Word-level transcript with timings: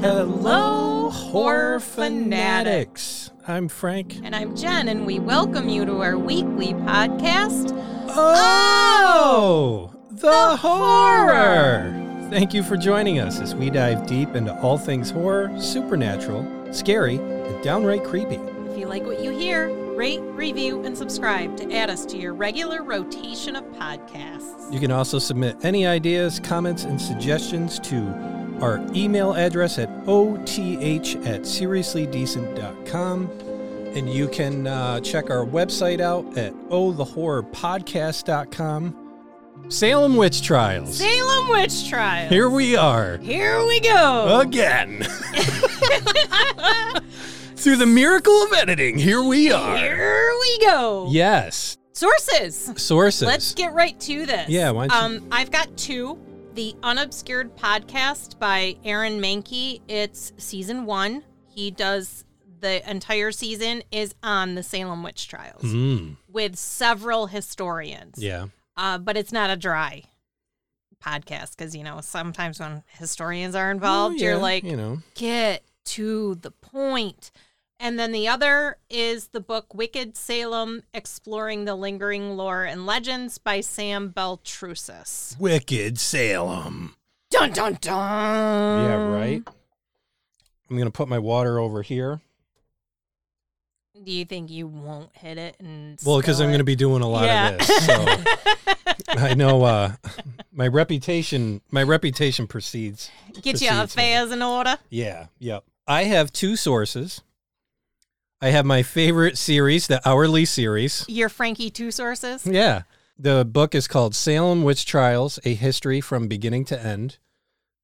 Hello, 0.00 1.10
horror 1.10 1.78
fanatics. 1.78 3.30
I'm 3.46 3.68
Frank. 3.68 4.18
And 4.24 4.34
I'm 4.34 4.56
Jen, 4.56 4.88
and 4.88 5.04
we 5.04 5.18
welcome 5.18 5.68
you 5.68 5.84
to 5.84 6.00
our 6.00 6.16
weekly 6.16 6.72
podcast. 6.72 7.72
Oh, 8.08 9.94
the, 10.10 10.56
horror! 10.56 11.92
Thank 12.30 12.54
you 12.54 12.62
for 12.62 12.78
joining 12.78 13.18
us 13.18 13.40
as 13.40 13.54
we 13.54 13.68
dive 13.68 14.06
deep 14.06 14.34
into 14.34 14.58
all 14.62 14.78
things 14.78 15.10
horror, 15.10 15.52
supernatural, 15.60 16.72
scary, 16.72 17.16
and 17.16 17.62
downright 17.62 18.02
creepy. 18.02 18.36
If 18.70 18.78
you 18.78 18.86
like 18.86 19.04
what 19.04 19.20
you 19.20 19.32
hear, 19.32 19.68
rate, 19.94 20.22
review, 20.22 20.82
and 20.82 20.96
subscribe 20.96 21.58
to 21.58 21.70
add 21.74 21.90
us 21.90 22.06
to 22.06 22.16
your 22.16 22.32
regular 22.32 22.82
rotation 22.82 23.54
of 23.54 23.64
podcasts. 23.72 24.72
You 24.72 24.80
can 24.80 24.92
also 24.92 25.18
submit 25.18 25.62
any 25.62 25.86
ideas, 25.86 26.40
comments, 26.40 26.84
and 26.84 26.98
suggestions 26.98 27.78
to 27.80 28.39
our 28.60 28.80
email 28.94 29.32
address 29.34 29.78
at 29.78 29.88
oth 30.06 30.58
at 30.58 31.42
seriouslydecent.com. 31.42 33.30
And 33.94 34.08
you 34.12 34.28
can 34.28 34.66
uh, 34.68 35.00
check 35.00 35.30
our 35.30 35.44
website 35.44 36.00
out 36.00 36.38
at 36.38 36.52
ohthehorrorpodcast.com. 36.68 38.96
Salem 39.68 40.16
Witch 40.16 40.42
Trials. 40.42 40.96
Salem 40.98 41.48
Witch 41.50 41.88
Trials. 41.88 42.30
Here 42.30 42.48
we 42.48 42.76
are. 42.76 43.16
Here 43.18 43.64
we 43.66 43.80
go. 43.80 44.38
Again. 44.40 45.02
Through 47.56 47.76
the 47.76 47.86
miracle 47.86 48.42
of 48.44 48.52
editing, 48.54 48.96
here 48.98 49.22
we 49.22 49.52
are. 49.52 49.76
Here 49.76 50.32
we 50.40 50.58
go. 50.60 51.08
Yes. 51.10 51.76
Sources. 51.92 52.72
Sources. 52.76 53.26
Let's 53.28 53.52
get 53.54 53.74
right 53.74 53.98
to 54.00 54.24
this. 54.24 54.48
Yeah, 54.48 54.70
why 54.70 54.86
don't 54.86 55.12
you- 55.12 55.18
Um, 55.18 55.28
I've 55.30 55.50
got 55.50 55.76
two. 55.76 56.18
The 56.54 56.74
Unobscured 56.82 57.56
podcast 57.56 58.38
by 58.38 58.76
Aaron 58.84 59.20
Mahnke. 59.20 59.80
It's 59.88 60.32
season 60.36 60.84
one. 60.84 61.22
He 61.48 61.70
does 61.70 62.24
the 62.60 62.88
entire 62.90 63.32
season 63.32 63.82
is 63.90 64.14
on 64.22 64.54
the 64.54 64.62
Salem 64.62 65.02
witch 65.02 65.28
trials 65.28 65.62
Mm, 65.62 66.16
with 66.28 66.56
several 66.56 67.28
historians. 67.28 68.16
yeah. 68.18 68.46
Uh, 68.76 68.98
but 68.98 69.16
it's 69.16 69.32
not 69.32 69.50
a 69.50 69.56
dry 69.56 70.04
podcast 71.04 71.56
because 71.56 71.74
you 71.74 71.82
know 71.84 72.00
sometimes 72.02 72.60
when 72.60 72.82
historians 72.98 73.54
are 73.54 73.70
involved, 73.70 74.16
Well, 74.16 74.22
you're 74.22 74.36
like, 74.38 74.64
you 74.64 74.76
know. 74.76 74.98
get 75.14 75.62
to 75.86 76.34
the 76.36 76.50
point. 76.50 77.30
And 77.82 77.98
then 77.98 78.12
the 78.12 78.28
other 78.28 78.76
is 78.90 79.28
the 79.28 79.40
book 79.40 79.72
Wicked 79.74 80.14
Salem 80.14 80.82
Exploring 80.92 81.64
the 81.64 81.74
Lingering 81.74 82.36
Lore 82.36 82.64
and 82.64 82.84
Legends 82.84 83.38
by 83.38 83.62
Sam 83.62 84.10
Baltrusis. 84.12 85.38
Wicked 85.40 85.98
Salem. 85.98 86.94
Dun 87.30 87.52
dun 87.52 87.78
dun. 87.80 88.84
Yeah, 88.84 89.06
right. 89.08 89.42
I'm 90.68 90.76
gonna 90.76 90.90
put 90.90 91.08
my 91.08 91.18
water 91.18 91.58
over 91.58 91.80
here. 91.80 92.20
Do 94.04 94.12
you 94.12 94.24
think 94.24 94.50
you 94.50 94.66
won't 94.66 95.14
hit 95.16 95.36
it 95.38 95.56
and 95.58 95.98
Well, 96.04 96.18
because 96.20 96.40
I'm 96.40 96.50
gonna 96.50 96.64
be 96.64 96.76
doing 96.76 97.02
a 97.02 97.08
lot 97.08 97.24
Yeah. 97.24 97.48
of 97.50 97.58
this. 97.58 97.86
So 97.86 98.06
I 99.08 99.34
know 99.34 99.62
uh, 99.62 99.92
my 100.52 100.68
reputation. 100.68 101.60
My 101.70 101.82
reputation 101.82 102.46
precedes. 102.46 103.10
get 103.42 103.60
your 103.62 103.72
precedes 103.72 103.96
me. 103.96 104.02
affairs 104.02 104.32
in 104.32 104.42
order? 104.42 104.76
Yeah. 104.90 105.26
Yep. 105.38 105.64
I 105.86 106.04
have 106.04 106.30
two 106.32 106.56
sources. 106.56 107.22
I 108.42 108.48
have 108.48 108.64
my 108.64 108.82
favorite 108.82 109.36
series, 109.36 109.86
the 109.86 110.00
hourly 110.08 110.46
series. 110.46 111.04
Your 111.08 111.28
Frankie 111.28 111.68
two 111.68 111.90
sources. 111.90 112.46
Yeah. 112.46 112.82
The 113.18 113.44
book 113.44 113.74
is 113.74 113.86
called 113.86 114.14
Salem 114.14 114.64
Witch 114.64 114.86
Trials: 114.86 115.38
A 115.44 115.52
History 115.52 116.00
from 116.00 116.26
Beginning 116.26 116.64
to 116.66 116.82
End. 116.82 117.18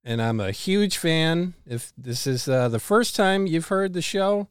And 0.03 0.23
I'm 0.23 0.41
a 0.41 0.53
huge 0.53 0.97
fan. 0.97 1.53
If 1.67 1.93
this 1.99 2.27
is 2.27 2.49
uh, 2.49 2.71
the 2.71 2.79
first 2.79 3.15
time 3.15 3.47
you've 3.47 3.69
heard 3.69 3.93
the 3.93 4.01
show, 4.01 4.49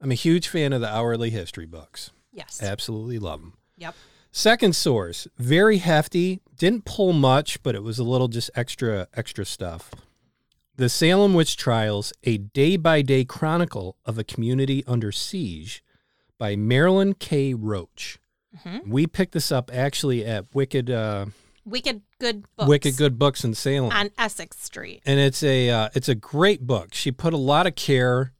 I'm 0.00 0.12
a 0.12 0.14
huge 0.14 0.46
fan 0.46 0.72
of 0.72 0.80
the 0.80 0.94
hourly 0.94 1.30
history 1.30 1.66
books. 1.66 2.12
Yes. 2.30 2.62
Absolutely 2.62 3.18
love 3.18 3.40
them. 3.40 3.54
Yep. 3.78 3.96
Second 4.30 4.76
source, 4.76 5.26
very 5.38 5.78
hefty. 5.78 6.40
Didn't 6.56 6.84
pull 6.84 7.12
much, 7.12 7.60
but 7.64 7.74
it 7.74 7.82
was 7.82 7.98
a 7.98 8.04
little 8.04 8.28
just 8.28 8.50
extra, 8.54 9.08
extra 9.14 9.44
stuff. 9.44 9.90
The 10.78 10.88
Salem 10.88 11.34
Witch 11.34 11.56
Trials, 11.56 12.12
a 12.22 12.38
day 12.38 12.76
by 12.76 13.02
day 13.02 13.24
chronicle 13.24 13.96
of 14.06 14.16
a 14.16 14.22
community 14.24 14.84
under 14.86 15.10
siege 15.10 15.82
by 16.38 16.54
Marilyn 16.54 17.14
K. 17.14 17.52
Roach. 17.52 18.18
Mhm. 18.64 18.86
We 18.86 19.08
picked 19.08 19.32
this 19.32 19.50
up 19.50 19.70
actually 19.74 20.24
at 20.24 20.44
Wicked, 20.54 20.88
uh, 20.88 21.26
Wicked 21.64 22.02
Good 22.20 22.44
Books. 22.56 22.68
Wicked 22.68 22.96
Good 22.96 23.18
Books 23.18 23.42
in 23.42 23.54
Salem. 23.54 23.90
on 23.92 24.10
Essex 24.16 24.56
Street. 24.62 25.02
and 25.04 25.18
it's 25.18 25.42
a 25.42 25.68
uh, 25.68 25.88
it's 25.94 26.08
a 26.08 26.14
great 26.14 26.64
book. 26.66 26.94
She 26.94 27.10
put 27.10 27.34
a 27.34 27.38
lot 27.38 27.66
of 27.66 27.74
care 27.74 28.32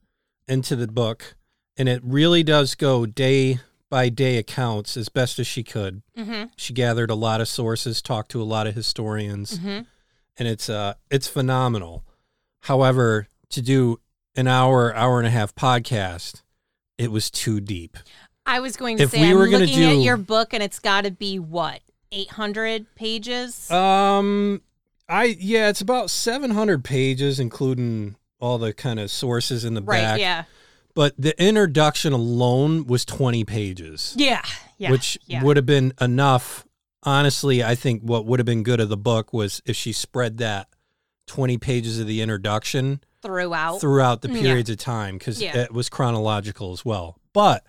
into 0.46 0.76
the 0.76 0.86
book, 0.86 1.34
and 1.76 1.88
it 1.88 2.00
really 2.04 2.44
does 2.44 2.76
go 2.76 3.04
day 3.04 3.58
by 3.90 4.10
day 4.10 4.36
accounts 4.36 4.96
as 4.96 5.08
best 5.08 5.40
as 5.40 5.46
she 5.48 5.64
could. 5.64 6.02
Mm-hmm. 6.16 6.44
She 6.56 6.72
gathered 6.72 7.10
a 7.10 7.14
lot 7.16 7.40
of 7.40 7.48
sources, 7.48 8.00
talked 8.00 8.30
to 8.30 8.40
a 8.40 8.44
lot 8.44 8.68
of 8.68 8.76
historians, 8.76 9.58
Mm-hmm. 9.58 9.80
and 10.38 10.48
it's 10.48 10.70
uh 10.70 10.94
it's 11.10 11.26
phenomenal. 11.26 12.04
However, 12.62 13.28
to 13.50 13.62
do 13.62 14.00
an 14.36 14.46
hour, 14.46 14.94
hour 14.94 15.18
and 15.18 15.26
a 15.26 15.30
half 15.30 15.54
podcast, 15.54 16.42
it 16.96 17.10
was 17.10 17.30
too 17.30 17.60
deep. 17.60 17.96
I 18.46 18.60
was 18.60 18.76
going 18.76 18.96
to 18.98 19.04
If 19.04 19.10
say, 19.10 19.20
we 19.20 19.30
I'm 19.30 19.36
were 19.36 19.46
gonna 19.48 19.66
looking 19.66 19.84
at 19.84 19.92
do- 19.94 20.00
your 20.00 20.16
book, 20.16 20.52
and 20.54 20.62
it's 20.62 20.78
got 20.78 21.04
to 21.04 21.10
be 21.10 21.38
what 21.38 21.80
800 22.12 22.94
pages. 22.94 23.70
Um, 23.70 24.62
I 25.08 25.36
yeah, 25.38 25.68
it's 25.68 25.80
about 25.80 26.10
seven 26.10 26.50
hundred 26.50 26.84
pages, 26.84 27.40
including 27.40 28.16
all 28.40 28.58
the 28.58 28.72
kind 28.72 29.00
of 29.00 29.10
sources 29.10 29.64
in 29.64 29.74
the 29.74 29.82
right? 29.82 30.00
back. 30.00 30.20
Yeah. 30.20 30.44
But 30.94 31.14
the 31.18 31.40
introduction 31.42 32.12
alone 32.12 32.86
was 32.86 33.04
twenty 33.04 33.44
pages, 33.44 34.14
Yeah. 34.16 34.42
Yeah. 34.78 34.90
which 34.90 35.18
yeah. 35.26 35.42
would 35.42 35.56
have 35.56 35.66
been 35.66 35.92
enough. 36.00 36.64
Honestly, 37.04 37.62
I 37.62 37.74
think 37.74 38.02
what 38.02 38.26
would 38.26 38.38
have 38.38 38.46
been 38.46 38.62
good 38.62 38.80
of 38.80 38.88
the 38.88 38.96
book 38.96 39.32
was 39.32 39.62
if 39.64 39.76
she 39.76 39.92
spread 39.92 40.38
that 40.38 40.68
twenty 41.28 41.56
pages 41.58 41.98
of 42.00 42.06
the 42.08 42.20
introduction 42.20 43.00
throughout. 43.22 43.80
throughout 43.80 44.22
the 44.22 44.28
Yeah. 44.32 44.40
periods 44.40 44.70
of 44.70 44.78
time 44.78 45.18
because 45.18 45.40
Yeah. 45.40 45.56
it 45.56 45.72
was 45.72 45.88
chronological 45.88 46.72
as 46.72 46.84
well. 46.84 47.18
But 47.32 47.64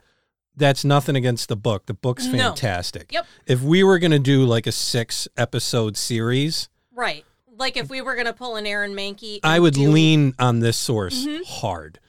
that's 0.56 0.84
nothing 0.84 1.16
against 1.16 1.48
the 1.50 1.56
book. 1.56 1.86
The 1.86 1.94
book's 1.94 2.26
No. 2.26 2.38
fantastic. 2.38 3.12
Yep. 3.12 3.26
If 3.46 3.62
we 3.62 3.84
were 3.84 4.00
going 4.00 4.12
to 4.12 4.20
do 4.20 4.44
like 4.46 4.66
a 4.68 4.72
six 4.72 5.28
episode 5.38 5.96
series, 5.98 6.70
right. 6.94 7.24
Like 7.58 7.76
if 7.78 7.90
we 7.90 8.00
were 8.02 8.16
going 8.16 8.26
to 8.28 8.34
pull 8.34 8.56
an 8.56 8.66
Aaron 8.66 8.94
Mahnke, 8.96 9.40
I 9.44 9.60
would 9.60 9.74
do- 9.74 9.90
lean 9.92 10.34
on 10.40 10.60
this 10.60 10.78
source 10.78 11.26
Mhm. 11.26 11.46
hard. 11.46 12.00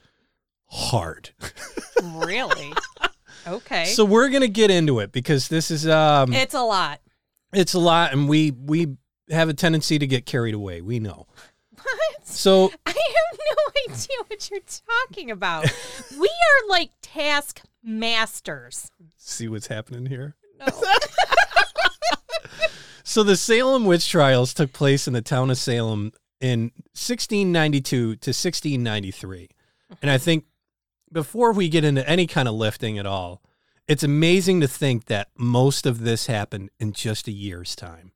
Hard. 0.67 1.31
Really? 2.03 2.73
okay. 3.45 3.85
So 3.85 4.03
we're 4.05 4.29
going 4.29 4.41
to 4.41 4.47
get 4.47 4.71
into 4.71 4.99
it 4.99 5.11
because 5.11 5.49
this 5.49 5.69
is 5.69 5.87
um 5.87 6.33
it's 6.33 6.55
a 6.55 6.63
lot. 6.63 6.99
it's 7.53 7.73
a 7.75 7.79
lot 7.79 8.11
and 8.13 8.27
we 8.27 8.49
we 8.51 8.95
have 9.31 9.49
a 9.49 9.53
tendency 9.53 9.97
to 9.99 10.07
get 10.07 10.25
carried 10.25 10.53
away. 10.53 10.81
We 10.81 10.99
know. 10.99 11.27
What? 11.75 12.27
So 12.27 12.71
I 12.85 12.89
have 12.89 13.39
no 13.39 13.89
idea 13.93 14.17
what 14.27 14.49
you're 14.49 14.59
talking 15.05 15.31
about. 15.31 15.65
we 16.19 16.27
are 16.27 16.69
like 16.69 16.91
task 17.01 17.61
masters. 17.83 18.91
see 19.17 19.47
what's 19.47 19.67
happening 19.67 20.05
here. 20.05 20.35
No. 20.59 20.67
So 23.03 23.23
the 23.23 23.35
Salem 23.35 23.83
witch 23.83 24.09
trials 24.09 24.53
took 24.53 24.71
place 24.71 25.05
in 25.05 25.13
the 25.13 25.21
town 25.21 25.49
of 25.49 25.57
Salem 25.57 26.13
in 26.39 26.71
1692 26.93 27.81
to 27.97 28.05
1693. 28.29 29.49
And 30.01 30.09
I 30.09 30.17
think 30.17 30.45
before 31.11 31.51
we 31.51 31.67
get 31.67 31.83
into 31.83 32.07
any 32.07 32.25
kind 32.25 32.47
of 32.47 32.53
lifting 32.53 32.97
at 32.97 33.05
all, 33.05 33.41
it's 33.85 34.03
amazing 34.03 34.61
to 34.61 34.67
think 34.67 35.07
that 35.07 35.27
most 35.37 35.85
of 35.85 35.99
this 35.99 36.27
happened 36.27 36.69
in 36.79 36.93
just 36.93 37.27
a 37.27 37.33
year's 37.33 37.75
time. 37.75 38.13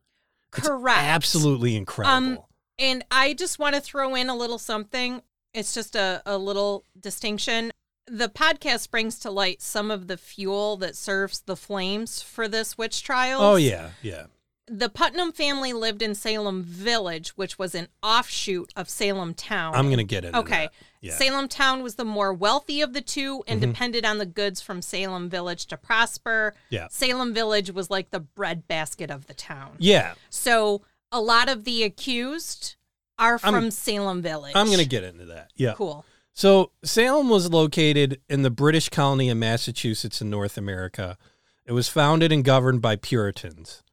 It's 0.57 0.67
Correct. 0.67 0.99
Absolutely 0.99 1.75
incredible. 1.75 2.15
Um, 2.15 2.39
And 2.77 3.05
I 3.09 3.33
just 3.33 3.57
want 3.59 3.75
to 3.75 3.81
throw 3.81 4.15
in 4.15 4.29
a 4.29 4.35
little 4.35 4.57
something. 4.59 5.21
It's 5.53 5.73
just 5.73 5.95
a, 5.95 6.21
a 6.25 6.37
little 6.37 6.83
distinction. 6.99 7.71
The 8.07 8.27
podcast 8.29 8.91
brings 8.91 9.17
to 9.19 9.31
light 9.31 9.61
some 9.61 9.89
of 9.89 10.07
the 10.07 10.17
fuel 10.17 10.77
that 10.77 10.95
serves 10.95 11.41
the 11.41 11.55
flames 11.55 12.21
for 12.21 12.47
this 12.47 12.77
witch 12.77 13.01
trial. 13.03 13.39
oh 13.41 13.55
yeah, 13.55 13.91
yeah. 14.01 14.25
The 14.67 14.89
Putnam 14.89 15.31
family 15.31 15.73
lived 15.73 16.01
in 16.01 16.15
Salem 16.15 16.63
Village, 16.63 17.29
which 17.37 17.59
was 17.59 17.75
an 17.75 17.87
offshoot 18.01 18.73
of 18.75 18.89
Salem 18.89 19.35
Town. 19.35 19.75
I'm 19.75 19.85
going 19.87 19.99
to 19.99 20.03
get 20.03 20.25
into 20.25 20.39
Okay. 20.39 20.65
that. 20.65 20.73
Yeah. 21.01 21.15
Salem 21.15 21.47
Town 21.47 21.83
was 21.83 21.95
the 21.95 22.05
more 22.05 22.33
wealthy 22.33 22.81
of 22.81 22.93
the 22.93 23.01
two 23.01 23.43
and 23.47 23.59
Mhm. 23.61 23.67
depended 23.67 24.05
on 24.05 24.17
the 24.17 24.25
goods 24.25 24.61
from 24.61 24.81
Salem 24.81 25.29
Village 25.29 25.67
to 25.67 25.77
prosper. 25.77 26.55
Yeah. 26.71 26.87
Salem 26.89 27.31
Village 27.31 27.69
was 27.71 27.91
like 27.91 28.09
the 28.09 28.19
breadbasket 28.21 29.11
of 29.11 29.27
the 29.27 29.35
town. 29.35 29.75
Yeah. 29.77 30.15
So 30.31 30.81
a 31.11 31.21
lot 31.21 31.47
of 31.47 31.63
the 31.63 31.83
accused 31.83 32.75
are 33.19 33.39
I'm- 33.43 33.53
from 33.53 33.69
Salem 33.71 34.23
Village. 34.23 34.53
I'm 34.55 34.65
going 34.65 34.79
to 34.79 34.85
get 34.85 35.03
into 35.03 35.25
that. 35.25 35.51
Yeah. 35.55 35.73
Cool. 35.75 36.05
So 36.33 36.71
Salem 36.83 37.29
was 37.29 37.51
located 37.51 38.19
in 38.27 38.41
the 38.41 38.49
British 38.49 38.89
colony 38.89 39.29
of 39.29 39.37
Massachusetts 39.37 40.21
in 40.21 40.31
North 40.31 40.57
America. 40.57 41.19
It 41.67 41.71
was 41.73 41.87
founded 41.87 42.31
and 42.31 42.43
governed 42.43 42.81
by 42.81 42.95
Puritans. 42.95 43.83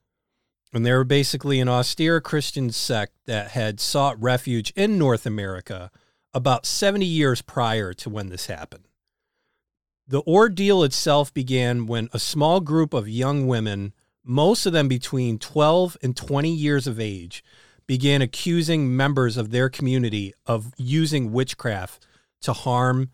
And 0.72 0.86
they 0.86 0.92
were 0.92 1.04
basically 1.04 1.60
an 1.60 1.68
austere 1.68 2.20
Christian 2.20 2.70
sect 2.70 3.12
that 3.26 3.50
had 3.50 3.78
sought 3.78 4.20
refuge 4.20 4.72
in 4.74 4.98
North 4.98 5.26
America 5.26 5.90
about 6.32 6.64
70 6.64 7.04
years 7.04 7.42
prior 7.42 7.92
to 7.92 8.08
when 8.08 8.28
this 8.28 8.46
happened. 8.46 8.88
The 10.08 10.22
ordeal 10.22 10.82
itself 10.82 11.32
began 11.32 11.86
when 11.86 12.08
a 12.12 12.18
small 12.18 12.60
group 12.60 12.94
of 12.94 13.08
young 13.08 13.46
women, 13.46 13.92
most 14.24 14.66
of 14.66 14.72
them 14.72 14.88
between 14.88 15.38
12 15.38 15.96
and 16.02 16.16
20 16.16 16.50
years 16.50 16.86
of 16.86 16.98
age, 16.98 17.44
began 17.86 18.22
accusing 18.22 18.96
members 18.96 19.36
of 19.36 19.50
their 19.50 19.68
community 19.68 20.32
of 20.46 20.72
using 20.76 21.32
witchcraft 21.32 22.06
to 22.40 22.52
harm 22.52 23.10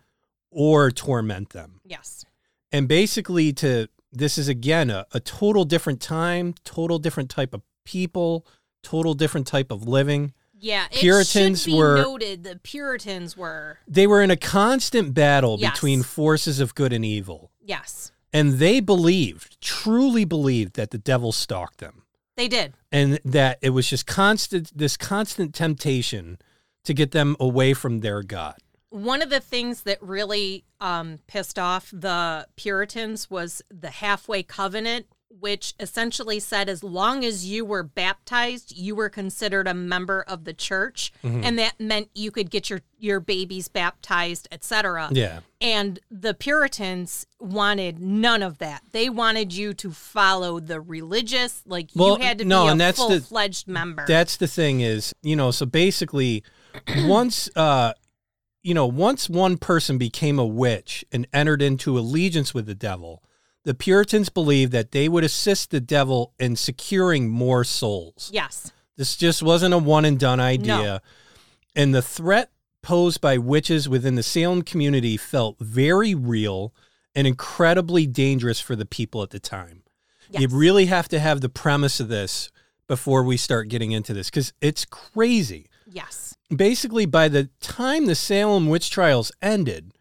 or 0.51 0.91
torment 0.91 1.49
them. 1.49 1.81
Yes. 1.85 2.25
And 2.71 2.87
basically, 2.87 3.51
to 3.53 3.87
this 4.11 4.37
is 4.37 4.47
again 4.47 4.89
a, 4.89 5.05
a 5.13 5.19
total 5.19 5.65
different 5.65 6.01
time, 6.01 6.55
total 6.63 6.99
different 6.99 7.29
type 7.29 7.53
of 7.53 7.61
people, 7.85 8.45
total 8.83 9.13
different 9.13 9.47
type 9.47 9.71
of 9.71 9.87
living. 9.87 10.33
Yeah, 10.61 10.85
it 10.91 10.99
Puritans 10.99 11.67
were- 11.67 12.01
noted 12.01 12.43
the 12.43 12.59
Puritans 12.61 13.37
were 13.37 13.79
They 13.87 14.05
were 14.07 14.21
in 14.21 14.29
a 14.31 14.35
constant 14.35 15.13
battle 15.13 15.57
Yes. 15.59 15.71
between 15.73 16.03
forces 16.03 16.59
of 16.59 16.75
good 16.75 16.91
and 16.91 17.05
evil. 17.05 17.51
yes, 17.63 18.11
And 18.33 18.53
they 18.59 18.79
believed, 18.79 19.59
truly 19.61 20.25
believed, 20.25 20.73
that 20.75 20.91
the 20.91 20.97
devil 20.97 21.31
stalked 21.31 21.77
them. 21.79 22.03
they 22.35 22.47
did. 22.47 22.73
And 22.91 23.19
that 23.25 23.57
it 23.61 23.69
was 23.71 23.89
just 23.89 24.05
constant, 24.07 24.71
this 24.77 24.95
constant 24.97 25.53
temptation 25.53 26.37
to 26.85 26.93
get 26.93 27.11
them 27.11 27.35
away 27.39 27.73
from 27.73 27.99
their 27.99 28.21
God. 28.23 28.55
One 28.89 29.21
of 29.21 29.29
the 29.29 29.39
things 29.39 29.83
that 29.83 30.01
really 30.01 30.65
um, 30.81 31.19
pissed 31.27 31.59
off 31.59 31.89
the 31.93 32.47
Puritans 32.55 33.29
was 33.29 33.61
the 33.69 33.89
halfway 33.91 34.41
covenant, 34.43 35.05
which 35.29 35.75
essentially 35.79 36.39
said 36.39 36.67
as 36.67 36.83
long 36.83 37.23
as 37.23 37.45
you 37.45 37.63
were 37.63 37.83
baptized, 37.83 38.75
you 38.75 38.95
were 38.95 39.07
considered 39.09 39.67
a 39.67 39.75
member 39.75 40.23
of 40.27 40.43
the 40.43 40.53
church, 40.53 41.13
and 41.23 41.57
that 41.59 41.79
meant 41.79 42.09
you 42.15 42.31
could 42.31 42.49
get 42.49 42.69
your 42.69 42.81
your 42.97 43.19
babies 43.19 43.67
baptized, 43.67 44.47
etc. 44.51 45.09
Yeah. 45.11 45.41
And 45.61 45.99
the 46.09 46.33
Puritans 46.33 47.27
wanted 47.39 47.99
none 47.99 48.41
of 48.41 48.57
that. 48.57 48.81
They 48.91 49.07
wanted 49.09 49.53
you 49.53 49.73
to 49.75 49.91
follow 49.91 50.59
the 50.59 50.81
religious, 50.81 51.61
like 51.67 51.91
Well, 51.95 52.17
you 52.17 52.23
had 52.25 52.39
to 52.39 52.45
no, 52.45 52.63
be 52.63 52.69
and 52.71 52.81
a 52.81 52.83
that's 52.85 52.97
the- 52.97 53.07
full 53.07 53.19
fledged 53.19 53.67
member. 53.67 54.05
That's 54.07 54.35
the 54.37 54.47
thing 54.47 54.81
is, 54.81 55.13
you 55.21 55.35
know, 55.35 55.51
so 55.51 55.65
basically 55.67 56.43
once 57.05 57.49
uh 57.55 57.93
you 58.61 58.73
know, 58.73 58.85
once 58.85 59.29
one 59.29 59.57
person 59.57 59.97
became 59.97 60.37
a 60.39 60.45
witch 60.45 61.05
and 61.11 61.27
entered 61.33 61.61
into 61.61 61.97
allegiance 61.97 62.53
with 62.53 62.65
the 62.65 62.75
devil, 62.75 63.23
the 63.63 63.73
Puritans 63.73 64.29
believed 64.29 64.71
that 64.71 64.91
they 64.91 65.07
would 65.07 65.23
assist 65.23 65.71
the 65.71 65.81
devil 65.81 66.33
in 66.39 66.55
securing 66.55 67.29
more 67.29 67.63
souls. 67.63 68.29
yes. 68.33 68.71
This 68.97 69.15
just 69.15 69.41
wasn't 69.41 69.73
a 69.73 69.77
one 69.77 70.03
and 70.03 70.19
done 70.19 70.41
idea. 70.41 71.01
And 71.73 71.95
the 71.95 72.01
threat 72.01 72.51
posed 72.81 73.21
by 73.21 73.37
witches 73.37 73.87
within 73.87 74.15
the 74.15 74.23
Salem 74.23 74.61
community 74.61 75.15
felt 75.15 75.57
very 75.59 76.13
real 76.13 76.73
and 77.15 77.25
incredibly 77.25 78.05
dangerous 78.05 78.59
for 78.59 78.75
the 78.75 78.85
people 78.85 79.23
at 79.23 79.29
the 79.29 79.39
time. 79.39 79.83
You 80.31 80.49
really 80.49 80.87
have 80.87 81.07
to 81.09 81.19
have 81.19 81.39
the 81.39 81.47
premise 81.47 82.01
of 82.01 82.09
this 82.09 82.51
before 82.87 83.23
we 83.23 83.37
start 83.37 83.69
getting 83.69 83.93
into 83.93 84.13
this 84.13 84.29
because 84.29 84.51
it's 84.59 84.83
crazy. 84.83 85.69
Yes. 85.87 86.35
Basically, 86.55 87.05
by 87.05 87.27
the 87.27 87.49
time 87.61 88.05
the 88.05 88.15
Salem 88.15 88.67
witch 88.67 88.89
trials 88.89 89.31
ended, 89.41 89.93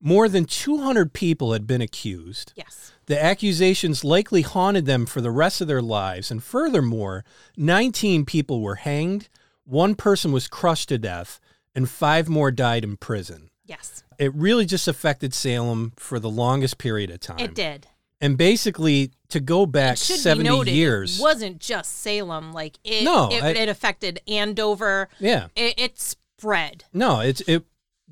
more 0.00 0.28
than 0.28 0.44
200 0.44 1.12
people 1.12 1.52
had 1.52 1.66
been 1.66 1.80
accused. 1.80 2.52
Yes. 2.54 2.92
The 3.06 3.22
accusations 3.22 4.04
likely 4.04 4.42
haunted 4.42 4.86
them 4.86 5.06
for 5.06 5.20
the 5.20 5.30
rest 5.30 5.60
of 5.60 5.68
their 5.68 5.82
lives. 5.82 6.30
And 6.30 6.42
furthermore, 6.42 7.24
19 7.56 8.24
people 8.24 8.60
were 8.60 8.76
hanged, 8.76 9.28
one 9.64 9.94
person 9.94 10.32
was 10.32 10.48
crushed 10.48 10.90
to 10.90 10.98
death, 10.98 11.40
and 11.74 11.88
five 11.88 12.28
more 12.28 12.50
died 12.50 12.84
in 12.84 12.96
prison. 12.96 13.50
Yes. 13.64 14.04
It 14.18 14.34
really 14.34 14.64
just 14.64 14.86
affected 14.88 15.34
Salem 15.34 15.92
for 15.96 16.20
the 16.20 16.30
longest 16.30 16.78
period 16.78 17.10
of 17.10 17.20
time. 17.20 17.40
It 17.40 17.54
did. 17.54 17.88
And 18.20 18.38
basically, 18.38 19.10
to 19.28 19.40
go 19.40 19.66
back 19.66 19.94
It 19.94 19.98
70 19.98 20.42
be 20.42 20.48
noted, 20.56 20.74
years. 20.74 21.18
It 21.18 21.22
wasn't 21.22 21.58
just 21.58 21.98
Salem. 22.00 22.52
Like 22.52 22.78
it, 22.84 23.04
No, 23.04 23.28
it, 23.30 23.42
I- 23.42 23.50
it 23.50 23.68
affected 23.68 24.20
Andover. 24.28 25.08
yeah. 25.18 25.48
It, 25.56 25.74
it 25.78 25.98
spread. 25.98 26.84
No, 26.92 27.20
it's 27.20 27.40
it 27.42 27.64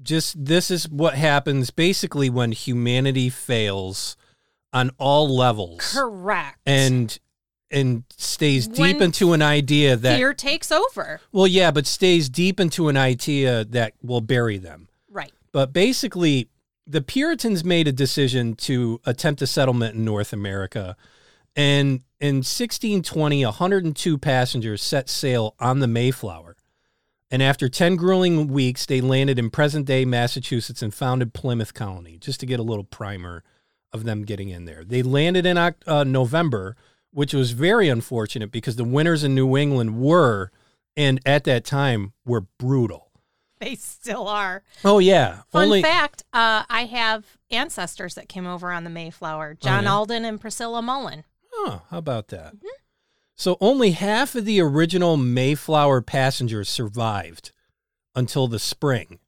just 0.02 0.44
this 0.44 0.70
is 0.70 0.88
what 0.88 1.14
happens 1.14 1.70
basically 1.70 2.28
when 2.28 2.50
humanity 2.52 3.30
fails 3.30 4.16
on 4.72 4.90
all 4.98 5.28
levels 5.34 5.92
Correct. 5.92 6.58
and 6.66 7.16
and 7.70 8.02
stays 8.16 8.66
deep 8.66 9.00
into 9.00 9.32
an 9.34 9.42
idea 9.42 9.94
that 9.96 10.16
fear 10.16 10.34
takes 10.34 10.72
over. 10.72 11.20
well 11.32 11.46
yeah, 11.46 11.70
but 11.70 11.86
stays 11.86 12.28
deep 12.28 12.58
into 12.58 12.88
an 12.88 12.96
idea 12.96 13.64
that 13.64 13.92
will 14.02 14.20
bury 14.20 14.58
them. 14.58 14.88
Right. 15.10 15.32
But 15.52 15.72
basically 15.72 16.48
the 16.86 17.02
Puritans 17.02 17.64
made 17.64 17.88
a 17.88 17.92
decision 17.92 18.54
to 18.54 19.00
attempt 19.04 19.42
a 19.42 19.46
settlement 19.46 19.94
in 19.94 20.04
North 20.04 20.32
America. 20.32 20.96
And 21.56 22.02
in 22.20 22.36
1620, 22.36 23.44
102 23.44 24.18
passengers 24.18 24.82
set 24.82 25.08
sail 25.08 25.54
on 25.58 25.80
the 25.80 25.86
Mayflower. 25.86 26.56
And 27.30 27.42
after 27.42 27.68
10 27.68 27.96
grueling 27.96 28.48
weeks, 28.48 28.86
they 28.86 29.00
landed 29.00 29.38
in 29.38 29.50
present 29.50 29.86
day 29.86 30.04
Massachusetts 30.04 30.82
and 30.82 30.92
founded 30.92 31.32
Plymouth 31.32 31.74
Colony, 31.74 32.18
just 32.18 32.38
to 32.40 32.46
get 32.46 32.60
a 32.60 32.64
little 32.64 32.84
primer 32.84 33.42
of 33.92 34.04
them 34.04 34.24
getting 34.24 34.50
in 34.50 34.66
there. 34.66 34.84
They 34.84 35.02
landed 35.02 35.46
in 35.46 35.56
uh, 35.56 36.04
November, 36.04 36.76
which 37.12 37.32
was 37.32 37.52
very 37.52 37.88
unfortunate 37.88 38.50
because 38.50 38.76
the 38.76 38.84
winters 38.84 39.24
in 39.24 39.34
New 39.34 39.56
England 39.56 39.98
were, 39.98 40.50
and 40.96 41.20
at 41.24 41.44
that 41.44 41.64
time, 41.64 42.12
were 42.24 42.42
brutal. 42.58 43.03
They 43.64 43.74
still 43.76 44.28
are. 44.28 44.62
Oh, 44.84 44.98
yeah. 44.98 45.42
Fun 45.50 45.64
Only, 45.64 45.80
fact: 45.82 46.22
uh, 46.34 46.64
I 46.68 46.84
have 46.84 47.24
ancestors 47.50 48.14
that 48.14 48.28
came 48.28 48.46
over 48.46 48.70
on 48.70 48.84
the 48.84 48.90
Mayflower. 48.90 49.56
John 49.60 49.84
yeah? 49.84 49.92
Alden 49.92 50.24
and 50.26 50.38
Priscilla 50.40 50.82
Mullen. 50.82 51.24
Oh, 51.52 51.82
how 51.90 51.98
about 51.98 52.28
that? 52.28 52.56
Mm-hmm. 52.56 52.66
So 53.36 53.56
only 53.60 53.92
half 53.92 54.34
of 54.34 54.44
the 54.44 54.60
original 54.60 55.16
Mayflower 55.16 56.02
passengers 56.02 56.68
survived 56.68 57.52
until 58.14 58.46
the 58.48 58.58
spring. 58.58 59.18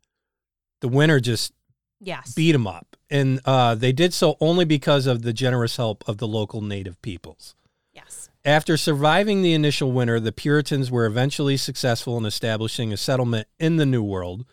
The 0.81 0.89
winter 0.89 1.19
just 1.19 1.53
Yes. 1.99 2.35
beat 2.35 2.53
them 2.53 2.67
up, 2.67 2.95
and 3.11 3.41
uh, 3.47 3.75
they 3.75 3.91
did 3.93 4.13
so 4.13 4.37
only 4.41 4.67
because 4.67 5.07
of 5.07 5.23
the 5.23 5.33
generous 5.33 5.77
help 5.79 6.05
of 6.07 6.19
the 6.19 6.29
local 6.29 6.61
native 6.61 7.01
peoples. 7.01 7.55
yes. 7.95 8.26
After 8.47 8.77
surviving 8.77 9.43
the 9.43 9.55
initial 9.55 9.91
winter, 9.91 10.21
the 10.21 10.31
Puritans 10.31 10.89
were 10.89 11.05
eventually 11.05 11.57
successful 11.57 12.17
in 12.17 12.25
establishing 12.25 12.93
a 12.93 12.97
settlement 12.97 13.49
in 13.59 13.75
the 13.75 13.85
New 13.85 14.05
World. 14.05 14.47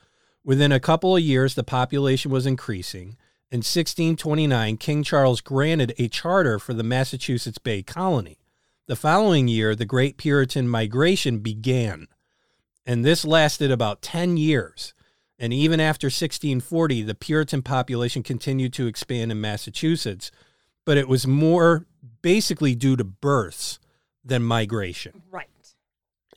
Within 0.43 0.71
a 0.71 0.79
couple 0.79 1.15
of 1.15 1.21
years, 1.21 1.53
the 1.53 1.63
population 1.63 2.31
was 2.31 2.47
increasing. 2.47 3.17
In 3.51 3.59
1629, 3.59 4.77
King 4.77 5.03
Charles 5.03 5.41
granted 5.41 5.93
a 5.99 6.07
charter 6.07 6.57
for 6.57 6.73
the 6.73 6.81
Massachusetts 6.81 7.59
Bay 7.59 7.83
Colony. 7.83 8.39
The 8.87 8.95
following 8.95 9.47
year, 9.47 9.75
the 9.75 9.85
Great 9.85 10.17
Puritan 10.17 10.67
Migration 10.67 11.37
began, 11.37 12.07
and 12.87 13.05
this 13.05 13.23
lasted 13.23 13.69
about 13.69 14.01
10 14.01 14.37
years. 14.37 14.95
And 15.37 15.53
even 15.53 15.79
after 15.79 16.07
1640, 16.07 17.03
the 17.03 17.13
Puritan 17.13 17.61
population 17.61 18.23
continued 18.23 18.73
to 18.73 18.87
expand 18.87 19.31
in 19.31 19.39
Massachusetts, 19.39 20.31
but 20.83 20.97
it 20.97 21.07
was 21.07 21.27
more 21.27 21.85
basically 22.23 22.73
due 22.73 22.95
to 22.95 23.03
births 23.03 23.77
than 24.23 24.43
migration. 24.43 25.23
Right. 25.31 25.47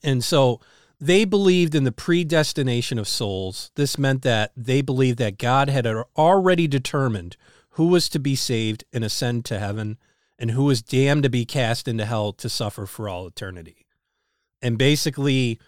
And 0.02 0.22
so 0.22 0.60
they 1.00 1.24
believed 1.24 1.74
in 1.74 1.84
the 1.84 1.92
predestination 1.92 2.98
of 2.98 3.08
souls. 3.08 3.70
This 3.74 3.98
meant 3.98 4.22
that 4.22 4.52
they 4.56 4.80
believed 4.80 5.18
that 5.18 5.38
God 5.38 5.68
had 5.68 5.86
already 6.16 6.66
determined 6.66 7.36
who 7.70 7.88
was 7.88 8.08
to 8.08 8.18
be 8.18 8.34
saved 8.34 8.84
and 8.92 9.04
ascend 9.04 9.44
to 9.46 9.58
heaven 9.58 9.98
and 10.38 10.52
who 10.52 10.64
was 10.64 10.82
damned 10.82 11.22
to 11.22 11.30
be 11.30 11.44
cast 11.44 11.88
into 11.88 12.04
hell 12.04 12.32
to 12.32 12.48
suffer 12.48 12.86
for 12.86 13.08
all 13.08 13.26
eternity. 13.26 13.86
And 14.62 14.78
basically, 14.78 15.58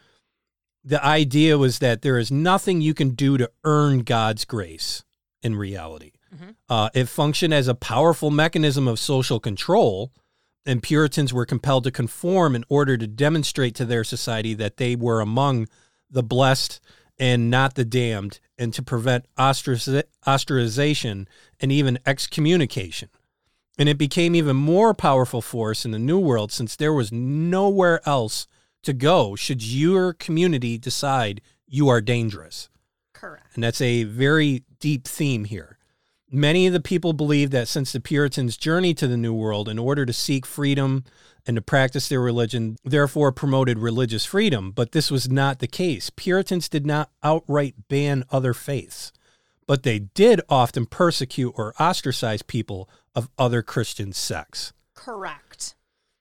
the 0.82 1.04
idea 1.04 1.58
was 1.58 1.78
that 1.80 2.02
there 2.02 2.18
is 2.18 2.30
nothing 2.30 2.80
you 2.80 2.94
can 2.94 3.10
do 3.10 3.36
to 3.36 3.50
earn 3.64 4.00
God's 4.00 4.44
grace 4.44 5.04
in 5.42 5.54
reality. 5.54 6.12
Mhm. 6.34 6.54
Uh, 6.68 6.90
it 6.94 7.08
functioned 7.08 7.52
as 7.54 7.68
a 7.68 7.74
powerful 7.74 8.30
mechanism 8.30 8.88
of 8.88 8.98
social 8.98 9.40
control, 9.40 10.12
and 10.68 10.82
Puritans 10.82 11.32
were 11.32 11.46
compelled 11.46 11.84
to 11.84 11.90
conform 11.90 12.54
in 12.54 12.62
order 12.68 12.98
to 12.98 13.06
demonstrate 13.06 13.74
to 13.76 13.86
their 13.86 14.04
society 14.04 14.52
that 14.52 14.76
they 14.76 14.94
were 14.94 15.22
among 15.22 15.66
the 16.10 16.22
blessed 16.22 16.78
and 17.18 17.50
not 17.50 17.74
the 17.74 17.86
damned, 17.86 18.38
and 18.58 18.72
to 18.74 18.82
prevent 18.82 19.24
ostraci- 19.36 20.04
ostracization 20.26 21.26
and 21.58 21.72
even 21.72 21.98
excommunication. 22.06 23.08
And 23.78 23.88
it 23.88 23.96
became 23.96 24.34
even 24.34 24.56
more 24.56 24.92
powerful 24.92 25.40
force 25.40 25.86
in 25.86 25.90
the 25.90 25.98
New 25.98 26.18
World 26.18 26.52
since 26.52 26.76
there 26.76 26.92
was 26.92 27.10
nowhere 27.10 28.06
else 28.06 28.46
to 28.82 28.92
go 28.92 29.34
should 29.36 29.62
your 29.64 30.12
community 30.12 30.76
decide 30.76 31.40
you 31.66 31.88
are 31.88 32.02
dangerous. 32.02 32.68
Correct. 33.14 33.54
And 33.54 33.64
that's 33.64 33.80
a 33.80 34.04
very 34.04 34.64
deep 34.80 35.08
theme 35.08 35.44
here. 35.44 35.77
Many 36.30 36.66
of 36.66 36.74
the 36.74 36.80
people 36.80 37.14
believed 37.14 37.52
that 37.52 37.68
since 37.68 37.90
the 37.90 38.00
Puritans 38.00 38.58
journeyed 38.58 38.98
to 38.98 39.08
the 39.08 39.16
New 39.16 39.32
World 39.32 39.66
in 39.66 39.78
order 39.78 40.04
to 40.04 40.12
seek 40.12 40.44
freedom 40.44 41.04
and 41.46 41.56
to 41.56 41.62
practice 41.62 42.08
their 42.08 42.20
religion, 42.20 42.76
therefore 42.84 43.32
promoted 43.32 43.78
religious 43.78 44.26
freedom. 44.26 44.70
But 44.70 44.92
this 44.92 45.10
was 45.10 45.30
not 45.30 45.60
the 45.60 45.66
case. 45.66 46.10
Puritans 46.10 46.68
did 46.68 46.84
not 46.84 47.10
outright 47.22 47.76
ban 47.88 48.24
other 48.30 48.52
faiths, 48.52 49.10
but 49.66 49.84
they 49.84 50.00
did 50.00 50.42
often 50.50 50.84
persecute 50.84 51.54
or 51.56 51.72
ostracize 51.80 52.42
people 52.42 52.90
of 53.14 53.30
other 53.38 53.62
Christian 53.62 54.12
sects. 54.12 54.74
Correct. 54.94 55.74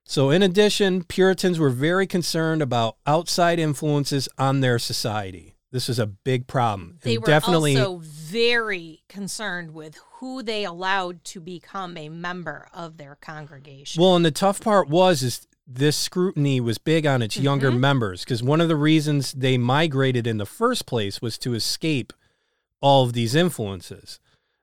So, 0.06 0.30
in 0.30 0.42
addition, 0.42 1.04
Puritans 1.04 1.60
were 1.60 1.70
very 1.70 2.08
concerned 2.08 2.62
about 2.62 2.96
outside 3.06 3.60
influences 3.60 4.30
on 4.38 4.62
their 4.62 4.80
society. 4.80 5.57
This 5.72 5.90
is 5.90 6.00
a 6.00 6.06
big 6.08 6.48
problem. 6.48 6.98
They 7.02 7.16
And 7.16 7.22
were 7.24 7.28
definitely 7.28 7.78
also 7.78 8.00
very 8.04 9.04
concerned 9.10 9.74
with 9.74 10.00
who 10.14 10.42
they 10.42 10.64
allowed 10.64 11.24
to 11.26 11.42
become 11.42 11.98
a 11.98 12.10
member 12.10 12.68
of 12.74 12.98
their 12.98 13.16
congregation. 13.16 14.02
Well, 14.02 14.16
and 14.16 14.26
the 14.26 14.32
tough 14.32 14.62
part 14.62 14.88
was 14.88 15.22
is 15.24 15.48
this 15.68 15.98
scrutiny 15.98 16.62
was 16.62 16.78
big 16.78 17.06
on 17.06 17.22
its 17.22 17.38
younger 17.38 17.70
Mm-hmm. 17.70 17.82
members 17.82 18.24
because 18.24 18.42
one 18.42 18.62
of 18.62 18.70
the 18.70 18.78
reasons 18.78 19.34
they 19.34 19.58
migrated 19.58 20.26
in 20.26 20.38
the 20.38 20.46
first 20.46 20.86
place 20.86 21.22
was 21.22 21.38
to 21.40 21.54
escape 21.54 22.14
all 22.80 23.04
of 23.04 23.14
these 23.14 23.36
influences. 23.36 24.20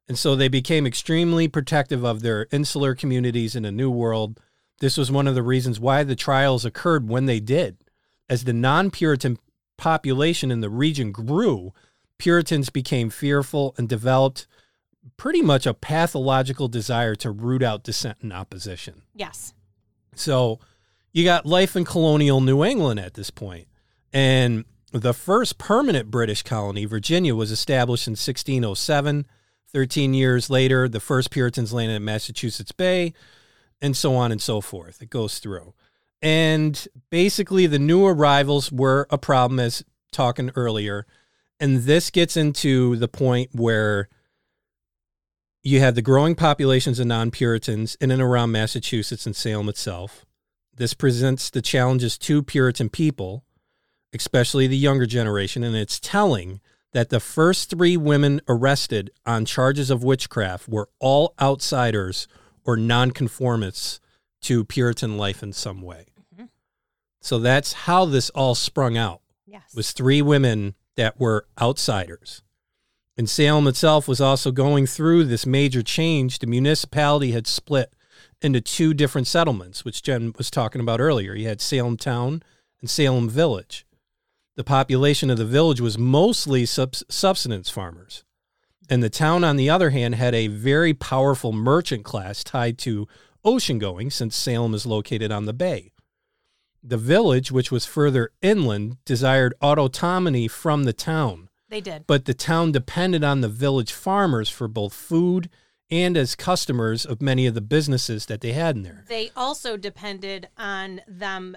And 0.08 0.18
so 0.18 0.34
they 0.34 0.48
became 0.48 0.86
extremely 0.86 1.48
protective 1.48 2.04
of 2.04 2.22
their 2.22 2.46
insular 2.50 2.94
communities 2.94 3.54
in 3.54 3.64
a 3.66 3.72
new 3.72 3.90
world. 3.90 4.40
This 4.80 4.96
was 4.96 5.10
one 5.10 5.26
of 5.26 5.34
the 5.34 5.42
reasons 5.42 5.78
why 5.78 6.02
the 6.04 6.16
trials 6.16 6.64
occurred 6.64 7.08
when 7.08 7.26
they 7.26 7.40
did. 7.40 7.76
As 8.28 8.44
the 8.44 8.52
non 8.54 8.90
Puritan 8.90 9.38
population 9.76 10.50
in 10.50 10.60
the 10.60 10.70
region 10.70 11.12
grew, 11.12 11.72
Puritans 12.18 12.70
became 12.70 13.10
fearful 13.10 13.74
and 13.76 13.88
developed 13.88 14.46
pretty 15.16 15.42
much 15.42 15.66
a 15.66 15.74
pathological 15.74 16.68
desire 16.68 17.14
to 17.16 17.30
root 17.30 17.62
out 17.62 17.82
dissent 17.82 18.18
and 18.22 18.32
opposition. 18.32 19.02
yes. 19.14 19.52
So 20.16 20.60
you 21.12 21.24
got 21.24 21.44
life 21.44 21.74
in 21.74 21.84
colonial 21.84 22.40
New 22.40 22.64
England 22.64 23.00
at 23.00 23.14
this 23.14 23.30
point. 23.30 23.66
And 24.12 24.64
the 24.92 25.12
first 25.12 25.58
permanent 25.58 26.10
British 26.10 26.42
colony, 26.44 26.84
Virginia, 26.84 27.34
was 27.34 27.50
established 27.50 28.06
in 28.06 28.12
1607. 28.12 29.26
13 29.72 30.14
years 30.14 30.48
later, 30.48 30.88
the 30.88 31.00
first 31.00 31.32
Puritans 31.32 31.72
landed 31.72 31.96
in 31.96 32.04
Massachusetts 32.04 32.70
Bay, 32.70 33.12
and 33.82 33.96
so 33.96 34.14
on 34.14 34.30
and 34.30 34.40
so 34.40 34.60
forth. 34.60 35.02
It 35.02 35.10
goes 35.10 35.40
through. 35.40 35.74
And 36.24 36.88
basically, 37.10 37.66
the 37.66 37.78
new 37.78 38.06
arrivals 38.06 38.72
were 38.72 39.06
a 39.10 39.18
problem, 39.18 39.60
as 39.60 39.84
talking 40.10 40.50
earlier. 40.56 41.06
And 41.60 41.82
this 41.82 42.10
gets 42.10 42.34
into 42.34 42.96
the 42.96 43.08
point 43.08 43.50
where 43.52 44.08
you 45.62 45.80
have 45.80 45.94
the 45.94 46.00
growing 46.00 46.34
populations 46.34 46.98
of 46.98 47.06
non 47.06 47.30
Puritans 47.30 47.96
in 48.00 48.10
and 48.10 48.22
around 48.22 48.52
Massachusetts 48.52 49.26
and 49.26 49.36
Salem 49.36 49.68
itself. 49.68 50.24
This 50.74 50.94
presents 50.94 51.50
the 51.50 51.60
challenges 51.60 52.16
to 52.18 52.42
Puritan 52.42 52.88
people, 52.88 53.44
especially 54.14 54.66
the 54.66 54.78
younger 54.78 55.04
generation, 55.04 55.62
and 55.62 55.76
it's 55.76 56.00
telling 56.00 56.62
that 56.92 57.10
the 57.10 57.20
first 57.20 57.68
three 57.68 57.98
women 57.98 58.40
arrested 58.48 59.10
on 59.26 59.44
charges 59.44 59.90
of 59.90 60.02
witchcraft 60.02 60.70
were 60.70 60.88
all 61.00 61.34
outsiders 61.38 62.26
or 62.64 62.78
nonconformists 62.78 64.00
to 64.40 64.64
Puritan 64.64 65.18
life 65.18 65.42
in 65.42 65.52
some 65.52 65.82
way. 65.82 66.06
So 67.24 67.38
that's 67.38 67.72
how 67.72 68.04
this 68.04 68.28
all 68.30 68.54
sprung 68.54 68.98
out 68.98 69.22
Yes. 69.46 69.74
was 69.74 69.92
three 69.92 70.20
women 70.20 70.74
that 70.96 71.18
were 71.18 71.46
outsiders. 71.58 72.42
And 73.16 73.30
Salem 73.30 73.66
itself 73.66 74.06
was 74.06 74.20
also 74.20 74.50
going 74.52 74.86
through 74.86 75.24
this 75.24 75.46
major 75.46 75.82
change. 75.82 76.40
The 76.40 76.46
municipality 76.46 77.32
had 77.32 77.46
split 77.46 77.94
into 78.42 78.60
two 78.60 78.92
different 78.92 79.26
settlements, 79.26 79.86
which 79.86 80.02
Jen 80.02 80.34
was 80.36 80.50
talking 80.50 80.82
about 80.82 81.00
earlier. 81.00 81.34
You 81.34 81.48
had 81.48 81.62
Salem 81.62 81.96
Town 81.96 82.42
and 82.82 82.90
Salem 82.90 83.30
Village. 83.30 83.86
The 84.56 84.64
population 84.64 85.30
of 85.30 85.38
the 85.38 85.46
village 85.46 85.80
was 85.80 85.96
mostly 85.96 86.66
subs- 86.66 87.04
subsistence 87.08 87.70
farmers. 87.70 88.22
And 88.90 89.02
the 89.02 89.08
town, 89.08 89.44
on 89.44 89.56
the 89.56 89.70
other 89.70 89.90
hand, 89.90 90.16
had 90.16 90.34
a 90.34 90.48
very 90.48 90.92
powerful 90.92 91.52
merchant 91.54 92.04
class 92.04 92.44
tied 92.44 92.76
to 92.80 93.08
ocean 93.44 93.78
going, 93.78 94.10
since 94.10 94.36
Salem 94.36 94.74
is 94.74 94.84
located 94.84 95.32
on 95.32 95.46
the 95.46 95.54
bay. 95.54 95.92
The 96.86 96.98
village, 96.98 97.50
which 97.50 97.72
was 97.72 97.86
further 97.86 98.30
inland, 98.42 98.98
desired 99.06 99.54
autonomy 99.62 100.48
from 100.48 100.84
the 100.84 100.92
town, 100.92 101.48
they 101.70 101.80
did. 101.80 102.06
but 102.06 102.26
the 102.26 102.34
town 102.34 102.72
depended 102.72 103.24
on 103.24 103.40
the 103.40 103.48
village 103.48 103.92
farmers 103.92 104.50
for 104.50 104.68
both 104.68 104.92
food 104.92 105.48
and 105.90 106.16
as 106.16 106.34
customers 106.34 107.06
of 107.06 107.22
many 107.22 107.46
of 107.46 107.54
the 107.54 107.60
businesses 107.60 108.26
that 108.26 108.40
they 108.42 108.52
had 108.52 108.76
in 108.76 108.82
there. 108.82 109.04
They 109.08 109.30
also 109.36 109.76
depended 109.76 110.48
on 110.58 111.00
them 111.08 111.56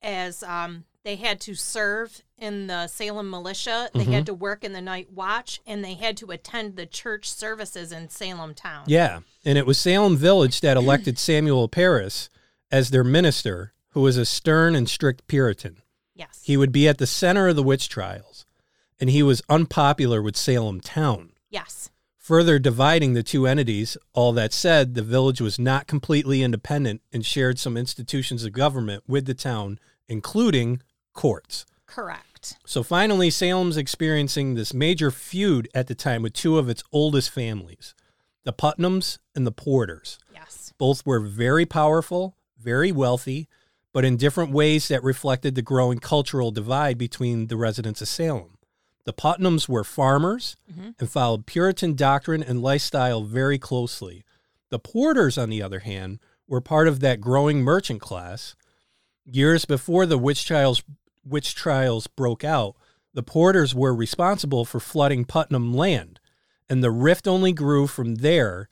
as 0.00 0.42
um, 0.42 0.84
they 1.04 1.16
had 1.16 1.40
to 1.42 1.54
serve 1.54 2.22
in 2.38 2.66
the 2.66 2.86
Salem 2.86 3.28
militia. 3.30 3.88
They 3.92 4.00
Mm-hmm. 4.00 4.12
had 4.12 4.26
to 4.26 4.34
work 4.34 4.64
in 4.64 4.72
the 4.72 4.80
night 4.80 5.12
watch, 5.12 5.60
and 5.66 5.84
they 5.84 5.94
had 5.94 6.16
to 6.18 6.30
attend 6.30 6.76
the 6.76 6.86
church 6.86 7.30
services 7.30 7.92
in 7.92 8.08
Salem 8.08 8.54
town. 8.54 8.84
Yeah, 8.86 9.20
and 9.44 9.56
it 9.58 9.66
was 9.66 9.78
Salem 9.78 10.16
Village 10.16 10.60
that 10.62 10.76
elected 10.78 11.18
Samuel 11.18 11.68
Parris 11.68 12.30
as 12.70 12.90
their 12.90 13.04
minister, 13.04 13.72
who 13.92 14.00
was 14.00 14.16
a 14.16 14.24
stern 14.24 14.74
and 14.74 14.88
strict 14.88 15.26
Puritan. 15.26 15.82
Yes. 16.14 16.42
He 16.44 16.56
would 16.56 16.72
be 16.72 16.88
at 16.88 16.98
the 16.98 17.06
center 17.06 17.48
of 17.48 17.56
the 17.56 17.62
witch 17.62 17.88
trials, 17.88 18.44
and 19.00 19.08
he 19.10 19.22
was 19.22 19.42
unpopular 19.48 20.20
with 20.20 20.36
Salem 20.36 20.80
town. 20.80 21.32
yes. 21.50 21.88
Further 22.18 22.60
dividing 22.60 23.14
the 23.14 23.24
two 23.24 23.48
entities, 23.48 23.96
all 24.12 24.32
that 24.34 24.52
said, 24.52 24.94
the 24.94 25.02
village 25.02 25.40
was 25.40 25.58
not 25.58 25.88
completely 25.88 26.40
independent 26.40 27.02
and 27.12 27.26
shared 27.26 27.58
some 27.58 27.76
institutions 27.76 28.44
of 28.44 28.52
government 28.52 29.02
with 29.08 29.26
the 29.26 29.34
town, 29.34 29.80
including 30.06 30.80
courts. 31.14 31.66
Correct. 31.84 32.56
So 32.64 32.84
finally, 32.84 33.28
Salem's 33.28 33.76
experiencing 33.76 34.54
this 34.54 34.72
major 34.72 35.10
feud 35.10 35.68
at 35.74 35.88
the 35.88 35.96
time 35.96 36.22
with 36.22 36.32
two 36.32 36.58
of 36.58 36.68
its 36.68 36.84
oldest 36.92 37.28
families, 37.30 37.92
the 38.44 38.52
Putnams 38.52 39.18
and 39.34 39.44
the 39.44 39.50
Porters. 39.50 40.20
Yes. 40.32 40.72
Both 40.78 41.04
were 41.04 41.18
very 41.18 41.66
powerful, 41.66 42.36
very 42.56 42.92
wealthy, 42.92 43.48
but 43.92 44.04
in 44.04 44.16
different 44.16 44.52
ways 44.52 44.88
that 44.88 45.02
reflected 45.02 45.54
the 45.54 45.62
growing 45.62 45.98
cultural 45.98 46.50
divide 46.50 46.96
between 46.98 47.46
the 47.48 47.56
residents 47.56 48.00
of 48.00 48.08
Salem. 48.08 48.56
The 49.04 49.12
Putnams 49.12 49.68
were 49.68 49.84
farmers 49.84 50.56
Mhm. 50.70 50.94
and 50.98 51.10
followed 51.10 51.46
Puritan 51.46 51.94
doctrine 51.94 52.42
and 52.42 52.62
lifestyle 52.62 53.22
very 53.24 53.58
closely. 53.58 54.24
The 54.70 54.78
Porters, 54.78 55.36
on 55.36 55.50
the 55.50 55.62
other 55.62 55.80
hand, 55.80 56.20
were 56.46 56.60
part 56.60 56.88
of 56.88 57.00
that 57.00 57.20
growing 57.20 57.62
merchant 57.62 58.00
class. 58.00 58.54
Years 59.24 59.64
before 59.64 60.06
the 60.06 60.18
witch 60.18 60.44
trials, 60.44 60.82
witch 61.24 61.54
trials 61.54 62.06
broke 62.06 62.44
out, 62.44 62.76
the 63.12 63.22
Porters 63.22 63.74
were 63.74 63.94
responsible 63.94 64.64
for 64.64 64.80
flooding 64.80 65.24
Putnam 65.24 65.74
land, 65.74 66.18
and 66.68 66.82
the 66.82 66.90
rift 66.90 67.28
only 67.28 67.52
grew 67.52 67.86
from 67.86 68.16
there 68.16 68.68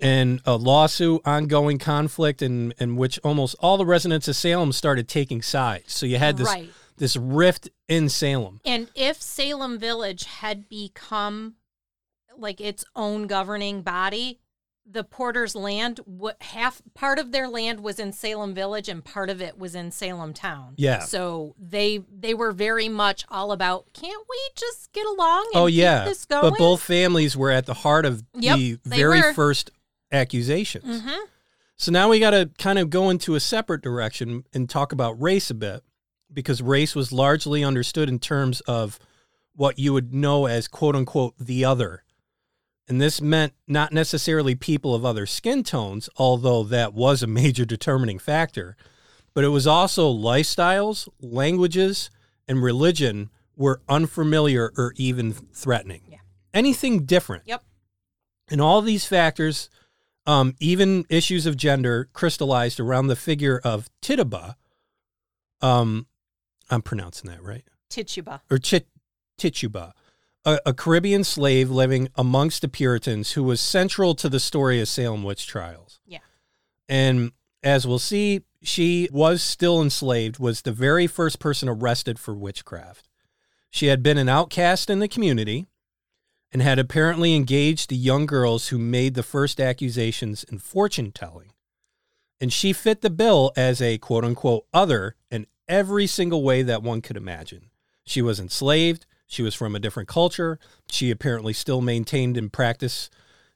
and 0.00 0.40
a 0.44 0.56
lawsuit, 0.56 1.22
ongoing 1.24 1.78
conflict, 1.78 2.42
in, 2.42 2.72
in 2.78 2.96
which 2.96 3.18
almost 3.24 3.56
all 3.60 3.76
the 3.76 3.86
residents 3.86 4.28
of 4.28 4.36
Salem 4.36 4.72
started 4.72 5.08
taking 5.08 5.42
sides. 5.42 5.92
So 5.94 6.06
you 6.06 6.18
had 6.18 6.36
this 6.36 6.46
Right. 6.48 6.70
this 6.98 7.16
rift 7.16 7.68
in 7.88 8.08
Salem. 8.08 8.60
And 8.64 8.88
if 8.94 9.20
Salem 9.22 9.78
Village 9.78 10.24
had 10.24 10.68
become 10.68 11.54
like 12.36 12.60
its 12.60 12.84
own 12.94 13.26
governing 13.26 13.82
body, 13.82 14.40
the 14.88 15.02
Porter's 15.02 15.56
land, 15.56 15.98
what 16.04 16.40
half 16.40 16.80
part 16.94 17.18
of 17.18 17.32
their 17.32 17.48
land 17.48 17.80
was 17.80 17.98
in 17.98 18.12
Salem 18.12 18.54
Village 18.54 18.88
and 18.88 19.04
part 19.04 19.30
of 19.30 19.40
it 19.42 19.58
was 19.58 19.74
in 19.74 19.90
Salem 19.90 20.32
town. 20.32 20.74
Yeah. 20.76 21.00
So 21.00 21.54
they 21.58 22.04
they 22.14 22.34
were 22.34 22.52
very 22.52 22.88
much 22.88 23.24
all 23.28 23.50
about 23.50 23.86
can't 23.94 24.24
we 24.28 24.36
just 24.54 24.92
get 24.92 25.04
along 25.06 25.46
oh, 25.46 25.50
and 25.54 25.62
Oh 25.62 25.66
yeah, 25.66 26.04
this 26.04 26.24
going? 26.24 26.50
but 26.50 26.58
both 26.58 26.82
families 26.82 27.36
were 27.36 27.50
at 27.50 27.66
the 27.66 27.74
heart 27.74 28.06
of 28.06 28.22
Yep, 28.34 28.56
the 28.58 28.78
very 28.84 29.20
were. 29.22 29.34
first 29.34 29.70
accusations. 30.12 31.02
Mhm. 31.02 31.18
So 31.76 31.92
now 31.92 32.08
we 32.08 32.18
got 32.18 32.30
to 32.30 32.50
kind 32.58 32.78
of 32.78 32.88
go 32.90 33.10
into 33.10 33.34
a 33.34 33.40
separate 33.40 33.82
direction 33.82 34.44
and 34.54 34.68
talk 34.68 34.92
about 34.92 35.20
race 35.20 35.50
a 35.50 35.54
bit 35.54 35.82
because 36.32 36.62
race 36.62 36.94
was 36.94 37.12
largely 37.12 37.62
understood 37.62 38.08
in 38.08 38.18
terms 38.18 38.60
of 38.62 38.98
what 39.54 39.78
you 39.78 39.92
would 39.92 40.14
know 40.14 40.46
as 40.46 40.68
quote 40.68 40.96
unquote 40.96 41.34
the 41.38 41.64
other. 41.64 42.02
And 42.88 43.00
this 43.00 43.20
meant 43.20 43.52
not 43.66 43.92
necessarily 43.92 44.54
people 44.54 44.94
of 44.94 45.04
other 45.04 45.26
skin 45.26 45.64
tones, 45.64 46.08
although 46.16 46.62
that 46.64 46.94
was 46.94 47.22
a 47.22 47.26
major 47.42 47.64
determining 47.64 48.18
factor, 48.18 48.76
but 49.34 49.44
it 49.44 49.48
was 49.48 49.66
also 49.66 50.12
lifestyles, 50.12 51.08
languages, 51.20 52.10
and 52.48 52.62
religion 52.62 53.28
were 53.56 53.80
unfamiliar 53.88 54.72
or 54.76 54.92
even 54.96 55.32
threatening. 55.32 56.02
Yeah. 56.08 56.18
Anything 56.54 57.04
different. 57.04 57.42
Yep. 57.46 57.62
And 58.48 58.60
all 58.60 58.80
these 58.80 59.04
factors, 59.06 59.68
um, 60.26 60.54
even 60.60 61.04
issues 61.08 61.46
of 61.46 61.56
gender, 61.56 62.08
crystallized 62.12 62.80
around 62.80 63.06
the 63.06 63.16
figure 63.16 63.60
of 63.62 63.88
Tituba. 64.00 64.56
Um, 65.60 66.06
I'm 66.70 66.82
pronouncing 66.82 67.30
that 67.30 67.42
right, 67.42 67.64
Tituba. 67.88 68.42
or 68.50 68.58
Chit, 68.58 68.88
Tituba, 69.38 69.94
a, 70.44 70.58
a 70.66 70.74
Caribbean 70.74 71.24
slave 71.24 71.70
living 71.70 72.08
amongst 72.16 72.62
the 72.62 72.68
Puritans 72.68 73.32
who 73.32 73.44
was 73.44 73.60
central 73.60 74.14
to 74.16 74.28
the 74.28 74.40
story 74.40 74.80
of 74.80 74.88
Salem 74.88 75.22
witch 75.22 75.46
trials. 75.46 76.00
Yeah. 76.06 76.18
And 76.88 77.32
as 77.62 77.86
we'll 77.86 77.98
see, 77.98 78.42
she 78.62 79.08
was 79.12 79.42
still 79.42 79.80
enslaved, 79.80 80.38
was 80.38 80.62
the 80.62 80.72
very 80.72 81.06
first 81.06 81.38
person 81.38 81.68
arrested 81.68 82.18
for 82.18 82.34
witchcraft. 82.34 83.08
She 83.70 83.86
had 83.86 84.02
been 84.02 84.18
an 84.18 84.28
outcast 84.28 84.90
in 84.90 84.98
the 84.98 85.08
community 85.08 85.66
and 86.52 86.62
had 86.62 86.78
apparently 86.78 87.34
engaged 87.34 87.90
the 87.90 87.96
young 87.96 88.26
girls 88.26 88.68
who 88.68 88.78
made 88.78 89.14
the 89.14 89.22
first 89.22 89.60
accusations 89.60 90.44
in 90.44 90.58
fortune 90.58 91.12
telling. 91.12 91.52
And 92.40 92.52
she 92.52 92.72
fit 92.72 93.00
the 93.00 93.10
bill 93.10 93.52
as 93.56 93.80
a 93.80 93.98
quote 93.98 94.24
unquote 94.24 94.66
other 94.72 95.16
in 95.30 95.46
every 95.68 96.06
single 96.06 96.42
way 96.42 96.62
that 96.62 96.82
one 96.82 97.00
could 97.00 97.16
imagine. 97.16 97.70
She 98.04 98.22
was 98.22 98.38
enslaved. 98.38 99.06
She 99.26 99.42
was 99.42 99.54
from 99.54 99.74
a 99.74 99.80
different 99.80 100.08
culture. 100.08 100.58
She 100.88 101.10
apparently 101.10 101.52
still 101.52 101.80
maintained 101.80 102.36
and 102.36 102.52
practice, 102.52 103.10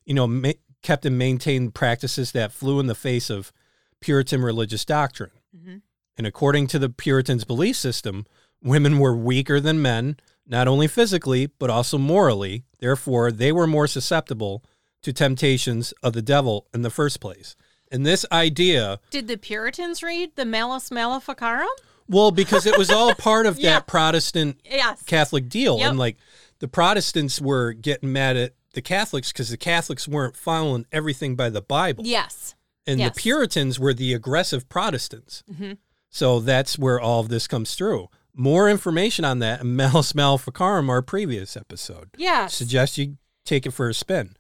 you 0.05 0.15
know, 0.15 0.27
ma- 0.27 0.53
kept 0.83 1.07
and 1.07 1.17
maintained 1.17 1.75
practices 1.75 2.33
that 2.33 2.53
flew 2.53 2.81
in 2.81 2.87
the 2.87 2.95
face 2.95 3.31
of 3.31 3.53
Puritan 4.01 4.43
religious 4.43 4.85
doctrine. 4.85 5.31
Mm-hmm. 5.57 5.77
And 6.17 6.27
according 6.27 6.67
to 6.69 6.79
the 6.79 6.89
Puritans' 6.89 7.45
belief 7.45 7.77
system, 7.77 8.27
women 8.63 8.99
were 8.99 9.17
weaker 9.17 9.61
than 9.61 9.81
men, 9.81 10.17
not 10.51 10.69
only 10.69 10.87
physically, 10.89 11.47
but 11.47 11.71
also 11.71 11.97
morally. 11.97 12.65
Therefore, 12.81 13.31
they 13.33 13.53
were 13.53 13.67
more 13.67 13.87
susceptible 13.87 14.63
to 15.03 15.13
temptations 15.13 15.95
of 16.03 16.13
the 16.13 16.21
devil 16.23 16.67
in 16.75 16.83
the 16.83 16.91
first 16.91 17.21
place. 17.21 17.57
And 17.91 18.05
this 18.05 18.27
idea, 18.31 19.01
Did 19.11 19.29
the 19.29 19.37
Puritans 19.39 20.03
read 20.03 20.37
the 20.37 20.45
Malleus 20.45 20.91
Maleficarum? 20.91 21.69
well, 22.09 22.31
because 22.33 22.67
it 22.67 22.77
was 22.77 22.91
all 22.91 23.15
part 23.15 23.47
of 23.47 23.59
Yeah. 23.61 23.71
that 23.75 23.87
Protestant 23.87 24.61
Yes. 24.65 25.03
Catholic 25.05 25.49
deal. 25.49 25.79
Yep. 25.79 25.89
And 25.91 25.99
like 25.99 26.17
the 26.59 26.69
Protestants 26.69 27.41
were 27.41 27.73
getting 27.73 28.13
mad 28.13 28.37
at 28.37 28.55
the 28.75 28.83
Catholics 28.83 29.33
because 29.33 29.49
the 29.51 29.57
Catholics 29.57 30.07
weren't 30.09 30.37
following 30.37 30.85
everything 30.93 31.35
by 31.37 31.49
the 31.51 31.63
Bible. 31.63 32.05
yes. 32.07 32.55
And 32.87 32.99
Yes. 32.99 33.15
the 33.15 33.21
Puritans 33.21 33.79
were 33.79 33.95
the 33.95 34.13
aggressive 34.15 34.69
Protestants. 34.69 35.43
Mhm. 35.53 35.77
So 36.09 36.41
that's 36.41 36.79
where 36.79 36.99
all 37.01 37.21
of 37.21 37.29
this 37.29 37.47
comes 37.47 37.75
through. 37.75 38.09
More 38.41 38.71
information 38.71 39.27
on 39.27 39.39
that 39.41 39.61
in 39.61 39.77
Malleus 39.77 40.15
Maleficarum, 40.15 40.89
our 40.89 41.03
previous 41.03 41.59
episode. 41.59 42.09
Yes. 42.17 42.55
Suggest 42.55 42.97
you 42.97 43.19
take 43.45 43.67
it 43.67 43.73
for 43.73 43.87
a 43.91 43.93
spin. 43.93 44.35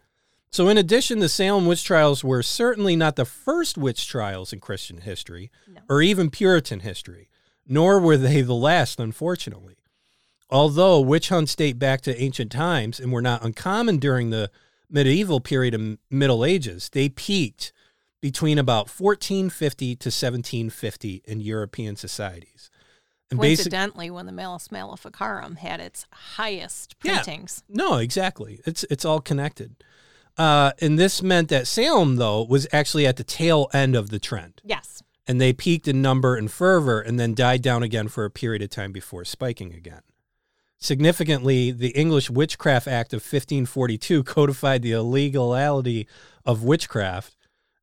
So, 0.50 0.69
in 0.71 0.78
addition, 0.78 1.19
the 1.19 1.28
Salem 1.28 1.66
witch 1.66 1.85
trials 1.85 2.25
were 2.25 2.42
certainly 2.42 2.97
not 2.97 3.16
the 3.16 3.26
first 3.26 3.76
witch 3.76 4.09
trials 4.09 4.54
in 4.54 4.59
Christian 4.61 5.02
history 5.02 5.50
No. 5.69 5.83
or 5.90 6.00
even 6.00 6.30
Puritan 6.30 6.80
history, 6.80 7.28
nor 7.69 8.00
were 8.00 8.16
they 8.16 8.40
the 8.40 8.54
last, 8.54 8.99
unfortunately. 8.99 9.76
Although 10.49 10.99
witch 11.00 11.28
hunts 11.28 11.54
date 11.54 11.78
back 11.78 12.00
to 12.00 12.19
ancient 12.19 12.50
times 12.50 13.00
and 13.00 13.12
were 13.12 13.21
not 13.21 13.45
uncommon 13.45 13.99
during 13.99 14.30
the 14.30 14.50
medieval 14.88 15.40
period 15.40 15.75
of 15.75 15.99
Middle 16.11 16.47
Ages, 16.47 16.88
they 16.90 17.11
peaked 17.11 17.75
between 18.23 18.59
about 18.59 18.88
1450 18.88 19.95
to 19.97 20.09
1750 20.09 21.23
in 21.26 21.40
European 21.42 21.97
societies. 21.97 22.71
And 23.31 23.39
basic, 23.41 23.65
Coincidentally, 23.71 24.11
when 24.11 24.27
the 24.27 24.33
Malleus 24.33 24.71
Maleficarum 24.73 25.57
had 25.57 25.79
its 25.81 26.07
highest 26.11 26.97
Yeah. 27.05 27.23
printings. 27.23 27.63
no, 27.69 27.97
exactly. 27.97 28.61
It's 28.67 28.85
it's 28.91 29.05
all 29.05 29.21
connected. 29.21 29.77
Uh, 30.39 30.73
and 30.81 30.99
this 30.99 31.23
meant 31.23 31.49
that 31.51 31.67
Salem, 31.67 32.17
though, 32.17 32.43
was 32.43 32.67
actually 32.73 33.07
at 33.07 33.17
the 33.17 33.25
tail 33.25 33.69
end 33.73 33.95
of 33.95 34.11
the 34.11 34.19
trend. 34.19 34.61
Yes. 34.65 35.03
and 35.29 35.41
they 35.41 35.53
peaked 35.53 35.87
in 35.87 36.03
number 36.03 36.35
and 36.35 36.51
fervor 36.51 37.01
and 37.01 37.21
then 37.21 37.35
died 37.35 37.63
down 37.63 37.85
again 37.85 38.09
for 38.09 38.25
a 38.25 38.31
period 38.31 38.63
of 38.63 38.71
time 38.71 38.91
before 38.91 39.25
spiking 39.25 39.73
again. 39.73 40.01
Significantly, 40.79 41.71
the 41.71 41.91
English 41.91 42.31
Witchcraft 42.31 42.89
Act 42.89 43.13
of 43.13 43.19
1542 43.23 44.25
codified 44.25 44.83
the 44.83 44.93
illegality 44.93 46.09
of 46.45 46.65
witchcraft, 46.65 47.37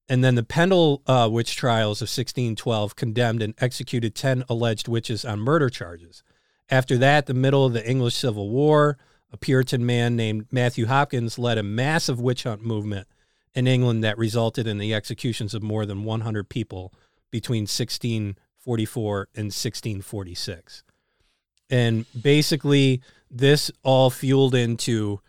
and 0.10 0.24
then 0.24 0.36
the 0.36 0.44
Pendle 0.44 1.02
uh, 1.08 1.28
witch 1.32 1.56
trials 1.56 2.02
of 2.02 2.06
1612 2.08 2.96
condemned 2.96 3.42
and 3.42 3.54
executed 3.60 4.16
10 4.16 4.44
alleged 4.50 4.88
witches 4.88 5.26
on 5.26 5.40
murder 5.40 5.70
charges. 5.70 6.24
After 6.70 6.98
that, 6.98 7.26
the 7.26 7.34
middle 7.34 7.66
of 7.66 7.74
the 7.74 7.90
English 7.90 8.16
Civil 8.16 8.50
War, 8.50 8.98
a 9.32 9.38
Puritan 9.38 9.86
man 9.86 10.16
named 10.16 10.48
Matthew 10.52 10.86
Hopkins 10.86 11.38
led 11.38 11.58
a 11.58 11.64
massive 11.64 12.20
witch 12.20 12.44
hunt 12.44 12.64
movement 12.66 13.08
in 13.54 13.68
England 13.68 14.04
that 14.04 14.18
resulted 14.18 14.68
in 14.68 14.78
the 14.78 14.94
executions 14.94 15.54
of 15.54 15.64
more 15.64 15.86
than 15.86 16.04
100 16.04 16.48
people 16.50 16.94
between 17.32 17.64
1644 17.64 19.28
and 19.36 19.46
1646. 19.46 20.84
And 21.70 22.06
basically, 22.20 23.02
this 23.30 23.72
all 23.84 24.10
fueled 24.10 24.56
into 24.56 25.20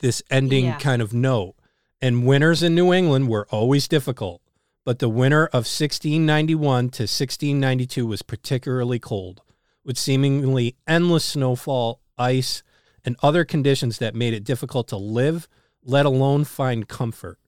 this 0.00 0.22
ending 0.30 0.66
Yeah. 0.66 0.78
kind 0.78 1.00
of 1.02 1.14
note. 1.14 1.54
And 2.00 2.26
winters 2.26 2.62
in 2.62 2.74
New 2.74 2.92
England 2.92 3.28
were 3.28 3.48
always 3.50 3.88
difficult, 3.88 4.40
but 4.84 5.00
the 5.00 5.08
winter 5.08 5.46
of 5.46 5.66
1691 5.66 6.90
to 6.90 7.02
1692 7.02 8.06
was 8.06 8.22
particularly 8.22 8.98
cold, 8.98 9.42
with 9.84 9.98
seemingly 9.98 10.76
endless 10.86 11.24
snowfall, 11.24 12.00
ice, 12.16 12.62
and 13.04 13.16
other 13.22 13.44
conditions 13.44 13.98
that 13.98 14.14
made 14.14 14.32
it 14.32 14.44
difficult 14.44 14.86
to 14.88 14.96
live, 14.96 15.48
let 15.82 16.06
alone 16.06 16.44
find 16.44 16.88
comfort. 16.88 17.38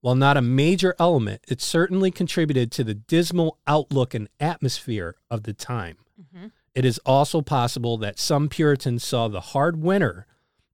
While 0.00 0.14
not 0.14 0.36
a 0.36 0.42
major 0.42 0.94
element, 0.98 1.42
it 1.48 1.60
certainly 1.60 2.10
contributed 2.10 2.70
to 2.72 2.84
the 2.84 2.94
dismal 2.94 3.58
outlook 3.66 4.14
and 4.14 4.28
atmosphere 4.40 5.16
of 5.30 5.42
the 5.42 5.52
time. 5.52 5.98
Mhm. 6.18 6.52
It 6.74 6.84
is 6.84 6.98
also 7.04 7.42
possible 7.42 7.98
that 7.98 8.18
some 8.18 8.48
Puritans 8.48 9.02
saw 9.02 9.28
the 9.28 9.40
hard 9.40 9.82
winter 9.82 10.26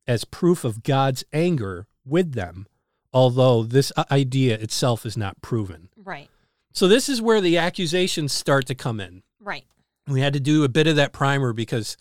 as 0.06 0.24
proof 0.24 0.64
of 0.64 0.82
God's 0.82 1.24
anger 1.32 1.86
with 2.04 2.34
them, 2.34 2.66
although 3.14 3.62
this 3.62 3.92
idea 4.10 4.56
itself 4.58 5.06
is 5.06 5.16
not 5.16 5.40
proven. 5.40 5.88
Right. 5.96 6.28
So, 6.72 6.88
this 6.88 7.08
is 7.08 7.22
where 7.22 7.40
the 7.40 7.56
accusations 7.56 8.32
start 8.32 8.66
to 8.66 8.74
come 8.74 8.98
in. 9.00 9.22
Right. 9.40 9.64
We 10.08 10.20
had 10.20 10.32
to 10.34 10.40
do 10.40 10.64
a 10.64 10.68
bit 10.68 10.86
of 10.86 10.96
that 10.96 11.12
primer 11.12 11.52
because 11.52 11.96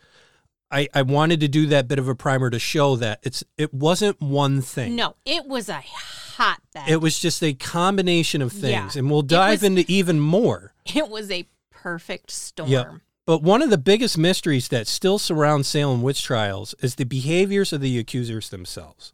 I, 0.72 0.90
I 0.94 1.04
wanted 1.04 1.40
to 1.42 1.48
do 1.48 1.68
that 1.68 1.88
bit 1.88 2.00
of 2.00 2.08
a 2.08 2.16
primer 2.16 2.50
to 2.50 2.58
show 2.60 2.96
that 2.98 3.20
it's 3.22 3.44
it 3.58 3.74
wasn't 3.74 4.20
one 4.20 4.62
thing. 4.62 4.96
No, 4.96 5.16
it 5.26 5.46
was 5.46 5.70
a 5.70 5.82
hotbed. 5.82 6.90
It 6.90 6.98
was 7.02 7.20
just 7.20 7.44
a 7.44 7.54
combination 7.54 8.42
of 8.42 8.52
things, 8.52 8.96
Yeah. 8.96 9.00
and 9.00 9.10
we'll 9.12 9.22
dive 9.22 9.62
was- 9.62 9.64
into 9.64 9.86
even 9.88 10.20
more. 10.20 10.74
It 10.96 11.08
was 11.10 11.30
a 11.30 11.48
perfect 11.72 12.32
storm. 12.32 12.70
Yep. 12.70 12.92
But 13.26 13.42
one 13.42 13.62
of 13.62 13.70
the 13.70 13.78
biggest 13.78 14.18
mysteries 14.18 14.68
that 14.70 14.88
still 14.88 15.18
surrounds 15.18 15.68
Salem 15.68 16.02
witch 16.02 16.24
trials 16.24 16.76
is 16.82 16.96
the 16.96 17.06
behaviors 17.06 17.72
of 17.72 17.80
the 17.80 17.98
accusers 18.00 18.50
themselves. 18.50 19.14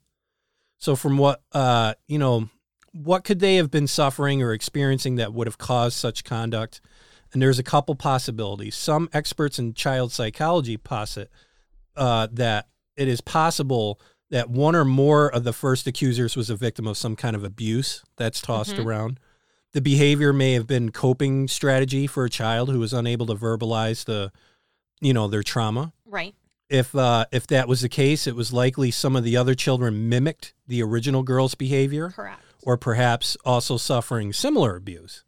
So, 0.79 0.95
from 0.95 1.17
what 1.17 1.41
uh, 1.51 1.93
you 2.07 2.17
know, 2.17 2.49
what 2.93 3.23
could 3.23 3.39
they 3.39 3.57
have 3.57 3.69
been 3.69 3.87
suffering 3.87 4.41
or 4.41 4.53
experiencing 4.53 5.15
that 5.17 5.33
would 5.33 5.45
have 5.47 5.57
caused 5.57 5.97
such 5.97 6.23
conduct? 6.23 6.81
And 7.31 7.41
there's 7.41 7.59
a 7.59 7.63
couple 7.63 7.93
possibilities. 7.93 8.75
Some 8.75 9.07
experts 9.13 9.59
in 9.59 9.73
child 9.75 10.11
psychology 10.11 10.77
posit 10.77 11.29
uh, 11.95 12.27
that 12.31 12.69
it 12.95 13.07
is 13.07 13.21
possible 13.21 13.99
that 14.31 14.49
one 14.49 14.75
or 14.75 14.85
more 14.85 15.27
of 15.27 15.43
the 15.43 15.53
first 15.53 15.85
accusers 15.85 16.35
was 16.35 16.49
a 16.49 16.55
victim 16.55 16.87
of 16.87 16.97
some 16.97 17.15
kind 17.15 17.35
of 17.35 17.43
abuse 17.43 18.03
that's 18.17 18.41
tossed 18.41 18.75
Mhm. 18.75 18.85
around. 18.85 19.19
The 19.73 19.81
behavior 19.81 20.33
may 20.33 20.53
have 20.53 20.65
been 20.65 20.91
coping 20.91 21.47
strategy 21.47 22.07
for 22.07 22.25
a 22.25 22.29
child 22.29 22.69
who 22.69 22.79
was 22.79 22.93
unable 22.93 23.27
to 23.27 23.35
verbalize 23.35 24.05
the, 24.05 24.31
you 25.01 25.13
know, 25.13 25.27
their 25.27 25.43
trauma. 25.43 25.93
Right. 26.05 26.33
If 26.69 26.95
uh, 26.95 27.25
if 27.31 27.47
that 27.47 27.67
was 27.67 27.81
the 27.81 27.89
case, 27.89 28.27
it 28.27 28.35
was 28.35 28.53
likely 28.53 28.91
some 28.91 29.15
of 29.15 29.23
the 29.23 29.35
other 29.35 29.55
children 29.55 30.07
mimicked 30.07 30.53
the 30.67 30.83
original 30.83 31.23
girl's 31.23 31.55
behavior 31.55 32.11
Correct. 32.11 32.41
or 32.63 32.77
perhaps 32.77 33.35
also 33.43 33.77
suffering 33.77 34.33
similar 34.33 34.75
abuse. 34.75 35.23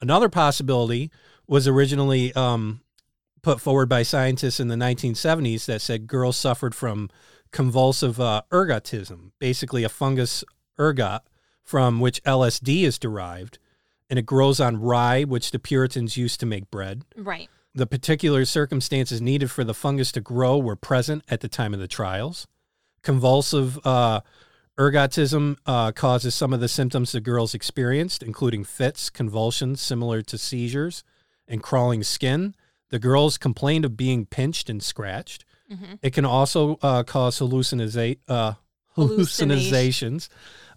Another 0.00 0.28
possibility 0.28 1.10
was 1.48 1.66
originally 1.66 2.32
um, 2.34 2.80
put 3.42 3.60
forward 3.60 3.88
by 3.88 4.02
scientists 4.02 4.60
in 4.60 4.68
the 4.68 4.76
1970s 4.76 5.66
that 5.66 5.80
said 5.80 6.06
girls 6.06 6.36
suffered 6.36 6.74
from 6.74 7.08
convulsive 7.50 8.20
uh, 8.20 8.42
ergotism, 8.50 9.30
basically 9.38 9.84
a 9.84 9.88
fungus 9.88 10.44
ergot 10.78 11.22
from 11.62 12.00
which 12.00 12.22
LSD 12.24 12.82
is 12.82 12.98
derived, 12.98 13.58
and 14.08 14.18
it 14.18 14.26
grows 14.26 14.60
on 14.60 14.80
rye, 14.80 15.24
which 15.24 15.50
the 15.50 15.58
Puritans 15.58 16.16
used 16.16 16.38
to 16.40 16.46
make 16.46 16.70
bread. 16.70 17.04
Right. 17.16 17.48
The 17.76 17.86
particular 17.86 18.46
circumstances 18.46 19.20
needed 19.20 19.50
for 19.50 19.62
the 19.62 19.74
fungus 19.74 20.10
to 20.12 20.22
grow 20.22 20.56
were 20.56 20.76
present 20.76 21.22
at 21.28 21.42
the 21.42 21.48
time 21.48 21.74
of 21.74 21.78
the 21.78 21.86
trials. 21.86 22.46
Convulsive 23.02 23.78
uh, 23.86 24.22
ergotism 24.78 25.58
uh, 25.66 25.92
causes 25.92 26.34
some 26.34 26.54
of 26.54 26.60
the 26.60 26.68
symptoms 26.68 27.12
the 27.12 27.20
girls 27.20 27.54
experienced, 27.54 28.22
including 28.22 28.64
fits, 28.64 29.10
convulsions 29.10 29.82
similar 29.82 30.22
to 30.22 30.38
seizures, 30.38 31.04
and 31.46 31.62
crawling 31.62 32.02
skin. 32.02 32.54
The 32.88 32.98
girls 32.98 33.36
complained 33.36 33.84
of 33.84 33.94
being 33.94 34.24
pinched 34.24 34.70
and 34.70 34.82
scratched. 34.82 35.44
hmm 35.70 35.96
It 36.00 36.14
can 36.14 36.24
also 36.24 36.78
uh, 36.80 37.02
cause 37.02 37.38
halluciniza- 37.40 38.20
uh, 38.26 38.54
hallucinations, 38.94 40.30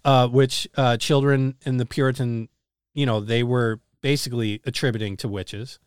uh, 0.04 0.28
which 0.28 0.68
uh, 0.76 0.98
children 0.98 1.54
in 1.64 1.78
the 1.78 1.86
Puritan, 1.86 2.50
you 2.92 3.06
know, 3.06 3.20
they 3.20 3.42
were 3.42 3.80
basically 4.02 4.60
attributing 4.66 5.16
to 5.18 5.28
witches. 5.28 5.78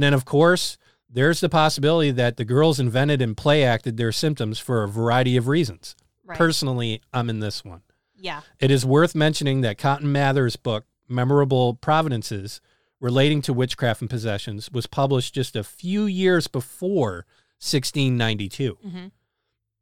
And 0.00 0.04
then, 0.04 0.14
of 0.14 0.24
course, 0.24 0.78
there's 1.10 1.40
the 1.40 1.50
possibility 1.50 2.10
that 2.10 2.38
the 2.38 2.44
girls 2.46 2.80
invented 2.80 3.20
and 3.20 3.36
play 3.36 3.64
acted 3.64 3.98
their 3.98 4.12
symptoms 4.12 4.58
for 4.58 4.82
a 4.82 4.88
variety 4.88 5.36
of 5.36 5.46
reasons. 5.46 5.94
Right. 6.24 6.38
Personally, 6.38 7.02
I'm 7.12 7.28
in 7.28 7.40
this 7.40 7.62
one. 7.66 7.82
yeah. 8.16 8.40
It 8.58 8.70
is 8.70 8.86
worth 8.86 9.14
mentioning 9.14 9.60
that 9.60 9.76
Cotton 9.76 10.10
Mather's 10.10 10.56
book, 10.56 10.86
Memorable 11.06 11.74
Providences, 11.74 12.62
relating 12.98 13.42
to 13.42 13.52
witchcraft 13.52 14.00
and 14.00 14.08
possessions, 14.08 14.72
was 14.72 14.86
published 14.86 15.34
just 15.34 15.54
a 15.54 15.62
few 15.62 16.04
years 16.06 16.48
before 16.48 17.26
1692. 17.58 18.78
hmm 18.82 19.06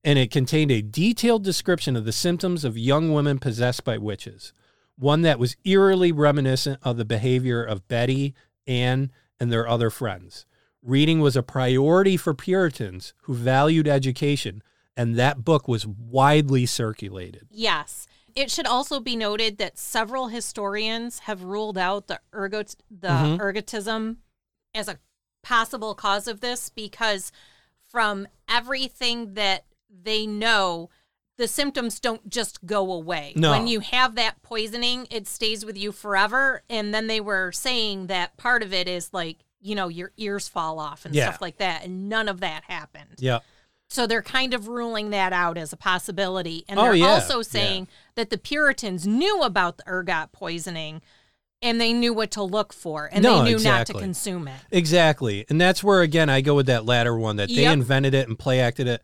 And 0.02 0.18
it 0.18 0.32
contained 0.32 0.72
a 0.72 0.82
detailed 0.82 1.44
description 1.44 1.94
of 1.94 2.04
the 2.06 2.10
symptoms 2.12 2.64
of 2.64 2.76
young 2.76 3.12
women 3.12 3.38
possessed 3.38 3.84
by 3.84 3.98
witches, 3.98 4.52
one 4.96 5.22
that 5.22 5.38
was 5.38 5.56
eerily 5.64 6.10
reminiscent 6.10 6.80
of 6.82 6.96
the 6.96 7.04
behavior 7.04 7.62
of 7.62 7.86
Betty, 7.86 8.34
Anne, 8.66 9.12
and 9.40 9.52
their 9.52 9.68
other 9.68 9.90
friends. 9.90 10.46
Reading 10.82 11.20
was 11.20 11.36
a 11.36 11.42
priority 11.42 12.16
for 12.16 12.34
Puritans 12.34 13.12
who 13.22 13.34
valued 13.34 13.88
education, 13.88 14.62
and 14.96 15.16
that 15.16 15.44
book 15.44 15.66
was 15.68 15.86
widely 15.86 16.66
circulated. 16.66 17.46
Yes. 17.50 18.06
It 18.34 18.50
should 18.50 18.66
also 18.66 19.00
be 19.00 19.16
noted 19.16 19.58
that 19.58 19.78
several 19.78 20.28
historians 20.28 21.20
have 21.20 21.42
ruled 21.42 21.76
out 21.78 22.06
the 22.06 22.20
ergot 22.32 22.76
the 22.90 23.08
Mhm. 23.08 23.38
ergotism 23.38 24.16
as 24.74 24.86
a 24.88 24.98
possible 25.42 25.94
cause 25.94 26.28
of 26.28 26.40
this 26.40 26.68
because 26.70 27.32
from 27.80 28.28
everything 28.48 29.34
that 29.34 29.64
they 29.90 30.26
know, 30.26 30.90
the 31.38 31.48
symptoms 31.48 32.00
don't 32.00 32.28
just 32.28 32.66
go 32.66 32.92
away. 32.92 33.32
No. 33.36 33.52
When 33.52 33.66
you 33.68 33.80
have 33.80 34.16
that 34.16 34.42
poisoning, 34.42 35.06
it 35.10 35.26
stays 35.26 35.64
with 35.64 35.78
you 35.78 35.92
forever. 35.92 36.62
And 36.68 36.92
then 36.92 37.06
they 37.06 37.20
were 37.20 37.52
saying 37.52 38.08
that 38.08 38.36
part 38.36 38.62
of 38.62 38.74
it 38.74 38.88
is 38.88 39.10
like, 39.12 39.38
you 39.60 39.74
know, 39.74 39.88
your 39.88 40.12
ears 40.16 40.48
fall 40.48 40.78
off 40.78 41.04
and 41.04 41.14
Yeah. 41.14 41.28
stuff 41.28 41.40
like 41.40 41.58
that. 41.58 41.84
And 41.84 42.08
none 42.08 42.28
of 42.28 42.40
that 42.40 42.64
happened. 42.64 43.16
Yeah. 43.18 43.38
So 43.88 44.06
they're 44.06 44.20
kind 44.20 44.52
of 44.52 44.68
ruling 44.68 45.10
that 45.10 45.32
out 45.32 45.56
as 45.56 45.72
a 45.72 45.76
possibility. 45.76 46.64
And 46.68 46.78
Oh, 46.78 46.82
they're 46.82 46.94
yeah, 46.96 47.06
also 47.06 47.38
yeah. 47.38 47.42
saying 47.42 47.88
that 48.16 48.30
the 48.30 48.36
Puritans 48.38 49.06
knew 49.06 49.40
about 49.42 49.78
the 49.78 49.84
ergot 49.88 50.32
poisoning 50.32 51.00
and 51.62 51.80
they 51.80 51.92
knew 51.92 52.12
what 52.12 52.30
to 52.32 52.42
look 52.42 52.72
for 52.72 53.08
and 53.10 53.22
No, 53.22 53.42
they 53.42 53.50
knew 53.54 53.58
not 53.62 53.86
to 53.86 53.94
consume 53.94 54.46
it. 54.48 54.60
Exactly. 54.70 55.46
And 55.48 55.60
that's 55.60 55.82
where, 55.82 56.02
again, 56.02 56.28
I 56.28 56.40
go 56.40 56.54
with 56.54 56.66
that 56.66 56.84
latter 56.84 57.16
one 57.16 57.36
that 57.36 57.48
they 57.48 57.64
invented 57.64 58.12
it 58.14 58.28
and 58.28 58.38
play 58.38 58.60
acted 58.60 58.86
it. 58.88 59.02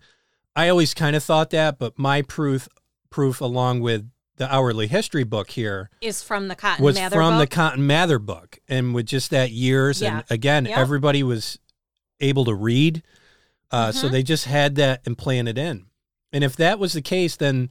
I 0.57 0.69
always 0.69 0.95
kind 0.95 1.17
of 1.17 1.23
thought 1.25 1.51
that, 1.51 1.79
but 1.79 1.99
my 1.99 2.23
proof, 2.23 2.69
proof 3.11 3.41
along 3.41 3.81
with 3.81 4.09
the 4.37 4.53
hourly 4.53 4.87
history 4.89 5.25
book 5.25 5.51
here 5.51 5.91
Is 6.01 6.23
from 6.23 6.49
the 6.49 6.57
Cotton 6.57 6.85
was 6.85 6.97
Mather 6.97 7.17
from 7.17 7.39
the 7.39 7.45
book. 7.45 7.51
Cotton 7.51 7.87
Mather 7.87 8.19
book. 8.19 8.59
And 8.69 8.95
with 8.95 9.07
just 9.07 9.31
that 9.31 9.51
years, 9.53 10.01
Yeah. 10.01 10.17
and 10.17 10.25
again, 10.31 10.67
Yep. 10.67 10.77
everybody 10.79 11.23
was 11.23 11.59
able 12.21 12.45
to 12.45 12.55
read. 12.55 13.03
Uh, 13.71 13.93
So 13.93 14.09
Mhm. 14.09 14.13
they 14.13 14.23
just 14.23 14.45
had 14.47 14.75
that 14.77 15.03
and 15.07 15.17
planted 15.19 15.59
in. 15.59 15.87
And 16.33 16.43
if 16.45 16.57
that 16.57 16.79
was 16.79 16.93
the 16.95 17.03
case, 17.03 17.37
then, 17.37 17.71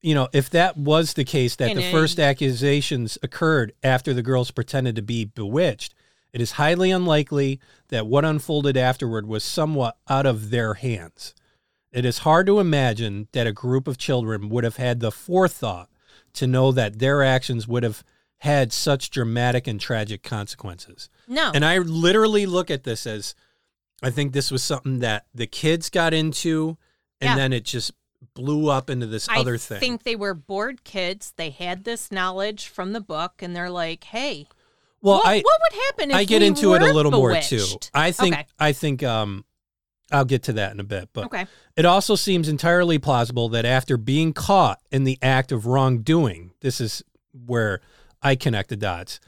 you 0.00 0.14
know, 0.14 0.28
if 0.32 0.48
that 0.50 0.76
was 0.76 1.14
the 1.14 1.24
case 1.24 1.56
that 1.56 1.70
And 1.70 1.78
the 1.78 1.84
it- 1.84 1.92
first 1.92 2.18
accusations 2.20 3.18
occurred 3.22 3.72
after 3.82 4.14
the 4.14 4.22
girls 4.22 4.50
pretended 4.52 4.94
to 4.96 5.02
be 5.02 5.24
bewitched, 5.24 5.92
it 6.32 6.40
is 6.40 6.52
highly 6.52 6.90
unlikely 6.92 7.58
that 7.88 8.06
what 8.06 8.24
unfolded 8.24 8.76
afterward 8.76 9.26
was 9.26 9.42
somewhat 9.44 9.96
out 10.08 10.26
of 10.26 10.50
their 10.50 10.74
hands. 10.74 11.34
It 11.92 12.04
is 12.04 12.18
hard 12.18 12.46
to 12.46 12.60
imagine 12.60 13.28
that 13.32 13.46
a 13.46 13.52
group 13.52 13.88
of 13.88 13.96
children 13.98 14.48
would 14.48 14.64
have 14.64 14.76
had 14.76 15.00
the 15.00 15.10
forethought 15.12 15.88
to 16.34 16.46
know 16.46 16.72
that 16.72 16.98
their 16.98 17.22
actions 17.22 17.66
would 17.66 17.82
have 17.82 18.02
had 18.40 18.72
such 18.72 19.10
dramatic 19.10 19.66
and 19.66 19.80
tragic 19.80 20.22
consequences. 20.22 21.08
no. 21.26 21.50
And 21.54 21.64
I 21.64 21.78
literally 21.78 22.44
look 22.44 22.70
at 22.70 22.84
this 22.84 23.06
as 23.06 23.34
I 24.02 24.10
think 24.10 24.32
this 24.32 24.50
was 24.50 24.62
something 24.62 24.98
that 24.98 25.24
the 25.34 25.46
kids 25.46 25.88
got 25.88 26.12
into 26.12 26.76
and 27.20 27.30
Yeah. 27.30 27.36
then 27.36 27.52
it 27.54 27.64
just 27.64 27.92
blew 28.34 28.68
up 28.68 28.90
into 28.90 29.06
this 29.06 29.26
I 29.28 29.38
other 29.40 29.56
thing. 29.56 29.78
I 29.78 29.80
think 29.80 30.02
they 30.02 30.16
were 30.16 30.34
bored 30.34 30.84
kids. 30.84 31.32
They 31.36 31.48
had 31.48 31.84
this 31.84 32.12
knowledge 32.12 32.68
from 32.68 32.92
the 32.92 33.00
book 33.00 33.34
and 33.40 33.56
they're 33.56 33.70
like, 33.70 34.04
hey, 34.04 34.46
well, 35.00 35.18
what, 35.18 35.26
I 35.26 35.36
what 35.40 35.60
would 35.72 35.80
happen 35.86 36.10
if 36.10 36.16
I 36.16 36.24
get 36.24 36.42
into 36.42 36.74
it 36.74 36.82
a 36.82 36.92
little 36.92 37.12
more 37.12 37.40
too. 37.40 37.64
I 37.94 38.12
think 38.12 38.34
Okay. 38.34 38.46
I 38.58 38.72
think 38.72 39.02
um 39.02 39.46
I'll 40.12 40.24
get 40.24 40.42
to 40.44 40.52
that 40.54 40.72
in 40.72 40.80
a 40.80 40.84
bit, 40.84 41.08
but 41.12 41.26
Okay. 41.26 41.46
It 41.76 41.84
also 41.84 42.14
seems 42.14 42.48
entirely 42.48 42.98
plausible 42.98 43.48
that 43.50 43.64
after 43.64 43.96
being 43.96 44.32
caught 44.32 44.80
in 44.90 45.04
the 45.04 45.18
act 45.20 45.52
of 45.52 45.66
wrongdoing, 45.66 46.52
this 46.60 46.80
is 46.80 47.02
where 47.32 47.80
I 48.22 48.34
connect 48.36 48.70
the 48.70 48.76
dots, 48.76 49.20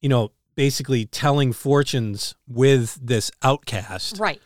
you 0.00 0.08
know, 0.08 0.32
basically 0.54 1.04
telling 1.04 1.52
fortunes 1.52 2.34
with 2.46 2.98
this 3.02 3.30
outcast. 3.42 4.18
Right. 4.18 4.40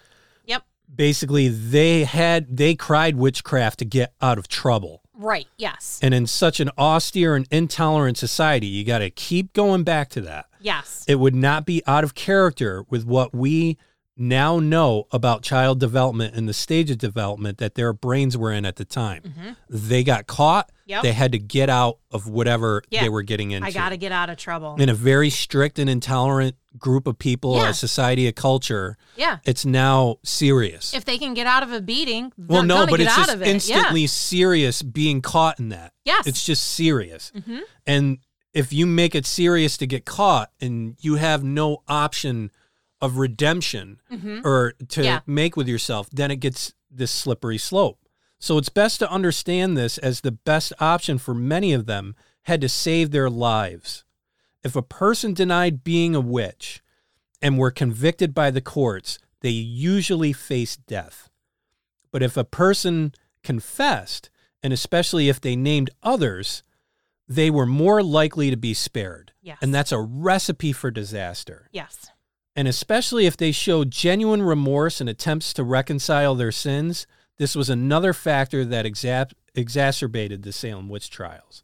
Yep. 0.46 0.64
Basically, 0.94 1.48
they 1.48 2.04
had, 2.04 2.56
they 2.56 2.74
cried 2.74 3.16
witchcraft 3.16 3.78
to 3.80 3.84
get 3.84 4.14
out 4.20 4.38
of 4.38 4.48
trouble. 4.48 5.02
Right. 5.14 5.46
Yes. 5.58 6.00
And 6.02 6.14
in 6.14 6.26
such 6.26 6.60
an 6.60 6.70
austere 6.78 7.36
and 7.36 7.46
intolerant 7.50 8.16
society, 8.16 8.66
you 8.66 8.84
got 8.84 8.98
to 9.00 9.10
keep 9.10 9.52
going 9.52 9.84
back 9.84 10.08
to 10.10 10.22
that. 10.22 10.46
Yes. 10.60 11.04
It 11.06 11.16
would 11.16 11.34
not 11.34 11.66
be 11.66 11.82
out 11.86 12.04
of 12.04 12.14
character 12.14 12.84
with 12.88 13.04
what 13.04 13.34
we 13.34 13.76
now 14.20 14.58
know 14.60 15.06
about 15.12 15.42
child 15.42 15.80
development 15.80 16.34
and 16.36 16.48
the 16.48 16.52
stage 16.52 16.90
of 16.90 16.98
development 16.98 17.56
that 17.58 17.74
their 17.74 17.92
brains 17.92 18.36
were 18.36 18.52
in 18.52 18.64
at 18.66 18.76
the 18.76 18.84
time. 18.84 19.22
Mhm. 19.22 19.56
They 19.68 20.04
got 20.04 20.26
caught. 20.26 20.70
Yep. 20.86 21.02
They 21.02 21.12
had 21.12 21.32
to 21.32 21.38
get 21.38 21.70
out 21.70 21.98
of 22.10 22.26
whatever 22.28 22.82
Yeah. 22.90 23.02
they 23.02 23.08
were 23.08 23.22
getting 23.22 23.52
into. 23.52 23.66
I 23.66 23.70
got 23.70 23.88
to 23.90 23.96
get 23.96 24.12
out 24.12 24.28
of 24.28 24.36
trouble. 24.36 24.76
in 24.78 24.88
a 24.88 24.94
very 24.94 25.30
strict 25.30 25.78
and 25.78 25.88
intolerant 25.88 26.56
group 26.78 27.06
of 27.06 27.18
people, 27.18 27.56
Yeah. 27.56 27.70
a 27.70 27.74
society, 27.74 28.26
a 28.26 28.32
culture. 28.32 28.96
yeah. 29.16 29.38
It's 29.44 29.64
now 29.64 30.16
serious. 30.22 30.92
If 30.94 31.04
they 31.04 31.16
can 31.18 31.32
get 31.34 31.46
out 31.46 31.62
of 31.62 31.72
a 31.72 31.80
beating, 31.80 32.32
they're 32.36 32.56
well, 32.56 32.62
no, 32.62 32.86
but 32.86 32.98
get 32.98 33.06
it's 33.06 33.12
out 33.12 33.16
just 33.26 33.34
of 33.34 33.42
it. 33.42 33.48
instantly 33.48 34.06
serious 34.06 34.82
being 34.82 35.22
caught 35.22 35.58
in 35.58 35.70
that. 35.70 35.92
Yeah. 36.04 36.14
Yes. 36.18 36.26
It's 36.26 36.44
just 36.44 36.64
serious. 36.64 37.32
Mhm. 37.36 37.60
And 37.86 38.18
if 38.52 38.72
you 38.72 38.84
make 38.84 39.14
it 39.14 39.26
serious 39.26 39.76
to 39.78 39.86
get 39.86 40.04
caught 40.04 40.50
and 40.60 40.96
you 41.00 41.14
have 41.14 41.42
no 41.44 41.82
option 41.88 42.50
of 43.00 43.16
redemption 43.16 44.00
Mhm. 44.10 44.44
or 44.44 44.72
to 44.88 45.02
Yeah. 45.02 45.20
make 45.26 45.56
with 45.56 45.68
yourself, 45.68 46.08
then 46.10 46.30
it 46.30 46.36
gets 46.36 46.74
this 46.90 47.10
slippery 47.10 47.58
slope. 47.58 47.98
So 48.38 48.58
it's 48.58 48.68
best 48.68 48.98
to 49.00 49.10
understand 49.10 49.76
this 49.76 49.98
as 49.98 50.20
the 50.22 50.32
best 50.32 50.72
option 50.80 51.18
for 51.18 51.34
many 51.34 51.72
of 51.72 51.86
them 51.86 52.14
had 52.44 52.60
to 52.62 52.68
save 52.68 53.10
their 53.10 53.30
lives. 53.30 54.04
If 54.62 54.76
a 54.76 54.82
person 54.82 55.34
denied 55.34 55.84
being 55.84 56.14
a 56.14 56.20
witch 56.20 56.82
and 57.42 57.58
were 57.58 57.70
convicted 57.70 58.34
by 58.34 58.50
the 58.50 58.60
courts, 58.60 59.18
they 59.40 59.50
usually 59.50 60.32
faced 60.32 60.84
death. 60.86 61.30
But 62.10 62.22
if 62.22 62.36
a 62.36 62.44
person 62.44 63.14
confessed, 63.42 64.30
and 64.62 64.72
especially 64.72 65.28
if 65.28 65.40
they 65.40 65.56
named 65.56 65.90
others, 66.02 66.62
they 67.28 67.50
were 67.50 67.66
more 67.66 68.02
likely 68.02 68.50
to 68.50 68.56
be 68.56 68.74
spared. 68.74 69.32
Yes. 69.40 69.58
And 69.62 69.72
that's 69.74 69.92
a 69.92 70.00
recipe 70.00 70.72
for 70.72 70.90
disaster. 70.90 71.68
yes. 71.72 72.10
And 72.56 72.66
especially 72.66 73.26
if 73.26 73.36
they 73.36 73.52
showed 73.52 73.90
genuine 73.90 74.42
remorse 74.42 75.00
and 75.00 75.08
attempts 75.08 75.52
to 75.54 75.64
reconcile 75.64 76.34
their 76.34 76.52
sins, 76.52 77.06
this 77.38 77.54
was 77.54 77.70
another 77.70 78.12
factor 78.12 78.64
that 78.64 78.84
exa- 78.84 79.32
exacerbated 79.54 80.42
the 80.42 80.52
Salem 80.52 80.88
witch 80.88 81.10
trials. 81.10 81.62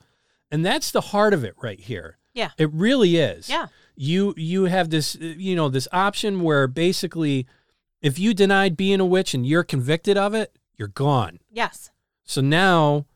And 0.50 0.64
that's 0.64 0.90
the 0.90 1.00
heart 1.00 1.34
of 1.34 1.44
it 1.44 1.54
right 1.60 1.80
here. 1.80 2.18
Yeah. 2.32 2.50
It 2.56 2.72
really 2.72 3.16
is. 3.16 3.48
Yeah. 3.48 3.66
You 3.96 4.34
you 4.36 4.64
have 4.64 4.90
this 4.90 5.16
you 5.16 5.56
know 5.56 5.68
this 5.68 5.88
option 5.90 6.42
where 6.42 6.68
basically 6.68 7.46
if 8.02 8.18
you 8.18 8.34
denied 8.34 8.76
being 8.76 9.00
a 9.00 9.06
witch 9.06 9.32
and 9.32 9.46
you're 9.46 9.64
convicted 9.64 10.18
of 10.18 10.34
it, 10.34 10.56
you're 10.76 10.88
gone. 10.88 11.40
Yes. 11.50 11.90
So 12.24 12.40
now 12.40 13.06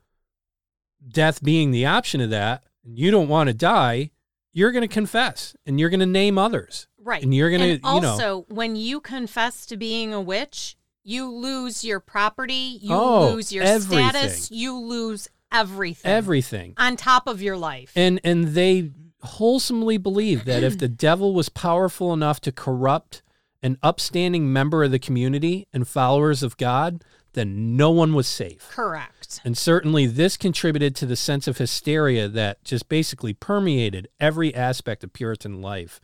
death 1.07 1.43
being 1.43 1.71
the 1.71 1.85
option 1.85 2.19
of 2.19 2.29
that, 2.31 2.63
and 2.83 2.97
you 2.97 3.11
don't 3.11 3.27
want 3.27 3.47
to 3.47 3.53
die, 3.53 4.11
you're 4.53 4.71
going 4.71 4.87
to 4.87 4.93
confess 4.93 5.55
and 5.65 5.79
you're 5.79 5.89
going 5.89 5.99
to 5.99 6.05
name 6.05 6.37
others. 6.37 6.87
Right. 7.03 7.23
And 7.23 7.33
you're 7.33 7.49
gonna, 7.51 7.63
And 7.65 7.71
you 7.83 8.01
know- 8.01 8.09
also, 8.11 8.45
when 8.49 8.75
you 8.75 8.99
confess 9.01 9.65
to 9.67 9.77
being 9.77 10.13
a 10.13 10.21
witch, 10.21 10.75
you 11.03 11.29
lose 11.31 11.83
your 11.83 11.99
property, 11.99 12.77
you 12.81 12.93
Oh, 12.93 13.31
lose 13.33 13.51
your 13.51 13.63
everything. 13.63 14.09
status, 14.09 14.51
you 14.51 14.77
lose 14.79 15.27
everything. 15.51 16.11
Everything. 16.11 16.73
on 16.77 16.95
top 16.95 17.27
of 17.27 17.41
your 17.41 17.57
life. 17.57 17.91
And 17.95 18.21
and 18.23 18.49
they 18.49 18.91
wholesomely 19.23 19.97
believed 19.97 20.45
that 20.45 20.63
if 20.63 20.77
the 20.77 20.87
devil 21.07 21.33
was 21.33 21.49
powerful 21.49 22.13
enough 22.13 22.39
to 22.41 22.51
corrupt 22.51 23.21
an 23.63 23.77
upstanding 23.83 24.51
member 24.51 24.83
of 24.83 24.91
the 24.91 24.97
community 24.99 25.67
and 25.71 25.87
followers 25.87 26.41
of 26.41 26.57
God, 26.57 27.03
then 27.33 27.75
no 27.77 27.91
one 27.91 28.13
was 28.13 28.27
safe. 28.27 28.67
Correct. 28.71 29.39
And 29.45 29.57
certainly 29.57 30.07
this 30.07 30.35
contributed 30.37 30.95
to 30.97 31.05
the 31.05 31.15
sense 31.15 31.47
of 31.47 31.57
hysteria 31.59 32.27
that 32.27 32.63
just 32.63 32.89
basically 32.89 33.33
permeated 33.33 34.07
every 34.19 34.53
aspect 34.55 35.03
of 35.03 35.13
Puritan 35.13 35.61
life 35.61 35.99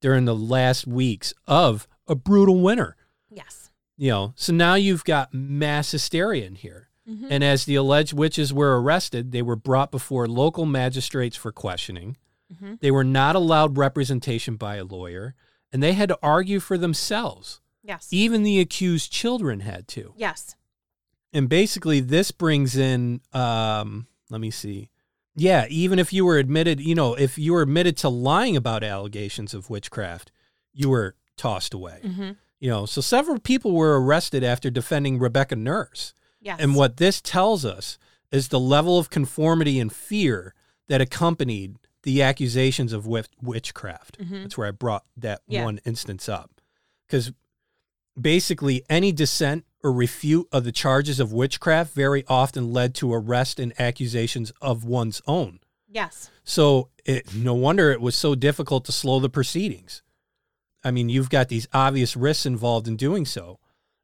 during 0.00 0.24
the 0.24 0.34
last 0.34 0.86
weeks 0.86 1.32
of 1.46 1.86
a 2.06 2.14
brutal 2.14 2.60
winter. 2.60 2.96
Yes. 3.30 3.70
You 3.96 4.10
know, 4.10 4.32
so 4.36 4.52
now 4.52 4.74
you've 4.74 5.04
got 5.04 5.32
mass 5.32 5.90
hysteria 5.90 6.46
in 6.46 6.54
here. 6.56 6.90
Mhm. 7.08 7.28
And 7.30 7.44
as 7.44 7.64
the 7.64 7.76
alleged 7.76 8.12
witches 8.12 8.52
were 8.52 8.80
arrested, 8.80 9.32
they 9.32 9.42
were 9.42 9.56
brought 9.56 9.90
before 9.90 10.26
local 10.28 10.66
magistrates 10.66 11.36
for 11.36 11.52
questioning. 11.52 12.16
Mhm. 12.52 12.80
They 12.80 12.90
were 12.90 13.04
not 13.04 13.36
allowed 13.36 13.78
representation 13.78 14.56
by 14.56 14.76
a 14.76 14.84
lawyer, 14.84 15.34
and 15.72 15.82
they 15.82 15.92
had 15.94 16.08
to 16.10 16.18
argue 16.22 16.60
for 16.60 16.76
themselves. 16.76 17.60
Yes. 17.82 18.08
Even 18.10 18.42
the 18.42 18.58
accused 18.60 19.10
children 19.12 19.60
had 19.60 19.86
to. 19.88 20.12
yes. 20.16 20.56
And 21.32 21.48
basically, 21.50 22.00
this 22.00 22.30
brings 22.30 22.76
in, 22.76 23.20
um, 23.34 24.06
let 24.30 24.40
me 24.40 24.50
see. 24.50 24.88
Yeah, 25.36 25.66
even 25.68 25.98
if 25.98 26.12
you 26.12 26.24
were 26.24 26.38
admitted, 26.38 26.80
you 26.80 26.94
know, 26.94 27.14
if 27.14 27.36
you 27.38 27.52
were 27.52 27.62
admitted 27.62 27.96
to 27.98 28.08
lying 28.08 28.56
about 28.56 28.82
allegations 28.82 29.52
of 29.54 29.68
witchcraft, 29.70 30.32
you 30.72 30.88
were 30.88 31.14
tossed 31.36 31.74
away. 31.74 32.00
hmm 32.02 32.30
You 32.58 32.70
know, 32.70 32.86
so 32.86 33.02
several 33.02 33.38
people 33.38 33.72
were 33.72 34.00
arrested 34.02 34.42
after 34.42 34.70
defending 34.70 35.18
Rebecca 35.18 35.54
Nurse. 35.56 36.14
Yes. 36.40 36.56
And 36.58 36.74
what 36.74 36.96
this 36.96 37.20
tells 37.20 37.64
us 37.66 37.98
is 38.32 38.48
the 38.48 38.58
level 38.60 38.98
of 38.98 39.10
conformity 39.10 39.78
and 39.78 39.92
fear 39.92 40.54
that 40.88 41.02
accompanied 41.02 41.76
the 42.02 42.22
accusations 42.22 42.94
of 42.94 43.06
witch- 43.06 43.28
witchcraft. 43.42 44.18
Mhm. 44.18 44.42
That's 44.44 44.56
where 44.56 44.68
I 44.68 44.70
brought 44.70 45.04
that 45.18 45.42
Yeah. 45.46 45.64
one 45.64 45.80
instance 45.84 46.28
up. 46.30 46.62
Because 47.06 47.30
basically, 48.18 48.82
any 48.88 49.12
dissent 49.12 49.65
or 49.86 49.92
refute 49.92 50.48
of 50.50 50.64
the 50.64 50.72
charges 50.72 51.20
of 51.20 51.32
witchcraft 51.32 51.94
very 51.94 52.24
often 52.26 52.72
led 52.72 52.92
to 52.92 53.14
arrest 53.14 53.60
and 53.60 53.72
accusations 53.80 54.50
of 54.60 54.84
one's 54.84 55.22
own. 55.28 55.60
Yes. 55.88 56.28
So 56.42 56.88
it, 57.04 57.32
no 57.32 57.54
wonder 57.54 57.92
it 57.92 58.00
was 58.00 58.16
so 58.16 58.34
difficult 58.34 58.84
to 58.86 58.92
slow 58.92 59.20
the 59.20 59.30
proceedings. 59.30 60.02
I 60.82 60.90
mean, 60.90 61.08
you've 61.08 61.30
got 61.30 61.48
these 61.48 61.68
obvious 61.72 62.16
risks 62.16 62.46
involved 62.46 62.88
in 62.88 62.96
doing 62.96 63.24
so, 63.24 63.60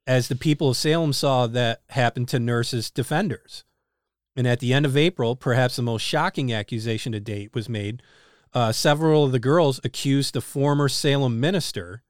as 0.06 0.28
the 0.28 0.36
people 0.36 0.70
of 0.70 0.76
Salem 0.76 1.12
saw 1.12 1.48
that 1.48 1.82
happen 1.90 2.26
to 2.26 2.38
nurses' 2.38 2.88
defenders. 2.88 3.64
And 4.36 4.46
at 4.46 4.60
the 4.60 4.72
end 4.72 4.86
of 4.86 4.96
April, 4.96 5.34
perhaps 5.34 5.74
the 5.74 5.82
most 5.82 6.02
shocking 6.02 6.52
accusation 6.52 7.10
to 7.10 7.18
date 7.18 7.54
was 7.54 7.68
made. 7.68 8.02
Uh, 8.54 8.70
several 8.70 9.24
of 9.24 9.32
the 9.32 9.40
girls 9.40 9.80
accused 9.82 10.34
the 10.34 10.40
former 10.40 10.88
Salem 10.88 11.40
minister, 11.40 12.04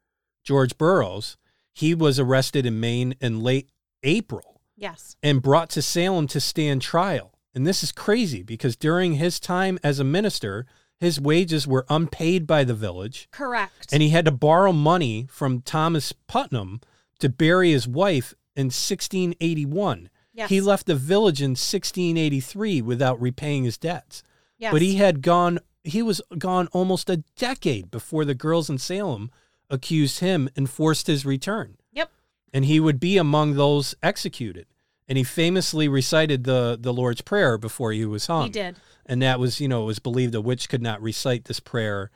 George 0.44 0.76
Burroughs. 0.76 1.38
He 1.72 1.94
was 1.94 2.18
arrested 2.18 2.66
in 2.66 2.80
Maine 2.80 3.14
in 3.20 3.40
late 3.40 3.70
April 4.02 4.61
Yes. 4.76 5.16
and 5.22 5.40
brought 5.42 5.70
to 5.70 5.82
Salem 5.82 6.26
to 6.28 6.40
stand 6.40 6.82
trial. 6.82 7.32
And 7.54 7.66
this 7.66 7.82
is 7.82 7.92
crazy 7.92 8.42
because 8.42 8.76
during 8.76 9.14
his 9.14 9.38
time 9.38 9.78
as 9.82 9.98
a 9.98 10.04
minister, 10.04 10.66
his 10.98 11.20
wages 11.20 11.66
were 11.66 11.85
unpaid 11.88 12.46
by 12.46 12.64
the 12.64 12.74
village, 12.74 13.28
Correct. 13.30 13.88
and 13.92 14.02
he 14.02 14.11
had 14.11 14.24
to 14.24 14.30
borrow 14.30 14.72
money 14.72 15.26
from 15.30 15.61
Thomas 15.62 16.12
Putnam 16.28 16.80
to 17.18 17.28
bury 17.28 17.72
his 17.72 17.87
wife 17.88 18.35
in 18.56 18.66
1681. 18.66 20.08
yes. 20.32 20.48
He 20.48 20.61
left 20.61 20.87
the 20.87 20.94
village 20.94 21.42
in 21.42 21.50
1683 21.50 22.82
without 22.82 23.20
repaying 23.20 23.64
his 23.64 23.76
debts. 23.78 24.22
Yes. 24.58 24.72
But 24.72 24.82
he 24.82 24.96
had 24.96 25.22
gone 25.22 25.58
he 25.85 26.00
was 26.00 26.22
gone 26.38 26.68
almost 26.68 27.11
a 27.11 27.16
decade 27.37 27.90
before 27.90 28.24
the 28.24 28.35
girls 28.37 28.70
in 28.70 28.78
Salem 28.78 29.30
accused 29.72 30.20
him 30.20 30.48
and 30.54 30.70
forced 30.70 31.08
his 31.08 31.24
return 31.26 31.76
Yep. 31.92 32.11
and 32.52 32.64
he 32.66 32.78
would 32.78 33.00
be 33.00 33.16
among 33.16 33.54
those 33.54 33.94
executed. 34.02 34.66
And 35.08 35.18
he 35.18 35.24
famously 35.24 35.88
recited 35.88 36.44
the 36.44 36.78
the 36.80 36.92
Lord's 36.92 37.20
Prayer 37.22 37.58
before 37.58 37.90
he 37.92 38.04
was 38.04 38.26
hung. 38.26 38.44
He 38.44 38.50
did. 38.50 38.76
And 39.04 39.20
that 39.20 39.40
was, 39.40 39.61
you 39.61 39.66
know, 39.66 39.82
it 39.82 39.87
was 39.87 39.98
believed 39.98 40.35
a 40.35 40.40
witch 40.40 40.68
could 40.68 40.80
not 40.82 41.02
recite 41.02 41.46
this 41.46 41.58
prayer, 41.58 42.11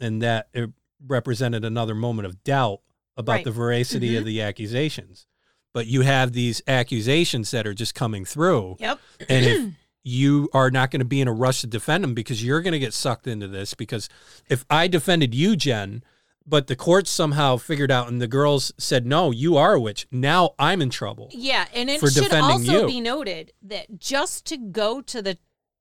and 0.00 0.22
that 0.22 0.48
it 0.54 0.70
represented 1.06 1.64
another 1.64 1.94
moment 1.94 2.26
of 2.26 2.42
doubt 2.42 2.80
about 3.16 3.32
Right. 3.32 3.44
the 3.44 3.50
veracity 3.50 4.10
Mhm. 4.14 4.18
of 4.18 4.24
the 4.24 4.40
accusations. 4.40 5.26
But 5.74 5.86
you 5.86 6.00
have 6.00 6.32
these 6.32 6.62
accusations 6.66 7.50
that 7.50 7.66
are 7.66 7.74
just 7.74 7.94
coming 7.94 8.24
through, 8.24 8.76
Yep. 8.80 9.00
and 9.28 9.44
if 9.46 9.72
you 10.02 10.48
are 10.54 10.70
not 10.70 10.90
going 10.90 11.00
to 11.00 11.04
be 11.06 11.20
in 11.20 11.28
a 11.28 11.32
rush 11.32 11.60
to 11.60 11.66
defend 11.66 12.02
them 12.02 12.14
because 12.14 12.42
you're 12.42 12.62
going 12.62 12.72
to 12.72 12.78
get 12.78 12.94
sucked 12.94 13.26
into 13.26 13.46
this. 13.46 13.74
Because 13.74 14.08
if 14.48 14.64
I 14.70 14.88
defended 14.88 15.34
you, 15.34 15.56
Jen, 15.56 16.02
but 16.46 16.66
the 16.66 16.76
courts 16.76 17.10
somehow 17.10 17.56
figured 17.56 17.90
out 17.90 18.08
and 18.08 18.20
the 18.20 18.26
girls 18.26 18.72
said, 18.78 19.06
no, 19.06 19.30
you 19.30 19.56
are 19.56 19.74
a 19.74 19.80
witch, 19.80 20.06
now 20.10 20.54
I'm 20.58 20.82
in 20.82 20.90
trouble. 20.90 21.28
Yeah, 21.32 21.66
and 21.74 21.88
it 21.90 22.00
should 22.00 22.32
also 22.32 22.82
you. 22.82 22.86
be 22.86 23.00
noted 23.00 23.52
that 23.62 23.98
just 23.98 24.46
to 24.46 24.56
go 24.56 25.00
to 25.02 25.22
the 25.22 25.38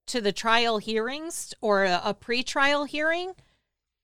to 0.08 0.22
the 0.22 0.32
trial 0.32 0.80
hearings 0.80 1.54
or 1.62 1.84
a, 1.84 2.02
a 2.04 2.14
pre-trial 2.16 2.86
hearing, 2.86 3.34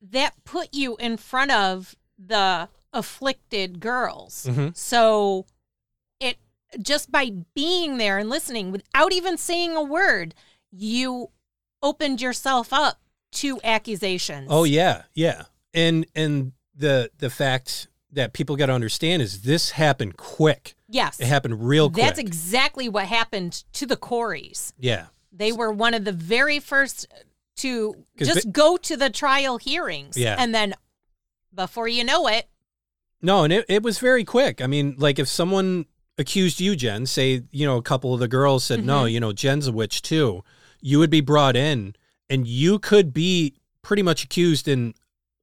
that 0.02 0.36
put 0.44 0.72
you 0.72 0.96
in 0.98 1.18
front 1.18 1.52
of 1.52 1.96
the 2.18 2.70
afflicted 2.94 3.80
girls. 3.80 4.46
Mhm. 4.50 4.78
So 4.78 5.48
it 6.20 6.38
just 6.80 7.12
by 7.12 7.32
being 7.56 7.98
there 7.98 8.18
and 8.18 8.30
listening 8.30 8.72
without 8.72 9.14
even 9.14 9.38
saying 9.38 9.76
a 9.76 9.82
word, 9.84 10.36
you 10.72 11.32
opened 11.82 12.22
yourself 12.22 12.72
up 12.72 13.00
to 13.32 13.60
accusations. 13.64 14.48
Oh 14.50 14.64
yeah, 14.64 15.04
yeah. 15.14 15.44
And 15.76 16.06
and 16.16 16.54
the 16.76 17.12
the 17.18 17.30
fact 17.30 17.88
that 18.12 18.34
people 18.34 18.56
got 18.56 18.68
to 18.68 18.74
understand 18.74 19.22
is 19.22 19.42
this 19.42 19.72
happened 19.72 20.16
quick. 20.18 20.76
yes. 20.88 21.20
It 21.20 21.28
happened 21.28 21.68
real 21.68 21.90
quick. 21.90 22.06
That's 22.06 22.20
exactly 22.20 22.88
what 22.90 23.06
happened 23.06 23.64
to 23.74 23.86
the 23.86 23.98
Coreys. 23.98 24.74
yeah. 24.80 25.08
They 25.38 25.52
were 25.52 25.70
one 25.70 25.94
of 25.94 26.06
the 26.06 26.14
very 26.14 26.60
first 26.62 27.08
to 27.58 28.06
just 28.18 28.46
they- 28.46 28.52
go 28.52 28.78
to 28.78 28.96
the 28.96 29.10
trial 29.10 29.58
hearings. 29.58 30.16
Yeah. 30.18 30.38
And 30.40 30.56
then 30.56 30.76
before 31.54 31.90
you 31.90 32.06
know 32.06 32.28
it, 32.28 32.48
No, 33.22 33.44
and 33.44 33.52
it, 33.52 33.66
it 33.68 33.84
was 33.84 34.00
very 34.00 34.24
quick. 34.24 34.62
I 34.62 34.68
mean, 34.68 34.96
like 34.98 35.20
if 35.20 35.28
someone 35.28 35.86
accused 36.18 36.62
you, 36.62 36.76
Jen, 36.78 37.06
say, 37.06 37.44
you 37.52 37.66
know, 37.66 37.76
a 37.76 37.82
couple 37.82 38.14
of 38.14 38.22
the 38.22 38.28
girls 38.30 38.64
said, 38.64 38.86
no, 38.86 39.04
Mhm. 39.04 39.12
you 39.12 39.20
know, 39.20 39.34
Jen's 39.34 39.68
a 39.68 39.72
witch 39.74 40.02
too, 40.02 40.42
you 40.82 41.00
would 41.00 41.10
be 41.10 41.22
brought 41.22 41.58
in 41.58 41.96
and 42.30 42.48
you 42.48 42.80
could 42.80 43.12
be 43.14 43.56
pretty 43.82 44.04
much 44.04 44.24
accused 44.24 44.68
in 44.70 44.94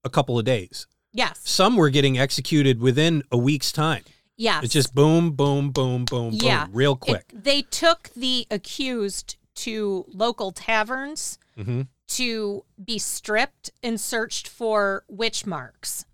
a 0.04 0.10
couple 0.10 0.38
of 0.38 0.44
days. 0.44 0.86
yes. 1.12 1.40
Some 1.44 1.76
were 1.76 1.90
getting 1.90 2.18
executed 2.18 2.80
within 2.80 3.22
a 3.30 3.36
week's 3.36 3.70
time. 3.70 4.02
Yes. 4.38 4.64
It's 4.64 4.72
just 4.72 4.94
boom, 4.94 5.32
boom, 5.32 5.70
boom, 5.70 6.04
boom, 6.06 6.30
Yeah. 6.32 6.64
boom, 6.66 6.74
real 6.74 6.92
It- 6.94 7.00
quick. 7.00 7.30
they 7.34 7.62
took 7.62 8.10
the 8.16 8.46
accused 8.50 9.36
to 9.56 10.06
local 10.08 10.52
taverns 10.52 11.38
hmm 11.56 11.82
to 12.08 12.62
be 12.82 12.98
stripped 12.98 13.70
and 13.82 13.98
searched 13.98 14.46
for 14.46 15.02
witch 15.08 15.46
marks. 15.46 16.04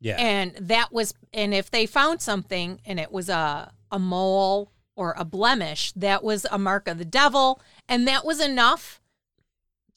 Yeah. 0.00 0.14
And 0.16 0.54
that 0.60 0.92
was 0.92 1.14
and 1.32 1.52
if 1.54 1.68
they 1.70 1.84
found 1.86 2.20
something 2.22 2.80
and 2.84 3.00
it 3.00 3.10
was 3.12 3.28
a 3.28 3.72
a 3.90 3.98
mole 3.98 4.70
or 4.96 5.14
a 5.16 5.24
blemish, 5.24 5.92
that 5.96 6.22
was 6.22 6.46
a 6.50 6.58
mark 6.58 6.86
of 6.88 6.98
the 6.98 7.04
devil 7.04 7.60
and 7.88 8.06
that 8.08 8.24
was 8.24 8.40
enough 8.40 9.00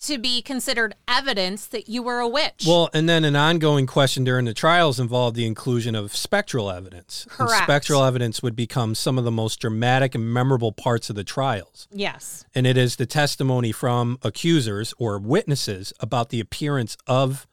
to 0.02 0.18
be 0.18 0.42
considered 0.42 0.96
evidence 1.08 1.68
that 1.68 1.88
you 1.88 2.02
were 2.02 2.20
a 2.20 2.28
witch. 2.28 2.66
Well, 2.66 2.90
and 2.94 3.08
then 3.08 3.24
an 3.24 3.36
ongoing 3.36 3.86
question 3.86 4.24
during 4.24 4.46
the 4.46 4.54
trials 4.54 5.00
involved 5.00 5.36
the 5.36 5.46
inclusion 5.46 5.96
of 5.96 6.16
spectral 6.16 6.72
evidence. 6.72 7.26
And 7.26 7.34
Correct. 7.48 7.64
spectral 7.64 8.04
evidence 8.04 8.42
would 8.42 8.56
become 8.56 8.96
some 8.96 9.18
of 9.18 9.24
the 9.24 9.32
most 9.32 9.60
dramatic 9.60 10.16
and 10.16 10.34
memorable 10.34 10.72
parts 10.72 11.10
of 11.10 11.16
the 11.16 11.24
trials. 11.24 11.88
yes. 11.92 12.46
And 12.56 12.66
it 12.68 12.78
is 12.78 12.96
the 12.96 13.06
testimony 13.06 13.72
from 13.72 14.18
accusers 14.24 14.94
or 14.98 15.20
witnesses 15.20 15.94
about 16.00 16.30
the 16.30 16.40
appearance 16.40 16.98
of 17.08 17.48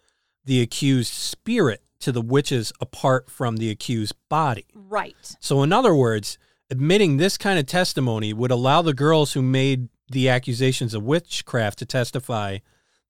the 0.45 0.61
accused 0.63 1.13
spirit 1.13 1.83
to 2.01 2.13
the 2.13 2.23
witches 2.23 2.73
apart 2.81 3.31
from 3.31 3.59
the 3.59 3.71
accused 3.71 4.15
body. 4.29 4.67
Right. 4.75 5.37
So, 5.41 5.63
in 5.63 5.73
other 5.73 5.95
words, 5.95 6.39
admitting 6.71 7.17
this 7.17 7.37
kind 7.37 7.59
of 7.59 7.67
testimony 7.67 8.33
would 8.33 8.51
allow 8.51 8.83
the 8.83 8.95
girls 8.95 9.33
who 9.35 9.43
made 9.43 9.89
the 10.11 10.29
accusations 10.29 10.95
of 10.95 11.03
witchcraft 11.03 11.79
to 11.81 11.87
testify 11.87 12.59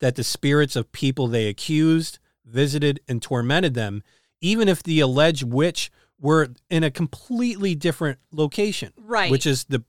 that 0.01 0.17
the 0.17 0.25
spirits 0.25 0.77
of 0.77 0.93
people 0.93 1.27
they 1.29 1.47
accused 1.49 2.19
visited 2.45 3.01
and 3.09 3.21
tormented 3.23 3.75
them, 3.75 4.03
even 4.41 4.69
if 4.69 4.83
the 4.83 5.01
alleged 5.01 5.43
witch 5.45 5.91
were 6.21 6.49
in 6.71 6.83
a 6.83 6.91
completely 6.91 7.75
different 7.75 8.19
location, 8.33 8.93
Right. 8.97 9.31
which 9.31 9.47
is 9.47 9.65
the 9.65 9.85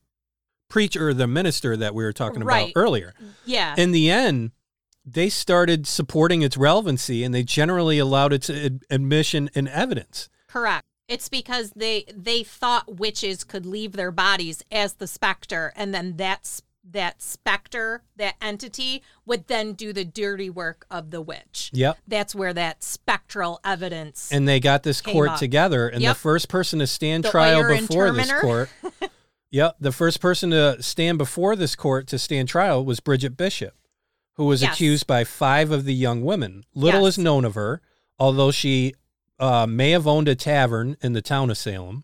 preacher 0.70 1.10
or 1.10 1.14
the 1.14 1.28
minister 1.28 1.76
that 1.78 1.96
we 1.96 2.04
were 2.04 2.14
talking 2.14 2.44
Right. 2.44 2.72
about 2.72 2.80
earlier. 2.80 3.14
Yeah. 3.46 3.74
In 3.78 3.92
the 3.92 4.12
end, 4.12 4.52
they 5.06 5.30
started 5.30 5.88
supporting 5.88 6.44
its 6.44 6.58
relevancy 6.58 7.24
and 7.24 7.34
they 7.34 7.42
generally 7.44 7.98
allowed 7.98 8.34
its 8.34 8.50
ad- 8.50 8.84
admission 8.92 9.50
and 9.56 9.68
evidence. 9.70 10.30
Correct. 10.48 10.86
It's 11.08 11.30
because 11.30 11.72
they 11.76 12.06
they 12.16 12.44
thought 12.44 12.98
witches 13.00 13.44
could 13.44 13.66
leave 13.66 13.94
their 13.94 14.12
bodies 14.12 14.62
as 14.72 14.94
the 14.96 15.08
specter, 15.08 15.74
and 15.76 15.92
then 15.92 16.18
that's 16.18 16.62
that 16.92 17.22
specter, 17.22 18.04
that 18.18 18.36
entity, 18.42 19.04
would 19.26 19.48
then 19.48 19.74
do 19.74 19.94
the 19.94 20.04
dirty 20.06 20.50
work 20.50 20.86
of 20.90 21.12
the 21.12 21.22
witch. 21.22 21.70
Yep. 21.74 21.98
That's 22.08 22.34
where 22.34 22.54
that 22.54 22.84
spectral 22.84 23.60
evidence. 23.64 24.32
and 24.32 24.48
they 24.48 24.60
got 24.60 24.84
this 24.84 25.02
court 25.02 25.30
up. 25.30 25.40
together 25.40 25.88
and 25.88 26.02
Yep. 26.02 26.16
the 26.16 26.20
first 26.20 26.50
person 26.50 26.80
to 26.80 26.88
stand 26.88 27.24
The 27.26 27.32
trial 27.32 27.68
before 27.68 28.12
this 28.12 28.32
court 28.42 28.70
yep 29.52 29.76
the 29.80 29.92
first 29.92 30.20
person 30.22 30.52
to 30.52 30.82
stand 30.82 31.18
before 31.18 31.56
this 31.56 31.76
court 31.76 32.08
to 32.08 32.20
stand 32.20 32.48
trial 32.48 32.84
was 32.86 33.00
bridget 33.00 33.36
bishop 33.36 33.74
who 34.36 34.46
was 34.46 34.62
Yes. 34.62 34.74
accused 34.76 35.08
by 35.08 35.24
five 35.24 35.72
of 35.72 35.86
the 35.86 35.94
young 35.94 36.22
women 36.24 36.64
little 36.76 37.02
Yes. 37.04 37.18
is 37.18 37.24
known 37.24 37.46
of 37.46 37.56
her 37.56 37.82
although 38.20 38.52
she 38.52 38.94
uh, 39.40 39.66
may 39.66 39.92
have 39.92 40.06
owned 40.06 40.28
a 40.28 40.36
tavern 40.36 40.98
in 41.02 41.14
the 41.14 41.22
town 41.22 41.50
of 41.50 41.58
salem 41.58 42.04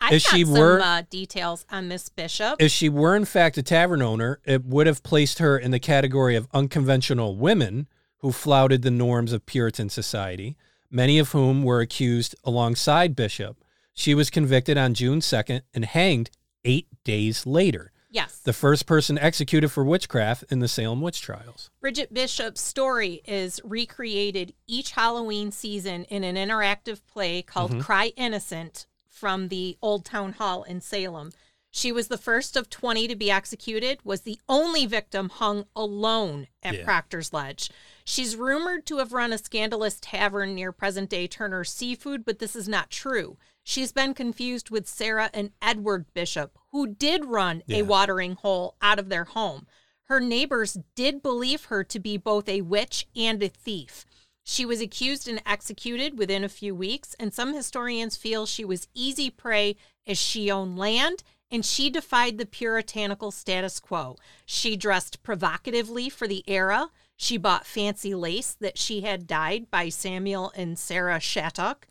I've 0.00 0.14
if 0.14 0.22
she 0.22 0.44
some 0.44 0.54
were- 0.54 0.80
uh, 0.80 1.02
details 1.10 1.64
on 1.70 1.88
Miss 1.88 2.08
Bishop. 2.08 2.56
if 2.60 2.70
she 2.70 2.88
were 2.88 3.16
in 3.16 3.24
fact 3.24 3.58
a 3.58 3.62
tavern 3.62 4.02
owner 4.02 4.40
it 4.44 4.64
would 4.64 4.86
have 4.86 5.02
placed 5.02 5.38
her 5.38 5.58
in 5.58 5.70
the 5.70 5.80
category 5.80 6.36
of 6.36 6.46
unconventional 6.54 7.36
women 7.36 7.88
who 8.18 8.32
flouted 8.32 8.82
the 8.82 8.90
norms 8.90 9.32
of 9.32 9.44
puritan 9.46 9.88
society 9.88 10.56
many 10.90 11.18
of 11.18 11.32
whom 11.32 11.62
were 11.62 11.80
accused 11.80 12.34
alongside 12.44 13.14
bishop 13.16 13.56
She 13.94 14.14
was 14.14 14.30
convicted 14.30 14.78
on 14.78 14.94
June 14.94 15.20
2nd 15.20 15.62
and 15.74 15.84
hanged 15.84 16.30
eight 16.64 16.86
days 17.04 17.44
later. 17.46 17.90
Yes. 18.10 18.38
The 18.44 18.52
first 18.52 18.86
person 18.86 19.18
executed 19.18 19.68
for 19.70 19.84
witchcraft 19.84 20.44
in 20.50 20.60
the 20.60 20.68
Salem 20.68 21.00
witch 21.00 21.20
trials. 21.20 21.70
Bridget 21.80 22.14
Bishop's 22.14 22.60
story 22.60 23.20
is 23.26 23.60
recreated 23.64 24.54
each 24.66 24.92
Halloween 24.92 25.50
season 25.52 26.04
in 26.04 26.22
an 26.24 26.36
interactive 26.36 27.00
play 27.06 27.42
called 27.42 27.72
Mm-hmm. 27.72 27.80
Cry 27.80 28.12
Innocent 28.16 28.86
from 29.18 29.48
the 29.48 29.76
Old 29.82 30.04
Town 30.04 30.32
Hall 30.34 30.62
in 30.62 30.80
Salem. 30.80 31.32
She 31.70 31.92
was 31.92 32.08
the 32.08 32.16
first 32.16 32.56
of 32.56 32.70
20 32.70 33.08
to 33.08 33.16
be 33.16 33.30
executed, 33.30 33.98
was 34.02 34.22
the 34.22 34.40
only 34.48 34.86
victim 34.86 35.28
hung 35.28 35.66
alone 35.76 36.46
at 36.62 36.76
Yeah. 36.76 36.84
Proctor's 36.84 37.32
Ledge. 37.32 37.70
She's 38.04 38.36
rumored 38.36 38.86
to 38.86 38.98
have 38.98 39.12
run 39.12 39.32
a 39.34 39.38
scandalous 39.38 39.98
tavern 40.00 40.54
near 40.54 40.72
present 40.72 41.10
day 41.10 41.26
Turner 41.26 41.64
Seafood, 41.64 42.24
but 42.24 42.38
this 42.38 42.56
is 42.56 42.68
not 42.68 42.88
true. 42.90 43.36
She's 43.62 43.92
been 43.92 44.14
confused 44.14 44.70
with 44.70 44.88
Sarah 44.88 45.28
and 45.34 45.50
Edward 45.60 46.06
Bishop, 46.14 46.56
who 46.72 46.86
did 46.86 47.26
run 47.26 47.62
Yeah. 47.66 47.78
a 47.78 47.82
watering 47.82 48.36
hole 48.36 48.76
out 48.80 48.98
of 48.98 49.10
their 49.10 49.24
home. 49.24 49.66
Her 50.04 50.20
neighbors 50.20 50.78
did 50.94 51.22
believe 51.22 51.66
her 51.66 51.84
to 51.84 51.98
be 52.00 52.16
both 52.16 52.48
a 52.48 52.62
witch 52.62 53.06
and 53.14 53.42
a 53.42 53.48
thief. 53.48 54.06
She 54.50 54.64
was 54.64 54.80
accused 54.80 55.28
and 55.28 55.42
executed 55.44 56.16
within 56.16 56.42
a 56.42 56.48
few 56.48 56.74
weeks, 56.74 57.14
and 57.20 57.34
some 57.34 57.52
historians 57.52 58.16
feel 58.16 58.46
she 58.46 58.64
was 58.64 58.88
easy 58.94 59.28
prey 59.28 59.76
as 60.06 60.16
she 60.16 60.50
owned 60.50 60.78
land 60.78 61.22
and 61.50 61.66
she 61.66 61.90
defied 61.90 62.38
the 62.38 62.46
puritanical 62.46 63.30
status 63.30 63.78
quo. 63.78 64.16
She 64.46 64.74
dressed 64.74 65.22
provocatively 65.22 66.08
for 66.08 66.26
the 66.26 66.44
era. 66.46 66.90
She 67.14 67.36
bought 67.36 67.66
fancy 67.66 68.14
lace 68.14 68.56
that 68.58 68.78
she 68.78 69.02
had 69.02 69.26
dyed 69.26 69.70
by 69.70 69.90
Samuel 69.90 70.50
and 70.56 70.78
Sarah 70.78 71.20
Shattuck. 71.20 71.86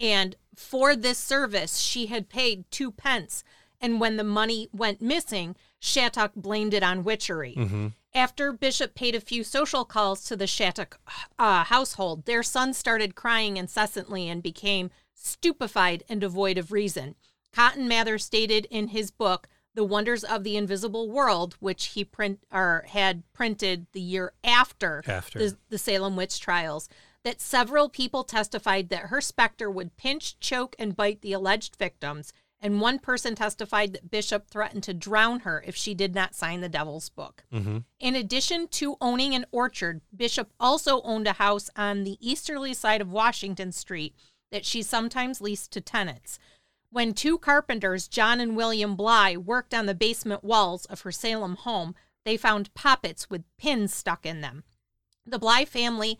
And 0.00 0.34
for 0.56 0.96
this 0.96 1.18
service, 1.18 1.76
she 1.76 2.06
had 2.06 2.30
paid 2.30 2.64
two 2.70 2.90
pence. 2.90 3.44
And 3.82 4.00
when 4.00 4.16
the 4.16 4.24
money 4.24 4.70
went 4.72 5.02
missing, 5.02 5.56
Shattuck 5.78 6.32
blamed 6.34 6.72
it 6.72 6.82
on 6.82 7.04
witchery. 7.04 7.54
Mm-hmm. 7.54 7.88
After 8.14 8.52
Bishop 8.52 8.94
paid 8.94 9.14
a 9.14 9.20
few 9.20 9.44
social 9.44 9.84
calls 9.84 10.24
to 10.24 10.36
the 10.36 10.46
Shattuck 10.46 10.98
uh, 11.38 11.64
household, 11.64 12.24
their 12.24 12.42
son 12.42 12.72
started 12.74 13.14
crying 13.14 13.56
incessantly 13.56 14.28
and 14.28 14.42
became 14.42 14.90
stupefied 15.14 16.02
and 16.08 16.20
devoid 16.20 16.58
of 16.58 16.72
reason. 16.72 17.14
Cotton 17.52 17.88
Mather 17.88 18.18
stated 18.18 18.66
in 18.70 18.88
his 18.88 19.10
book, 19.10 19.48
The 19.74 19.84
Wonders 19.84 20.24
of 20.24 20.44
the 20.44 20.56
Invisible 20.56 21.10
World, 21.10 21.56
which 21.60 21.86
he 21.86 22.04
print 22.04 22.40
or 22.52 22.84
had 22.88 23.22
printed 23.32 23.86
the 23.92 24.00
year 24.00 24.32
after, 24.42 25.02
After. 25.06 25.38
The, 25.38 25.56
the 25.68 25.78
Salem 25.78 26.16
witch 26.16 26.40
trials, 26.40 26.88
that 27.24 27.40
several 27.40 27.88
people 27.88 28.24
testified 28.24 28.88
that 28.88 29.06
her 29.06 29.20
specter 29.20 29.70
would 29.70 29.96
pinch, 29.96 30.38
choke, 30.40 30.74
and 30.78 30.96
bite 30.96 31.20
the 31.20 31.32
alleged 31.32 31.76
victims, 31.76 32.32
and 32.60 32.80
one 32.80 32.98
person 32.98 33.34
testified 33.34 33.92
that 33.92 34.10
Bishop 34.10 34.48
threatened 34.48 34.82
to 34.84 34.94
drown 34.94 35.40
her 35.40 35.62
if 35.66 35.76
she 35.76 35.94
did 35.94 36.14
not 36.14 36.34
sign 36.34 36.60
the 36.60 36.68
devil's 36.68 37.08
book. 37.08 37.44
In 38.00 38.16
addition 38.16 38.66
to 38.68 38.96
owning 39.00 39.34
an 39.34 39.46
orchard, 39.52 40.00
Bishop 40.14 40.52
also 40.58 41.00
owned 41.02 41.28
a 41.28 41.34
house 41.34 41.70
on 41.76 42.04
the 42.04 42.16
easterly 42.20 42.74
side 42.74 43.00
of 43.00 43.12
Washington 43.12 43.70
Street 43.72 44.14
that 44.50 44.64
she 44.64 44.82
sometimes 44.82 45.40
leased 45.40 45.70
to 45.72 45.80
tenants. 45.80 46.38
When 46.90 47.12
two 47.12 47.38
carpenters, 47.38 48.08
John 48.08 48.40
and 48.40 48.56
William 48.56 48.96
Bly, 48.96 49.36
worked 49.36 49.74
on 49.74 49.86
the 49.86 49.94
basement 49.94 50.42
walls 50.42 50.84
of 50.86 51.02
her 51.02 51.12
Salem 51.12 51.56
home, 51.56 51.94
they 52.24 52.36
found 52.36 52.74
poppets 52.74 53.30
with 53.30 53.44
pins 53.58 53.92
stuck 53.92 54.26
in 54.26 54.40
them. 54.40 54.64
The 55.26 55.38
Bly 55.38 55.64
family, 55.64 56.18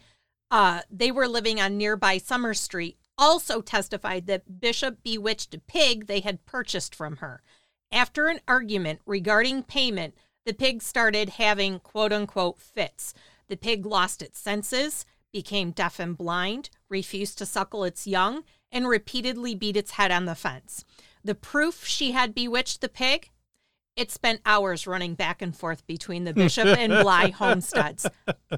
uh, 0.50 0.82
they 0.90 1.10
were 1.10 1.26
living 1.26 1.60
on 1.60 1.78
nearby 1.78 2.18
Summer 2.18 2.54
Street, 2.54 2.98
also 3.18 3.60
testified 3.60 4.26
that 4.26 4.60
Bishop 4.60 5.02
bewitched 5.02 5.54
a 5.54 5.58
pig 5.58 6.06
they 6.06 6.20
had 6.20 6.46
purchased 6.46 6.94
from 6.94 7.16
her. 7.16 7.42
After 7.90 8.28
an 8.28 8.40
argument 8.46 9.00
regarding 9.04 9.64
payment, 9.64 10.14
the 10.46 10.54
pig 10.54 10.82
started 10.82 11.30
having 11.30 11.80
quote 11.80 12.12
unquote 12.12 12.60
fits. 12.60 13.12
The 13.48 13.56
pig 13.56 13.84
lost 13.84 14.22
its 14.22 14.38
senses, 14.38 15.04
became 15.32 15.72
deaf 15.72 15.98
and 15.98 16.16
blind, 16.16 16.70
refused 16.88 17.38
to 17.38 17.46
suckle 17.46 17.84
its 17.84 18.06
young, 18.06 18.44
and 18.72 18.88
repeatedly 18.88 19.54
beat 19.54 19.76
its 19.76 19.92
head 19.92 20.10
on 20.10 20.24
the 20.24 20.34
fence. 20.34 20.84
The 21.24 21.34
proof 21.34 21.84
she 21.84 22.12
had 22.12 22.34
bewitched 22.34 22.80
the 22.80 22.88
pig? 22.88 23.30
It 23.98 24.12
spent 24.12 24.40
hours 24.46 24.86
running 24.86 25.14
back 25.14 25.42
and 25.42 25.54
forth 25.54 25.84
between 25.88 26.22
the 26.22 26.32
Bishop 26.32 26.66
and 26.66 26.92
Bly 27.02 27.30
homesteads. 27.36 28.06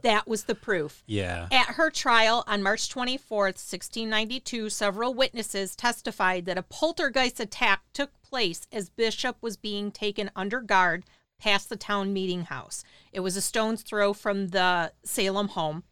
That 0.02 0.28
was 0.28 0.44
the 0.44 0.54
proof. 0.54 1.02
Yeah. 1.06 1.48
At 1.50 1.76
her 1.76 1.88
trial 1.88 2.44
on 2.46 2.62
March 2.62 2.94
24th, 2.94 3.56
1692, 3.56 4.68
several 4.68 5.14
witnesses 5.14 5.74
testified 5.74 6.44
that 6.44 6.58
a 6.58 6.62
poltergeist 6.62 7.40
attack 7.40 7.80
took 7.94 8.20
place 8.20 8.66
as 8.70 8.90
Bishop 8.90 9.38
was 9.40 9.56
being 9.56 9.90
taken 9.90 10.30
under 10.36 10.60
guard 10.60 11.04
past 11.40 11.70
the 11.70 11.76
town 11.76 12.12
meeting 12.12 12.42
house. 12.42 12.84
It 13.10 13.20
was 13.20 13.34
a 13.34 13.40
stone's 13.40 13.80
throw 13.80 14.12
from 14.12 14.48
the 14.48 14.92
Salem 15.06 15.48
home, 15.48 15.84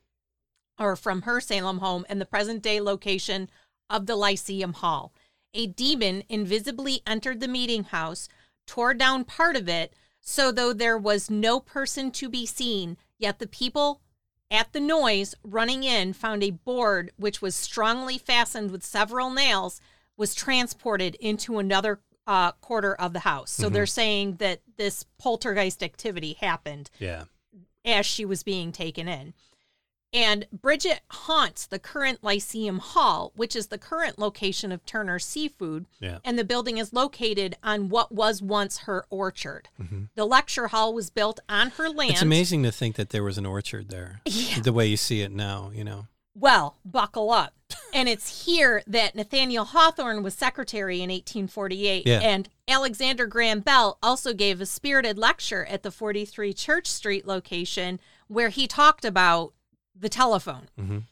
or 0.79 0.95
from 0.95 1.23
her 1.23 1.41
Salem 1.41 1.79
home, 1.79 2.05
and 2.11 2.21
the 2.21 2.27
present 2.27 2.63
day 2.63 2.83
location 2.83 3.49
of 3.89 4.05
the 4.05 4.15
Lyceum 4.15 4.75
Hall. 4.75 5.15
A 5.55 5.67
demon 5.67 6.23
invisibly 6.29 7.01
entered 7.07 7.41
the 7.41 7.49
meeting 7.49 7.85
house, 7.85 8.29
tore 8.69 8.95
down 8.95 9.25
part 9.25 9.57
of 9.57 9.69
it, 9.69 9.93
so 10.21 10.53
though 10.53 10.73
there 10.73 10.99
was 10.99 11.29
no 11.31 11.59
person 11.59 12.11
to 12.13 12.29
be 12.29 12.47
seen, 12.47 12.97
yet 13.19 13.39
the 13.41 13.47
people 13.49 14.01
at 14.51 14.73
the 14.73 14.81
noise 14.81 15.35
running 15.43 15.83
in 15.85 16.13
found 16.13 16.43
a 16.45 16.51
board 16.51 17.11
which 17.17 17.43
was 17.43 17.55
strongly 17.57 18.17
fastened 18.19 18.71
with 18.71 18.85
several 18.85 19.31
nails 19.31 19.81
was 20.17 20.35
transported 20.35 21.15
into 21.17 21.59
another 21.59 22.01
uh, 22.27 22.53
quarter 22.53 22.95
of 22.95 23.13
the 23.15 23.21
house. 23.21 23.51
So 23.51 23.69
they're 23.71 23.87
saying 23.87 24.37
that 24.37 24.61
this 24.77 25.05
poltergeist 25.19 25.83
activity 25.83 26.35
happened 26.41 26.91
Yeah. 26.99 27.25
as 27.85 28.05
she 28.05 28.25
was 28.27 28.43
being 28.43 28.71
taken 28.71 29.09
in. 29.09 29.33
And 30.12 30.47
Bridget 30.51 31.01
haunts 31.11 31.66
the 31.66 31.79
current 31.79 32.25
Lyceum 32.25 32.79
Hall, 32.79 33.33
which 33.37 33.55
is 33.55 33.66
the 33.66 33.77
current 33.77 34.18
location 34.18 34.73
of 34.73 34.85
Turner 34.87 35.18
Seafood. 35.18 35.87
Yeah. 36.01 36.18
And 36.25 36.38
the 36.38 36.44
building 36.44 36.79
is 36.79 36.94
located 36.94 37.57
on 37.62 37.90
what 37.90 38.11
was 38.11 38.40
once 38.40 38.79
her 38.79 39.05
orchard. 39.11 39.68
Mm-hmm. 39.81 40.05
The 40.14 40.25
lecture 40.25 40.68
hall 40.68 40.94
was 40.94 41.11
built 41.11 41.40
on 41.49 41.71
her 41.71 41.90
land. 41.90 42.12
It's 42.12 42.23
amazing 42.23 42.62
to 42.62 42.73
think 42.73 42.97
that 42.97 43.11
there 43.11 43.23
was 43.23 43.37
an 43.37 43.44
orchard 43.44 43.90
there. 43.90 44.23
Yeah. 44.25 44.61
The 44.61 44.73
way 44.73 44.87
you 44.87 44.97
see 44.97 45.21
it 45.21 45.31
now, 45.33 45.71
you 45.75 45.85
know. 45.85 46.07
Well, 46.35 46.77
buckle 46.85 47.31
up. 47.31 47.55
and 47.94 48.09
it's 48.09 48.47
here 48.47 48.83
that 48.87 49.14
Nathaniel 49.14 49.66
Hawthorne 49.66 50.23
was 50.23 50.35
secretary 50.35 50.97
in 50.97 51.11
1848. 51.11 52.07
Yeah. 52.07 52.21
And 52.21 52.49
Alexander 52.66 53.27
Graham 53.27 53.61
Bell 53.61 53.99
also 54.03 54.33
gave 54.33 54.61
a 54.61 54.66
spirited 54.66 55.18
lecture 55.18 55.66
at 55.66 55.83
the 55.83 55.90
43 55.90 56.55
Church 56.55 56.87
Street 56.87 57.27
location 57.27 58.01
where 58.29 58.51
he 58.51 58.66
talked 58.66 59.05
about 59.05 59.53
the 59.99 60.09
telephone. 60.09 60.69
Mhm. 60.79 61.05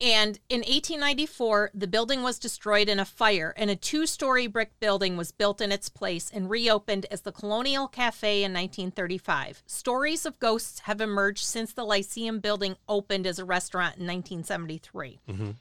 And 0.00 0.40
in 0.48 0.64
1894, 0.64 1.70
the 1.72 1.86
building 1.86 2.22
was 2.24 2.40
destroyed 2.40 2.88
in 2.88 2.98
a 2.98 3.04
fire, 3.04 3.54
and 3.56 3.70
a 3.70 3.76
two 3.76 4.06
story 4.06 4.48
brick 4.48 4.78
building 4.80 5.16
was 5.16 5.30
built 5.30 5.60
in 5.60 5.70
its 5.70 5.88
place 5.88 6.30
and 6.34 6.50
reopened 6.50 7.06
as 7.12 7.20
the 7.20 7.32
Colonial 7.32 7.86
Cafe 7.86 8.42
in 8.42 8.52
1935. 8.52 9.62
Stories 9.66 10.26
of 10.26 10.40
ghosts 10.40 10.80
have 10.80 11.00
emerged 11.00 11.44
since 11.44 11.72
the 11.72 11.84
Lyceum 11.84 12.40
building 12.40 12.76
opened 12.88 13.24
as 13.24 13.38
a 13.38 13.44
restaurant 13.44 13.96
in 13.96 14.04
1973. 14.04 15.20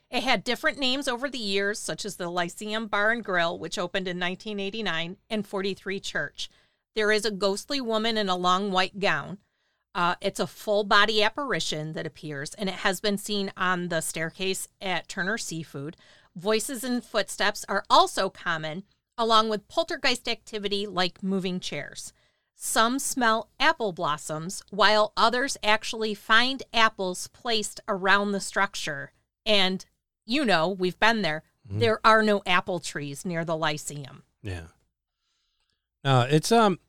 It 0.09 0.23
had 0.23 0.43
different 0.43 0.79
names 0.79 1.07
over 1.07 1.29
the 1.29 1.37
years, 1.37 1.79
such 1.79 2.03
as 2.03 2.15
the 2.15 2.27
Lyceum 2.27 2.87
Bar 2.87 3.11
and 3.11 3.23
Grill, 3.23 3.57
which 3.59 3.77
opened 3.77 4.07
in 4.07 4.17
1989, 4.19 5.17
and 5.29 5.47
43 5.47 5.99
Church. 5.99 6.49
There 6.95 7.11
is 7.11 7.23
a 7.23 7.31
ghostly 7.31 7.79
woman 7.79 8.17
in 8.17 8.29
a 8.29 8.35
long 8.35 8.71
white 8.71 8.99
gown. 8.99 9.37
Uh, 9.95 10.15
it's 10.21 10.39
a 10.39 10.47
full 10.47 10.83
body 10.83 11.21
apparition 11.21 11.93
that 11.93 12.05
appears, 12.07 12.53
and 12.55 12.67
it 12.67 12.75
has 12.75 12.99
been 12.99 13.17
seen 13.17 13.51
on 13.55 13.89
the 13.89 14.01
staircase 14.01 14.67
at 14.81 15.07
Turner 15.07 15.37
Seafood. 15.37 15.95
Voices 16.35 16.83
and 16.83 17.03
footsteps 17.03 17.63
are 17.69 17.83
also 17.89 18.29
common, 18.29 18.83
along 19.17 19.49
with 19.49 19.67
poltergeist 19.67 20.27
activity 20.27 20.87
like 20.87 21.21
moving 21.21 21.59
chairs. 21.59 22.11
Some 22.55 22.97
smell 22.97 23.49
apple 23.59 23.91
blossoms, 23.91 24.63
while 24.71 25.13
others 25.15 25.57
actually 25.63 26.13
find 26.15 26.63
apples 26.73 27.27
placed 27.27 27.79
around 27.87 28.31
the 28.31 28.39
structure. 28.39 29.11
And 29.45 29.85
you 30.25 30.45
know, 30.45 30.69
we've 30.69 30.99
been 30.99 31.21
there. 31.21 31.43
There 31.69 31.99
are 32.05 32.21
no 32.21 32.41
apple 32.45 32.79
trees 32.79 33.25
near 33.25 33.45
the 33.45 33.55
Lyceum. 33.55 34.23
Yeah. 34.41 34.67
Uh, 36.03 36.27
it's 36.29 36.51
um, 36.51 36.79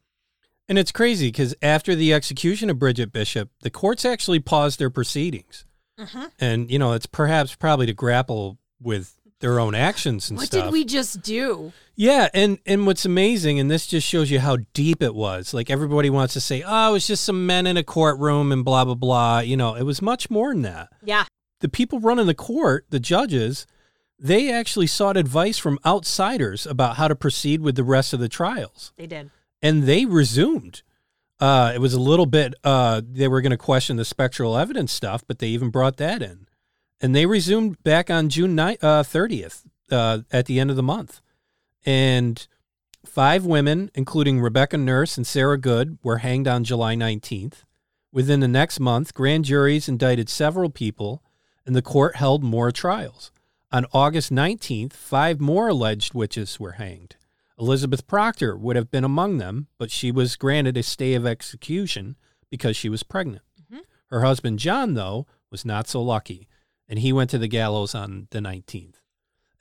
and 0.69 0.79
it's 0.79 0.93
crazy 0.93 1.29
because 1.29 1.55
after 1.63 1.95
the 1.95 2.13
execution 2.13 2.71
of 2.71 2.79
Bridget 2.79 3.13
Bishop, 3.13 3.51
the 3.63 3.71
courts 3.71 4.05
actually 4.05 4.41
paused 4.41 4.79
their 4.79 4.91
proceedings, 4.91 5.65
Mhm. 5.99 6.31
and 6.41 6.71
you 6.71 6.79
know 6.79 6.93
it's 6.93 7.07
perhaps 7.07 7.55
probably 7.55 7.87
to 7.87 7.93
grapple 7.95 8.59
with 8.81 9.15
their 9.41 9.61
own 9.61 9.75
actions 9.75 10.31
and 10.31 10.39
What 10.39 10.47
stuff. 10.47 10.61
What 10.61 10.65
did 10.67 10.73
we 10.73 10.85
just 10.85 11.21
do? 11.23 11.73
Yeah, 11.97 12.29
and 12.33 12.59
and 12.67 12.87
what's 12.87 13.05
amazing, 13.05 13.59
and 13.61 13.71
this 13.71 13.87
just 13.87 14.07
shows 14.07 14.31
you 14.31 14.41
how 14.41 14.59
deep 14.73 15.03
it 15.03 15.15
was. 15.15 15.53
Like 15.53 15.71
everybody 15.71 16.09
wants 16.11 16.33
to 16.35 16.41
say, 16.41 16.63
"Oh, 16.67 16.91
it 16.91 16.93
was 16.93 17.07
just 17.07 17.25
some 17.25 17.47
men 17.47 17.67
in 17.67 17.77
a 17.77 17.83
courtroom 17.85 18.53
and 18.53 18.65
blah 18.65 18.85
blah 18.85 18.95
blah." 18.95 19.41
You 19.41 19.57
know, 19.57 19.75
it 19.75 19.83
was 19.83 20.01
much 20.01 20.31
more 20.31 20.53
than 20.53 20.63
that. 20.63 20.89
Yeah. 21.05 21.25
The 21.61 21.69
people 21.69 22.01
running 22.01 22.27
the 22.27 22.35
court, 22.35 22.87
the 22.91 23.01
judges, 23.01 23.67
they 24.19 24.51
actually 24.51 24.87
sought 24.87 25.17
advice 25.17 25.59
from 25.59 25.79
outsiders 25.85 26.67
about 26.67 26.97
how 26.97 27.09
to 27.09 27.15
proceed 27.15 27.61
with 27.61 27.75
the 27.77 27.85
rest 27.85 28.13
of 28.13 28.21
the 28.21 28.29
trials. 28.29 28.93
They 28.97 29.07
did. 29.07 29.31
And 29.65 29.85
they 29.85 30.05
resumed. 30.05 30.83
Uh, 31.41 31.73
it 31.75 31.79
was 31.79 31.95
a 31.95 32.01
little 32.01 32.27
bit, 32.27 32.55
uh, 32.65 33.01
they 33.03 33.29
were 33.29 33.41
going 33.41 33.51
to 33.51 33.57
question 33.57 33.97
the 33.97 34.05
spectral 34.05 34.59
evidence 34.59 34.93
stuff, 34.93 35.25
but 35.27 35.39
they 35.39 35.49
even 35.49 35.71
brought 35.71 35.97
that 35.97 36.21
in. 36.23 36.47
And 37.01 37.17
they 37.17 37.25
resumed 37.25 37.83
back 37.83 38.11
on 38.11 38.29
June 38.29 38.55
9th, 38.55 38.85
uh, 38.85 39.03
30th 39.03 39.63
uh, 39.91 40.19
at 40.31 40.45
the 40.45 40.61
end 40.61 40.69
of 40.69 40.77
the 40.77 40.83
month. 40.83 41.23
And 41.87 42.47
five 43.07 43.47
women, 43.47 43.91
including 43.95 44.39
Rebecca 44.39 44.77
Nurse 44.77 45.17
and 45.17 45.27
Sarah 45.27 45.59
Good, 45.59 45.99
were 46.03 46.19
hanged 46.19 46.47
on 46.47 46.63
July 46.63 46.95
19th. 46.95 47.65
Within 48.13 48.41
the 48.41 48.49
next 48.49 48.81
month, 48.81 49.15
grand 49.15 49.47
juries 49.47 49.89
indicted 49.89 50.29
several 50.29 50.69
people, 50.69 51.23
and 51.65 51.75
the 51.75 51.81
court 51.81 52.17
held 52.17 52.45
more 52.45 52.71
trials. 52.71 53.33
On 53.73 53.87
August 53.95 54.31
19th, 54.31 54.93
five 54.93 55.41
more 55.41 55.69
alleged 55.69 56.13
witches 56.13 56.61
were 56.61 56.73
hanged. 56.73 57.17
Elizabeth 57.59 58.07
Proctor 58.07 58.57
would 58.57 58.77
have 58.77 58.91
been 58.91 59.05
among 59.05 59.39
them, 59.39 59.69
but 59.79 59.91
she 59.91 60.11
was 60.11 60.37
granted 60.37 60.77
a 60.77 60.83
stay 60.83 61.15
of 61.15 61.25
execution 61.27 62.17
because 62.51 62.77
she 62.77 62.89
was 62.89 63.03
pregnant. 63.03 63.43
Mhm. 63.73 63.81
Her 64.11 64.23
husband, 64.23 64.59
John, 64.59 64.95
though, 64.95 65.27
was 65.51 65.65
not 65.65 65.87
so 65.89 66.03
lucky, 66.03 66.49
and 66.89 66.99
he 66.99 67.13
went 67.13 67.31
to 67.31 67.39
the 67.39 67.49
gallows 67.49 67.95
on 67.95 68.27
the 68.31 68.41
19th. 68.41 69.01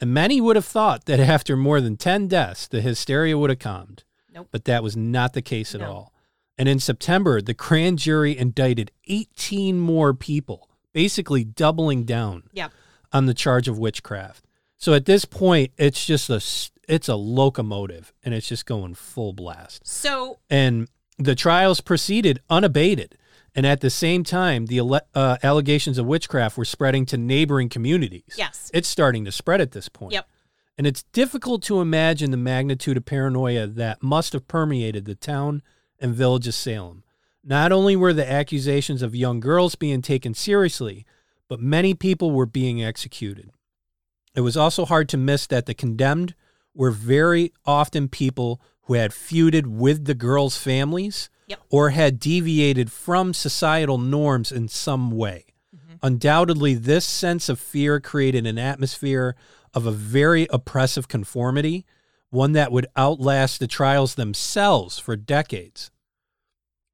And 0.01 0.13
many 0.13 0.41
would 0.41 0.55
have 0.55 0.65
thought 0.65 1.05
that 1.05 1.19
after 1.19 1.55
more 1.55 1.79
than 1.81 1.97
10 1.97 2.27
deaths, 2.27 2.67
the 2.67 2.81
hysteria 2.81 3.37
would 3.37 3.49
have 3.51 3.59
calmed. 3.59 4.03
Nope. 4.33 4.47
But 4.51 4.65
that 4.65 4.81
was 4.83 4.97
not 4.97 5.33
the 5.33 5.41
case 5.43 5.75
at 5.75 5.81
No. 5.81 5.91
all. 5.91 6.13
And 6.57 6.67
in 6.67 6.79
September, 6.79 7.41
the 7.41 7.53
grand 7.53 7.99
jury 7.99 8.35
indicted 8.37 8.91
18 9.07 9.79
more 9.79 10.13
people, 10.13 10.69
basically 10.93 11.43
doubling 11.43 12.03
down 12.03 12.43
Yep. 12.53 12.71
on 13.11 13.25
the 13.27 13.33
charge 13.33 13.67
of 13.67 13.77
witchcraft. 13.79 14.45
So 14.77 14.93
at 14.93 15.05
this 15.05 15.25
point, 15.25 15.71
it's 15.77 16.05
just 16.05 16.29
a 16.29 16.39
it's 16.87 17.07
a 17.07 17.15
locomotive 17.15 18.13
and 18.23 18.33
it's 18.33 18.47
just 18.47 18.65
going 18.65 18.93
full 18.95 19.33
blast. 19.33 19.85
So 19.87 20.39
And 20.49 20.87
the 21.17 21.35
trials 21.35 21.81
proceeded 21.81 22.41
unabated. 22.49 23.17
And 23.55 23.67
at 23.67 23.81
the 23.81 23.89
same 23.91 24.23
time, 24.23 24.65
the 24.65 24.79
ele- 24.79 25.01
uh, 25.13 25.37
allegations 25.43 25.97
of 25.99 26.05
witchcraft 26.07 26.57
were 26.57 26.65
spreading 26.65 27.05
to 27.07 27.17
neighboring 27.17 27.69
communities. 27.69 28.33
yes. 28.35 28.71
It's 28.73 28.87
starting 28.87 29.25
to 29.25 29.31
spread 29.31 29.61
at 29.61 29.71
this 29.71 29.89
point. 29.89 30.13
Yep. 30.13 30.27
And 30.75 30.87
it's 30.87 31.03
difficult 31.03 31.61
to 31.63 31.79
imagine 31.79 32.31
the 32.31 32.37
magnitude 32.37 32.97
of 32.97 33.05
paranoia 33.05 33.67
that 33.67 34.01
must 34.01 34.33
have 34.33 34.47
permeated 34.47 35.05
the 35.05 35.13
town 35.13 35.61
and 35.99 36.15
village 36.15 36.47
of 36.47 36.55
Salem. 36.55 37.03
Not 37.43 37.71
only 37.71 37.95
were 37.95 38.11
the 38.13 38.29
accusations 38.29 39.03
of 39.03 39.13
young 39.15 39.39
girls 39.39 39.75
being 39.75 40.01
taken 40.01 40.33
seriously, 40.33 41.05
but 41.47 41.59
many 41.59 41.93
people 41.93 42.31
were 42.31 42.47
being 42.47 42.83
executed. 42.83 43.51
It 44.35 44.41
was 44.41 44.57
also 44.57 44.85
hard 44.85 45.07
to 45.09 45.17
miss 45.17 45.45
that 45.47 45.67
the 45.67 45.75
condemned 45.75 46.33
were 46.73 46.91
very 46.91 47.51
often 47.65 48.07
people 48.07 48.61
who 48.83 48.93
had 48.95 49.11
feuded 49.11 49.65
with 49.67 50.05
the 50.05 50.13
girls' 50.15 50.57
families 50.57 51.29
Yep. 51.47 51.59
or 51.69 51.89
had 51.89 52.19
deviated 52.19 52.91
from 52.91 53.33
societal 53.33 53.97
norms 53.97 54.51
in 54.51 54.67
some 54.67 55.11
way. 55.11 55.45
Undoubtedly, 56.01 56.73
this 56.73 57.05
sense 57.05 57.47
of 57.47 57.59
fear 57.59 57.99
created 58.01 58.45
an 58.45 58.57
atmosphere 58.57 59.35
of 59.73 59.85
a 59.85 59.91
very 59.91 60.47
oppressive 60.49 61.07
conformity, 61.07 61.85
one 62.29 62.51
that 62.53 62.71
would 62.73 62.87
outlast 62.97 63.59
the 63.59 63.67
trials 63.67 64.15
themselves 64.15 64.99
for 64.99 65.15
decades. 65.15 65.91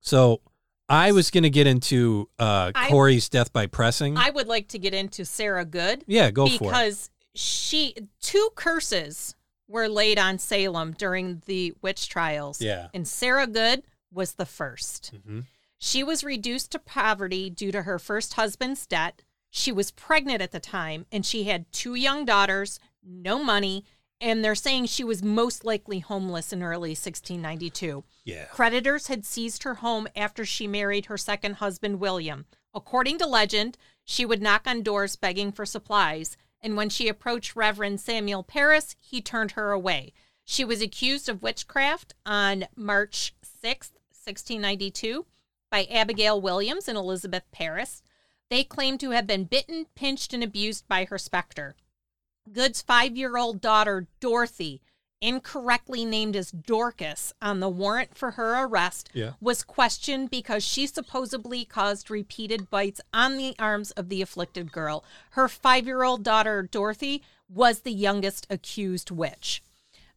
So, 0.01 0.41
I 0.87 1.11
was 1.11 1.29
going 1.31 1.43
to 1.43 1.49
get 1.49 1.67
into 1.67 2.29
uh, 2.39 2.71
I- 2.73 2.89
Corey's 2.89 3.29
death 3.29 3.51
by 3.53 3.67
pressing. 3.67 4.17
I 4.17 4.29
would 4.31 4.47
like 4.47 4.67
to 4.69 4.79
get 4.79 4.93
into 4.93 5.25
Sarah 5.25 5.65
Good 5.65 6.03
yeah, 6.07 6.31
go 6.31 6.47
for 6.47 6.53
it. 6.53 6.59
because 6.67 7.09
she 7.35 7.95
two 8.21 8.49
curses 8.55 9.35
were 9.69 9.87
laid 9.87 10.19
on 10.19 10.37
Salem 10.39 10.91
during 10.91 11.41
the 11.45 11.73
witch 11.81 12.09
trials. 12.09 12.59
Yeah. 12.59 12.87
And 12.93 13.07
Sarah 13.07 13.47
Good 13.47 13.83
was 14.11 14.33
the 14.33 14.45
1st 14.45 15.11
Mhm. 15.13 15.45
She 15.77 16.03
was 16.03 16.25
reduced 16.25 16.71
to 16.71 16.79
poverty 16.79 17.49
due 17.49 17.71
to 17.71 17.83
her 17.83 17.97
first 17.99 18.33
husband's 18.33 18.85
debt. 18.85 19.21
She 19.49 19.71
was 19.71 19.91
pregnant 19.91 20.41
at 20.41 20.51
the 20.51 20.59
time 20.59 21.05
and 21.11 21.25
she 21.25 21.45
had 21.45 21.71
two 21.71 21.95
young 21.95 22.25
daughters, 22.25 22.79
no 23.01 23.41
money, 23.41 23.85
and 24.19 24.43
they're 24.43 24.55
saying 24.55 24.87
she 24.87 25.05
was 25.05 25.23
most 25.23 25.63
likely 25.63 25.99
homeless 25.99 26.51
in 26.51 26.61
early 26.61 26.89
1692. 26.95 28.03
Yeah. 28.25 28.45
Creditors 28.47 29.07
had 29.07 29.25
seized 29.25 29.63
her 29.63 29.75
home 29.75 30.07
after 30.15 30.43
she 30.43 30.67
married 30.67 31.05
her 31.05 31.17
second 31.17 31.55
husband, 31.55 32.01
William. 32.01 32.45
According 32.73 33.19
to 33.19 33.25
legend, 33.25 33.77
she 34.03 34.25
would 34.25 34.41
knock 34.41 34.67
on 34.67 34.83
doors 34.83 35.15
begging 35.15 35.51
for 35.53 35.65
supplies, 35.65 36.35
and 36.61 36.75
when 36.75 36.89
she 36.89 37.07
approached 37.07 37.55
Reverend 37.55 38.01
Samuel 38.01 38.43
Parris, 38.43 38.95
he 38.99 39.21
turned 39.21 39.51
her 39.51 39.71
away. 39.71 40.13
She 40.43 40.65
was 40.65 40.81
accused 40.81 41.29
of 41.29 41.43
witchcraft 41.43 42.13
on 42.25 42.65
March 42.75 43.33
6th, 43.43 43.93
1692, 44.25 45.25
by 45.69 45.85
Abigail 45.85 46.41
Williams 46.41 46.87
and 46.87 46.97
Elizabeth 46.97 47.43
Parris. 47.51 48.01
They 48.49 48.63
claimed 48.63 48.99
to 49.01 49.11
have 49.11 49.27
been 49.27 49.43
bitten, 49.43 49.85
pinched, 49.95 50.33
and 50.33 50.43
abused 50.43 50.87
by 50.87 51.05
her 51.05 51.17
specter. 51.17 51.75
Good's 52.51 52.81
five 52.81 53.15
year 53.15 53.37
old 53.37 53.61
daughter, 53.61 54.07
Dorothy, 54.19 54.81
incorrectly 55.21 56.05
named 56.05 56.35
as 56.35 56.51
Dorcas 56.51 57.33
on 57.41 57.59
the 57.59 57.69
warrant 57.69 58.17
for 58.17 58.31
her 58.31 58.63
arrest, 58.63 59.09
Yeah. 59.13 59.33
was 59.41 59.63
questioned 59.63 60.29
because 60.29 60.63
she 60.63 60.87
supposedly 60.87 61.65
caused 61.65 62.09
repeated 62.09 62.69
bites 62.69 63.01
on 63.13 63.37
the 63.37 63.55
arms 63.59 63.91
of 63.91 64.09
the 64.09 64.21
afflicted 64.21 64.71
girl. 64.71 65.03
Her 65.31 65.47
five 65.47 65.85
year 65.85 66.03
old 66.03 66.23
daughter, 66.23 66.63
Dorothy, 66.63 67.23
was 67.49 67.81
the 67.81 67.91
youngest 67.93 68.47
accused 68.49 69.11
witch. 69.11 69.61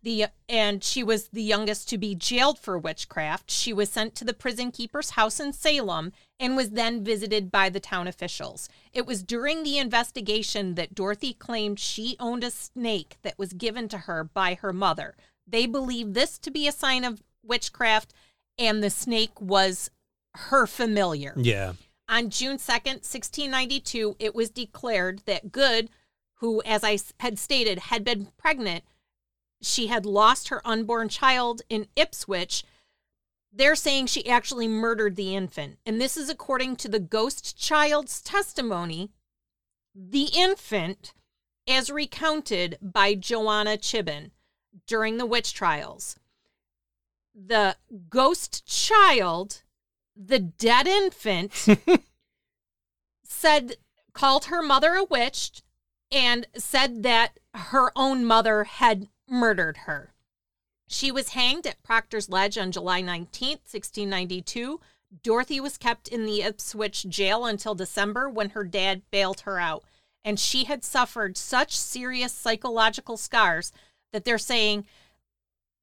The 0.02 0.26
and 0.48 0.82
she 0.82 1.04
was 1.04 1.28
the 1.28 1.42
youngest 1.42 1.88
to 1.90 1.98
be 1.98 2.14
jailed 2.14 2.58
for 2.58 2.76
witchcraft. 2.76 3.50
She 3.50 3.72
was 3.72 3.88
sent 3.88 4.14
to 4.16 4.24
the 4.24 4.34
prison 4.34 4.72
keeper's 4.72 5.10
house 5.10 5.38
in 5.38 5.52
Salem 5.52 6.12
and 6.40 6.56
was 6.56 6.70
then 6.70 7.04
visited 7.04 7.52
by 7.52 7.68
the 7.68 7.80
town 7.80 8.08
officials. 8.08 8.68
It 8.92 9.06
was 9.06 9.22
during 9.22 9.62
the 9.62 9.78
investigation 9.78 10.74
that 10.74 10.94
Dorothy 10.94 11.32
claimed 11.32 11.78
she 11.78 12.16
owned 12.18 12.42
a 12.42 12.50
snake 12.50 13.16
that 13.22 13.38
was 13.38 13.52
given 13.52 13.88
to 13.88 13.98
her 13.98 14.24
by 14.24 14.54
her 14.54 14.72
mother. 14.72 15.14
They 15.46 15.66
believed 15.66 16.14
this 16.14 16.38
to 16.40 16.50
be 16.50 16.66
a 16.66 16.72
sign 16.72 17.04
of 17.04 17.22
witchcraft 17.44 18.12
and 18.58 18.82
the 18.82 18.90
snake 18.90 19.40
was 19.40 19.90
her 20.34 20.66
familiar. 20.66 21.34
Yeah. 21.36 21.74
On 22.08 22.28
June 22.30 22.58
2nd, 22.58 23.02
1692, 23.04 24.16
it 24.18 24.34
was 24.34 24.50
declared 24.50 25.22
that 25.26 25.52
Good, 25.52 25.90
who, 26.34 26.62
as 26.62 26.84
I 26.84 26.98
had 27.20 27.38
stated, 27.38 27.78
had 27.78 28.04
been 28.04 28.28
pregnant, 28.36 28.84
she 29.62 29.86
had 29.86 30.04
lost 30.04 30.48
her 30.48 30.66
unborn 30.66 31.08
child 31.08 31.62
in 31.68 31.86
Ipswich. 31.96 32.64
They're 33.52 33.76
saying 33.76 34.06
she 34.06 34.28
actually 34.28 34.68
murdered 34.68 35.16
the 35.16 35.34
infant. 35.34 35.78
And 35.86 36.00
this 36.00 36.16
is 36.16 36.28
according 36.28 36.76
to 36.76 36.88
the 36.88 37.00
ghost 37.00 37.56
child's 37.56 38.20
testimony. 38.20 39.10
The 39.94 40.30
infant, 40.34 41.14
as 41.68 41.90
recounted 41.90 42.78
by 42.80 43.14
Joanna 43.14 43.76
Chibin 43.76 44.30
during 44.86 45.18
the 45.18 45.26
witch 45.26 45.52
trials, 45.54 46.18
the 47.34 47.76
ghost 48.08 48.66
child, 48.66 49.62
the 50.16 50.38
dead 50.38 50.86
infant, 50.86 51.52
said, 53.24 53.76
called 54.12 54.46
her 54.46 54.62
mother 54.62 54.94
a 54.94 55.04
witch 55.04 55.62
and 56.10 56.46
said 56.56 57.02
that 57.02 57.38
her 57.54 57.90
own 57.96 58.24
mother 58.24 58.64
had 58.64 59.08
murdered 59.28 59.78
her. 59.78 60.12
She 60.88 61.10
was 61.10 61.30
hanged 61.30 61.66
at 61.66 61.82
Proctor's 61.82 62.28
Ledge 62.28 62.58
on 62.58 62.72
July 62.72 63.02
19th, 63.02 63.64
1692. 63.70 64.80
Dorothy 65.22 65.60
was 65.60 65.78
kept 65.78 66.08
in 66.08 66.24
the 66.24 66.42
Ipswich 66.42 67.08
jail 67.08 67.46
until 67.46 67.74
December 67.74 68.28
when 68.28 68.50
her 68.50 68.64
dad 68.64 69.02
bailed 69.10 69.40
her 69.40 69.58
out. 69.58 69.84
And 70.24 70.38
she 70.38 70.64
had 70.64 70.84
suffered 70.84 71.36
such 71.36 71.76
serious 71.76 72.32
psychological 72.32 73.16
scars 73.16 73.72
that 74.12 74.24
they're 74.24 74.38
saying 74.38 74.84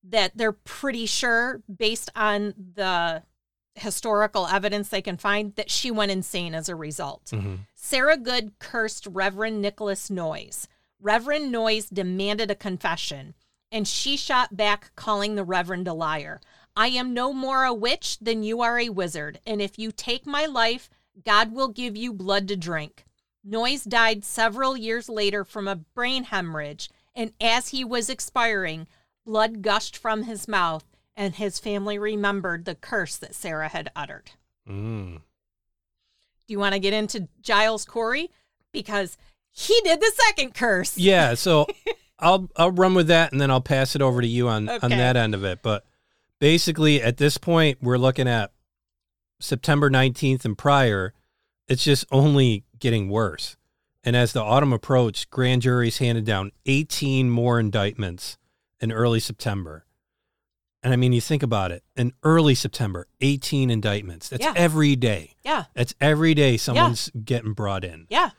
that 0.04 0.32
they're 0.36 0.52
pretty 0.52 1.06
sure, 1.06 1.62
based 1.74 2.10
on 2.16 2.54
the 2.76 3.24
historical 3.76 4.48
evidence 4.48 4.90
they 4.90 5.02
can 5.02 5.18
find, 5.18 5.56
that 5.56 5.70
she 5.70 5.92
went 5.92 6.12
insane 6.12 6.56
as 6.56 6.70
a 6.70 6.76
result. 6.76 7.26
Mm-hmm. 7.34 7.56
Sarah 7.76 8.18
Good 8.18 8.58
cursed 8.60 9.08
Reverend 9.08 9.62
Nicholas 9.62 10.10
Noyes. 10.10 10.68
Reverend 11.02 11.52
Noyes 11.52 11.88
demanded 11.88 12.52
a 12.52 12.56
confession, 12.56 13.34
and 13.72 13.88
she 13.88 14.18
shot 14.18 14.58
back, 14.58 14.92
calling 14.96 15.36
the 15.36 15.44
Reverend 15.44 15.88
a 15.88 15.94
liar. 15.94 16.42
I 16.76 16.88
am 16.88 17.14
no 17.14 17.34
more 17.34 17.64
a 17.64 17.74
witch 17.74 18.20
than 18.20 18.44
you 18.44 18.62
are 18.62 18.80
a 18.80 18.90
wizard, 18.90 19.40
and 19.46 19.62
if 19.62 19.80
you 19.80 19.92
take 19.92 20.26
my 20.26 20.46
life, 20.46 20.90
God 21.26 21.52
will 21.52 21.68
give 21.70 21.96
you 21.96 22.14
blood 22.14 22.48
to 22.48 22.56
drink. 22.56 23.06
Noyes 23.44 23.84
died 23.84 24.26
several 24.26 24.76
years 24.76 25.10
later 25.10 25.44
from 25.44 25.68
a 25.68 25.76
brain 25.76 26.26
hemorrhage, 26.26 26.90
and 27.16 27.34
as 27.40 27.70
he 27.70 27.84
was 27.84 28.10
expiring, 28.10 28.88
blood 29.26 29.62
gushed 29.62 29.96
from 29.98 30.24
his 30.24 30.48
mouth, 30.48 30.86
and 31.16 31.36
his 31.36 31.60
family 31.60 31.98
remembered 31.98 32.66
the 32.66 32.76
curse 32.76 33.18
that 33.18 33.36
Sarah 33.36 33.70
had 33.70 33.92
uttered. 33.96 34.32
Mm. 34.68 35.16
Do 35.18 36.54
you 36.54 36.60
want 36.60 36.74
to 36.74 36.80
get 36.80 36.94
into 36.94 37.28
Giles 37.42 37.86
Corey? 37.86 38.32
Because 38.72 39.18
he 39.52 39.80
did 39.84 40.00
the 40.00 40.12
second 40.28 40.54
curse. 40.54 40.98
Yeah, 40.98 41.34
so 41.34 41.68
I'll 42.20 42.50
I'll 42.56 42.72
run 42.72 42.94
with 42.94 43.08
that 43.08 43.32
and 43.32 43.40
then 43.42 43.52
I'll 43.52 43.62
pass 43.62 43.96
it 43.96 44.02
over 44.02 44.22
to 44.22 44.28
you 44.28 44.48
on 44.48 44.70
on 44.70 44.90
that 44.92 45.16
end 45.18 45.34
of 45.36 45.44
it. 45.44 45.60
But 45.62 45.86
basically 46.40 47.02
at 47.02 47.18
this 47.18 47.38
point 47.38 47.80
we're 47.82 47.98
looking 47.98 48.28
at 48.28 48.52
September 49.40 49.90
19th 49.90 50.46
and 50.46 50.58
prior, 50.58 51.14
it's 51.68 51.84
just 51.84 52.06
only 52.12 52.64
getting 52.80 53.10
worse. 53.10 53.56
And 54.04 54.16
as 54.16 54.34
the 54.34 54.42
autumn 54.42 54.74
approached, 54.74 55.30
grand 55.30 55.62
juries 55.62 55.98
handed 55.98 56.26
down 56.26 56.52
18 56.66 57.30
more 57.30 57.60
indictments 57.60 58.38
in 58.80 58.92
early 58.92 59.20
September. 59.20 59.86
And 60.82 60.94
I 60.94 60.96
mean, 60.96 61.12
you 61.12 61.20
think 61.20 61.44
about 61.44 61.74
it, 61.74 61.84
in 61.98 62.14
early 62.24 62.56
September, 62.56 63.08
18 63.20 63.70
indictments. 63.70 64.30
That's 64.30 64.42
Yeah. 64.44 64.54
every 64.56 64.96
day. 64.96 65.36
Yeah. 65.44 65.66
That's 65.74 65.94
every 66.00 66.34
day 66.34 66.56
someone's 66.56 67.12
getting 67.26 67.52
brought 67.52 67.84
in. 67.84 68.08
Yeah. 68.10 68.30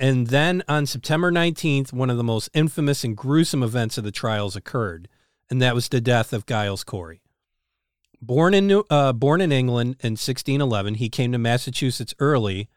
And 0.00 0.28
then 0.28 0.64
on 0.66 0.86
September 0.86 1.30
19th, 1.30 1.92
one 1.92 2.08
of 2.08 2.16
the 2.16 2.24
most 2.24 2.48
infamous 2.54 3.04
and 3.04 3.14
gruesome 3.14 3.62
events 3.62 3.98
of 3.98 4.04
the 4.04 4.10
trials 4.10 4.56
occurred, 4.56 5.08
and 5.50 5.60
that 5.60 5.74
was 5.74 5.90
the 5.90 6.00
death 6.00 6.32
of 6.32 6.46
Giles 6.46 6.84
Corey. 6.84 7.20
Born 8.22 8.54
in 8.54 8.66
New, 8.66 8.84
uh, 8.88 9.12
born 9.12 9.42
in 9.42 9.52
England 9.52 9.96
in 10.00 10.12
1611, 10.12 10.94
he 10.94 11.10
came 11.10 11.32
to 11.32 11.38
Massachusetts 11.38 12.14
early, 12.18 12.70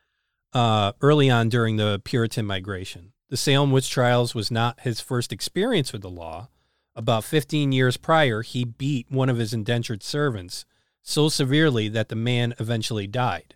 uh, 0.51 0.91
early 0.99 1.29
on 1.29 1.47
during 1.47 1.77
the 1.77 2.01
Puritan 2.03 2.45
migration. 2.45 3.13
The 3.29 3.37
Salem 3.37 3.71
witch 3.71 3.89
trials 3.89 4.35
was 4.35 4.51
not 4.51 4.81
his 4.81 4.99
first 4.99 5.31
experience 5.31 5.93
with 5.93 6.01
the 6.01 6.09
law. 6.09 6.49
About 6.93 7.23
15 7.23 7.71
years 7.71 7.95
prior, 7.95 8.41
he 8.41 8.65
beat 8.65 9.09
one 9.09 9.29
of 9.29 9.37
his 9.37 9.53
indentured 9.53 10.03
servants 10.03 10.65
so 11.01 11.29
severely 11.29 11.87
that 11.87 12.09
the 12.09 12.17
man 12.17 12.53
eventually 12.59 13.07
died. 13.07 13.55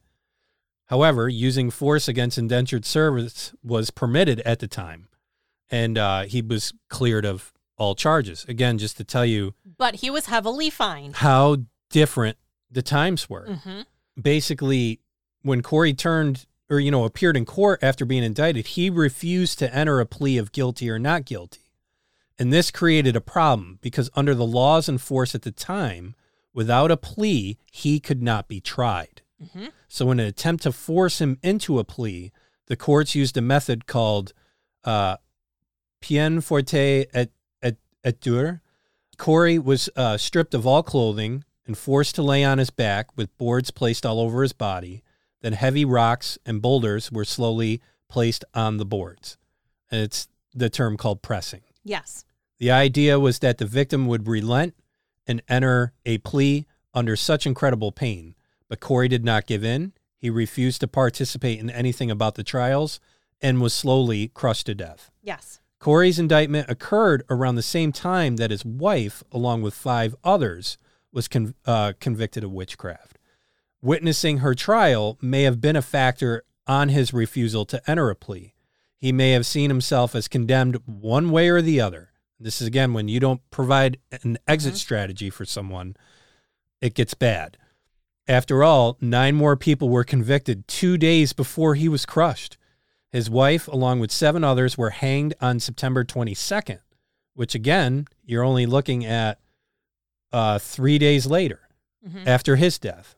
However, 0.88 1.28
using 1.30 1.70
force 1.70 2.08
against 2.08 2.38
indentured 2.38 2.86
servants 2.86 3.54
was 3.64 3.90
permitted 3.92 4.40
at 4.42 4.60
the 4.60 4.68
time, 4.68 5.08
and 5.70 5.98
uh, 5.98 6.24
he 6.24 6.42
was 6.42 6.74
cleared 6.90 7.26
of 7.26 7.54
all 7.78 7.94
charges. 7.94 8.46
Again, 8.48 8.78
just 8.78 8.98
to 8.98 9.04
tell 9.04 9.26
you 9.26 9.54
But 9.78 9.96
he 9.96 10.10
was 10.10 10.26
heavily 10.28 10.70
fined. 10.70 11.18
how 11.18 11.58
different 11.90 12.38
the 12.72 12.82
times 12.82 13.30
were. 13.30 13.46
hmm 13.64 13.82
Basically, 14.20 15.00
when 15.44 15.62
Corey 15.62 15.94
turned 15.94 16.46
or 16.70 16.80
you 16.80 16.90
know 16.92 17.06
appeared 17.06 17.38
in 17.38 17.46
court 17.46 17.80
after 17.84 18.04
being 18.04 18.24
indicted, 18.24 18.68
he 18.68 18.90
refused 18.90 19.60
to 19.60 19.74
enter 19.74 20.00
a 20.00 20.06
plea 20.06 20.38
of 20.40 20.52
guilty 20.52 20.90
or 20.90 20.98
not 21.00 21.24
guilty. 21.26 21.62
And 22.40 22.52
this 22.52 22.72
created 22.72 23.16
a 23.16 23.22
problem 23.22 23.80
because 23.82 24.10
under 24.16 24.34
the 24.36 24.46
laws 24.46 24.90
in 24.90 24.98
force 24.98 25.34
at 25.36 25.44
the 25.44 25.52
time, 25.52 26.16
without 26.54 26.92
a 26.92 26.98
plea, 26.98 27.58
he 27.72 28.00
could 28.00 28.22
not 28.24 28.48
be 28.48 28.60
tried. 28.60 29.22
Hmm 29.54 29.68
So, 29.88 30.12
in 30.12 30.20
an 30.20 30.28
attempt 30.28 30.64
to 30.64 30.72
force 30.72 31.22
him 31.22 31.38
into 31.44 31.80
a 31.80 31.84
plea, 31.84 32.32
the 32.68 32.76
courts 32.76 33.16
used 33.16 33.38
a 33.38 33.42
method 33.42 33.86
called 33.86 34.34
uh, 34.84 35.18
peine 36.02 36.42
forte 36.42 37.06
et, 37.14 37.32
et, 37.62 37.78
et 38.04 38.20
dure. 38.22 38.62
Corey 39.18 39.58
was 39.58 39.90
uh, 39.96 40.18
stripped 40.18 40.54
of 40.54 40.68
all 40.68 40.84
clothing 40.84 41.44
and 41.66 41.78
forced 41.78 42.16
to 42.16 42.22
lay 42.22 42.44
on 42.44 42.58
his 42.58 42.70
back 42.70 43.16
with 43.18 43.36
boards 43.38 43.72
placed 43.72 44.06
all 44.06 44.20
over 44.20 44.42
his 44.42 44.54
body. 44.54 45.04
Then 45.42 45.54
heavy 45.54 45.86
rocks 45.86 46.38
and 46.46 46.62
boulders 46.62 47.12
were 47.12 47.26
slowly 47.26 47.82
placed 48.08 48.46
on 48.54 48.78
the 48.78 48.86
boards. 48.86 49.38
And 49.92 50.02
it's 50.02 50.28
the 50.54 50.70
term 50.70 50.98
called 50.98 51.22
pressing. 51.22 51.62
Yes. 51.84 52.26
The 52.60 52.72
idea 52.72 53.20
was 53.20 53.40
that 53.40 53.58
the 53.58 53.66
victim 53.66 54.08
would 54.08 54.28
relent 54.28 54.74
and 55.28 55.42
enter 55.48 55.94
a 56.06 56.18
plea 56.20 56.66
under 56.94 57.16
such 57.16 57.46
incredible 57.46 57.92
pain. 57.92 58.36
But 58.70 58.80
Corey 58.80 59.08
did 59.08 59.24
not 59.24 59.46
give 59.48 59.64
in. 59.64 59.94
He 60.18 60.30
refused 60.30 60.82
to 60.82 60.88
participate 60.88 61.60
in 61.60 61.70
anything 61.70 62.10
about 62.12 62.36
the 62.36 62.44
trials 62.44 63.00
and 63.42 63.62
was 63.62 63.74
slowly 63.74 64.30
crushed 64.30 64.66
to 64.66 64.76
death. 64.76 65.12
Yes. 65.22 65.60
Corey's 65.80 66.18
indictment 66.18 66.70
occurred 66.70 67.24
around 67.30 67.56
the 67.56 67.62
same 67.62 67.92
time 67.92 68.38
that 68.38 68.50
his 68.52 68.66
wife, 68.66 69.24
along 69.32 69.62
with 69.62 69.76
five 69.76 70.16
others, 70.24 70.78
was 71.12 71.28
con- 71.28 71.54
uh, 71.66 71.94
convicted 72.00 72.44
of 72.44 72.52
witchcraft. 72.52 73.20
Witnessing 73.82 74.40
her 74.40 74.56
trial 74.56 75.18
may 75.22 75.44
have 75.44 75.62
been 75.62 75.76
a 75.76 75.82
factor 75.84 76.44
on 76.66 76.90
his 76.90 77.14
refusal 77.14 77.64
to 77.66 77.90
enter 77.90 78.10
a 78.10 78.16
plea. 78.16 78.56
He 78.98 79.12
may 79.12 79.32
have 79.32 79.46
seen 79.46 79.70
himself 79.70 80.16
as 80.16 80.28
condemned 80.28 80.78
one 80.86 81.30
way 81.30 81.48
or 81.50 81.62
the 81.62 81.80
other. 81.80 82.10
This 82.40 82.60
is 82.60 82.68
again 82.68 82.94
when 82.94 83.08
you 83.08 83.20
don't 83.20 83.42
provide 83.52 84.00
an 84.24 84.40
exit 84.48 84.74
Mhm. 84.74 84.78
strategy 84.78 85.30
for 85.30 85.46
someone, 85.46 85.96
it 86.82 86.96
gets 86.96 87.14
bad. 87.14 87.58
After 88.28 88.64
all, 88.64 88.98
nine 89.00 89.36
more 89.36 89.56
people 89.56 89.90
were 89.90 90.04
convicted 90.04 90.68
two 90.68 90.98
days 90.98 91.32
before 91.34 91.76
he 91.76 91.88
was 91.88 92.06
crushed. 92.06 92.58
His 93.12 93.30
wife, 93.30 93.68
along 93.70 94.00
with 94.02 94.12
seven 94.12 94.44
others, 94.44 94.78
were 94.78 94.90
hanged 94.90 95.34
on 95.40 95.60
September 95.62 96.04
22nd, 96.04 96.80
which 97.36 97.56
again, 97.56 98.06
you're 98.26 98.44
only 98.44 98.66
looking 98.66 99.06
at 99.06 99.40
uh, 100.34 100.60
three 100.60 100.98
days 100.98 101.26
later 101.26 101.70
Mhm. 102.06 102.28
after 102.28 102.58
his 102.58 102.78
death. 102.78 103.16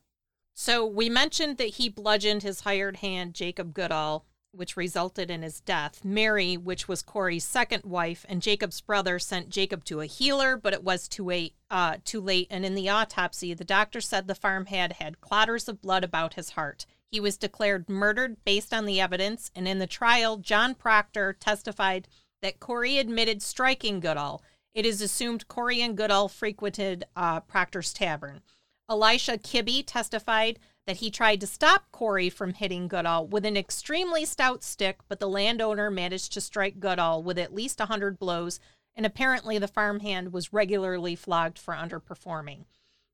So 0.53 0.85
we 0.85 1.09
mentioned 1.09 1.57
that 1.57 1.75
he 1.75 1.89
bludgeoned 1.89 2.43
his 2.43 2.61
hired 2.61 2.97
hand, 2.97 3.33
Jacob 3.33 3.73
Goodall, 3.73 4.25
which 4.51 4.77
resulted 4.77 5.29
in 5.29 5.41
his 5.41 5.59
death. 5.59 6.03
Mary, 6.03 6.57
which 6.57 6.87
was 6.87 7.01
Corey's 7.01 7.45
second 7.45 7.83
wife, 7.83 8.25
and 8.27 8.41
Jacob's 8.41 8.81
brother 8.81 9.19
sent 9.19 9.49
Jacob 9.49 9.83
to 9.85 10.01
a 10.01 10.05
healer, 10.05 10.57
but 10.57 10.73
it 10.73 10.83
was 10.83 11.07
too 11.07 11.25
late. 11.25 11.53
Uh, 11.69 11.97
too 12.03 12.19
late. 12.19 12.47
And 12.49 12.65
in 12.65 12.73
the 12.73 12.89
autopsy, 12.89 13.53
the 13.53 13.63
doctor 13.63 14.01
said 14.01 14.27
the 14.27 14.35
farm 14.35 14.65
had 14.65 14.93
had 14.93 15.21
clatters 15.21 15.69
of 15.69 15.81
blood 15.81 16.03
about 16.03 16.33
his 16.33 16.51
heart. 16.51 16.85
He 17.11 17.19
was 17.19 17.37
declared 17.37 17.89
murdered 17.89 18.37
based 18.43 18.73
on 18.73 18.85
the 18.85 18.99
evidence, 18.99 19.51
and 19.55 19.67
in 19.67 19.79
the 19.79 19.87
trial, 19.87 20.37
John 20.37 20.75
Proctor 20.75 21.33
testified 21.33 22.07
that 22.41 22.59
Corey 22.59 22.97
admitted 22.97 23.41
striking 23.41 23.99
Goodall. 23.99 24.41
It 24.73 24.85
is 24.85 25.01
assumed 25.01 25.47
Corey 25.47 25.81
and 25.81 25.97
Goodall 25.97 26.27
frequented 26.27 27.03
uh, 27.15 27.39
Proctor's 27.41 27.93
tavern. 27.93 28.41
Elisha 28.89 29.37
Kibbe 29.37 29.83
testified 29.85 30.59
that 30.89 30.97
he 30.97 31.11
tried 31.11 31.39
to 31.39 31.45
stop 31.45 31.85
Corey 31.91 32.31
from 32.31 32.55
hitting 32.55 32.87
Goodall 32.87 33.27
with 33.27 33.45
an 33.45 33.55
extremely 33.55 34.25
stout 34.25 34.63
stick, 34.63 34.97
but 35.07 35.19
the 35.19 35.29
landowner 35.29 35.91
managed 35.91 36.33
to 36.33 36.41
strike 36.41 36.79
Goodall 36.79 37.21
with 37.21 37.37
at 37.37 37.53
least 37.53 37.79
a 37.79 37.83
100 37.83 38.17
blows, 38.17 38.59
and 38.95 39.05
apparently 39.05 39.59
the 39.59 39.67
farmhand 39.67 40.33
was 40.33 40.51
regularly 40.51 41.15
flogged 41.15 41.59
for 41.59 41.75
underperforming. 41.75 42.65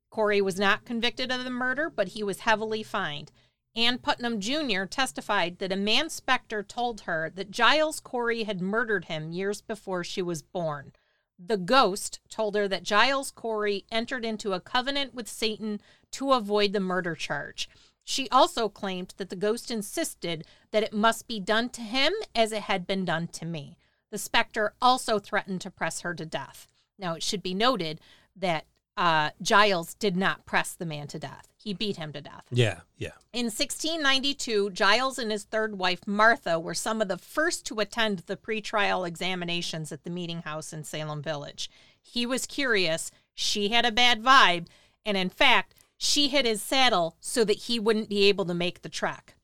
Corey 0.08 0.40
was 0.40 0.58
not 0.58 0.86
convicted 0.86 1.30
of 1.30 1.44
the 1.44 1.50
murder, 1.50 1.90
but 1.94 2.08
he 2.08 2.22
was 2.22 2.40
heavily 2.40 2.82
fined. 2.82 3.30
Ann 3.74 3.98
Putnam 3.98 4.40
Jr. 4.40 4.86
testified 4.86 5.58
that 5.58 5.70
a 5.70 5.76
man 5.76 6.08
specter 6.08 6.62
told 6.62 7.02
her 7.02 7.30
that 7.34 7.50
Giles 7.50 8.00
Corey 8.00 8.44
had 8.44 8.62
murdered 8.62 9.04
him 9.04 9.32
years 9.32 9.60
before 9.60 10.02
she 10.02 10.22
was 10.22 10.40
born. 10.40 10.94
The 11.38 11.58
ghost 11.58 12.20
told 12.30 12.54
her 12.54 12.66
that 12.68 12.84
Giles 12.84 13.30
Corey 13.30 13.84
entered 13.92 14.24
into 14.24 14.54
a 14.54 14.60
covenant 14.60 15.14
with 15.14 15.28
Satan 15.28 15.82
to 16.16 16.32
avoid 16.32 16.72
the 16.72 16.80
murder 16.80 17.14
charge. 17.14 17.68
She 18.02 18.28
also 18.30 18.68
claimed 18.68 19.12
that 19.18 19.28
the 19.28 19.36
ghost 19.36 19.70
insisted 19.70 20.46
that 20.70 20.82
it 20.82 20.92
must 20.92 21.26
be 21.26 21.40
done 21.40 21.68
to 21.70 21.82
him 21.82 22.12
as 22.34 22.52
it 22.52 22.62
had 22.62 22.86
been 22.86 23.04
done 23.04 23.26
to 23.28 23.44
me. 23.44 23.76
The 24.10 24.16
specter 24.16 24.72
also 24.80 25.18
threatened 25.18 25.60
to 25.62 25.70
press 25.70 26.00
her 26.00 26.14
to 26.14 26.24
death. 26.24 26.68
Now, 26.98 27.14
it 27.14 27.22
should 27.22 27.42
be 27.42 27.52
noted 27.52 28.00
that 28.34 28.64
uh, 28.96 29.30
Giles 29.42 29.92
did 29.92 30.16
not 30.16 30.46
press 30.46 30.72
the 30.72 30.86
man 30.86 31.06
to 31.08 31.18
death, 31.18 31.48
he 31.54 31.74
beat 31.74 31.98
him 31.98 32.14
to 32.14 32.22
death. 32.22 32.44
Yeah, 32.50 32.80
yeah. 32.96 33.12
In 33.34 33.46
1692, 33.46 34.70
Giles 34.70 35.18
and 35.18 35.30
his 35.30 35.44
third 35.44 35.76
wife, 35.76 36.06
Martha, 36.06 36.58
were 36.58 36.72
some 36.72 37.02
of 37.02 37.08
the 37.08 37.18
first 37.18 37.66
to 37.66 37.80
attend 37.80 38.20
the 38.20 38.38
pretrial 38.38 39.06
examinations 39.06 39.92
at 39.92 40.04
the 40.04 40.10
meeting 40.10 40.42
house 40.42 40.72
in 40.72 40.82
Salem 40.82 41.20
Village. 41.20 41.70
He 42.00 42.24
was 42.24 42.46
curious, 42.46 43.10
she 43.34 43.68
had 43.68 43.84
a 43.84 43.92
bad 43.92 44.22
vibe, 44.22 44.68
and 45.04 45.18
in 45.18 45.28
fact, 45.28 45.74
she 45.98 46.28
hid 46.28 46.46
his 46.46 46.62
saddle 46.62 47.16
so 47.20 47.44
that 47.44 47.58
he 47.64 47.78
wouldn't 47.78 48.08
be 48.08 48.24
able 48.24 48.44
to 48.44 48.54
make 48.54 48.82
the 48.82 48.88
trek. 48.88 49.36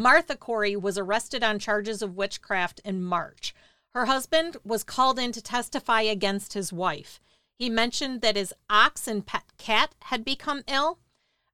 Martha 0.00 0.36
Corey 0.36 0.76
was 0.76 0.96
arrested 0.96 1.44
on 1.44 1.58
charges 1.58 2.00
of 2.00 2.16
witchcraft 2.16 2.80
in 2.84 3.02
March. 3.02 3.54
Her 3.94 4.06
husband 4.06 4.56
was 4.64 4.84
called 4.84 5.18
in 5.18 5.32
to 5.32 5.42
testify 5.42 6.02
against 6.02 6.54
his 6.54 6.72
wife. 6.72 7.20
He 7.58 7.68
mentioned 7.68 8.20
that 8.22 8.36
his 8.36 8.54
ox 8.70 9.06
and 9.06 9.26
pet 9.26 9.44
cat 9.58 9.94
had 10.02 10.24
become 10.24 10.62
ill. 10.68 11.00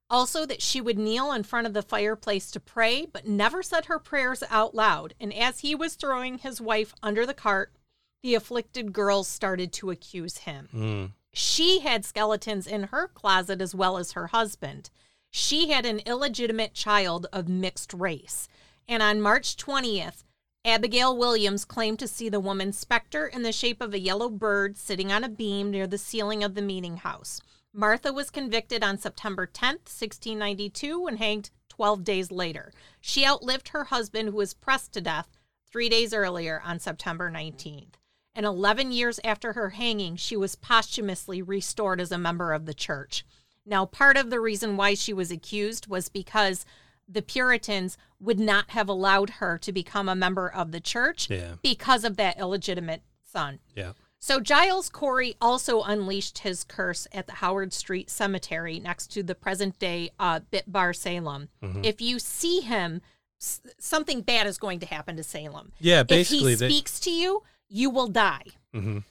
Also, 0.09 0.45
that 0.45 0.61
she 0.61 0.79
would 0.79 0.99
kneel 0.99 1.31
in 1.31 1.41
front 1.41 1.65
of 1.65 1.73
the 1.73 1.81
fireplace 1.81 2.51
to 2.51 2.59
pray, 2.59 3.07
but 3.11 3.27
never 3.27 3.63
said 3.63 3.85
her 3.85 3.97
prayers 3.97 4.43
out 4.51 4.75
loud. 4.75 5.15
And 5.19 5.33
as 5.33 5.59
he 5.59 5.73
was 5.73 5.95
throwing 5.95 6.37
his 6.37 6.61
wife 6.61 6.93
under 7.01 7.25
the 7.25 7.33
cart, 7.33 7.73
the 8.21 8.35
afflicted 8.35 8.93
girls 8.93 9.27
started 9.27 9.73
to 9.73 9.89
accuse 9.89 10.39
him. 10.39 10.69
Mm. 10.73 11.11
She 11.37 11.79
had 11.79 12.05
skeletons 12.05 12.65
in 12.65 12.83
her 12.83 13.09
closet 13.09 13.61
as 13.61 13.75
well 13.75 13.97
as 13.97 14.13
her 14.13 14.27
husband. 14.27 14.89
She 15.31 15.69
had 15.69 15.85
an 15.85 15.99
illegitimate 16.05 16.73
child 16.73 17.27
of 17.33 17.49
mixed 17.49 17.93
race. 17.93 18.47
And 18.87 19.03
on 19.03 19.21
March 19.21 19.57
20th, 19.57 20.23
Abigail 20.63 21.17
Williams 21.17 21.65
claimed 21.65 21.99
to 21.99 22.07
see 22.07 22.29
the 22.29 22.39
woman's 22.39 22.77
specter 22.77 23.27
in 23.27 23.41
the 23.41 23.51
shape 23.51 23.81
of 23.81 23.93
a 23.93 23.99
yellow 23.99 24.29
bird 24.29 24.77
sitting 24.77 25.11
on 25.11 25.25
a 25.25 25.29
beam 25.29 25.71
near 25.71 25.87
the 25.87 25.97
ceiling 25.97 26.41
of 26.41 26.55
the 26.55 26.61
meeting 26.61 26.97
house. 26.97 27.41
Martha 27.73 28.13
was 28.13 28.29
convicted 28.29 28.81
on 28.81 28.97
September 28.97 29.45
10th, 29.45 29.91
1692, 29.91 31.05
and 31.05 31.17
hanged 31.17 31.49
12 31.67 32.05
days 32.05 32.31
later. 32.31 32.71
She 33.01 33.25
outlived 33.25 33.67
her 33.69 33.83
husband, 33.83 34.29
who 34.29 34.37
was 34.37 34.53
pressed 34.53 34.93
to 34.93 35.01
death 35.01 35.27
three 35.69 35.89
days 35.89 36.13
earlier 36.13 36.61
on 36.63 36.79
September 36.79 37.29
19th. 37.29 37.95
And 38.35 38.45
11 38.45 38.91
years 38.91 39.19
after 39.23 39.53
her 39.53 39.69
hanging, 39.71 40.17
she 40.17 40.35
was 40.35 40.55
posthumously 40.55 41.41
restored 41.41 42.01
as 42.01 42.11
a 42.11 42.17
member 42.17 42.51
of 42.53 42.65
the 42.65 42.73
church. 42.73 43.25
Now, 43.65 43.85
part 43.85 44.17
of 44.17 44.29
the 44.29 44.39
reason 44.41 44.75
why 44.77 44.93
she 44.93 45.13
was 45.13 45.31
accused 45.31 45.87
was 45.87 46.09
because 46.09 46.65
the 47.07 47.21
Puritans 47.21 47.97
would 48.19 48.39
not 48.39 48.71
have 48.71 48.89
allowed 48.89 49.29
her 49.31 49.57
to 49.59 49.71
become 49.71 50.09
a 50.09 50.15
member 50.15 50.49
of 50.49 50.71
the 50.71 50.79
church 50.81 51.29
Yeah. 51.29 51.55
because 51.61 52.03
of 52.03 52.17
that 52.17 52.37
illegitimate 52.39 53.03
son. 53.23 53.59
Yeah. 53.75 53.93
So 54.19 54.39
Giles 54.39 54.89
Corey 54.89 55.35
also 55.39 55.83
unleashed 55.83 56.39
his 56.39 56.63
curse 56.63 57.07
at 57.11 57.27
the 57.27 57.33
Howard 57.33 57.73
Street 57.73 58.09
Cemetery 58.09 58.79
next 58.79 59.07
to 59.13 59.21
the 59.23 59.35
present 59.35 59.77
day 59.77 60.09
uh, 60.19 60.39
Bit 60.49 60.71
Bar 60.71 60.93
Salem. 60.93 61.49
Mhm. 61.61 61.85
If 61.85 62.01
you 62.01 62.17
see 62.17 62.61
him, 62.61 63.01
something 63.37 64.21
bad 64.21 64.47
is 64.47 64.57
going 64.57 64.79
to 64.79 64.85
happen 64.87 65.15
to 65.17 65.23
Salem. 65.23 65.73
Yeah, 65.79 66.01
if 66.01 66.07
basically 66.07 66.51
he 66.51 66.55
they 66.55 66.69
speaks 66.69 66.99
to 67.01 67.11
you, 67.11 67.43
you 67.69 67.89
will 67.89 68.07
die. 68.07 68.45
Mhm. 68.73 69.03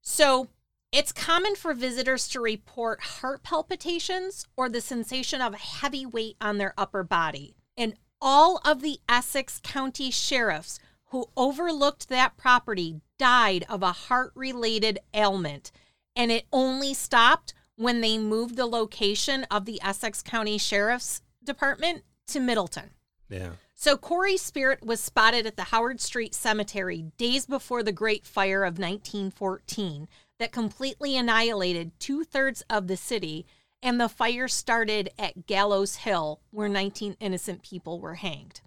So 0.00 0.48
it's 0.90 1.12
common 1.12 1.54
for 1.54 1.72
visitors 1.74 2.28
to 2.28 2.40
report 2.40 3.00
heart 3.00 3.42
palpitations 3.42 4.46
or 4.56 4.68
the 4.68 4.80
sensation 4.80 5.40
of 5.40 5.54
a 5.54 5.58
heavy 5.58 6.04
weight 6.04 6.36
on 6.40 6.58
their 6.58 6.74
upper 6.76 7.02
body. 7.02 7.56
And 7.76 7.96
all 8.20 8.60
of 8.64 8.82
the 8.82 9.00
Essex 9.08 9.60
County 9.62 10.10
sheriffs 10.10 10.78
who 11.06 11.30
overlooked 11.36 12.08
that 12.08 12.36
property 12.36 13.00
died 13.18 13.64
of 13.68 13.82
a 13.82 13.92
heart 13.92 14.32
related 14.34 14.98
ailment. 15.14 15.72
And 16.14 16.30
it 16.30 16.46
only 16.52 16.94
stopped 16.94 17.54
when 17.76 18.00
they 18.00 18.18
moved 18.18 18.56
the 18.56 18.66
location 18.66 19.44
of 19.44 19.64
the 19.64 19.80
Essex 19.82 20.22
County 20.22 20.58
Sheriff's 20.58 21.22
Department 21.42 22.04
to 22.28 22.40
Middleton. 22.40 22.90
Yeah. 23.28 23.52
So 23.74 23.96
Corey's 23.96 24.42
spirit 24.42 24.84
was 24.84 25.00
spotted 25.00 25.46
at 25.46 25.56
the 25.56 25.64
Howard 25.64 26.00
Street 26.00 26.34
Cemetery 26.34 27.06
days 27.16 27.46
before 27.46 27.82
the 27.82 27.92
Great 27.92 28.26
Fire 28.26 28.62
of 28.62 28.78
1914 28.78 30.08
that 30.38 30.52
completely 30.52 31.16
annihilated 31.16 31.98
two 31.98 32.24
thirds 32.24 32.62
of 32.70 32.86
the 32.86 32.96
city, 32.96 33.46
and 33.82 34.00
the 34.00 34.08
fire 34.08 34.48
started 34.48 35.10
at 35.18 35.46
Gallows 35.46 35.96
Hill, 35.96 36.40
where 36.50 36.68
19 36.68 37.16
innocent 37.18 37.62
people 37.62 38.00
were 38.00 38.16
hanged. 38.16 38.60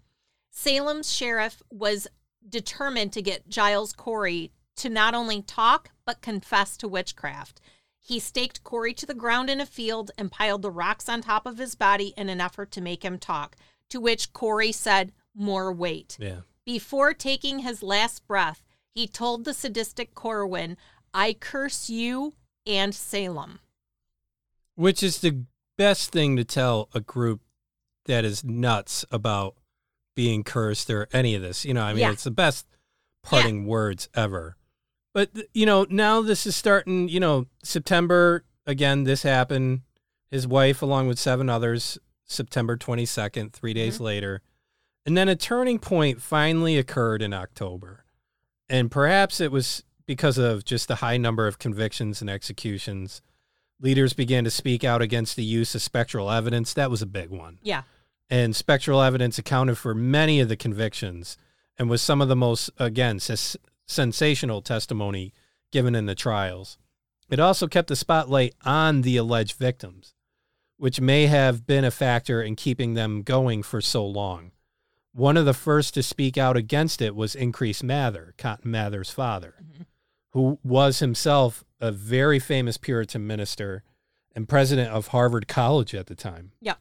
Salem's 0.50 1.14
sheriff 1.14 1.62
was 1.70 2.06
determined 2.48 3.12
to 3.12 3.22
get 3.22 3.48
Giles 3.48 3.92
Corey 3.92 4.52
to 4.76 4.88
not 4.88 5.14
only 5.14 5.42
talk, 5.42 5.90
but 6.04 6.20
confess 6.20 6.76
to 6.78 6.88
witchcraft. 6.88 7.60
He 8.00 8.18
staked 8.20 8.62
Corey 8.62 8.94
to 8.94 9.06
the 9.06 9.14
ground 9.14 9.50
in 9.50 9.60
a 9.60 9.66
field 9.66 10.10
and 10.16 10.30
piled 10.30 10.62
the 10.62 10.70
rocks 10.70 11.08
on 11.08 11.22
top 11.22 11.44
of 11.44 11.58
his 11.58 11.74
body 11.74 12.14
in 12.16 12.28
an 12.28 12.40
effort 12.40 12.70
to 12.72 12.80
make 12.80 13.02
him 13.04 13.18
talk, 13.18 13.56
to 13.90 14.00
which 14.00 14.32
Corey 14.32 14.72
said, 14.72 15.12
More 15.34 15.72
weight. 15.72 16.16
Yeah. 16.20 16.40
Before 16.64 17.14
taking 17.14 17.60
his 17.60 17.82
last 17.82 18.26
breath, 18.26 18.62
he 18.94 19.06
told 19.06 19.44
the 19.44 19.54
sadistic 19.54 20.14
Corwin, 20.14 20.76
I 21.14 21.34
curse 21.34 21.88
you 21.88 22.34
and 22.66 22.94
Salem. 22.94 23.60
Which 24.74 25.02
is 25.02 25.20
the 25.20 25.44
best 25.78 26.10
thing 26.10 26.36
to 26.36 26.44
tell 26.44 26.88
a 26.94 27.00
group 27.00 27.40
that 28.06 28.24
is 28.24 28.44
nuts 28.44 29.04
about 29.10 29.54
being 30.14 30.42
cursed 30.42 30.90
or 30.90 31.08
any 31.12 31.34
of 31.34 31.42
this. 31.42 31.64
You 31.64 31.74
know, 31.74 31.82
I 31.82 31.92
mean, 31.92 32.00
Yeah. 32.00 32.12
it's 32.12 32.24
the 32.24 32.30
best 32.30 32.66
parting 33.22 33.66
words 33.66 34.08
ever. 34.14 34.56
But, 35.12 35.30
you 35.54 35.66
know, 35.66 35.86
now 35.88 36.20
this 36.22 36.46
is 36.46 36.56
starting, 36.56 37.08
you 37.08 37.20
know, 37.20 37.46
September, 37.62 38.44
again, 38.66 39.04
this 39.04 39.22
happened. 39.22 39.82
His 40.30 40.46
wife, 40.46 40.82
along 40.82 41.06
with 41.08 41.18
seven 41.18 41.48
others, 41.48 41.98
September 42.26 42.76
22nd, 42.76 43.52
3 43.52 43.74
days 43.74 43.94
mm-hmm. 43.94 44.04
later. 44.04 44.42
And 45.04 45.16
then 45.16 45.28
a 45.28 45.36
turning 45.36 45.78
point 45.78 46.20
finally 46.20 46.76
occurred 46.76 47.22
in 47.22 47.32
October. 47.32 48.04
And 48.68 48.90
perhaps 48.90 49.40
it 49.40 49.52
was 49.52 49.84
because 50.06 50.38
of 50.38 50.64
just 50.64 50.88
the 50.88 50.96
high 50.96 51.16
number 51.16 51.46
of 51.46 51.58
convictions 51.58 52.20
and 52.20 52.28
executions. 52.28 53.22
Leaders 53.80 54.12
began 54.12 54.44
to 54.44 54.50
speak 54.50 54.82
out 54.84 55.02
against 55.02 55.36
the 55.36 55.44
use 55.44 55.74
of 55.74 55.82
spectral 55.82 56.30
evidence. 56.30 56.72
That 56.74 56.90
was 56.90 57.02
a 57.02 57.06
big 57.06 57.30
one. 57.30 57.58
Yeah. 57.62 57.82
And 58.28 58.56
spectral 58.56 59.02
evidence 59.02 59.38
accounted 59.38 59.78
for 59.78 59.94
many 59.94 60.40
of 60.40 60.48
the 60.48 60.56
convictions 60.56 61.36
and 61.78 61.88
was 61.88 62.02
some 62.02 62.20
of 62.20 62.28
the 62.28 62.34
most, 62.34 62.70
again, 62.78 63.20
sens- 63.20 63.56
sensational 63.86 64.62
testimony 64.62 65.32
given 65.70 65.94
in 65.94 66.06
the 66.06 66.14
trials. 66.14 66.78
It 67.28 67.38
also 67.38 67.68
kept 67.68 67.88
the 67.88 67.96
spotlight 67.96 68.54
on 68.64 69.02
the 69.02 69.16
alleged 69.16 69.56
victims, 69.56 70.14
which 70.76 71.00
may 71.00 71.26
have 71.26 71.66
been 71.66 71.84
a 71.84 71.90
factor 71.90 72.42
in 72.42 72.56
keeping 72.56 72.94
them 72.94 73.22
going 73.22 73.62
for 73.62 73.80
so 73.80 74.06
long. 74.06 74.52
One 75.12 75.36
of 75.36 75.46
the 75.46 75.54
first 75.54 75.94
to 75.94 76.02
speak 76.02 76.36
out 76.36 76.56
against 76.56 77.00
it 77.00 77.16
was 77.16 77.34
Increase 77.34 77.82
Mather, 77.82 78.34
Cotton 78.36 78.70
Mather's 78.70 79.10
father, 79.10 79.54
mm-hmm. 79.62 79.82
who 80.30 80.58
was 80.62 80.98
himself 80.98 81.64
a 81.80 81.90
very 81.90 82.38
famous 82.38 82.76
Puritan 82.76 83.26
minister 83.26 83.82
and 84.34 84.48
president 84.48 84.90
of 84.90 85.08
Harvard 85.08 85.48
College 85.48 85.94
at 85.94 86.06
the 86.06 86.14
time. 86.14 86.52
Yeah. 86.60 86.74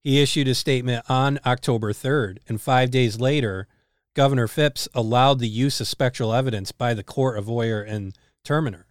He 0.00 0.20
issued 0.20 0.48
a 0.48 0.54
statement 0.54 1.04
on 1.08 1.38
October 1.46 1.92
3rd, 1.92 2.38
and 2.48 2.60
five 2.60 2.90
days 2.90 3.20
later, 3.20 3.68
Governor 4.14 4.48
Phips 4.48 4.88
allowed 4.92 5.38
the 5.38 5.48
use 5.48 5.80
of 5.80 5.86
spectral 5.86 6.34
evidence 6.34 6.72
by 6.72 6.94
the 6.94 7.04
court 7.04 7.38
of 7.38 7.48
Oyer 7.48 7.82
and 7.82 8.16
Terminer. 8.44 8.86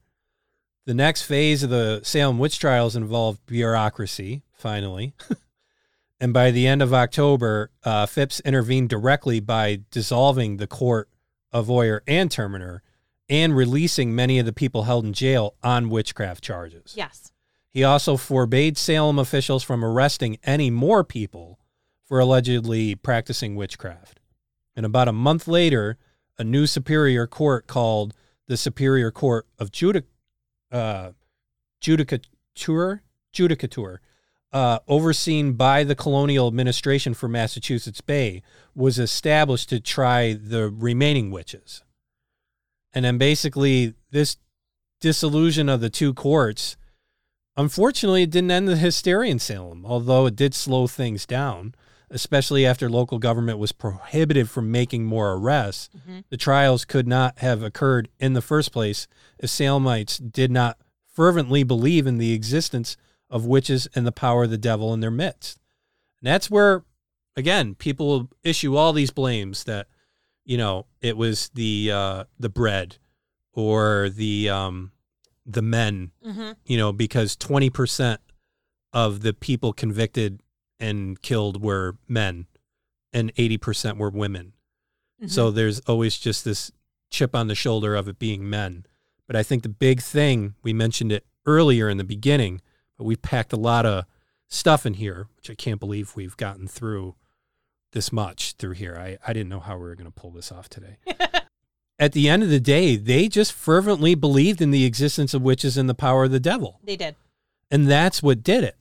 The 0.89 0.95
next 0.95 1.21
phase 1.21 1.61
of 1.61 1.69
the 1.69 2.01
Salem 2.01 2.39
witch 2.39 2.57
trials 2.57 2.95
involved 2.95 3.45
bureaucracy, 3.45 4.41
finally. 4.53 5.13
and 6.19 6.33
by 6.33 6.49
the 6.49 6.65
end 6.65 6.81
of 6.81 6.95
October, 6.95 7.69
uh, 7.83 8.07
Phips 8.07 8.39
intervened 8.39 8.89
directly 8.89 9.39
by 9.39 9.81
dissolving 9.91 10.57
the 10.57 10.65
court 10.65 11.07
of 11.51 11.69
Oyer 11.69 12.01
and 12.07 12.31
Terminer 12.31 12.81
and 13.29 13.55
releasing 13.55 14.15
many 14.15 14.39
of 14.39 14.47
the 14.47 14.51
people 14.51 14.85
held 14.85 15.05
in 15.05 15.13
jail 15.13 15.53
on 15.61 15.91
witchcraft 15.91 16.43
charges. 16.43 16.95
Yes. 16.97 17.31
He 17.69 17.83
also 17.83 18.17
forbade 18.17 18.75
Salem 18.75 19.19
officials 19.19 19.61
from 19.61 19.85
arresting 19.85 20.39
any 20.43 20.71
more 20.71 21.03
people 21.03 21.59
for 22.03 22.19
allegedly 22.19 22.95
practicing 22.95 23.55
witchcraft. 23.55 24.19
And 24.75 24.87
about 24.87 25.07
a 25.07 25.13
month 25.13 25.47
later, 25.47 25.99
a 26.39 26.43
new 26.43 26.65
superior 26.65 27.27
court 27.27 27.67
called 27.67 28.15
the 28.47 28.57
Superior 28.57 29.11
Court 29.11 29.45
of 29.59 29.71
Judic- 29.71 30.05
uh, 30.72 31.11
Judicature, 31.82 33.01
Judicature, 33.34 33.97
uh, 34.51 34.80
overseen 34.88 35.53
by 35.53 35.84
the 35.84 35.95
colonial 35.95 36.47
administration 36.47 37.13
for 37.13 37.28
Massachusetts 37.28 38.01
Bay, 38.01 38.41
was 38.76 38.97
established 38.97 39.70
to 39.70 39.80
try 39.80 40.34
the 40.34 40.70
remaining 40.70 41.32
witches. 41.32 41.84
And 42.93 43.05
then 43.05 43.17
basically, 43.17 43.93
this 44.11 44.38
disillusion 44.99 45.70
of 45.70 45.82
the 45.82 45.89
two 45.89 46.13
courts 46.13 46.76
Unfortunately, 47.59 48.24
it 48.24 48.30
didn't 48.30 48.51
end 48.51 48.70
the 48.70 48.78
hysteria 48.78 49.30
in 49.30 49.38
Salem, 49.38 49.86
although 49.86 50.26
it 50.26 50.38
did 50.38 50.55
slow 50.55 50.88
things 50.88 51.26
down, 51.26 51.76
especially 52.12 52.66
after 52.66 52.89
local 52.89 53.20
government 53.20 53.60
was 53.60 53.72
prohibited 53.72 54.49
from 54.49 54.72
making 54.72 55.05
more 55.05 55.34
arrests. 55.34 55.89
Mhm. 56.07 56.24
The 56.30 56.38
trials 56.38 56.86
could 56.86 57.07
not 57.07 57.39
have 57.39 57.62
occurred 57.64 58.10
in 58.20 58.34
the 58.34 58.41
first 58.41 58.72
place 58.72 59.07
if 59.38 59.49
Salemites 59.49 60.20
did 60.32 60.51
not 60.51 60.78
fervently 61.14 61.64
believe 61.64 62.07
in 62.07 62.18
the 62.18 62.34
existence 62.34 62.97
of 63.30 63.45
witches 63.45 63.88
and 63.93 64.07
the 64.07 64.12
power 64.12 64.45
of 64.45 64.49
the 64.49 64.57
devil 64.57 64.93
in 64.93 64.99
their 65.01 65.12
midst. 65.12 65.60
And 66.22 66.28
that's 66.28 66.49
where, 66.49 66.84
again, 67.36 67.76
people 67.76 68.07
will 68.07 68.30
issue 68.43 68.76
all 68.76 68.91
these 68.93 69.12
blames 69.12 69.64
that, 69.66 69.88
you 70.45 70.57
know, 70.57 70.86
it 71.01 71.16
was 71.16 71.49
the 71.53 71.91
uh, 71.91 72.24
the 72.39 72.49
bread 72.49 72.97
or 73.53 74.10
the 74.10 74.49
um, 74.49 74.91
the 75.45 75.62
men 75.62 76.12
Mm-hmm. 76.26 76.51
you 76.66 76.78
know, 76.78 76.91
because 76.91 77.36
20% 77.36 78.18
of 78.93 79.22
the 79.22 79.34
people 79.34 79.74
convicted 79.74 80.41
and 80.80 81.21
killed 81.21 81.61
were 81.61 81.97
men 82.07 82.47
and 83.11 83.34
80% 83.36 83.97
were 83.97 84.09
women. 84.09 84.53
Mm-hmm. 85.19 85.30
So 85.30 85.51
there's 85.51 85.80
always 85.82 86.17
just 86.17 86.45
this 86.45 86.71
chip 87.09 87.36
on 87.36 87.47
the 87.47 87.55
shoulder 87.55 87.95
of 87.95 88.07
it 88.07 88.19
being 88.19 88.49
men. 88.49 88.86
But 89.27 89.36
I 89.36 89.43
think 89.43 89.63
the 89.63 89.69
big 89.69 90.01
thing, 90.01 90.55
we 90.63 90.73
mentioned 90.73 91.11
it 91.11 91.25
earlier 91.45 91.89
in 91.89 91.97
the 91.97 92.03
beginning, 92.03 92.61
but 92.97 93.03
we've 93.03 93.21
packed 93.21 93.53
a 93.53 93.57
lot 93.57 93.86
of 93.86 94.05
stuff 94.47 94.86
in 94.86 94.95
here, 94.95 95.27
which 95.36 95.49
I 95.49 95.55
can't 95.55 95.80
believe 95.80 96.15
we've 96.15 96.38
gotten 96.38 96.67
through 96.67 97.15
this 97.91 98.11
much 98.11 98.53
through 98.53 98.73
here. 98.73 98.95
I, 98.99 99.17
I 99.27 99.34
didn't 99.34 99.49
know 99.49 99.59
how 99.59 99.75
we 99.77 99.84
were 99.84 99.95
going 99.95 100.11
to 100.11 100.19
pull 100.19 100.32
this 100.32 100.51
off 100.51 100.69
today. 100.69 100.97
At 101.99 102.13
the 102.13 102.30
end 102.30 102.43
of 102.43 102.49
the 102.49 102.59
day, 102.59 102.95
they 102.95 103.27
just 103.27 103.51
fervently 103.51 104.15
believed 104.15 104.61
in 104.61 104.71
the 104.71 104.86
existence 104.86 105.34
of 105.34 105.41
witches 105.41 105.77
and 105.77 105.89
the 105.89 105.93
power 105.95 106.25
of 106.25 106.32
the 106.32 106.39
devil. 106.39 106.80
they 106.84 106.95
did. 106.95 107.15
And 107.69 107.88
that's 107.88 108.23
what 108.23 108.41
did 108.43 108.63
it. 108.63 108.77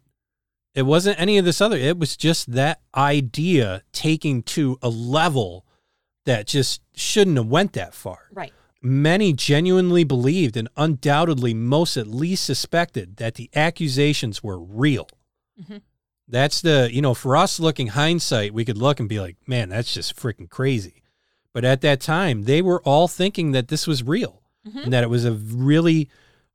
It 0.79 0.87
wasn't 0.87 1.19
any 1.19 1.39
of 1.39 1.45
this 1.45 1.61
other. 1.61 1.77
It 1.77 1.99
was 1.99 2.17
just 2.17 2.53
that 2.53 2.81
idea 2.95 3.83
taking 3.91 4.45
to 4.45 4.79
a 4.81 4.89
level 4.89 5.67
that 6.25 6.47
just 6.47 6.83
shouldn't 6.95 7.37
have 7.37 7.49
went 7.49 7.73
that 7.73 7.95
far. 7.95 8.29
Right. 8.33 8.53
Many 8.81 9.33
genuinely 9.33 10.05
believed 10.05 10.57
and 10.57 10.69
undoubtedly 10.77 11.53
most 11.53 11.97
at 11.97 12.07
least 12.07 12.45
suspected 12.45 13.17
that 13.17 13.35
the 13.35 13.51
accusations 13.57 14.45
were 14.45 14.57
real. 14.57 15.09
Mhm. 15.61 15.83
That's 16.29 16.61
the, 16.61 16.89
you 16.93 17.03
know, 17.03 17.13
for 17.15 17.37
us 17.37 17.59
looking 17.59 17.89
hindsight, 17.89 18.55
we 18.55 18.65
could 18.65 18.79
look 18.79 19.01
and 19.01 19.09
be 19.09 19.19
like, 19.19 19.37
man, 19.49 19.71
that's 19.71 19.93
just 19.93 20.15
freaking 20.15 20.49
crazy. 20.49 21.03
But 21.53 21.65
at 21.65 21.81
that 21.81 22.01
time, 22.01 22.43
they 22.43 22.63
were 22.63 22.81
all 22.83 23.09
thinking 23.09 23.51
that 23.51 23.67
this 23.67 23.89
was 23.89 24.05
real 24.05 24.43
Mhm. 24.65 24.85
and 24.85 24.93
that 24.93 25.03
it 25.03 25.11
was 25.11 25.25
a 25.25 25.33
really 25.33 26.09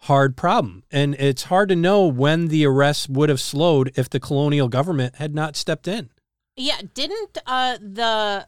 hard 0.03 0.35
problem. 0.35 0.83
And 0.91 1.15
it's 1.15 1.43
hard 1.43 1.69
to 1.69 1.75
know 1.75 2.05
when 2.05 2.47
the 2.47 2.65
arrests 2.65 3.07
would 3.09 3.29
have 3.29 3.39
slowed 3.41 3.91
if 3.95 4.09
the 4.09 4.19
colonial 4.19 4.67
government 4.67 5.15
had 5.15 5.33
not 5.33 5.55
stepped 5.55 5.87
in. 5.87 6.09
Yeah, 6.55 6.81
didn't 6.93 7.37
uh, 7.45 7.77
the 7.81 8.47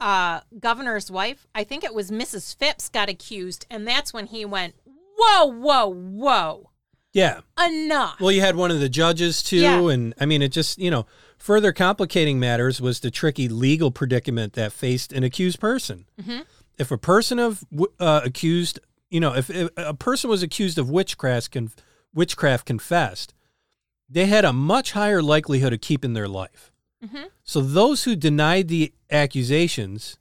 uh, 0.00 0.40
governor's 0.58 1.10
wife, 1.10 1.46
I 1.54 1.64
think 1.64 1.84
it 1.84 1.94
was 1.94 2.10
Mrs. 2.10 2.56
Phips, 2.56 2.88
got 2.88 3.08
accused, 3.08 3.66
and 3.70 3.86
that's 3.86 4.12
when 4.12 4.26
he 4.26 4.44
went, 4.44 4.74
whoa, 5.18 5.44
whoa, 5.46 5.86
whoa, 5.88 6.70
Yeah. 7.12 7.40
enough. 7.64 8.20
Well, 8.20 8.32
you 8.32 8.40
had 8.40 8.56
one 8.56 8.70
of 8.70 8.80
the 8.80 8.88
judges 8.88 9.42
too, 9.42 9.58
Yeah. 9.58 9.80
and 9.90 10.14
I 10.20 10.26
mean, 10.26 10.40
it 10.42 10.48
just 10.52 10.78
you 10.78 10.90
know 10.90 11.06
further 11.36 11.72
complicating 11.72 12.38
matters 12.40 12.80
was 12.80 13.00
the 13.00 13.10
tricky 13.10 13.48
legal 13.48 13.90
predicament 13.90 14.52
that 14.54 14.72
faced 14.72 15.12
an 15.12 15.22
accused 15.24 15.60
person. 15.60 16.06
Mhm. 16.20 16.44
If 16.78 16.90
a 16.90 16.98
person 16.98 17.38
of 17.38 17.64
uh, 18.00 18.22
accused, 18.24 18.78
you 19.12 19.20
know, 19.20 19.34
if, 19.34 19.50
if 19.50 19.68
a 19.76 19.94
person 19.94 20.30
was 20.30 20.42
accused 20.42 20.78
of 20.78 20.88
witchcraft, 20.90 21.50
con- 21.52 21.70
witchcraft 22.14 22.64
confessed, 22.66 23.34
they 24.08 24.26
had 24.26 24.44
a 24.44 24.52
much 24.52 24.92
higher 24.92 25.22
likelihood 25.22 25.72
of 25.72 25.80
keeping 25.80 26.14
their 26.14 26.28
life. 26.28 26.72
Mhm. 27.04 27.26
So 27.44 27.60
those 27.60 28.04
who 28.04 28.16
denied 28.16 28.68
the 28.68 28.92
accusations 29.10 30.16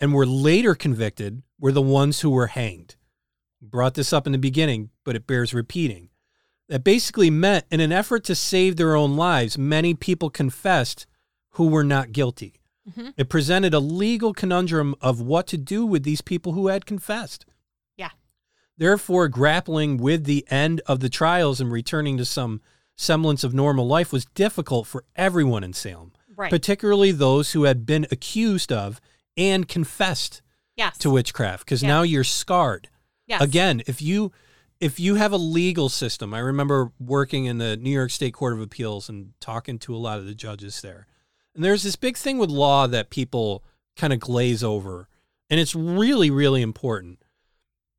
and 0.00 0.12
were 0.14 0.26
later 0.26 0.74
convicted 0.74 1.42
were 1.58 1.72
the 1.72 1.82
ones 1.82 2.20
who 2.20 2.30
were 2.30 2.48
hanged. 2.48 2.94
Brought 3.60 3.94
this 3.94 4.12
up 4.12 4.26
in 4.26 4.32
the 4.32 4.38
beginning, 4.38 4.90
but 5.04 5.16
it 5.16 5.26
bears 5.26 5.52
repeating. 5.52 6.10
That 6.68 6.84
basically 6.84 7.30
meant 7.30 7.64
in 7.70 7.80
an 7.80 7.92
effort 7.92 8.22
to 8.24 8.34
save 8.34 8.76
their 8.76 8.94
own 8.94 9.16
lives, 9.16 9.56
many 9.58 9.94
people 9.94 10.30
confessed 10.30 11.06
who 11.52 11.66
were 11.66 11.82
not 11.84 12.12
guilty. 12.12 12.60
Mhm. 12.88 13.14
It 13.16 13.28
presented 13.28 13.74
a 13.74 13.80
legal 13.80 14.32
conundrum 14.32 14.94
of 15.00 15.20
what 15.20 15.46
to 15.48 15.56
do 15.58 15.84
with 15.84 16.04
these 16.04 16.20
people 16.20 16.52
who 16.52 16.68
had 16.68 16.86
confessed. 16.86 17.44
Therefore, 18.78 19.28
grappling 19.28 19.98
with 19.98 20.24
the 20.24 20.46
end 20.50 20.80
of 20.86 21.00
the 21.00 21.08
trials 21.08 21.60
and 21.60 21.70
returning 21.70 22.16
to 22.16 22.24
some 22.24 22.62
semblance 22.96 23.44
of 23.44 23.52
normal 23.52 23.86
life 23.86 24.12
was 24.12 24.24
difficult 24.24 24.86
for 24.86 25.04
everyone 25.16 25.62
in 25.62 25.72
Salem 25.72 26.12
right. 26.38 26.50
particularly 26.50 27.12
those 27.12 27.52
who 27.52 27.64
had 27.64 27.84
been 27.84 28.06
accused 28.10 28.72
of 28.72 29.00
and 29.36 29.68
confessed 29.68 30.40
yes. 30.76 30.96
to 30.98 31.10
witchcraft 31.10 31.64
because 31.64 31.82
Yeah. 31.82 31.88
now 31.88 32.02
you're 32.02 32.24
scarred 32.24 32.88
yes. 33.26 33.42
again 33.42 33.82
if 33.86 34.00
you 34.00 34.32
if 34.80 34.98
you 35.00 35.16
have 35.16 35.32
a 35.32 35.36
legal 35.36 35.88
system 35.88 36.32
i 36.32 36.38
remember 36.38 36.92
working 36.98 37.44
in 37.44 37.58
the 37.58 37.76
new 37.76 37.90
york 37.90 38.10
state 38.10 38.32
court 38.32 38.54
of 38.54 38.60
appeals 38.60 39.08
and 39.08 39.32
talking 39.40 39.78
to 39.80 39.94
a 39.94 39.98
lot 39.98 40.18
of 40.18 40.26
the 40.26 40.34
judges 40.34 40.80
there 40.80 41.06
and 41.54 41.64
there's 41.64 41.82
this 41.82 41.96
big 41.96 42.16
thing 42.16 42.38
with 42.38 42.48
law 42.48 42.86
that 42.86 43.10
people 43.10 43.64
kind 43.96 44.12
of 44.12 44.20
glaze 44.20 44.62
over 44.62 45.08
and 45.50 45.58
it's 45.60 45.74
really 45.74 46.30
really 46.30 46.62
important 46.62 47.18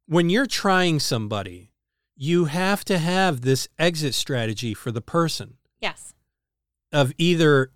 when 0.09 0.27
you're 0.29 0.47
trying 0.47 0.99
somebody 0.99 1.71
you 2.15 2.45
have 2.45 2.83
to 2.83 2.97
have 2.97 3.41
this 3.41 3.67
exit 3.77 4.13
strategy 4.15 4.73
for 4.73 4.91
the 4.91 5.01
person 5.01 5.57
Yes. 5.79 6.13
of 6.91 7.13
either 7.17 7.71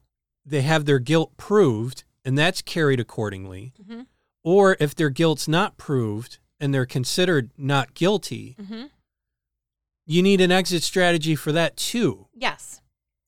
they 0.46 0.62
have 0.64 0.84
their 0.86 1.00
guilt 1.00 1.38
proved 1.38 2.04
and 2.26 2.38
that's 2.38 2.62
carried 2.62 3.00
accordingly, 3.00 3.72
Mhm. 3.82 4.08
or 4.44 4.76
if 4.80 4.96
their 4.96 5.10
guilt's 5.12 5.48
not 5.48 5.78
proved 5.78 6.40
and 6.60 6.74
they're 6.74 6.86
considered 6.88 7.52
not 7.58 7.94
guilty, 7.94 8.56
hmm 8.60 8.86
you 10.06 10.22
need 10.22 10.42
an 10.42 10.52
exit 10.52 10.84
strategy 10.84 11.34
for 11.36 11.54
that 11.54 11.78
too. 11.78 12.28
Yes. 12.34 12.82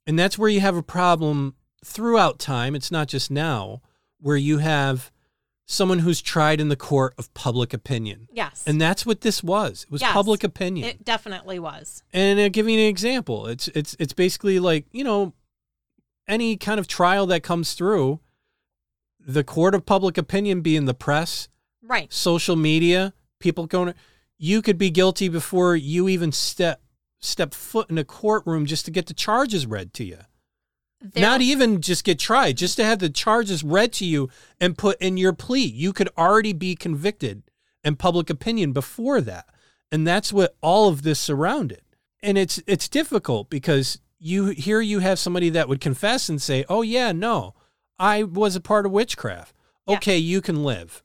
And 0.05 0.19
that's 0.19 0.37
where 0.37 0.49
you 0.49 0.59
have 0.59 0.75
a 0.75 0.83
problem 0.83 1.55
throughout 1.85 2.37
time. 2.37 2.75
It's 2.75 2.91
not 2.91 3.07
just 3.07 3.31
now, 3.31 3.81
where 4.19 4.35
you 4.35 4.57
have 4.57 5.09
someone 5.65 5.99
who's 5.99 6.21
tried 6.21 6.61
in 6.61 6.69
the 6.69 6.75
court 6.75 7.13
of 7.17 7.33
public 7.33 7.73
opinion. 7.73 8.27
Yes. 8.31 8.63
And 8.67 8.79
that's 8.79 9.05
what 9.05 9.21
this 9.21 9.43
was. 9.43 9.83
It 9.83 9.91
was 9.91 10.01
Yes. 10.01 10.13
public 10.13 10.43
opinion. 10.43 10.87
it 10.87 11.03
definitely 11.03 11.57
was. 11.59 12.03
And 12.13 12.39
uh, 12.39 12.43
I'll 12.43 12.49
give 12.49 12.69
you 12.69 12.77
an 12.79 12.85
example. 12.85 13.47
It's 13.47 13.67
it's 13.69 13.95
it's 13.99 14.13
basically 14.13 14.59
like, 14.59 14.85
you 14.91 15.03
know, 15.03 15.33
any 16.27 16.55
kind 16.57 16.79
of 16.79 16.87
trial 16.87 17.25
that 17.27 17.41
comes 17.43 17.73
through, 17.73 18.19
the 19.19 19.43
court 19.43 19.73
of 19.75 19.85
public 19.85 20.17
opinion 20.17 20.61
being 20.61 20.85
the 20.85 20.93
press, 20.93 21.49
Right. 21.81 22.11
social 22.13 22.55
media, 22.55 23.13
people 23.39 23.65
going 23.65 23.93
you 24.37 24.61
could 24.61 24.77
be 24.77 24.89
guilty 24.91 25.29
before 25.29 25.75
you 25.75 26.07
even 26.09 26.31
step 26.31 26.81
step 27.19 27.53
foot 27.55 27.89
in 27.89 27.97
a 27.97 28.03
courtroom 28.03 28.65
just 28.67 28.85
to 28.85 28.91
get 28.91 29.07
the 29.07 29.13
charges 29.13 29.65
read 29.65 29.93
to 29.95 30.03
you. 30.03 30.19
There- 31.13 31.21
Not 31.21 31.41
even 31.41 31.81
just 31.81 32.03
get 32.03 32.19
tried, 32.19 32.57
just 32.57 32.77
to 32.77 32.83
have 32.83 32.99
the 32.99 33.09
charges 33.09 33.63
read 33.63 33.93
to 33.93 34.05
you 34.05 34.29
and 34.59 34.77
put 34.77 34.99
in 35.01 35.17
your 35.17 35.33
plea. 35.33 35.65
You 35.65 35.93
could 35.93 36.09
already 36.17 36.53
be 36.53 36.75
convicted 36.75 37.43
in 37.83 37.95
public 37.95 38.29
opinion 38.29 38.71
before 38.73 39.21
that. 39.21 39.45
And 39.91 40.05
that's 40.07 40.33
what 40.33 40.55
all 40.61 40.89
of 40.89 41.03
this 41.03 41.19
surrounded. 41.19 41.81
And 42.23 42.37
it's 42.37 42.61
it's 42.65 42.87
difficult 42.87 43.49
because 43.49 43.99
you 44.19 44.45
here 44.47 44.81
you 44.81 44.99
have 44.99 45.19
somebody 45.19 45.49
that 45.51 45.69
would 45.69 45.79
confess 45.79 46.27
and 46.27 46.41
say, 46.41 46.65
"Oh 46.67 46.81
yeah, 46.81 47.11
no. 47.11 47.53
I 47.99 48.23
was 48.23 48.55
a 48.55 48.61
part 48.61 48.85
of 48.85 48.91
witchcraft." 48.91 49.53
Yeah. 49.87 49.97
Okay, 49.97 50.17
you 50.17 50.41
can 50.41 50.63
live. 50.63 51.03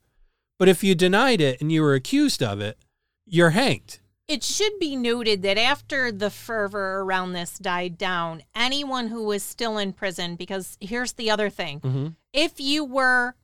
But 0.57 0.67
if 0.67 0.83
you 0.83 0.95
denied 0.95 1.41
it 1.41 1.61
and 1.61 1.71
you 1.71 1.83
were 1.83 1.93
accused 1.93 2.41
of 2.41 2.59
it, 2.59 2.77
you're 3.25 3.51
hanged. 3.51 3.99
It 4.31 4.43
should 4.43 4.79
be 4.79 4.95
noted 4.95 5.41
that 5.41 5.57
after 5.57 6.09
the 6.09 6.29
fervor 6.29 7.01
around 7.01 7.33
this 7.33 7.57
died 7.59 7.97
down, 7.97 8.43
anyone 8.55 9.07
who 9.09 9.23
was 9.23 9.43
still 9.43 9.77
in 9.77 9.91
prison, 9.91 10.35
because 10.37 10.77
here's 10.79 11.13
the 11.13 11.29
other 11.29 11.49
thing 11.49 11.81
Mm-hmm. 11.81 12.07
if 12.31 12.59
you 12.59 12.85
were 12.85 13.35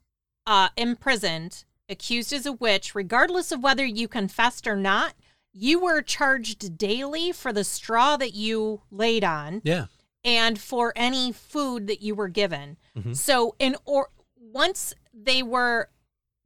uh, 0.46 0.70
imprisoned, 0.78 1.66
accused 1.90 2.32
as 2.32 2.46
a 2.46 2.54
witch, 2.54 2.96
regardless 2.96 3.52
of 3.52 3.62
whether 3.62 3.86
you 3.86 4.08
confessed 4.08 4.66
or 4.66 4.78
not, 4.78 5.14
you 5.52 5.78
were 5.80 6.02
charged 6.02 6.78
daily 6.78 7.34
for 7.34 7.52
the 7.52 7.66
straw 7.66 8.16
that 8.16 8.34
you 8.34 8.82
laid 8.90 9.26
on 9.26 9.62
Yeah. 9.66 9.88
and 10.24 10.58
for 10.58 10.94
any 10.96 11.34
food 11.34 11.88
that 11.88 12.02
you 12.02 12.16
were 12.16 12.30
given. 12.30 12.78
Mhm. 12.96 13.14
So 13.16 13.56
in 13.60 13.76
or 13.84 14.10
once 14.40 14.94
they 15.14 15.44
were 15.44 15.90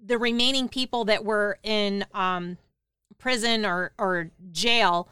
the 0.03 0.17
remaining 0.17 0.67
people 0.67 1.05
that 1.05 1.23
were 1.23 1.59
in 1.61 2.05
um, 2.13 2.57
prison 3.21 3.65
or 3.65 3.93
or 3.97 4.31
jail, 4.51 5.07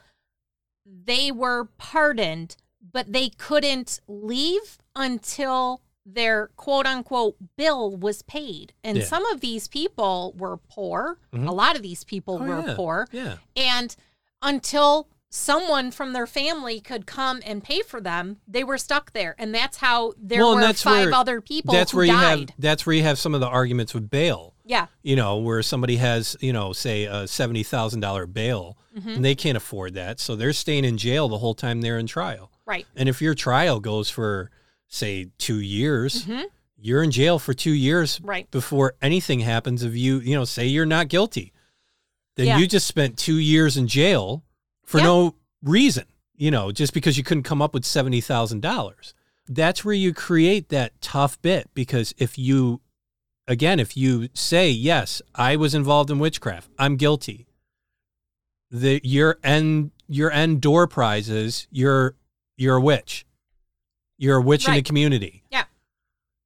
they 0.86 1.32
were 1.32 1.66
pardoned, 1.78 2.58
but 2.92 3.14
they 3.14 3.30
couldn't 3.30 4.02
leave 4.08 4.78
until 4.96 5.82
their 6.06 6.48
quote 6.56 6.88
unquote 6.88 7.36
bill 7.56 7.96
was 7.96 8.24
paid. 8.24 8.74
And 8.84 8.98
Yeah. 8.98 9.04
some 9.06 9.26
of 9.28 9.42
these 9.42 9.68
people 9.68 10.34
were 10.36 10.58
poor. 10.58 11.20
Mhm. 11.32 11.48
A 11.48 11.52
lot 11.52 11.76
of 11.76 11.84
these 11.84 12.04
people 12.04 12.40
Oh, 12.42 12.46
were 12.46 12.68
yeah. 12.68 12.74
poor. 12.76 13.08
Yeah. 13.12 13.38
And 13.56 13.96
until 14.42 15.08
someone 15.30 15.92
from 15.92 16.14
their 16.14 16.26
family 16.26 16.80
could 16.80 17.06
come 17.06 17.40
and 17.46 17.64
pay 17.64 17.84
for 17.84 18.02
them, 18.02 18.38
they 18.48 18.64
were 18.64 18.80
stuck 18.80 19.14
there. 19.14 19.36
And 19.38 19.54
that's 19.54 19.78
how 19.78 20.14
there 20.18 20.40
Well, 20.40 20.56
were 20.56 20.74
five 20.74 21.06
where- 21.10 21.14
other 21.14 21.40
people 21.42 21.72
That's 21.72 21.92
who 21.92 21.98
where 21.98 22.06
you 22.08 22.14
died. 22.14 22.50
have 22.50 22.56
that's 22.58 22.86
where 22.88 22.96
you 22.96 23.04
have 23.04 23.20
some 23.20 23.36
of 23.36 23.42
the 23.42 23.48
arguments 23.48 23.94
with 23.94 24.10
bail. 24.10 24.56
Yeah. 24.70 24.86
you 25.04 25.16
know, 25.16 25.38
where 25.38 25.62
somebody 25.64 25.98
has, 25.98 26.38
you 26.40 26.54
know, 26.54 26.72
say 26.74 27.04
a 27.06 27.28
seventy 27.28 27.64
thousand 27.64 28.00
dollar 28.02 28.26
bail, 28.26 28.78
Mhm. 28.98 29.16
and 29.18 29.26
they 29.26 29.36
can't 29.36 29.58
afford 29.58 29.94
that, 29.96 30.20
so 30.20 30.36
they're 30.36 30.54
staying 30.54 30.86
in 30.86 30.98
jail 30.98 31.28
the 31.28 31.38
whole 31.40 31.54
time 31.56 31.82
they're 31.82 31.98
in 32.00 32.08
trial. 32.08 32.52
Right. 32.66 32.86
And 32.96 33.10
if 33.10 33.22
your 33.22 33.34
trial 33.36 33.80
goes 33.80 34.10
for, 34.10 34.50
say, 34.88 35.28
two 35.38 35.60
years, 35.60 36.24
hmm 36.24 36.44
you're 36.82 37.04
in 37.04 37.12
jail 37.12 37.40
for 37.40 37.54
two 37.54 37.74
years 37.74 38.22
Right. 38.24 38.50
before 38.52 38.94
anything 39.02 39.42
happens. 39.42 39.84
If 39.84 39.98
you, 39.98 40.20
you 40.22 40.34
know, 40.34 40.46
say 40.46 40.66
you're 40.66 40.86
not 40.86 41.10
guilty, 41.10 41.52
then 42.38 42.48
Yeah. 42.48 42.58
you 42.58 42.68
just 42.68 42.88
spent 42.88 43.18
two 43.18 43.38
years 43.38 43.76
in 43.76 43.86
jail 43.90 44.46
for 44.86 45.00
Yeah. 45.00 45.04
no 45.04 45.36
reason, 45.62 46.06
you 46.38 46.50
know, 46.52 46.72
just 46.72 46.94
because 46.94 47.18
you 47.18 47.24
couldn't 47.26 47.44
come 47.44 47.62
up 47.62 47.74
with 47.74 47.84
seventy 47.84 48.22
thousand 48.22 48.62
dollars. 48.62 49.14
That's 49.46 49.84
where 49.84 49.94
you 49.94 50.14
create 50.14 50.70
that 50.70 50.94
tough 51.02 51.42
bit 51.42 51.70
because 51.74 52.14
if 52.18 52.38
you 52.38 52.80
again, 53.50 53.80
if 53.80 53.98
you 53.98 54.30
say, 54.34 54.70
yes, 54.70 55.22
I 55.36 55.58
was 55.58 55.76
involved 55.76 56.10
in 56.10 56.20
witchcraft, 56.20 56.70
I'm 56.78 56.96
guilty, 56.96 57.48
the 58.72 59.02
your 59.04 59.40
end 59.44 59.92
your 60.08 60.32
end 60.32 60.62
door 60.62 60.88
prize 60.88 61.28
is 61.30 61.68
you're 61.72 62.16
you're 62.56 62.78
a 62.78 62.82
witch. 62.82 63.26
You're 64.18 64.38
a 64.38 64.42
witch 64.42 64.68
in 64.68 64.74
the 64.76 64.82
community. 64.82 65.44
Yeah. 65.50 65.64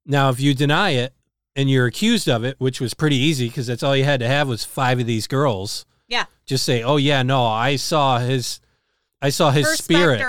Now, 0.06 0.30
if 0.30 0.40
you 0.40 0.54
deny 0.54 0.90
it 0.90 1.12
and 1.56 1.68
you're 1.68 1.86
accused 1.86 2.28
of 2.28 2.44
it, 2.44 2.56
which 2.58 2.80
was 2.80 2.94
pretty 2.94 3.16
easy 3.16 3.48
because 3.48 3.66
that's 3.66 3.82
all 3.82 3.96
you 3.96 4.04
had 4.04 4.20
to 4.20 4.28
have 4.28 4.48
was 4.48 4.64
five 4.64 5.00
of 5.00 5.06
these 5.06 5.26
girls. 5.26 5.84
Yeah. 6.08 6.24
Just 6.46 6.64
say, 6.64 6.82
"Oh 6.82 6.96
yeah, 6.96 7.22
no, 7.22 7.44
I 7.46 7.76
saw 7.76 8.18
his, 8.18 8.60
I 9.20 9.30
saw 9.30 9.50
his 9.50 9.66
Her 9.66 9.76
spirit. 9.76 10.20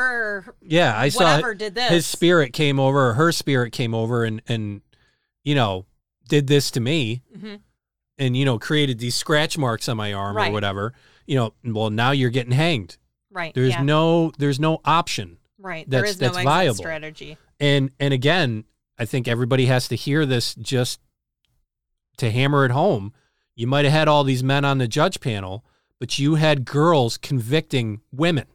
Yeah, 0.62 0.98
I 0.98 1.10
saw 1.10 1.42
did 1.54 1.76
this. 1.76 1.90
his 1.90 2.06
spirit 2.06 2.52
came 2.54 2.80
over, 2.80 3.10
or 3.10 3.14
her 3.14 3.32
spirit 3.32 3.72
came 3.74 3.94
over, 3.94 4.24
and 4.24 4.42
and 4.48 4.82
you 5.44 5.56
know 5.56 5.86
did 6.28 6.48
this 6.48 6.72
to 6.72 6.80
me, 6.80 7.22
Mhm. 7.38 7.60
and 8.18 8.36
you 8.38 8.46
know 8.46 8.58
created 8.60 9.00
these 9.00 9.16
scratch 9.16 9.58
marks 9.58 9.88
on 9.90 9.98
my 9.98 10.14
arm 10.14 10.38
or 10.38 10.52
whatever. 10.52 10.94
You 11.28 11.36
know, 11.36 11.54
well 11.64 11.90
now 11.90 12.12
you're 12.12 12.30
getting 12.30 12.52
hanged. 12.54 12.98
Right. 13.32 13.54
There's 13.54 13.72
yeah. 13.74 13.84
no 13.84 14.32
there's 14.38 14.60
no 14.60 14.82
option. 14.86 15.38
right. 15.58 15.90
There 15.90 16.02
that's- 16.02 16.16
is 16.16 16.22
no 16.22 16.28
that's 16.28 16.38
exit 16.38 16.46
viable. 16.46 16.76
strategy. 16.76 17.38
And 17.60 17.92
and 18.00 18.14
again, 18.14 18.66
I 19.00 19.06
think 19.06 19.28
everybody 19.28 19.66
has 19.66 19.88
to 19.90 19.96
hear 19.96 20.26
this 20.26 20.54
just 20.56 21.00
to 22.18 22.32
hammer 22.32 22.66
it 22.66 22.72
home. 22.72 23.14
You 23.56 23.68
might 23.68 23.86
have 23.86 23.94
had 23.94 24.08
all 24.08 24.24
these 24.24 24.44
men 24.44 24.64
on 24.66 24.78
the 24.78 24.88
judge 24.88 25.20
panel, 25.20 25.66
but 26.00 26.20
you 26.20 26.36
had 26.36 26.66
girls 26.66 27.18
convicting 27.18 28.02
women, 28.12 28.46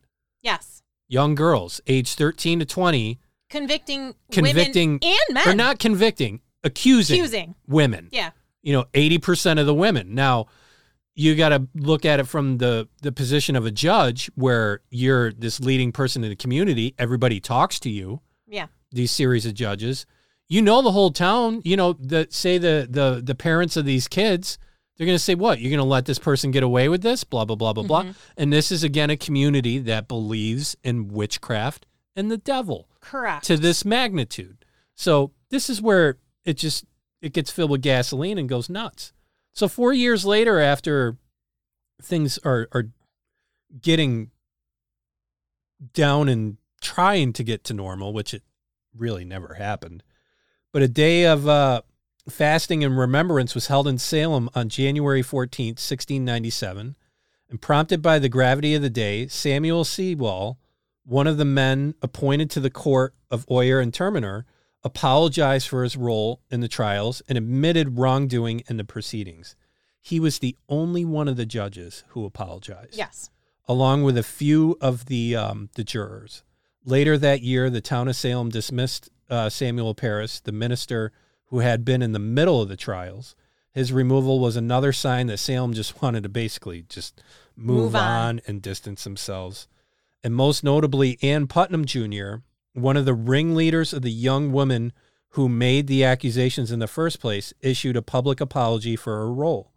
Yes. 0.42 0.82
young 1.08 1.34
girls, 1.34 1.80
age 1.86 2.14
13 2.14 2.58
to 2.60 2.64
20, 2.64 3.18
Convicting, 3.48 4.14
Convicting- 4.30 4.98
women 5.02 5.14
and 5.28 5.34
men. 5.34 5.48
or 5.48 5.54
not 5.54 5.78
convicting, 5.78 6.40
accusing, 6.64 7.20
accusing. 7.20 7.54
women. 7.66 8.08
Yeah. 8.12 8.30
You 8.62 8.74
know, 8.74 8.84
80% 8.92 9.58
of 9.58 9.66
the 9.66 9.74
women. 9.74 10.14
Now, 10.14 10.46
you 11.14 11.34
got 11.34 11.50
to 11.50 11.66
look 11.74 12.04
at 12.04 12.20
it 12.20 12.24
from 12.24 12.58
the 12.58 12.88
the 13.02 13.12
position 13.12 13.56
of 13.56 13.66
a 13.66 13.70
judge 13.70 14.30
where 14.36 14.80
you're 14.90 15.32
this 15.32 15.60
leading 15.60 15.92
person 15.92 16.22
in 16.24 16.30
the 16.30 16.36
community, 16.36 16.94
everybody 16.98 17.40
talks 17.40 17.78
to 17.80 17.90
you. 17.90 18.20
Yeah. 18.46 18.66
these 18.90 19.12
series 19.12 19.46
of 19.46 19.54
judges. 19.54 20.06
You 20.48 20.62
know 20.62 20.82
the 20.82 20.90
whole 20.92 21.12
town. 21.12 21.62
You 21.64 21.76
know 21.76 21.92
the 21.92 22.26
say 22.30 22.58
the 22.58 22.86
the 22.90 23.20
the 23.24 23.34
parents 23.34 23.76
of 23.76 23.84
these 23.84 24.08
kids. 24.08 24.58
They're 24.96 25.06
going 25.06 25.16
to 25.16 25.22
say, 25.22 25.34
"What? 25.34 25.60
You're 25.60 25.70
going 25.70 25.78
to 25.78 25.84
let 25.84 26.04
this 26.06 26.18
person 26.18 26.50
get 26.50 26.62
away 26.62 26.88
with 26.88 27.02
this?" 27.02 27.22
Blah 27.24 27.44
blah 27.44 27.56
blah 27.56 27.72
blah 27.72 27.84
blah. 27.84 28.02
Mm-hmm. 28.02 28.10
And 28.36 28.52
this 28.52 28.72
is 28.72 28.82
again 28.82 29.10
a 29.10 29.16
community 29.16 29.78
that 29.78 30.08
believes 30.08 30.76
in 30.82 31.08
witchcraft 31.08 31.86
and 32.16 32.30
the 32.30 32.36
devil 32.36 32.88
Correct. 33.00 33.44
to 33.46 33.56
this 33.56 33.84
magnitude. 33.84 34.64
So 34.94 35.32
this 35.50 35.70
is 35.70 35.80
where 35.80 36.18
it 36.44 36.54
just 36.54 36.84
it 37.20 37.32
gets 37.32 37.50
filled 37.50 37.70
with 37.70 37.82
gasoline 37.82 38.38
and 38.38 38.48
goes 38.48 38.68
nuts. 38.68 39.12
So 39.52 39.68
four 39.68 39.92
years 39.92 40.24
later, 40.24 40.58
after 40.58 41.16
things 42.02 42.38
are 42.44 42.68
are 42.72 42.88
getting 43.80 44.30
down 45.92 46.28
and 46.28 46.56
trying 46.80 47.32
to 47.34 47.44
get 47.44 47.64
to 47.64 47.74
normal, 47.74 48.12
which 48.12 48.34
it 48.34 48.42
really 48.96 49.24
never 49.24 49.54
happened, 49.54 50.02
but 50.72 50.82
a 50.82 50.88
day 50.88 51.24
of 51.24 51.46
uh, 51.48 51.82
fasting 52.28 52.82
and 52.82 52.98
remembrance 52.98 53.54
was 53.54 53.68
held 53.68 53.86
in 53.86 53.98
Salem 53.98 54.48
on 54.54 54.68
January 54.68 55.22
fourteenth, 55.22 55.78
sixteen 55.78 56.24
ninety 56.24 56.50
seven, 56.50 56.96
and 57.48 57.60
prompted 57.60 58.02
by 58.02 58.18
the 58.18 58.28
gravity 58.28 58.74
of 58.74 58.82
the 58.82 58.90
day, 58.90 59.26
Samuel 59.26 59.84
Sewall 59.84 60.58
one 61.04 61.26
of 61.26 61.38
the 61.38 61.44
men 61.44 61.94
appointed 62.02 62.50
to 62.50 62.60
the 62.60 62.70
court 62.70 63.14
of 63.30 63.44
Oyer 63.50 63.80
and 63.80 63.92
Terminer 63.92 64.44
apologized 64.82 65.68
for 65.68 65.82
his 65.82 65.96
role 65.96 66.40
in 66.50 66.60
the 66.60 66.68
trials 66.68 67.22
and 67.28 67.36
admitted 67.36 67.98
wrongdoing 67.98 68.62
in 68.68 68.76
the 68.76 68.84
proceedings. 68.84 69.56
He 70.00 70.18
was 70.18 70.38
the 70.38 70.56
only 70.68 71.04
one 71.04 71.28
of 71.28 71.36
the 71.36 71.46
judges 71.46 72.04
who 72.08 72.24
apologized, 72.24 72.96
yes. 72.96 73.30
along 73.68 74.02
with 74.02 74.16
a 74.16 74.22
few 74.22 74.76
of 74.80 75.06
the 75.06 75.36
um, 75.36 75.68
the 75.74 75.84
jurors. 75.84 76.42
Later 76.84 77.18
that 77.18 77.42
year, 77.42 77.68
the 77.68 77.82
town 77.82 78.08
of 78.08 78.16
Salem 78.16 78.48
dismissed 78.48 79.10
uh, 79.28 79.50
Samuel 79.50 79.94
Parris, 79.94 80.40
the 80.40 80.52
minister 80.52 81.12
who 81.46 81.58
had 81.58 81.84
been 81.84 82.00
in 82.00 82.12
the 82.12 82.18
middle 82.18 82.62
of 82.62 82.68
the 82.70 82.76
trials. 82.76 83.34
His 83.72 83.92
removal 83.92 84.40
was 84.40 84.56
another 84.56 84.92
sign 84.92 85.26
that 85.26 85.36
Salem 85.36 85.74
just 85.74 86.00
wanted 86.02 86.22
to 86.22 86.28
basically 86.30 86.82
just 86.88 87.22
move, 87.54 87.76
Move 87.76 87.96
on. 87.96 88.02
on 88.02 88.40
and 88.46 88.62
distance 88.62 89.04
themselves 89.04 89.68
and 90.22 90.34
most 90.34 90.62
notably 90.62 91.18
Ann 91.22 91.46
Putnam 91.46 91.84
Jr., 91.84 92.36
one 92.74 92.96
of 92.96 93.04
the 93.04 93.14
ringleaders 93.14 93.92
of 93.92 94.02
the 94.02 94.10
young 94.10 94.52
woman 94.52 94.92
who 95.34 95.48
made 95.48 95.86
the 95.86 96.04
accusations 96.04 96.72
in 96.72 96.80
the 96.80 96.88
first 96.88 97.20
place, 97.20 97.52
issued 97.60 97.96
a 97.96 98.02
public 98.02 98.40
apology 98.40 98.96
for 98.96 99.16
her 99.16 99.32
role. 99.32 99.72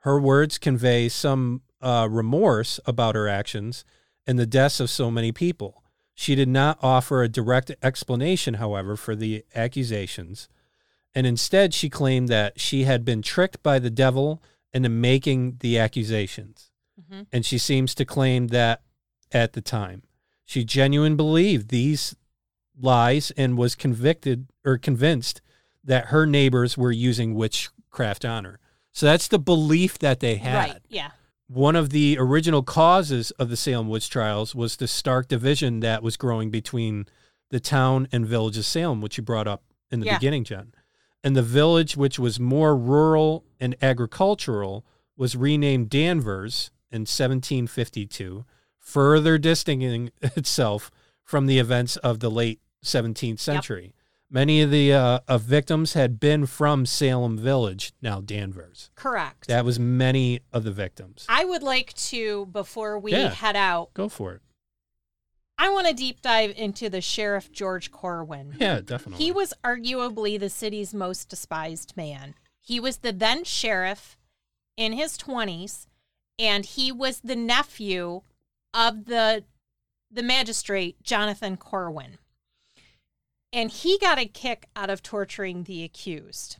Her 0.00 0.20
words 0.20 0.58
convey 0.58 1.08
some 1.08 1.62
uh, 1.80 2.06
remorse 2.10 2.80
about 2.84 3.14
her 3.14 3.26
actions 3.26 3.84
and 4.26 4.38
the 4.38 4.46
deaths 4.46 4.80
of 4.80 4.90
so 4.90 5.10
many 5.10 5.32
people. 5.32 5.82
She 6.14 6.34
did 6.34 6.48
not 6.48 6.78
offer 6.82 7.22
a 7.22 7.28
direct 7.28 7.70
explanation, 7.82 8.54
however, 8.54 8.94
for 8.94 9.16
the 9.16 9.44
accusations, 9.54 10.48
and 11.14 11.26
instead 11.26 11.72
she 11.72 11.88
claimed 11.88 12.28
that 12.28 12.60
she 12.60 12.84
had 12.84 13.04
been 13.04 13.22
tricked 13.22 13.62
by 13.62 13.78
the 13.78 13.90
devil 13.90 14.42
into 14.72 14.90
making 14.90 15.56
the 15.60 15.78
accusations. 15.78 16.70
Mhm. 17.00 17.26
And 17.32 17.46
she 17.46 17.56
seems 17.56 17.94
to 17.94 18.04
claim 18.04 18.48
that 18.48 18.82
at 19.32 19.54
the 19.54 19.62
time. 19.62 20.02
She 20.44 20.62
genuinely 20.62 21.16
believed 21.16 21.68
these 21.70 22.14
lies 22.80 23.30
and 23.36 23.56
was 23.58 23.74
convicted 23.74 24.48
or 24.64 24.78
convinced 24.78 25.40
that 25.84 26.06
her 26.06 26.26
neighbors 26.26 26.76
were 26.76 26.92
using 26.92 27.34
witchcraft 27.34 28.24
on 28.24 28.44
her. 28.44 28.58
So 28.92 29.06
that's 29.06 29.28
the 29.28 29.38
belief 29.38 29.98
that 30.00 30.20
they 30.20 30.36
had. 30.36 30.70
Right. 30.70 30.82
Yeah. 30.88 31.10
One 31.48 31.74
of 31.76 31.90
the 31.90 32.16
original 32.18 32.62
causes 32.62 33.30
of 33.32 33.48
the 33.50 33.56
Salem 33.56 33.88
witch 33.88 34.08
trials 34.10 34.54
was 34.54 34.76
the 34.76 34.86
stark 34.86 35.28
division 35.28 35.80
that 35.80 36.02
was 36.02 36.16
growing 36.16 36.50
between 36.50 37.06
the 37.50 37.60
town 37.60 38.06
and 38.12 38.26
village 38.26 38.56
of 38.56 38.64
Salem, 38.64 39.00
which 39.00 39.16
you 39.16 39.22
brought 39.24 39.48
up 39.48 39.64
in 39.90 40.00
the 40.00 40.06
Yeah. 40.06 40.18
beginning, 40.18 40.44
Jen. 40.44 40.72
And 41.24 41.36
the 41.36 41.42
village, 41.42 41.96
which 41.96 42.18
was 42.18 42.38
more 42.40 42.76
rural 42.76 43.44
and 43.58 43.74
agricultural, 43.82 44.84
was 45.16 45.36
renamed 45.36 45.90
Danvers 45.90 46.70
in 46.90 47.04
1752, 47.04 48.44
further 48.78 49.36
distancing 49.38 50.10
itself 50.22 50.90
from 51.24 51.46
the 51.46 51.58
events 51.58 51.96
of 51.98 52.20
the 52.20 52.30
late 52.30 52.60
17th 52.84 53.38
century. 53.38 53.94
Many 54.32 54.62
of 54.62 54.70
the 54.70 54.92
uh, 54.92 55.18
of 55.26 55.42
victims 55.42 55.94
had 55.94 56.20
been 56.20 56.46
from 56.46 56.86
Salem 56.86 57.36
Village, 57.36 57.92
now 58.00 58.20
Danvers. 58.20 58.90
Correct. 58.94 59.48
That 59.48 59.64
was 59.64 59.80
many 59.80 60.40
of 60.52 60.62
the 60.62 60.70
victims. 60.70 61.26
I 61.28 61.44
would 61.44 61.64
like 61.64 61.92
to, 61.94 62.46
before 62.46 62.96
we 62.98 63.10
Yeah. 63.12 63.30
head 63.30 63.56
out, 63.56 63.92
Go 63.92 64.08
for 64.08 64.34
it. 64.34 64.42
I 65.58 65.68
want 65.68 65.88
to 65.88 65.92
deep 65.94 66.22
dive 66.22 66.54
into 66.56 66.88
the 66.88 67.00
Sheriff 67.00 67.50
George 67.52 67.90
Corwin. 67.90 68.54
Yeah, 68.60 68.80
definitely. 68.80 69.24
He 69.24 69.32
was 69.32 69.52
arguably 69.64 70.38
the 70.38 70.48
city's 70.48 70.94
most 70.94 71.28
despised 71.28 71.96
man. 71.96 72.34
He 72.60 72.78
was 72.78 72.98
the 72.98 73.12
then 73.12 73.42
sheriff 73.44 74.16
in 74.76 74.92
his 74.92 75.18
20s, 75.18 75.86
and 76.38 76.64
he 76.64 76.92
was 76.92 77.20
the 77.20 77.36
nephew 77.36 78.22
of 78.72 79.06
the 79.06 79.42
the 80.12 80.22
magistrate 80.22 81.02
Jonathan 81.02 81.56
Corwin. 81.56 82.18
And 83.52 83.70
he 83.70 83.98
got 83.98 84.18
a 84.18 84.26
kick 84.26 84.68
out 84.76 84.90
of 84.90 85.02
torturing 85.02 85.64
the 85.64 85.82
accused. 85.82 86.58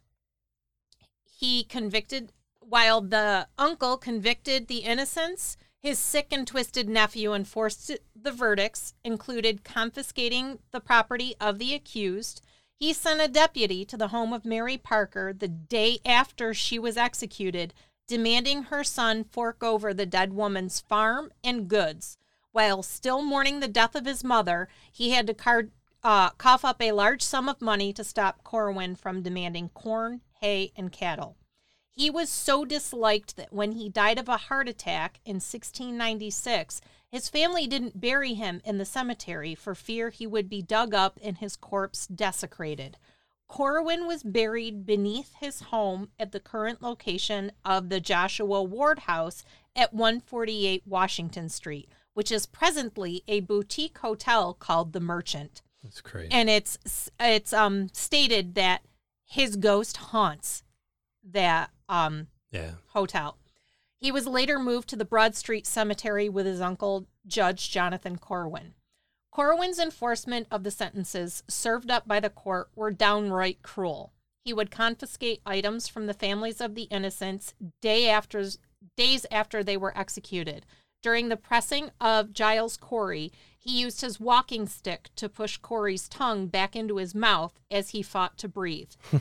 He 1.24 1.64
convicted 1.64 2.32
while 2.60 3.00
the 3.00 3.48
uncle 3.58 3.96
convicted 3.96 4.68
the 4.68 4.78
innocents, 4.78 5.56
his 5.78 5.98
sick 5.98 6.28
and 6.30 6.46
twisted 6.46 6.88
nephew 6.88 7.32
enforced 7.32 7.90
the 8.14 8.30
verdicts, 8.30 8.94
included 9.02 9.64
confiscating 9.64 10.58
the 10.70 10.80
property 10.80 11.34
of 11.40 11.58
the 11.58 11.74
accused. 11.74 12.42
He 12.74 12.92
sent 12.92 13.20
a 13.20 13.28
deputy 13.28 13.84
to 13.86 13.96
the 13.96 14.08
home 14.08 14.32
of 14.32 14.44
Mary 14.44 14.76
Parker 14.76 15.32
the 15.32 15.48
day 15.48 15.98
after 16.04 16.54
she 16.54 16.78
was 16.78 16.96
executed, 16.96 17.74
demanding 18.06 18.64
her 18.64 18.84
son 18.84 19.24
fork 19.24 19.62
over 19.62 19.92
the 19.92 20.06
dead 20.06 20.32
woman's 20.32 20.80
farm 20.80 21.32
and 21.42 21.68
goods. 21.68 22.18
While 22.52 22.82
still 22.82 23.22
mourning 23.22 23.60
the 23.60 23.68
death 23.68 23.94
of 23.94 24.06
his 24.06 24.22
mother, 24.22 24.68
he 24.92 25.10
had 25.10 25.26
to 25.28 25.34
card, 25.34 25.70
uh, 26.02 26.30
cough 26.30 26.64
up 26.64 26.80
a 26.80 26.92
large 26.92 27.22
sum 27.22 27.48
of 27.48 27.60
money 27.60 27.92
to 27.92 28.04
stop 28.04 28.42
Corwin 28.42 28.94
from 28.94 29.22
demanding 29.22 29.68
corn, 29.70 30.22
hay, 30.40 30.72
and 30.76 30.92
cattle. 30.92 31.36
He 31.90 32.08
was 32.08 32.30
so 32.30 32.64
disliked 32.64 33.36
that 33.36 33.52
when 33.52 33.72
he 33.72 33.88
died 33.88 34.18
of 34.18 34.28
a 34.28 34.36
heart 34.36 34.68
attack 34.68 35.20
in 35.24 35.36
1696, 35.36 36.80
his 37.10 37.28
family 37.28 37.66
didn't 37.66 38.00
bury 38.00 38.34
him 38.34 38.62
in 38.64 38.78
the 38.78 38.84
cemetery 38.84 39.54
for 39.54 39.74
fear 39.74 40.08
he 40.08 40.26
would 40.26 40.48
be 40.48 40.62
dug 40.62 40.94
up 40.94 41.18
and 41.22 41.38
his 41.38 41.56
corpse 41.56 42.06
desecrated. 42.06 42.96
Corwin 43.48 44.06
was 44.06 44.22
buried 44.22 44.86
beneath 44.86 45.34
his 45.40 45.60
home 45.60 46.08
at 46.18 46.30
the 46.30 46.40
current 46.40 46.80
location 46.80 47.50
of 47.64 47.88
the 47.88 48.00
Joshua 48.00 48.62
Ward 48.62 49.00
House 49.00 49.44
at 49.74 49.92
148 49.92 50.84
Washington 50.86 51.48
Street, 51.48 51.90
which 52.14 52.30
is 52.30 52.46
presently 52.46 53.24
a 53.26 53.40
boutique 53.40 53.98
hotel 53.98 54.54
called 54.54 54.92
The 54.92 55.00
Merchant 55.00 55.62
That's 55.82 56.00
crazy. 56.00 56.32
and 56.32 56.50
it's 56.50 57.10
it's 57.18 57.52
um 57.52 57.88
stated 57.92 58.54
that 58.54 58.82
his 59.26 59.56
ghost 59.56 59.96
haunts 59.96 60.62
that 61.24 61.70
um 61.88 62.28
yeah. 62.50 62.72
hotel. 62.88 63.36
He 63.98 64.10
was 64.10 64.26
later 64.26 64.58
moved 64.58 64.88
to 64.88 64.96
the 64.96 65.04
Broad 65.04 65.36
Street 65.36 65.66
Cemetery 65.66 66.28
with 66.28 66.46
his 66.46 66.60
uncle, 66.60 67.06
Judge 67.26 67.70
Jonathan 67.70 68.16
Corwin. 68.16 68.72
Corwin's 69.30 69.78
enforcement 69.78 70.46
of 70.50 70.64
the 70.64 70.70
sentences 70.70 71.44
served 71.48 71.90
up 71.90 72.08
by 72.08 72.18
the 72.18 72.30
court 72.30 72.70
were 72.74 72.90
downright 72.90 73.62
cruel. 73.62 74.12
He 74.42 74.52
would 74.52 74.70
confiscate 74.70 75.42
items 75.44 75.86
from 75.86 76.06
the 76.06 76.14
families 76.14 76.60
of 76.60 76.74
the 76.74 76.84
innocents 76.84 77.54
day 77.82 78.08
after 78.08 78.44
days 78.96 79.26
after 79.30 79.62
they 79.62 79.76
were 79.76 79.96
executed. 79.96 80.64
During 81.02 81.28
the 81.28 81.36
pressing 81.36 81.90
of 82.00 82.32
Giles 82.32 82.76
Corey, 82.76 83.32
he 83.58 83.80
used 83.80 84.00
his 84.00 84.20
walking 84.20 84.66
stick 84.66 85.10
to 85.16 85.28
push 85.28 85.56
Corey's 85.56 86.08
tongue 86.08 86.46
back 86.46 86.76
into 86.76 86.96
his 86.96 87.14
mouth 87.14 87.58
as 87.70 87.90
he 87.90 88.02
fought 88.02 88.36
to 88.38 88.48
breathe. 88.48 88.92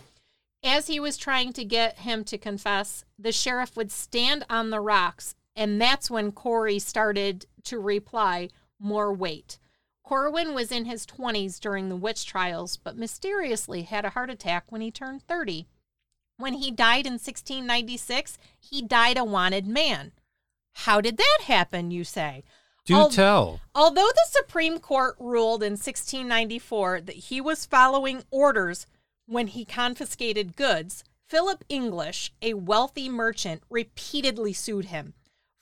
As 0.62 0.88
he 0.88 1.00
was 1.00 1.16
trying 1.16 1.54
to 1.54 1.64
get 1.64 2.00
him 2.00 2.26
to 2.26 2.38
confess, 2.38 3.06
the 3.18 3.32
sheriff 3.32 3.78
would 3.78 3.94
stand 3.94 4.46
on 4.50 4.72
the 4.72 4.82
rocks, 4.82 5.36
and 5.56 5.80
that's 5.82 6.12
when 6.12 6.34
Corey 6.34 6.80
started 6.80 7.46
to 7.64 7.80
reply, 7.80 8.50
More 8.78 9.14
weight. 9.14 9.58
Corwin 10.04 10.54
was 10.54 10.72
in 10.72 10.84
his 10.84 11.06
20s 11.06 11.62
during 11.62 11.88
the 11.88 11.96
witch 11.96 12.26
trials, 12.26 12.76
but 12.76 12.98
mysteriously 12.98 13.84
had 13.84 14.04
a 14.04 14.10
heart 14.10 14.30
attack 14.30 14.66
when 14.70 14.82
he 14.82 14.92
turned 14.92 15.24
30. 15.24 15.68
When 16.38 16.56
he 16.56 16.72
died 16.72 17.06
in 17.06 17.14
1696, 17.14 18.38
he 18.60 18.82
died 18.82 19.18
a 19.18 19.24
wanted 19.24 19.66
man. 19.66 20.12
How 20.74 21.02
did 21.02 21.18
that 21.18 21.40
happen, 21.44 21.92
you 21.92 22.04
say? 22.04 22.44
Do 22.86 22.96
Al- 22.96 23.10
tell. 23.10 23.60
Although 23.76 24.10
the 24.14 24.28
Supreme 24.30 24.80
Court 24.80 25.16
ruled 25.20 25.62
in 25.62 25.74
1694 25.74 27.02
that 27.02 27.16
he 27.16 27.40
was 27.40 27.66
following 27.66 28.24
orders 28.32 28.88
when 29.26 29.48
he 29.48 29.66
confiscated 29.66 30.56
goods, 30.56 31.04
Philip 31.28 31.64
English, 31.70 32.34
a 32.42 32.56
wealthy 32.56 33.10
merchant, 33.10 33.62
repeatedly 33.70 34.54
sued 34.54 34.86
him. 34.86 35.14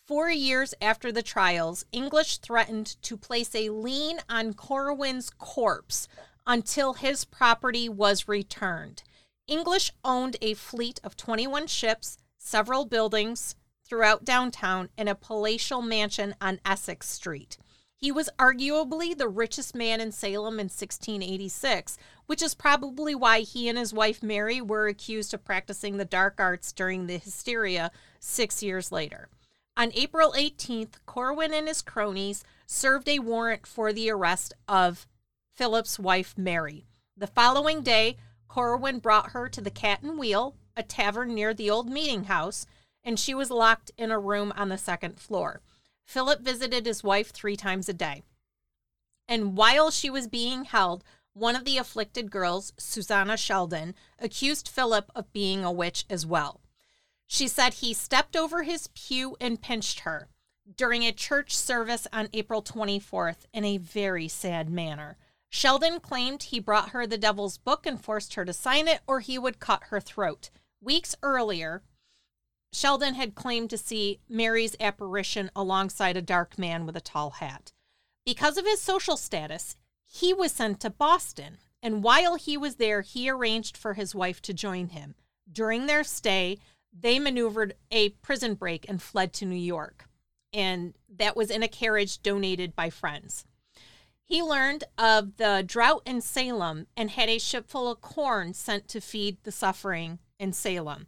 Four 0.06 0.30
years 0.30 0.74
after 0.82 1.12
the 1.12 1.22
trials, 1.22 1.84
English 1.92 2.38
threatened 2.38 2.96
to 3.02 3.18
place 3.18 3.54
a 3.54 3.70
lien 3.70 4.20
on 4.30 4.54
Corwin's 4.54 5.30
corpse 5.30 6.08
until 6.46 6.94
his 6.94 7.26
property 7.26 7.90
was 7.90 8.30
returned. 8.30 9.04
English 9.48 9.92
owned 10.06 10.38
a 10.42 10.54
fleet 10.54 11.02
of 11.04 11.18
21 11.18 11.68
ships, 11.68 12.18
several 12.38 12.86
buildings 12.86 13.56
throughout 13.88 14.26
downtown, 14.26 14.90
and 14.98 15.08
a 15.08 15.16
palatial 15.16 15.82
mansion 15.82 16.36
on 16.42 16.60
Essex 16.66 17.10
Street. 17.10 17.58
He 17.96 18.12
was 18.12 18.30
arguably 18.38 19.18
the 19.18 19.28
richest 19.28 19.74
man 19.74 20.00
in 20.00 20.12
Salem 20.12 20.60
in 20.60 20.66
1686, 20.66 21.98
which 22.28 22.44
is 22.44 22.54
probably 22.54 23.16
why 23.16 23.40
he 23.40 23.68
and 23.68 23.78
his 23.78 23.92
wife 23.92 24.22
Mary 24.22 24.62
were 24.62 24.88
accused 24.88 25.34
of 25.34 25.44
practicing 25.44 25.98
the 25.98 26.06
dark 26.06 26.36
arts 26.38 26.72
during 26.72 27.08
the 27.08 27.18
hysteria 27.18 27.90
six 28.20 28.62
years 28.62 28.92
later. 28.92 29.30
On 29.76 29.92
April 29.96 30.34
18th, 30.34 30.96
Corwin 31.08 31.54
and 31.54 31.68
his 31.68 31.82
cronies 31.82 32.44
served 32.68 33.10
a 33.10 33.20
warrant 33.20 33.66
for 33.66 33.92
the 33.92 34.12
arrest 34.12 34.54
of 34.68 35.08
Philip's 35.56 35.98
wife 35.98 36.36
Mary. 36.38 36.86
The 37.16 37.28
following 37.28 37.82
day, 37.82 38.18
Corwin 38.48 39.00
brought 39.00 39.32
her 39.32 39.50
to 39.50 39.62
the 39.62 39.72
Cat 39.72 40.04
and 40.04 40.20
Wheel, 40.20 40.56
a 40.76 40.84
tavern 40.84 41.34
near 41.34 41.54
the 41.54 41.70
old 41.72 41.90
meeting 41.90 42.26
house, 42.26 42.68
and 43.08 43.18
she 43.18 43.34
was 43.34 43.50
locked 43.50 43.90
in 43.98 44.12
a 44.12 44.20
room 44.20 44.52
on 44.58 44.68
the 44.68 44.78
second 44.78 45.18
floor. 45.18 45.62
Philip 46.04 46.42
visited 46.42 46.86
his 46.86 47.06
wife 47.06 47.32
three 47.32 47.56
times 47.56 47.88
a 47.88 47.94
day. 47.94 48.22
And 49.30 49.56
while 49.56 49.92
she 49.92 50.10
was 50.10 50.28
being 50.28 50.66
held, 50.66 51.06
one 51.32 51.56
of 51.56 51.64
the 51.64 51.78
afflicted 51.78 52.30
girls, 52.30 52.74
Susanna 52.78 53.38
Sheldon, 53.38 53.96
accused 54.20 54.68
Philip 54.68 55.10
of 55.16 55.32
being 55.32 55.64
a 55.64 55.72
witch 55.72 56.04
as 56.10 56.26
well. 56.26 56.60
She 57.26 57.48
said 57.48 57.76
he 57.76 57.94
stepped 57.94 58.36
over 58.36 58.64
his 58.64 58.90
pew 58.94 59.38
and 59.40 59.62
pinched 59.62 60.02
her 60.02 60.28
during 60.76 61.04
a 61.04 61.14
church 61.14 61.56
service 61.56 62.08
on 62.12 62.28
April 62.34 62.62
24th 62.62 63.46
in 63.54 63.64
a 63.64 63.78
very 63.78 64.28
sad 64.28 64.70
manner. 64.70 65.16
Sheldon 65.50 66.02
claimed 66.02 66.44
he 66.44 66.60
brought 66.60 66.90
her 66.90 67.08
the 67.08 67.18
devil's 67.18 67.58
book 67.58 67.86
and 67.86 68.04
forced 68.04 68.34
her 68.34 68.44
to 68.44 68.52
sign 68.52 68.90
it 68.90 69.00
or 69.08 69.22
he 69.22 69.40
would 69.40 69.62
cut 69.62 69.86
her 69.86 70.02
throat. 70.02 70.50
Weeks 70.82 71.16
earlier, 71.24 71.84
Sheldon 72.72 73.16
had 73.16 73.36
claimed 73.36 73.70
to 73.72 73.78
see 73.78 74.20
Mary's 74.30 74.76
apparition 74.80 75.50
alongside 75.56 76.18
a 76.18 76.22
dark 76.22 76.60
man 76.60 76.86
with 76.86 76.96
a 76.96 77.02
tall 77.02 77.32
hat. 77.32 77.72
Because 78.26 78.58
of 78.58 78.66
his 78.66 78.82
social 78.82 79.18
status, 79.18 79.76
he 80.06 80.34
was 80.34 80.52
sent 80.52 80.80
to 80.82 80.90
Boston, 80.90 81.58
and 81.82 82.04
while 82.04 82.36
he 82.36 82.58
was 82.58 82.76
there, 82.76 83.02
he 83.02 83.30
arranged 83.30 83.78
for 83.78 83.94
his 83.94 84.14
wife 84.14 84.42
to 84.44 84.54
join 84.54 84.90
him. 84.90 85.16
During 85.52 85.86
their 85.86 86.04
stay, 86.04 86.60
they 86.92 87.20
maneuvered 87.20 87.76
a 87.92 88.10
prison 88.10 88.56
break 88.56 88.88
and 88.90 89.02
fled 89.02 89.34
to 89.34 89.46
New 89.46 89.56
York, 89.56 90.10
and 90.54 90.94
that 91.10 91.36
was 91.36 91.50
in 91.50 91.64
a 91.64 91.68
carriage 91.68 92.22
donated 92.22 92.76
by 92.76 92.90
friends. 92.90 93.46
He 94.26 94.44
learned 94.44 94.84
of 94.98 95.38
the 95.38 95.64
drought 95.66 96.02
in 96.06 96.20
Salem 96.20 96.88
and 96.98 97.12
had 97.12 97.30
a 97.30 97.40
ship 97.40 97.70
full 97.70 97.90
of 97.90 98.02
corn 98.02 98.54
sent 98.54 98.90
to 98.90 99.00
feed 99.00 99.38
the 99.44 99.54
suffering 99.54 100.20
in 100.38 100.52
Salem. 100.52 101.08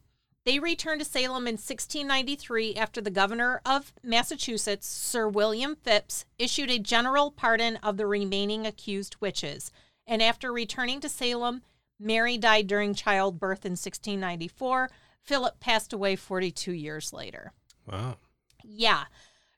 They 0.49 0.57
returned 0.57 0.99
to 0.99 1.05
Salem 1.05 1.45
in 1.45 1.57
1693 1.57 2.73
after 2.73 3.01
the 3.01 3.11
governor 3.11 3.61
of 3.63 3.93
Massachusetts, 4.01 4.87
Sir 4.87 5.27
William 5.27 5.75
Phips, 5.75 6.25
issued 6.39 6.71
a 6.71 6.79
general 6.79 7.29
pardon 7.29 7.75
of 7.83 7.97
the 7.97 8.07
remaining 8.07 8.65
accused 8.65 9.15
witches. 9.19 9.71
And 10.07 10.23
after 10.23 10.51
returning 10.51 11.01
to 11.01 11.07
Salem, 11.07 11.61
Mary 11.99 12.35
died 12.35 12.65
during 12.65 12.95
childbirth 12.95 13.63
in 13.63 13.73
1694. 13.73 14.89
Philip 15.21 15.59
passed 15.59 15.93
away 15.93 16.15
42 16.15 16.71
years 16.71 17.13
later. 17.13 17.53
Wow. 17.85 18.17
Yeah. 18.63 19.03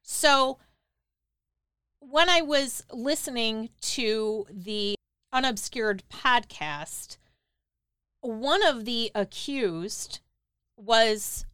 So 0.02 0.58
when 2.02 2.28
I 2.28 2.42
was 2.42 2.84
listening 2.92 3.70
to 3.80 4.46
the 4.52 4.96
Unobscured 5.32 6.04
podcast, 6.10 7.16
one 8.20 8.62
of 8.62 8.84
the 8.84 9.10
accused 9.16 10.20
was 10.78 11.46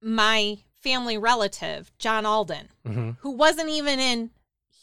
my 0.00 0.58
family 0.80 1.18
relative, 1.18 1.90
John 1.98 2.24
Alden, 2.24 2.68
hmm 2.86 3.10
who 3.20 3.30
wasn't 3.30 3.68
even 3.68 3.98
in 3.98 4.30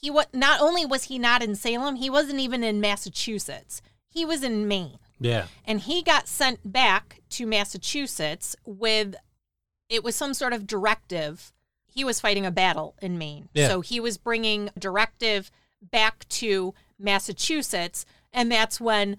he 0.02 0.12
was 0.12 0.26
not 0.34 0.62
only 0.62 0.86
was 0.86 1.06
he 1.06 1.18
not 1.18 1.42
in 1.42 1.56
Salem, 1.56 1.96
he 1.96 2.10
wasn't 2.10 2.40
even 2.40 2.64
in 2.64 2.80
Massachusetts. 2.82 3.82
He 4.10 4.26
was 4.26 4.44
in 4.44 4.68
Maine 4.68 5.00
Yeah. 5.20 5.48
and 5.66 5.82
he 5.82 6.02
got 6.04 6.28
sent 6.28 6.72
back 6.72 7.22
to 7.32 7.46
Massachusetts 7.48 8.56
with 8.66 9.16
it 9.90 10.04
was 10.04 10.16
some 10.16 10.34
sort 10.34 10.54
of 10.54 10.68
directive. 10.68 11.54
He 11.86 12.04
was 12.04 12.20
fighting 12.20 12.46
a 12.46 12.52
battle 12.52 12.96
in 13.02 13.18
Maine. 13.18 13.50
Yeah. 13.54 13.68
So 13.70 13.82
he 13.82 14.00
was 14.00 14.18
bringing 14.18 14.70
directive 14.78 15.50
back 15.82 16.28
to 16.30 16.74
Massachusetts 17.00 18.06
and 18.34 18.52
that's 18.52 18.80
when 18.82 19.18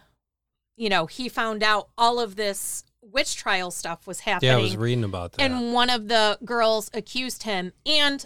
you 0.78 0.90
know, 0.90 1.06
he 1.06 1.30
found 1.30 1.62
out 1.62 1.88
all 1.96 2.20
of 2.20 2.36
this 2.36 2.84
witch 3.12 3.36
trial 3.36 3.70
stuff 3.70 4.06
was 4.06 4.20
happening. 4.20 4.50
Yeah, 4.50 4.56
I 4.58 4.60
was 4.60 4.76
reading 4.76 5.04
about 5.04 5.32
that. 5.32 5.42
And 5.42 5.72
one 5.72 5.90
of 5.90 6.08
the 6.08 6.38
girls 6.44 6.90
accused 6.92 7.44
him 7.44 7.72
and 7.84 8.24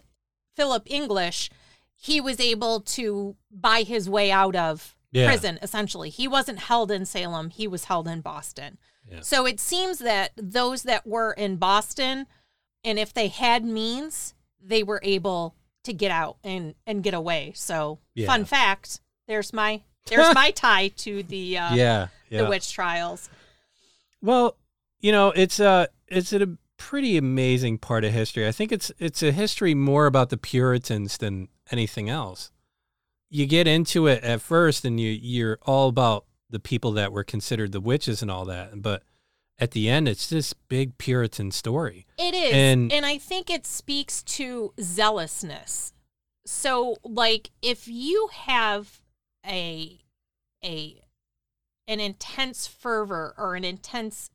Philip 0.56 0.84
English. 0.86 1.50
He 1.94 2.20
was 2.20 2.40
able 2.40 2.80
to 2.80 3.36
buy 3.50 3.82
his 3.82 4.08
way 4.08 4.30
out 4.32 4.56
of 4.56 4.96
Yeah. 5.12 5.26
prison, 5.28 5.58
essentially. 5.60 6.08
He 6.10 6.26
wasn't 6.26 6.60
held 6.60 6.90
in 6.90 7.04
Salem, 7.04 7.50
he 7.50 7.66
was 7.68 7.84
held 7.84 8.08
in 8.08 8.20
Boston. 8.22 8.78
Yeah. 9.10 9.20
So 9.20 9.44
it 9.46 9.58
seems 9.60 9.98
that 9.98 10.32
those 10.36 10.84
that 10.84 11.06
were 11.06 11.32
in 11.32 11.56
Boston, 11.56 12.26
and 12.84 12.98
if 12.98 13.12
they 13.12 13.28
had 13.28 13.64
means, 13.64 14.34
they 14.62 14.82
were 14.82 15.00
able 15.02 15.56
to 15.84 15.92
get 15.92 16.10
out 16.10 16.36
and, 16.44 16.74
and 16.86 17.02
get 17.02 17.12
away. 17.14 17.52
So, 17.54 17.98
Yeah. 18.14 18.26
fun 18.26 18.44
fact 18.44 19.00
there's 19.26 19.52
my. 19.52 19.82
There's 20.06 20.34
my 20.34 20.50
tie 20.52 20.88
to 20.88 21.22
the 21.22 21.58
uh, 21.58 21.74
yeah. 21.74 22.08
Yeah. 22.30 22.42
the 22.42 22.48
witch 22.48 22.72
trials. 22.72 23.28
Well, 24.22 24.56
you 25.00 25.12
know, 25.12 25.30
it's 25.30 25.60
a 25.60 25.88
it's 26.08 26.32
a 26.32 26.56
pretty 26.76 27.16
amazing 27.16 27.78
part 27.78 28.04
of 28.04 28.12
history. 28.12 28.46
I 28.46 28.52
think 28.52 28.72
it's 28.72 28.90
it's 28.98 29.22
a 29.22 29.32
history 29.32 29.74
more 29.74 30.06
about 30.06 30.30
the 30.30 30.36
Puritans 30.36 31.18
than 31.18 31.48
anything 31.70 32.08
else. 32.08 32.50
You 33.28 33.46
get 33.46 33.66
into 33.66 34.06
it 34.06 34.22
at 34.24 34.40
first 34.40 34.84
and 34.84 34.98
you 35.00 35.10
you're 35.10 35.58
all 35.62 35.88
about 35.88 36.24
the 36.48 36.60
people 36.60 36.92
that 36.92 37.12
were 37.12 37.22
considered 37.24 37.72
the 37.72 37.80
witches 37.80 38.22
and 38.22 38.30
all 38.30 38.44
that, 38.46 38.82
but 38.82 39.02
at 39.58 39.70
the 39.72 39.88
end 39.88 40.08
it's 40.08 40.26
this 40.28 40.52
big 40.52 40.98
Puritan 40.98 41.50
story. 41.52 42.06
It 42.18 42.34
is. 42.34 42.52
And- 42.52 42.92
And, 42.92 43.06
I 43.06 43.18
think 43.18 43.50
it 43.50 43.66
speaks 43.66 44.22
to 44.24 44.72
zealousness. 44.80 45.92
So 46.46 46.96
like 47.04 47.50
if 47.62 47.86
you 47.86 48.30
have 48.32 49.00
a 49.46 50.00
a 50.64 51.00
an 51.86 52.00
intense 52.00 52.66
fervor 52.66 53.34
or 53.38 53.54
an 53.54 53.64
intense 53.64 54.30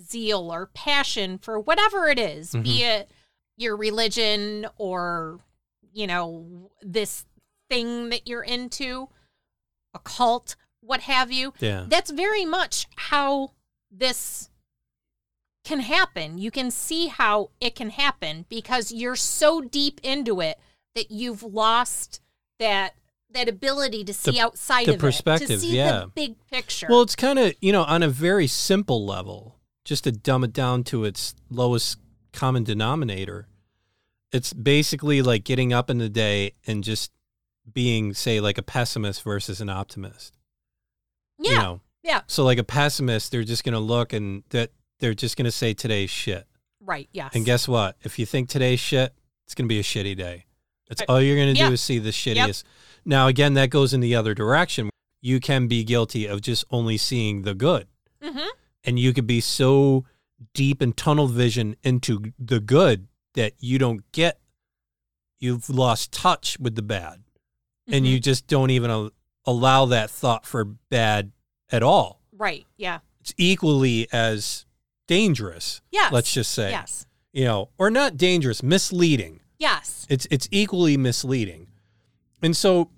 zeal 0.00 0.52
or 0.52 0.66
passion 0.66 1.38
for 1.38 1.58
whatever 1.58 2.08
it 2.08 2.18
is, 2.18 2.52
be 2.52 2.58
mm-hmm. 2.58 3.00
it 3.00 3.10
your 3.56 3.76
religion 3.76 4.66
or 4.76 5.40
you 5.92 6.06
know 6.06 6.70
this 6.82 7.24
thing 7.68 8.10
that 8.10 8.28
you're 8.28 8.42
into, 8.42 9.08
a 9.94 9.98
cult, 9.98 10.56
what 10.80 11.00
have 11.02 11.32
you, 11.32 11.52
Yeah. 11.60 11.86
that's 11.88 12.10
very 12.10 12.44
much 12.44 12.86
how 12.96 13.52
this 13.90 14.50
can 15.64 15.80
happen. 15.80 16.38
You 16.38 16.50
can 16.50 16.70
see 16.70 17.08
how 17.08 17.50
it 17.60 17.74
can 17.74 17.90
happen 17.90 18.46
because 18.48 18.92
you're 18.92 19.16
so 19.16 19.60
deep 19.60 20.00
into 20.04 20.40
it 20.40 20.58
that 20.94 21.10
you've 21.10 21.42
lost 21.42 22.20
that 22.58 22.94
that 23.30 23.48
ability 23.48 24.04
to 24.04 24.14
see 24.14 24.38
outside 24.38 24.86
the 24.86 24.92
of 24.92 24.96
it, 24.96 25.00
perspective, 25.00 25.48
to 25.48 25.58
see 25.58 25.76
yeah. 25.76 26.00
the 26.00 26.06
big 26.14 26.36
picture. 26.46 26.86
Well, 26.88 27.02
it's 27.02 27.16
kind 27.16 27.38
of, 27.38 27.54
you 27.60 27.72
know, 27.72 27.82
on 27.82 28.02
a 28.02 28.08
very 28.08 28.46
simple 28.46 29.04
level, 29.04 29.55
just 29.86 30.04
to 30.04 30.12
dumb 30.12 30.42
it 30.42 30.52
down 30.52 30.82
to 30.82 31.04
its 31.04 31.34
lowest 31.48 31.98
common 32.32 32.64
denominator. 32.64 33.46
It's 34.32 34.52
basically 34.52 35.22
like 35.22 35.44
getting 35.44 35.72
up 35.72 35.88
in 35.88 35.98
the 35.98 36.08
day 36.08 36.54
and 36.66 36.82
just 36.82 37.12
being, 37.72 38.12
say, 38.12 38.40
like 38.40 38.58
a 38.58 38.62
pessimist 38.62 39.22
versus 39.22 39.60
an 39.60 39.70
optimist. 39.70 40.36
yeah, 41.38 41.50
You 41.50 41.56
know? 41.58 41.80
yeah, 42.02 42.20
So, 42.26 42.44
like 42.44 42.58
a 42.58 42.64
pessimist, 42.64 43.30
they're 43.30 43.44
just 43.44 43.62
going 43.62 43.74
to 43.74 43.78
look 43.78 44.12
and 44.12 44.42
that 44.50 44.72
they're 44.98 45.14
just 45.14 45.36
going 45.36 45.44
to 45.44 45.52
say 45.52 45.72
today's 45.72 46.10
shit. 46.10 46.46
right, 46.80 47.08
yes. 47.12 47.30
And 47.34 47.44
guess 47.44 47.68
what? 47.68 47.96
If 48.02 48.18
you 48.18 48.26
think 48.26 48.48
today's 48.48 48.80
shit, 48.80 49.14
it's 49.44 49.54
going 49.54 49.66
to 49.66 49.72
be 49.72 49.78
a 49.78 49.84
shitty 49.84 50.16
day. 50.16 50.46
That's 50.88 51.02
all 51.08 51.20
you're 51.20 51.36
going 51.36 51.54
to 51.54 51.60
yeah. 51.60 51.68
do 51.68 51.74
is 51.74 51.80
see 51.80 52.00
the 52.00 52.10
shittiest. 52.10 52.64
Now, 53.04 53.28
again, 53.28 53.54
that 53.54 53.70
goes 53.70 53.94
in 53.94 54.00
the 54.00 54.16
other 54.16 54.34
direction. 54.34 54.90
You 55.20 55.38
can 55.38 55.68
be 55.68 55.84
guilty 55.84 56.26
of 56.26 56.40
just 56.40 56.64
only 56.72 56.96
seeing 56.96 57.42
the 57.42 57.54
good 57.54 57.86
hmm 58.20 58.48
and 58.86 58.98
you 58.98 59.12
could 59.12 59.26
be 59.26 59.40
so 59.40 60.04
deep 60.54 60.80
in 60.80 60.92
tunnel 60.94 61.26
vision 61.26 61.76
into 61.82 62.32
the 62.38 62.60
good 62.60 63.08
that 63.34 63.52
you 63.58 63.78
don't 63.78 64.10
get 64.12 64.40
you've 65.38 65.68
lost 65.68 66.12
touch 66.12 66.58
with 66.58 66.74
the 66.76 66.82
bad 66.82 67.22
and 67.88 68.04
Mhm. 68.04 68.08
you 68.10 68.20
just 68.20 68.46
don't 68.46 68.70
even 68.70 68.90
al- 68.90 69.10
allow 69.44 69.84
that 69.86 70.10
thought 70.10 70.46
for 70.46 70.64
bad 70.64 71.32
at 71.70 71.82
all 71.82 72.20
right. 72.32 72.66
Yeah. 72.76 73.00
it's 73.20 73.34
equally 73.36 74.08
as 74.12 74.64
dangerous 75.06 75.80
Yes. 75.90 76.12
let's 76.12 76.32
just 76.32 76.50
say 76.52 76.70
Yes. 76.70 77.06
you 77.32 77.44
know 77.44 77.70
or 77.78 77.90
not 77.90 78.16
dangerous 78.16 78.62
misleading 78.62 79.40
Yes. 79.58 80.06
it's 80.08 80.26
it's 80.30 80.48
equally 80.50 80.96
misleading 80.96 81.66
and 82.42 82.56
so 82.56 82.90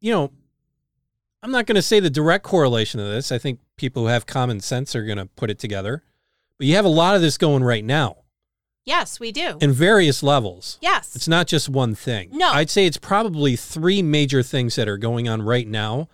you 0.00 0.12
know 0.12 0.32
i'm 1.42 1.50
not 1.50 1.66
going 1.66 1.76
to 1.76 1.82
say 1.82 2.00
the 2.00 2.10
direct 2.10 2.44
correlation 2.44 2.98
of 3.00 3.08
this 3.08 3.30
i 3.32 3.38
think 3.38 3.60
people 3.78 4.02
who 4.02 4.08
have 4.08 4.26
common 4.26 4.60
sense 4.60 4.94
are 4.94 5.04
going 5.04 5.18
to 5.18 5.26
put 5.26 5.50
it 5.50 5.58
together 5.58 6.02
but 6.58 6.66
you 6.66 6.74
have 6.74 6.84
a 6.84 6.88
lot 6.88 7.14
of 7.14 7.22
this 7.22 7.38
going 7.38 7.62
right 7.64 7.84
now 7.84 8.16
Yes, 8.84 9.20
we 9.20 9.32
do. 9.32 9.58
in 9.60 9.72
various 9.72 10.22
levels 10.22 10.78
yes. 10.80 11.14
it's 11.14 11.28
not 11.28 11.46
just 11.46 11.68
one 11.68 11.94
thing 11.94 12.30
No. 12.32 12.50
i'd 12.52 12.70
say 12.70 12.86
it's 12.86 12.96
probably 12.98 13.54
three 13.56 14.02
major 14.02 14.42
things 14.42 14.76
that 14.76 14.88
are 14.88 14.98
going 14.98 15.28
on 15.28 15.42
right 15.42 15.66
now 15.68 16.08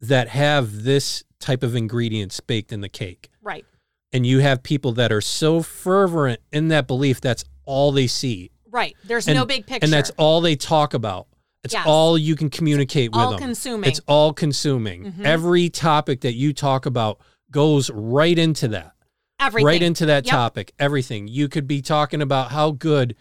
that 0.00 0.28
have 0.28 0.82
this 0.84 1.24
type 1.40 1.62
of 1.62 1.74
ingredients 1.76 2.40
baked 2.40 2.72
in 2.72 2.80
the 2.82 2.88
cake 2.88 3.30
right. 3.42 3.64
and 4.12 4.26
you 4.26 4.38
have 4.40 4.62
people 4.62 4.92
that 4.92 5.10
are 5.12 5.20
so 5.20 5.62
fervent 5.62 6.40
in 6.52 6.68
that 6.68 6.86
belief 6.86 7.20
that's 7.20 7.44
all 7.64 7.92
they 7.92 8.06
see 8.06 8.50
Right. 8.72 8.96
There's 9.02 9.26
and, 9.26 9.34
no 9.36 9.44
big 9.44 9.66
picture. 9.66 9.84
and 9.84 9.92
that's 9.92 10.10
all 10.16 10.40
they 10.40 10.54
talk 10.54 10.94
about 10.94 11.26
it's 11.64 11.74
Yes. 11.74 11.84
all 11.86 12.16
you 12.16 12.36
can 12.36 12.48
communicate 12.50 13.10
with 13.12 13.20
all 13.20 13.30
them 13.32 13.40
consuming. 13.40 13.88
it's 13.90 14.00
all 14.06 14.32
consuming 14.32 15.12
Mhm. 15.12 15.24
every 15.24 15.68
topic 15.68 16.20
that 16.22 16.34
you 16.34 16.52
talk 16.52 16.86
about 16.86 17.20
goes 17.50 17.90
right 17.90 18.38
into 18.38 18.68
that 18.68 18.92
Everything. 19.38 19.66
right 19.66 19.82
into 19.82 20.06
that 20.06 20.24
Yep. 20.26 20.30
topic 20.32 20.72
everything 20.78 21.28
you 21.28 21.48
could 21.48 21.66
be 21.66 21.82
talking 21.82 22.22
about 22.22 22.50
how 22.50 22.70
good 22.70 23.14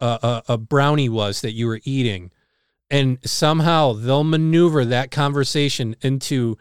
uh, 0.00 0.42
a, 0.48 0.52
a 0.54 0.58
brownie 0.58 1.08
was 1.08 1.40
that 1.40 1.52
you 1.52 1.66
were 1.66 1.80
eating 1.84 2.30
and 2.90 3.18
somehow 3.24 3.92
they'll 3.94 4.24
maneuver 4.24 4.84
that 4.84 5.10
conversation 5.10 5.96
into 6.02 6.58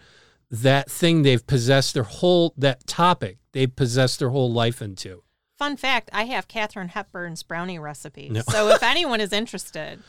that 0.50 0.90
thing 0.90 1.24
they've 1.24 1.46
possessed 1.46 1.94
their 1.94 2.04
whole 2.04 2.54
that 2.58 2.88
topic 2.88 3.38
they've 3.52 3.76
possessed 3.76 4.20
their 4.20 4.30
whole 4.30 4.52
life 4.52 4.82
into 4.82 5.22
Fun 5.58 5.78
fact: 5.78 6.10
I 6.12 6.26
have 6.26 6.50
Katharine 6.50 6.90
Hepburn's 6.90 7.42
brownie 7.42 7.80
recipe. 7.80 8.28
No. 8.30 8.42
So 8.52 8.68
if 8.72 8.84
anyone 8.94 9.22
is 9.22 9.32
interested, 9.32 10.00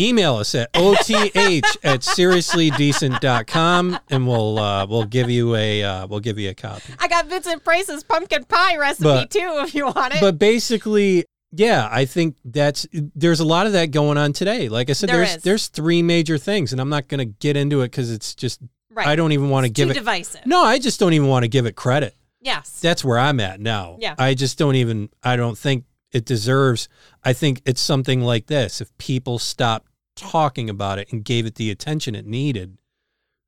email 0.00 0.36
us 0.36 0.54
at 0.54 0.70
oth 0.74 1.10
at 1.10 2.00
seriouslydecent.com 2.00 3.98
and 4.10 4.26
we'll 4.26 4.58
uh, 4.58 4.86
we'll 4.86 5.04
give 5.04 5.30
you 5.30 5.54
a 5.54 5.82
uh, 5.82 6.06
we'll 6.06 6.20
give 6.20 6.38
you 6.38 6.50
a 6.50 6.54
copy 6.54 6.92
I 6.98 7.08
got 7.08 7.26
Vincent 7.26 7.64
Price's 7.64 8.02
pumpkin 8.04 8.44
pie 8.44 8.76
recipe 8.76 9.04
But- 9.04 9.30
too. 9.30 9.38
If 9.62 9.74
you 9.74 9.86
want 9.86 10.14
it. 10.14 10.20
but 10.20 10.38
basically 10.38 11.24
yeah 11.52 11.88
i 11.90 12.04
think 12.04 12.36
that's 12.44 12.86
there's 12.92 13.40
a 13.40 13.44
lot 13.44 13.66
of 13.66 13.72
that 13.72 13.90
going 13.90 14.18
on 14.18 14.34
today 14.34 14.68
like 14.68 14.90
i 14.90 14.92
said 14.92 15.08
There 15.08 15.16
there's 15.16 15.36
is. 15.36 15.42
there's 15.42 15.68
three 15.68 16.02
major 16.02 16.36
things 16.36 16.72
and 16.72 16.80
i'm 16.80 16.90
not 16.90 17.08
going 17.08 17.20
to 17.20 17.24
get 17.24 17.56
into 17.56 17.80
it 17.80 17.86
because 17.86 18.12
it's 18.12 18.34
just 18.34 18.60
right. 18.92 19.06
i 19.06 19.16
don't 19.16 19.32
even 19.32 19.48
want 19.48 19.64
to 19.64 19.70
give 19.72 19.88
it 19.90 19.94
divisive. 19.94 20.44
no 20.44 20.62
i 20.62 20.78
just 20.78 21.00
don't 21.00 21.14
even 21.14 21.26
want 21.28 21.44
to 21.44 21.48
give 21.48 21.64
it 21.64 21.74
credit 21.74 22.14
Yes. 22.42 22.80
that's 22.80 23.02
where 23.02 23.18
i'm 23.18 23.40
at 23.40 23.60
now 23.60 23.96
Yeah. 23.98 24.14
i 24.18 24.34
just 24.34 24.58
don't 24.58 24.74
even 24.74 25.08
i 25.22 25.36
don't 25.36 25.56
think 25.56 25.84
it 26.12 26.26
deserves 26.26 26.86
i 27.24 27.32
think 27.32 27.62
it's 27.64 27.80
something 27.80 28.20
like 28.20 28.46
this 28.46 28.82
if 28.82 28.96
people 28.98 29.38
stopped 29.38 29.87
talking 30.18 30.68
about 30.68 30.98
it 30.98 31.12
and 31.12 31.24
gave 31.24 31.46
it 31.46 31.54
the 31.56 31.70
attention 31.70 32.14
it 32.14 32.26
needed 32.26 32.76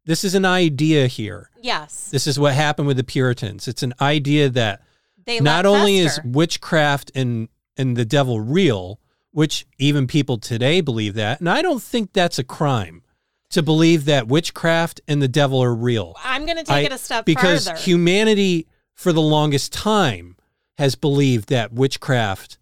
this 0.06 0.24
is 0.24 0.34
an 0.34 0.44
idea 0.44 1.06
here 1.06 1.50
yes. 1.60 2.10
this 2.10 2.26
is 2.26 2.38
what 2.38 2.54
happened 2.54 2.88
with 2.88 2.96
the 2.96 3.04
puritans 3.04 3.68
it's 3.68 3.82
an 3.82 3.94
idea 4.00 4.48
that 4.48 4.82
They 5.26 5.40
not 5.40 5.66
only 5.66 5.98
is 5.98 6.20
witchcraft 6.24 7.12
and 7.14 7.48
and 7.80 7.96
the 7.96 8.04
devil 8.04 8.40
real, 8.40 9.00
which 9.32 9.66
even 9.78 10.06
people 10.06 10.36
today 10.36 10.82
believe 10.82 11.14
that, 11.14 11.40
and 11.40 11.48
I 11.48 11.62
don't 11.62 11.82
think 11.82 12.12
that's 12.12 12.38
a 12.38 12.44
crime 12.44 13.02
to 13.50 13.62
believe 13.62 14.04
that 14.04 14.28
witchcraft 14.28 15.00
and 15.08 15.20
the 15.20 15.28
devil 15.28 15.62
are 15.62 15.74
real. 15.74 16.14
I'm 16.22 16.44
going 16.44 16.58
to 16.58 16.64
take 16.64 16.76
I- 16.76 16.80
it 16.80 16.92
a 16.92 16.98
step 16.98 17.24
because 17.24 17.66
further. 17.66 17.80
humanity 17.80 18.68
for 18.94 19.12
the 19.12 19.22
longest 19.22 19.72
time 19.72 20.36
has 20.76 20.94
believed 20.94 21.48
that 21.48 21.72
witchcraft 21.72 22.58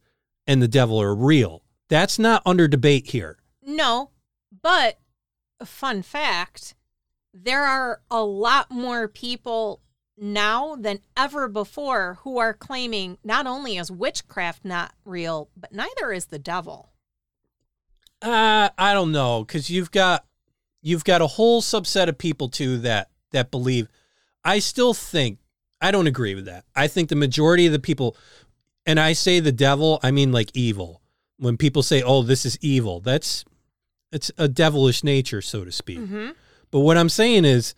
and 0.46 0.62
the 0.62 0.68
devil 0.68 1.00
are 1.02 1.14
real. 1.14 1.62
That's 1.88 2.18
not 2.18 2.42
under 2.46 2.68
debate 2.68 3.08
here. 3.10 3.37
No, 3.68 4.10
but 4.62 4.98
a 5.60 5.66
fun 5.66 6.02
fact: 6.02 6.74
there 7.32 7.64
are 7.64 8.00
a 8.10 8.22
lot 8.22 8.70
more 8.70 9.06
people 9.06 9.80
now 10.16 10.74
than 10.74 11.00
ever 11.16 11.48
before 11.48 12.18
who 12.22 12.38
are 12.38 12.54
claiming 12.54 13.18
not 13.22 13.46
only 13.46 13.76
is 13.76 13.90
witchcraft 13.90 14.64
not 14.64 14.92
real, 15.04 15.50
but 15.56 15.72
neither 15.72 16.12
is 16.12 16.26
the 16.26 16.38
devil. 16.38 16.90
Uh, 18.20 18.68
I 18.76 18.94
don't 18.94 19.12
know 19.12 19.44
because 19.44 19.70
you've 19.70 19.90
got 19.90 20.24
you've 20.82 21.04
got 21.04 21.22
a 21.22 21.26
whole 21.26 21.62
subset 21.62 22.08
of 22.08 22.18
people 22.18 22.48
too 22.48 22.78
that 22.78 23.10
that 23.30 23.50
believe. 23.50 23.88
I 24.44 24.58
still 24.58 24.94
think 24.94 25.38
I 25.80 25.90
don't 25.90 26.06
agree 26.06 26.34
with 26.34 26.46
that. 26.46 26.64
I 26.74 26.88
think 26.88 27.08
the 27.08 27.16
majority 27.16 27.66
of 27.66 27.72
the 27.72 27.78
people, 27.78 28.16
and 28.86 28.98
I 28.98 29.12
say 29.12 29.40
the 29.40 29.52
devil, 29.52 30.00
I 30.02 30.10
mean 30.10 30.32
like 30.32 30.50
evil. 30.54 31.02
When 31.36 31.56
people 31.56 31.84
say, 31.84 32.02
"Oh, 32.02 32.22
this 32.22 32.44
is 32.44 32.58
evil," 32.60 32.98
that's 32.98 33.44
it's 34.12 34.30
a 34.38 34.48
devilish 34.48 35.04
nature, 35.04 35.40
so 35.42 35.64
to 35.64 35.72
speak. 35.72 35.98
Mm-hmm. 35.98 36.30
But 36.70 36.80
what 36.80 36.96
I'm 36.96 37.08
saying 37.08 37.44
is, 37.44 37.74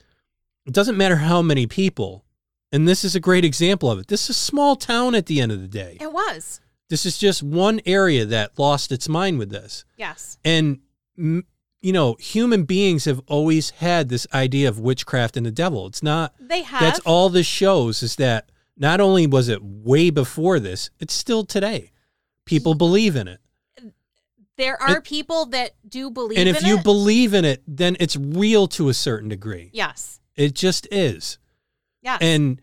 it 0.67 0.75
doesn't 0.75 0.97
matter 0.97 1.17
how 1.17 1.43
many 1.43 1.67
people, 1.67 2.25
and 2.73 2.87
this 2.87 3.05
is 3.05 3.15
a 3.17 3.21
great 3.21 3.45
example 3.45 3.91
of 3.91 3.99
it. 3.99 4.09
This 4.09 4.25
is 4.25 4.31
a 4.31 4.35
small 4.35 4.77
town 4.77 5.15
at 5.15 5.27
the 5.27 5.41
end 5.41 5.53
of 5.53 5.61
the 5.61 5.69
day. 5.69 5.97
It 6.01 6.13
was. 6.13 6.61
This 6.89 7.07
is 7.07 7.19
just 7.19 7.43
one 7.43 7.81
area 7.87 8.25
that 8.27 8.59
lost 8.59 8.91
its 8.93 9.09
mind 9.09 9.39
with 9.39 9.51
this. 9.51 9.85
Yes. 9.97 10.39
And, 10.45 10.81
you 11.17 11.45
know, 11.83 12.15
human 12.19 12.65
beings 12.65 13.05
have 13.05 13.21
always 13.27 13.71
had 13.71 14.09
this 14.09 14.27
idea 14.35 14.69
of 14.69 14.81
witchcraft 14.81 15.37
and 15.37 15.47
the 15.47 15.53
devil. 15.53 15.87
It's 15.87 16.03
not, 16.03 16.35
They 16.41 16.63
have. 16.63 16.81
that's 16.81 16.99
all 17.01 17.29
this 17.29 17.47
shows 17.47 18.03
is 18.03 18.17
that 18.17 18.51
not 18.77 19.01
only 19.01 19.27
was 19.27 19.49
it 19.49 19.63
way 19.63 20.11
before 20.11 20.59
this, 20.59 20.91
it's 20.99 21.15
still 21.15 21.45
today. 21.45 21.93
People 22.45 22.75
believe 22.75 23.15
in 23.15 23.29
it. 23.29 23.41
There 24.61 24.81
are 24.83 24.99
It- 24.99 25.05
people 25.05 25.47
that 25.47 25.75
do 25.89 26.11
believe 26.11 26.39
and 26.39 26.49
if 26.49 26.63
you 26.63 26.79
it. 26.79 26.85
believe 26.85 27.33
in 27.35 27.45
it, 27.45 27.63
then 27.67 27.97
it's 27.99 28.15
real 28.17 28.67
to 28.69 28.89
a 28.91 28.95
certain 28.95 29.29
degree. 29.29 29.71
yes. 29.73 30.21
It 30.37 30.55
just 30.55 30.87
is. 30.93 31.39
Yes. 32.03 32.19
And 32.23 32.61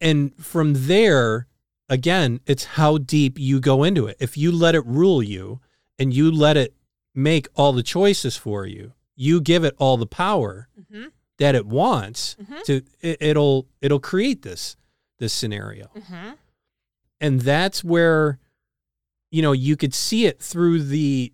and 0.00 0.34
from 0.42 0.86
there, 0.86 1.46
again, 1.88 2.40
it's 2.46 2.64
how 2.64 2.98
deep 2.98 3.38
you 3.38 3.60
go 3.60 3.84
into 3.84 4.06
it. 4.06 4.16
If 4.20 4.36
you 4.36 4.50
let 4.50 4.74
it 4.74 4.84
rule 4.86 5.22
you 5.22 5.60
and 5.98 6.14
you 6.14 6.30
let 6.30 6.56
it 6.56 6.74
make 7.14 7.48
all 7.54 7.72
the 7.72 7.82
choices 7.82 8.36
for 8.36 8.64
you, 8.66 8.94
you 9.16 9.40
give 9.40 9.62
it 9.64 9.74
all 9.78 9.96
the 9.96 10.06
power 10.06 10.68
hmm 10.90 11.06
that 11.38 11.54
it 11.54 11.66
wants 11.66 12.36
Mhm. 12.42 12.62
to 12.64 12.82
it, 13.00 13.16
it'll 13.20 13.66
it'll 13.80 14.00
create 14.00 14.42
this 14.42 14.76
this 15.18 15.32
scenario. 15.32 15.86
hmm 16.08 16.30
And 17.20 17.40
that's 17.42 17.82
where 17.84 18.38
you 19.32 19.42
know, 19.42 19.52
you 19.52 19.76
could 19.76 19.94
see 19.94 20.26
it 20.26 20.40
through 20.42 20.82
the 20.82 21.32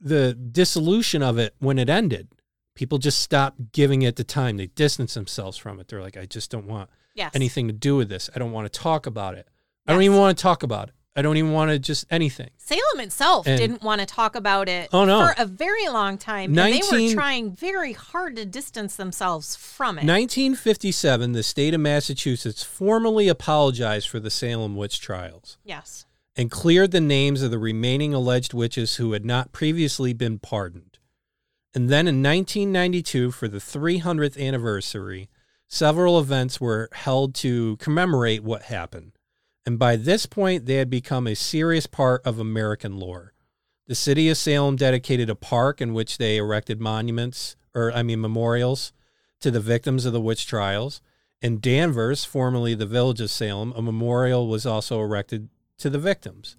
the 0.00 0.34
dissolution 0.34 1.22
of 1.22 1.38
it 1.38 1.54
when 1.58 1.78
it 1.78 1.88
ended. 1.88 2.28
People 2.74 2.98
just 2.98 3.18
stopped 3.20 3.72
giving 3.72 4.02
it 4.02 4.16
the 4.16 4.24
time. 4.24 4.56
They 4.56 4.68
distanced 4.68 5.14
themselves 5.14 5.56
from 5.56 5.80
it. 5.80 5.88
They're 5.88 6.00
like, 6.02 6.16
I 6.16 6.26
just 6.26 6.50
don't 6.50 6.66
want 6.66 6.90
Yes. 7.14 7.32
anything 7.34 7.66
to 7.66 7.72
do 7.72 7.96
with 7.96 8.08
this. 8.08 8.30
I 8.34 8.38
don't 8.38 8.52
want 8.52 8.72
to 8.72 8.78
talk 8.78 9.06
about 9.06 9.34
it. 9.34 9.48
I 9.86 9.92
don't 9.92 10.02
even 10.02 10.18
want 10.18 10.36
to 10.38 10.42
talk 10.42 10.62
about 10.62 10.88
it. 10.88 10.94
I 11.16 11.22
don't 11.22 11.36
even 11.36 11.50
want 11.50 11.72
to 11.72 11.80
just 11.80 12.04
anything. 12.10 12.50
Salem 12.58 13.00
itself 13.00 13.44
And- 13.48 13.58
didn't 13.58 13.82
want 13.82 14.00
to 14.00 14.06
talk 14.06 14.36
about 14.36 14.68
it 14.68 14.88
Oh, 14.92 15.04
no. 15.04 15.26
for 15.26 15.34
a 15.36 15.46
very 15.46 15.88
long 15.88 16.16
time. 16.16 16.56
and 16.56 16.72
they 16.74 16.80
were 17.08 17.12
trying 17.12 17.50
very 17.56 17.92
hard 17.92 18.36
to 18.36 18.44
distance 18.44 18.94
themselves 18.94 19.56
from 19.56 19.98
it. 19.98 20.04
1957, 20.04 21.32
the 21.32 21.42
state 21.42 21.74
of 21.74 21.80
Massachusetts 21.80 22.62
formally 22.62 23.26
apologized 23.26 24.08
for 24.08 24.20
the 24.20 24.30
Salem 24.30 24.76
witch 24.76 25.00
trials 25.00 25.58
yes. 25.64 26.04
And 26.38 26.52
cleared 26.52 26.92
the 26.92 27.00
names 27.00 27.42
of 27.42 27.50
the 27.50 27.58
remaining 27.58 28.14
alleged 28.14 28.54
witches 28.54 28.94
who 28.94 29.10
had 29.10 29.24
not 29.24 29.50
previously 29.50 30.12
been 30.12 30.38
pardoned. 30.38 30.98
And 31.74 31.88
then 31.88 32.06
in 32.06 32.22
1992, 32.22 33.32
for 33.32 33.48
the 33.48 33.58
300th 33.58 34.40
anniversary, 34.40 35.28
several 35.66 36.16
events 36.18 36.60
were 36.60 36.88
held 36.92 37.34
to 37.36 37.76
commemorate 37.78 38.44
what 38.44 38.62
happened. 38.62 39.12
And 39.66 39.80
by 39.80 39.96
this 39.96 40.26
point, 40.26 40.66
they 40.66 40.76
had 40.76 40.88
become 40.88 41.26
a 41.26 41.34
serious 41.34 41.86
part 41.86 42.24
of 42.24 42.38
American 42.38 42.98
lore. 42.98 43.34
The 43.88 43.96
city 43.96 44.28
of 44.28 44.36
Salem 44.36 44.76
dedicated 44.76 45.28
a 45.28 45.34
park 45.34 45.80
in 45.80 45.92
which 45.92 46.18
they 46.18 46.36
erected 46.36 46.80
monuments, 46.80 47.56
or 47.74 47.90
I 47.90 48.04
mean 48.04 48.20
memorials, 48.20 48.92
to 49.40 49.50
the 49.50 49.60
victims 49.60 50.06
of 50.06 50.12
the 50.12 50.20
witch 50.20 50.46
trials. 50.46 51.02
In 51.42 51.58
Danvers, 51.58 52.24
formerly 52.24 52.74
the 52.74 52.86
village 52.86 53.20
of 53.20 53.30
Salem, 53.30 53.72
a 53.76 53.82
memorial 53.82 54.46
was 54.46 54.64
also 54.64 55.00
erected 55.00 55.48
to 55.78 55.90
the 55.90 55.98
victims. 55.98 56.56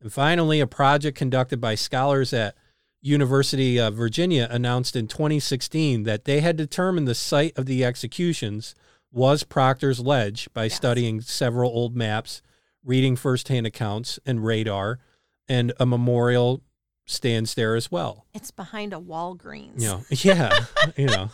And 0.00 0.12
finally, 0.12 0.60
a 0.60 0.66
project 0.66 1.16
conducted 1.16 1.60
by 1.60 1.74
scholars 1.74 2.32
at 2.32 2.54
University 3.00 3.78
of 3.78 3.94
Virginia 3.94 4.48
announced 4.50 4.96
in 4.96 5.06
2016 5.06 6.02
that 6.04 6.24
they 6.24 6.40
had 6.40 6.56
determined 6.56 7.06
the 7.06 7.14
site 7.14 7.56
of 7.56 7.66
the 7.66 7.84
executions 7.84 8.74
was 9.12 9.44
Proctor's 9.44 10.00
Ledge 10.00 10.48
by 10.52 10.64
Yes. 10.64 10.74
studying 10.74 11.20
several 11.20 11.70
old 11.70 11.96
maps, 11.96 12.42
reading 12.84 13.16
firsthand 13.16 13.66
accounts 13.66 14.18
and 14.26 14.44
radar, 14.44 14.98
and 15.48 15.72
a 15.78 15.86
memorial 15.86 16.62
stands 17.06 17.54
there 17.54 17.76
as 17.76 17.90
well. 17.90 18.26
It's 18.34 18.50
behind 18.50 18.92
a 18.92 18.96
Walgreens. 18.98 19.80
You 19.80 19.86
know, 19.88 20.04
yeah, 20.10 20.64
you 20.96 21.06
know. 21.06 21.30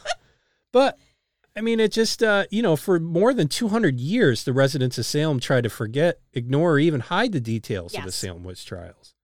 But 0.70 0.98
I 1.55 1.61
mean, 1.61 1.81
it 1.81 1.93
just 1.93 2.23
uh, 2.23 2.45
you 2.51 2.62
know, 2.62 2.77
for 2.77 2.99
more 2.99 3.35
than 3.35 3.49
200 3.49 4.01
years, 4.01 4.45
the 4.45 4.53
residents 4.53 4.99
of 4.99 5.07
Salem 5.07 5.39
tried 5.41 5.65
to 5.65 5.70
forget, 5.70 6.20
ignore, 6.33 6.73
or 6.73 6.79
even 6.79 7.01
hide 7.01 7.33
the 7.33 7.41
details 7.41 7.95
of 7.95 8.05
the 8.05 8.12
Salem 8.12 8.45
witch 8.45 8.65
trials. 8.65 9.15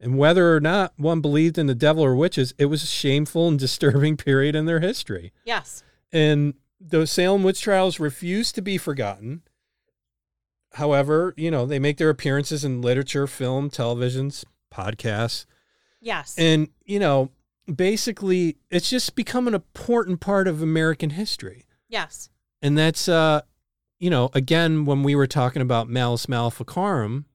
And 0.00 0.18
whether 0.18 0.54
or 0.54 0.58
not 0.58 0.94
one 0.96 1.20
believed 1.20 1.58
in 1.58 1.68
the 1.68 1.76
devil 1.76 2.04
or 2.04 2.16
witches, 2.16 2.52
it 2.58 2.66
was 2.66 2.82
a 2.82 2.86
shameful 2.86 3.46
and 3.46 3.58
disturbing 3.58 4.16
period 4.16 4.56
in 4.56 4.66
their 4.66 4.80
history. 4.80 5.32
Yes. 5.44 5.84
And 6.12 6.54
the 6.80 7.06
Salem 7.06 7.44
witch 7.44 7.60
trials 7.60 8.00
refuse 8.00 8.50
to 8.52 8.62
be 8.62 8.78
forgotten. 8.78 9.42
However, 10.72 11.34
you 11.36 11.50
know, 11.50 11.66
they 11.66 11.78
make 11.78 11.98
their 11.98 12.10
appearances 12.10 12.64
in 12.64 12.82
literature, 12.82 13.28
film, 13.28 13.70
televisions, 13.70 14.44
podcasts. 14.74 15.46
Yes. 16.00 16.34
And, 16.36 16.68
you 16.84 16.98
know, 16.98 17.30
basically 17.72 18.56
it's 18.70 18.90
just 18.90 19.14
become 19.14 19.46
an 19.48 19.54
important 19.54 20.20
part 20.20 20.48
of 20.48 20.62
American 20.62 21.10
history. 21.10 21.64
yes. 21.88 22.28
And 22.64 22.78
that's 22.78 23.08
uh 23.08 23.42
you 23.98 24.10
know, 24.10 24.30
again 24.34 24.84
when 24.84 25.02
we 25.02 25.14
were 25.14 25.26
talking 25.26 25.62
about 25.62 25.88
Malleus 25.88 26.28
Maleficarum 26.28 27.26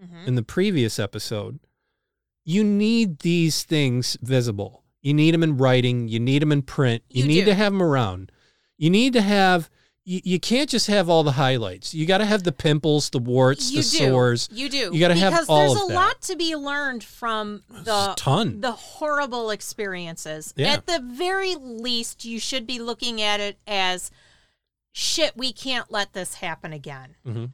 hmm 0.00 0.26
in 0.26 0.34
the 0.36 0.42
previous 0.42 0.98
episode, 0.98 1.58
you 2.44 2.62
need 2.64 3.18
these 3.20 3.62
things 3.62 4.16
visible. 4.22 4.82
You 5.02 5.12
need 5.14 5.34
them 5.34 5.42
in 5.42 5.56
writing, 5.58 6.08
you 6.08 6.18
need 6.20 6.40
them 6.42 6.52
in 6.52 6.62
print, 6.62 7.02
you, 7.10 7.22
You 7.22 7.28
need 7.28 7.40
do. 7.40 7.46
to 7.46 7.54
have 7.54 7.72
them 7.72 7.82
around. 7.82 8.32
You 8.78 8.90
need 8.90 9.12
to 9.14 9.20
have 9.22 9.68
you, 10.04 10.20
you 10.24 10.40
can't 10.40 10.68
just 10.68 10.86
have 10.88 11.08
all 11.08 11.22
the 11.22 11.32
highlights. 11.32 11.94
You 11.94 12.04
got 12.06 12.18
to 12.18 12.24
have 12.26 12.42
the 12.44 12.52
pimples, 12.52 13.08
the 13.10 13.18
warts, 13.18 13.70
You 13.70 13.82
the 13.82 13.88
do. 13.90 13.96
sores. 14.10 14.48
You 14.52 14.68
do. 14.68 14.90
You 14.92 15.00
gotta 15.00 15.14
have 15.14 15.48
all 15.48 15.62
of 15.62 15.68
that. 15.68 15.74
because 15.74 15.74
there's 15.88 15.90
a 15.90 15.94
lot 15.94 16.20
to 16.22 16.36
be 16.36 16.54
learned 16.56 17.02
from 17.04 17.62
the 17.70 18.12
ton. 18.16 18.60
the 18.60 18.72
horrible 18.72 19.50
experiences. 19.50 20.52
Yeah. 20.56 20.72
At 20.74 20.86
the 20.86 21.00
very 21.02 21.54
least, 21.54 22.24
you 22.24 22.38
should 22.38 22.66
be 22.66 22.78
looking 22.78 23.22
at 23.22 23.40
it 23.40 23.58
as 23.66 24.10
shit. 24.92 25.36
We 25.36 25.52
can't 25.52 25.90
let 25.90 26.12
this 26.12 26.34
happen 26.34 26.72
again. 26.72 27.16
Mhm. 27.26 27.52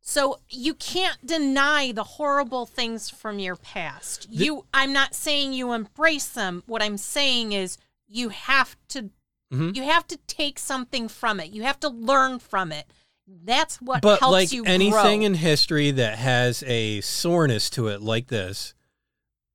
So 0.00 0.40
you 0.50 0.74
can't 0.74 1.24
deny 1.26 1.90
the 1.90 2.04
horrible 2.04 2.66
things 2.66 3.08
from 3.10 3.38
your 3.38 3.56
past. 3.56 4.28
The- 4.30 4.44
you 4.44 4.66
I'm 4.74 4.92
not 4.92 5.14
saying 5.14 5.54
you 5.54 5.72
embrace 5.72 6.28
them. 6.28 6.62
What 6.66 6.82
I'm 6.82 6.98
saying 6.98 7.52
is 7.52 7.78
you 8.06 8.28
have 8.28 8.76
to 8.88 9.10
Mhm. 9.54 9.76
you 9.76 9.82
have 9.84 10.06
to 10.08 10.16
take 10.26 10.58
something 10.58 11.08
from 11.08 11.40
it. 11.40 11.50
You 11.52 11.62
have 11.62 11.78
to 11.80 11.88
learn 11.88 12.38
from 12.38 12.72
it. 12.72 12.86
That's 13.26 13.76
what 13.80 14.02
but 14.02 14.20
helps 14.20 14.32
like 14.32 14.52
you 14.52 14.64
anything 14.66 15.20
grow. 15.20 15.26
in 15.26 15.34
history 15.34 15.90
that 15.92 16.18
has 16.18 16.62
a 16.66 17.00
soreness 17.00 17.70
to 17.70 17.88
it 17.88 18.02
like 18.02 18.28
this 18.28 18.74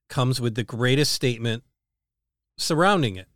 comes 0.08 0.42
with 0.42 0.56
the 0.56 0.64
greatest 0.64 1.12
statement 1.12 1.64
surrounding 2.58 3.16
it 3.16 3.28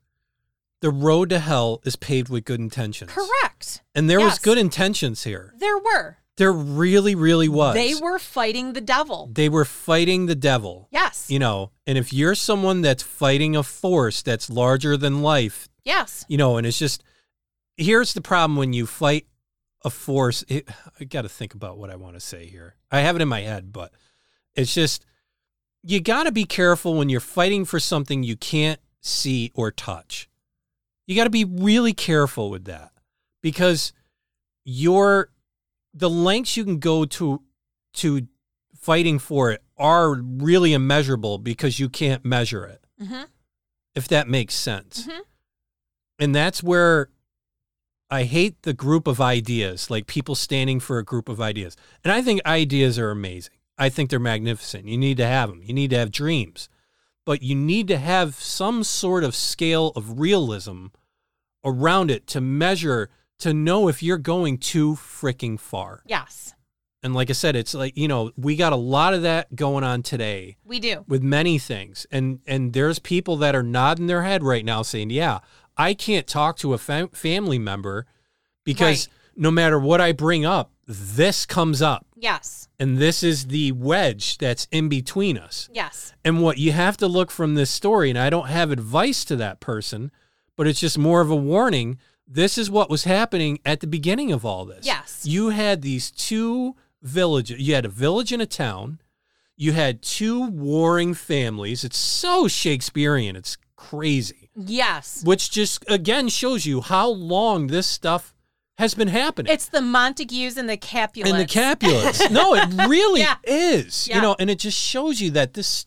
the 0.81 0.89
road 0.89 1.29
to 1.29 1.39
hell 1.39 1.79
is 1.85 1.95
paved 1.95 2.29
with 2.29 2.43
good 2.45 2.59
intentions 2.59 3.11
Correct. 3.11 3.81
and 3.95 4.09
there 4.09 4.19
was 4.19 4.39
good 4.39 4.57
intentions 4.57 5.23
here 5.23 5.53
There 5.57 5.77
were. 5.77 6.17
there 6.37 6.51
really 6.51 7.13
really 7.15 7.47
was 7.47 7.75
They 7.75 7.93
were 7.95 8.17
fighting 8.19 8.73
the 8.73 8.81
devil. 8.81 9.29
they 9.31 9.49
were 9.49 9.65
fighting 9.65 10.25
the 10.25 10.35
devil 10.35 10.87
Yes. 10.91 11.27
you 11.29 11.37
know 11.39 11.71
and 11.85 11.97
if 11.97 12.11
you're 12.11 12.35
someone 12.35 12.81
that's 12.81 13.03
fighting 13.03 13.55
a 13.55 13.61
force 13.63 14.21
that's 14.23 14.49
larger 14.49 14.97
than 14.97 15.21
life 15.21 15.69
Yes. 15.85 16.25
you 16.27 16.37
know 16.37 16.57
and 16.57 16.65
it's 16.67 16.79
just 16.79 17.03
here's 17.77 18.13
the 18.13 18.21
problem 18.21 18.55
when 18.57 18.73
you 18.73 18.85
fight 18.85 19.25
a 19.83 19.89
force 19.89 20.43
it, 20.47 20.67
i 20.99 21.03
got 21.03 21.23
to 21.23 21.29
think 21.29 21.53
about 21.53 21.77
what 21.77 21.89
i 21.89 21.95
want 21.95 22.15
to 22.15 22.19
say 22.21 22.45
here. 22.45 22.75
I 22.91 22.99
have 23.01 23.15
it 23.15 23.21
in 23.21 23.27
my 23.27 23.41
head 23.41 23.73
but 23.73 23.91
it's 24.55 24.73
just 24.73 25.05
you 25.81 25.99
got 25.99 26.23
to 26.23 26.31
be 26.31 26.45
careful 26.45 26.95
when 26.95 27.09
you're 27.09 27.19
fighting 27.19 27.65
for 27.65 27.79
something 27.79 28.23
you 28.23 28.37
can't 28.37 28.79
see 29.01 29.51
or 29.53 29.69
touch. 29.69 30.29
You 31.07 31.15
got 31.17 31.25
to 31.25 31.29
be 31.29 31.43
really 31.43 31.91
careful 31.91 32.49
with 32.49 32.63
that 32.65 32.91
because 33.41 33.91
your 34.63 35.29
the 35.93 36.09
lengths 36.09 36.55
you 36.55 36.63
can 36.63 36.79
go 36.79 37.03
to 37.03 37.41
to 37.95 38.27
fighting 38.79 39.19
for 39.19 39.51
it 39.51 39.61
are 39.77 40.13
really 40.13 40.71
immeasurable 40.71 41.37
because 41.37 41.79
you 41.79 41.89
can't 41.89 42.23
measure 42.23 42.65
it. 42.65 42.85
Hmm 43.05 43.23
if 43.95 44.07
that 44.07 44.27
makes 44.27 44.55
sense. 44.55 45.05
Mhm. 45.05 45.19
And 46.19 46.33
that's 46.33 46.61
where 46.63 47.09
I 48.09 48.23
hate 48.23 48.61
the 48.61 48.73
group 48.73 49.07
of 49.07 49.19
ideas, 49.19 49.89
like 49.89 50.05
people 50.07 50.35
standing 50.35 50.79
for 50.79 50.99
a 50.99 51.03
group 51.03 51.27
of 51.29 51.41
ideas. 51.41 51.75
And 52.03 52.11
I 52.11 52.21
think 52.21 52.41
ideas 52.45 52.99
are 52.99 53.09
amazing. 53.11 53.55
I 53.77 53.89
think 53.89 54.09
they're 54.09 54.19
magnificent. 54.19 54.87
You 54.87 54.97
need 54.97 55.17
to 55.17 55.25
have 55.25 55.49
them. 55.49 55.61
You 55.63 55.73
need 55.73 55.89
to 55.89 55.97
have 55.97 56.11
dreams. 56.11 56.69
But 57.25 57.41
you 57.41 57.55
need 57.55 57.87
to 57.87 57.97
have 57.97 58.35
some 58.35 58.83
sort 58.83 59.23
of 59.23 59.33
scale 59.33 59.93
of 59.95 60.19
realism 60.19 60.87
around 61.65 62.11
it 62.11 62.27
to 62.27 62.41
measure, 62.41 63.09
to 63.39 63.53
know 63.53 63.87
if 63.87 64.03
you're 64.03 64.17
going 64.17 64.57
too 64.57 64.93
freaking 64.95 65.59
far. 65.59 66.03
Yes. 66.05 66.53
And 67.01 67.13
like 67.13 67.29
I 67.29 67.33
said, 67.33 67.55
it's 67.55 67.73
like, 67.73 67.97
you 67.97 68.07
know, 68.07 68.31
we 68.37 68.55
got 68.55 68.73
a 68.73 68.77
lot 68.77 69.13
of 69.13 69.23
that 69.23 69.55
going 69.55 69.83
on 69.83 70.03
today 70.03 70.55
We 70.63 70.79
do. 70.79 71.03
with 71.07 71.21
many 71.23 71.57
things 71.57 72.05
and 72.11 72.39
and 72.47 72.71
there's 72.73 72.99
people 72.99 73.35
that 73.37 73.55
are 73.55 73.63
nodding 73.63 74.07
their 74.07 74.23
head 74.23 74.41
right 74.43 74.63
now 74.63 74.83
saying 74.83 75.09
yeah 75.09 75.39
i 75.77 75.93
can't 75.93 76.27
talk 76.27 76.57
to 76.57 76.73
a 76.73 76.77
fam- 76.77 77.09
family 77.09 77.59
member 77.59 78.05
because 78.63 79.07
Right. 79.07 79.13
no 79.35 79.51
matter 79.51 79.79
what 79.79 79.99
i 80.01 80.11
bring 80.11 80.45
up 80.45 80.71
this 80.87 81.45
comes 81.45 81.81
up 81.81 82.05
Yes. 82.17 82.67
and 82.79 82.97
this 82.97 83.23
is 83.23 83.47
the 83.47 83.71
wedge 83.73 84.37
that's 84.37 84.67
in 84.71 84.89
between 84.89 85.37
us 85.37 85.69
Yes. 85.73 86.13
and 86.25 86.41
what 86.41 86.57
you 86.57 86.71
have 86.73 86.97
to 86.97 87.07
look 87.07 87.31
from 87.31 87.55
this 87.55 87.69
story 87.69 88.09
and 88.09 88.19
i 88.19 88.29
don't 88.29 88.47
have 88.49 88.71
advice 88.71 89.23
to 89.25 89.35
that 89.37 89.59
person 89.59 90.11
but 90.55 90.67
it's 90.67 90.79
just 90.79 90.97
more 90.97 91.21
of 91.21 91.31
a 91.31 91.35
warning 91.35 91.97
this 92.27 92.57
is 92.57 92.69
what 92.71 92.89
was 92.89 93.03
happening 93.03 93.59
at 93.65 93.79
the 93.81 93.87
beginning 93.87 94.31
of 94.31 94.45
all 94.45 94.65
this 94.65 94.85
Yes. 94.85 95.25
you 95.25 95.49
had 95.49 95.81
these 95.81 96.09
two 96.11 96.75
villages 97.01 97.59
you 97.59 97.73
had 97.75 97.85
a 97.85 97.89
village 97.89 98.31
and 98.31 98.41
a 98.41 98.45
town 98.45 98.99
you 99.57 99.71
had 99.73 100.01
two 100.01 100.47
warring 100.49 101.13
families 101.13 101.83
it's 101.83 101.97
so 101.97 102.47
shakespearean 102.47 103.35
it's 103.35 103.57
crazy 103.75 104.42
Yes. 104.55 105.23
which 105.25 105.49
just 105.51 105.83
again 105.89 106.29
shows 106.29 106.65
you 106.65 106.81
how 106.81 107.07
long 107.09 107.67
this 107.67 107.87
stuff 107.87 108.33
has 108.77 108.93
been 108.95 109.07
happening 109.07 109.51
It's 109.53 109.67
the 109.67 109.81
Montagues 109.81 110.57
and 110.57 110.67
the 110.69 110.77
Capulets. 110.77 111.31
and 111.31 111.39
the 111.39 111.45
Capulets. 111.45 112.29
no, 112.31 112.55
it 112.55 112.67
really 112.87 113.21
Yeah. 113.21 113.35
is. 113.43 114.07
Yeah. 114.07 114.15
You 114.17 114.21
know, 114.21 114.35
and 114.39 114.49
it 114.49 114.59
just 114.59 114.77
shows 114.79 115.21
you 115.21 115.31
that 115.31 115.53
this 115.53 115.85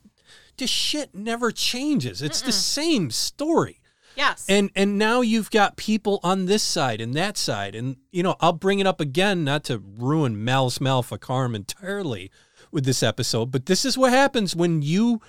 this 0.57 0.71
shit 0.71 1.15
never 1.15 1.51
changes. 1.53 2.23
It's 2.23 2.41
the 2.41 2.53
same 2.53 3.11
story. 3.11 3.81
Yes. 4.17 4.47
And 4.49 4.71
and 4.75 4.97
now 4.99 5.21
you've 5.21 5.51
got 5.51 5.77
people 5.77 6.21
on 6.23 6.47
this 6.47 6.63
side 6.63 7.01
and 7.01 7.13
that 7.15 7.37
side. 7.37 7.75
And 7.75 7.97
you 8.11 8.23
know, 8.23 8.37
I'll 8.41 8.53
bring 8.55 8.79
it 8.79 8.87
up 8.87 9.01
again, 9.01 9.45
not 9.45 9.65
to 9.65 9.79
ruin 9.79 10.43
Malleus 10.43 10.81
Maleficarum 10.81 11.55
entirely 11.55 12.31
with 12.73 12.85
this 12.85 13.03
episode, 13.03 13.51
but 13.51 13.67
this 13.67 13.85
is 13.85 13.99
what 13.99 14.13
happens 14.13 14.57
when 14.57 14.81
you 14.83 15.21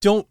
don't 0.00 0.26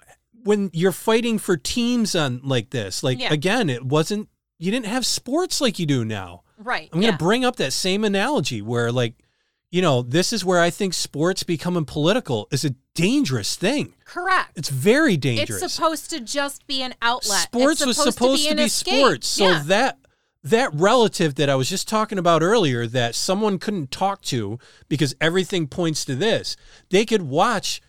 when 0.47 0.69
you're 0.73 0.91
fighting 0.91 1.37
for 1.37 1.57
teams 1.57 2.15
on 2.15 2.41
like 2.43 2.69
this. 2.69 3.03
Like 3.03 3.19
Yeah. 3.19 3.33
again, 3.33 3.69
it 3.69 3.85
wasn't 3.85 4.29
you 4.59 4.71
didn't 4.71 4.87
have 4.87 5.05
sports 5.05 5.61
like 5.61 5.77
you 5.79 5.85
do 5.85 6.03
now. 6.03 6.43
right. 6.57 6.89
I'm 6.91 6.99
going 6.99 7.13
to 7.13 7.15
yeah. 7.15 7.17
bring 7.17 7.45
up 7.45 7.57
that 7.57 7.73
same 7.73 8.03
analogy 8.03 8.61
where, 8.61 8.91
like, 8.91 9.13
you 9.69 9.81
know, 9.81 10.01
this 10.01 10.33
is 10.33 10.43
where 10.43 10.59
I 10.59 10.71
think 10.71 10.93
sports 10.95 11.43
becoming 11.43 11.85
political 11.85 12.47
is 12.51 12.65
a 12.65 12.71
dangerous 12.95 13.55
thing. 13.55 13.93
Correct. 14.05 14.57
It's 14.57 14.69
very 14.69 15.17
dangerous. 15.17 15.61
It's 15.61 15.73
supposed 15.73 16.09
to 16.09 16.19
just 16.19 16.65
be 16.65 16.81
an 16.81 16.95
outlet. 17.01 17.41
sports 17.41 17.81
It's 17.81 17.85
was 17.85 17.97
supposed 17.97 18.43
to 18.45 18.49
an 18.49 18.57
be, 18.57 18.67
sports. 18.69 19.27
So 19.27 19.49
yeah. 19.49 19.63
that 19.65 19.99
that 20.43 20.73
relative 20.73 21.35
that 21.35 21.49
I 21.49 21.55
was 21.55 21.69
just 21.69 21.87
talking 21.87 22.17
about 22.17 22.41
earlier 22.41 22.87
that 22.87 23.13
someone 23.13 23.59
couldn't 23.59 23.91
talk 23.91 24.21
to 24.23 24.57
because 24.87 25.13
everything 25.19 25.67
points 25.67 26.05
to 26.05 26.15
this, 26.15 26.55
they 26.89 27.05
could 27.05 27.23
watch 27.23 27.81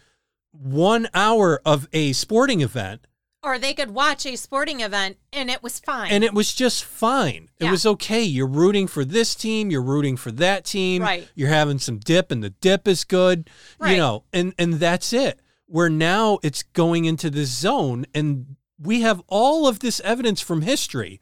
one 0.52 1.08
hour 1.14 1.60
of 1.64 1.88
a 1.92 2.12
sporting 2.12 2.60
event 2.60 3.02
or 3.42 3.56
they 3.58 3.72
could 3.72 3.90
watch 3.92 4.26
a 4.26 4.34
sporting 4.36 4.80
event 4.80 5.16
and 5.32 5.48
it 5.48 5.62
was 5.62 5.78
fine. 5.78 6.10
and 6.10 6.24
it 6.24 6.34
was 6.34 6.52
just 6.54 6.84
fine. 6.84 7.48
It 7.60 7.70
was 7.70 7.86
okay. 7.86 8.22
You're 8.22 8.48
rooting 8.48 8.86
for 8.88 9.04
this 9.04 9.34
team, 9.34 9.70
you're 9.70 9.82
rooting 9.82 10.16
for 10.16 10.32
that 10.32 10.64
team. 10.64 11.02
Right. 11.02 11.28
You're 11.34 11.48
having 11.48 11.78
some 11.78 11.98
dip 11.98 12.30
and 12.32 12.42
the 12.42 12.50
dip 12.50 12.88
is 12.88 13.04
good. 13.04 13.48
You 13.84 13.96
know, 13.96 14.24
and 14.32 14.54
and 14.58 14.74
that's 14.74 15.12
it. 15.12 15.40
Where 15.66 15.88
now 15.90 16.38
it's 16.42 16.62
going 16.62 17.04
into 17.04 17.30
this 17.30 17.50
zone 17.50 18.06
and 18.14 18.56
we 18.80 19.02
have 19.02 19.22
all 19.28 19.68
of 19.68 19.80
this 19.80 20.00
evidence 20.00 20.40
from 20.40 20.62
history 20.62 21.20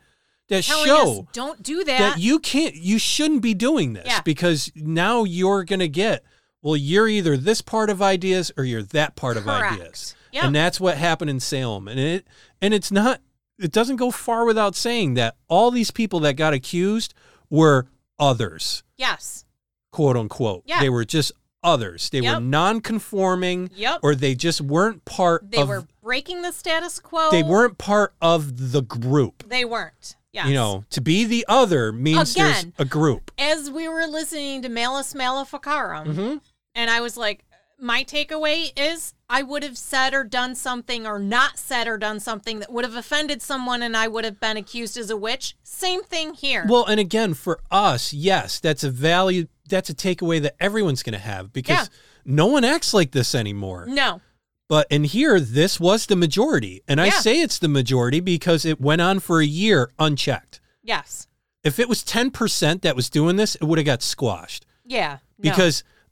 that 0.48 0.62
telling 0.64 0.86
show 0.86 1.20
us 1.20 1.26
don't 1.32 1.62
do 1.62 1.82
that. 1.84 1.98
that 1.98 2.18
you 2.18 2.38
can't 2.38 2.74
you 2.76 2.98
shouldn't 2.98 3.42
be 3.42 3.52
doing 3.54 3.92
this 3.94 4.06
Yeah. 4.06 4.20
because 4.22 4.70
now 4.76 5.24
you're 5.24 5.64
going 5.64 5.80
to 5.80 5.88
get 5.88 6.22
well 6.66 6.76
you're 6.76 7.06
either 7.08 7.36
this 7.36 7.62
part 7.62 7.88
of 7.90 8.02
ideas 8.02 8.50
or 8.56 8.64
you're 8.64 8.82
that 8.82 9.14
part 9.14 9.36
of 9.36 9.46
ideas 9.48 10.14
Yeah. 10.32 10.46
and 10.46 10.54
that's 10.54 10.80
what 10.80 10.96
happened 10.98 11.30
in 11.30 11.38
Salem 11.40 11.86
and 11.88 12.00
it 12.00 12.26
and 12.60 12.74
it's 12.74 12.90
not 12.90 13.20
it 13.58 13.70
doesn't 13.72 13.96
go 13.96 14.10
far 14.10 14.44
without 14.44 14.74
saying 14.74 15.14
that 15.14 15.36
all 15.48 15.70
these 15.70 15.90
people 15.90 16.18
that 16.20 16.34
got 16.34 16.52
accused 16.52 17.14
were 17.48 17.86
others, 18.18 18.82
Yes. 18.98 19.44
quote 19.92 20.16
unquote. 20.16 20.62
Yeah. 20.66 20.80
They 20.80 20.90
were 20.90 21.04
just 21.06 21.32
others. 21.62 22.10
They 22.10 22.20
were 22.20 22.40
non-conforming 22.40 23.70
Yep. 23.74 24.00
or 24.02 24.14
they 24.14 24.34
just 24.34 24.60
weren't 24.60 25.04
part 25.04 25.50
they 25.50 25.58
of 25.62 25.68
were 25.68 25.86
breaking 26.02 26.42
the 26.42 26.52
status 26.52 26.98
quo. 26.98 27.30
they 27.30 27.42
weren't 27.42 27.78
part 27.78 28.14
of 28.20 28.72
the 28.72 28.82
group. 28.82 29.48
They 29.48 29.64
weren't. 29.64 30.16
Yes. 30.32 30.48
You 30.48 30.54
know, 30.54 30.84
to 30.90 31.00
be 31.00 31.24
the 31.24 31.46
other 31.48 31.92
means 31.92 32.34
there's 32.34 32.66
a 32.78 32.84
group. 32.84 33.30
as 33.38 33.70
we 33.70 33.88
were 33.88 34.06
listening 34.06 34.60
to 34.62 34.68
Malleus 34.68 35.14
Maleficarum, 35.14 36.14
Mhm. 36.14 36.40
And 36.76 36.88
I 36.90 37.00
was 37.00 37.16
like, 37.16 37.42
my 37.78 38.04
takeaway 38.04 38.70
is 38.76 39.12
I 39.28 39.42
would 39.42 39.62
have 39.62 39.76
said 39.76 40.14
or 40.14 40.22
done 40.24 40.54
something 40.54 41.06
or 41.06 41.18
not 41.18 41.58
said 41.58 41.88
or 41.88 41.98
done 41.98 42.20
something 42.20 42.60
that 42.60 42.72
would 42.72 42.84
have 42.84 42.94
offended 42.94 43.42
someone 43.42 43.82
and 43.82 43.96
I 43.96 44.06
would 44.08 44.24
have 44.24 44.38
been 44.40 44.56
accused 44.56 44.96
as 44.96 45.10
a 45.10 45.16
witch. 45.16 45.56
Same 45.62 46.02
thing 46.04 46.32
here. 46.34 46.64
Well, 46.68 46.86
and 46.86 46.98
again, 47.00 47.34
for 47.34 47.60
us, 47.70 48.12
yes, 48.12 48.60
that's 48.60 48.84
a 48.84 48.90
value. 48.90 49.48
That's 49.68 49.90
a 49.90 49.94
takeaway 49.94 50.40
that 50.42 50.54
everyone's 50.60 51.02
going 51.02 51.14
to 51.14 51.18
have 51.18 51.52
because 51.52 51.88
Yeah. 51.88 51.94
no 52.24 52.46
one 52.46 52.64
acts 52.64 52.94
like 52.94 53.10
this 53.10 53.34
anymore. 53.34 53.86
no. 53.88 54.20
But 54.68 54.88
in 54.90 55.04
here, 55.04 55.38
this 55.38 55.78
was 55.78 56.06
the 56.06 56.16
majority, 56.16 56.82
and 56.88 57.00
I 57.00 57.04
Yeah. 57.06 57.20
say 57.20 57.40
it's 57.40 57.60
the 57.60 57.68
majority 57.68 58.18
because 58.18 58.64
it 58.64 58.80
went 58.80 59.00
on 59.00 59.20
for 59.20 59.40
a 59.40 59.46
year 59.46 59.92
unchecked. 59.96 60.60
Yes. 60.82 61.28
If 61.62 61.78
it 61.78 61.88
was 61.88 62.02
ten 62.02 62.32
percent 62.32 62.82
that 62.82 62.96
was 62.96 63.08
doing 63.08 63.36
this, 63.36 63.54
it 63.54 63.62
would 63.64 63.78
have 63.78 63.86
got 63.86 64.02
squashed 64.02 64.66
Yeah. 64.84 65.18
no. 65.38 65.50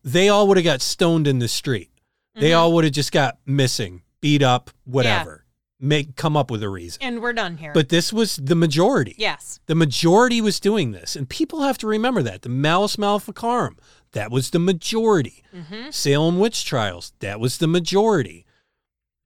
They 0.04 0.28
all 0.28 0.46
would 0.48 0.56
have 0.58 0.64
got 0.64 0.82
stoned 0.82 1.26
in 1.26 1.38
the 1.38 1.48
street. 1.48 1.90
They 2.36 2.50
Mhm. 2.50 2.58
all 2.58 2.72
would 2.74 2.84
have 2.84 2.92
just 2.92 3.10
got 3.12 3.38
missing, 3.46 4.02
beat 4.20 4.42
up, 4.42 4.70
whatever. 4.84 5.44
Make 5.80 6.14
come 6.16 6.36
up 6.36 6.50
with 6.50 6.62
a 6.62 6.68
reason. 6.68 7.02
And 7.02 7.20
we're 7.20 7.32
done 7.32 7.56
here. 7.56 7.72
But 7.72 7.88
this 7.88 8.12
was 8.12 8.36
the 8.36 8.54
majority. 8.54 9.14
yes. 9.18 9.60
The 9.66 9.74
majority 9.74 10.40
was 10.40 10.60
doing 10.60 10.92
this, 10.92 11.16
and 11.16 11.28
people 11.28 11.62
have 11.62 11.78
to 11.78 11.86
remember 11.86 12.22
that. 12.22 12.42
The 12.42 12.48
Malleus 12.48 12.96
Maleficarum, 12.96 13.76
that 14.12 14.30
was 14.30 14.50
the 14.50 14.58
majority. 14.58 15.42
Mm-hmm. 15.54 15.90
Salem 15.90 16.38
witch 16.38 16.64
trials, 16.64 17.12
that 17.20 17.40
was 17.40 17.58
the 17.58 17.66
majority. 17.66 18.46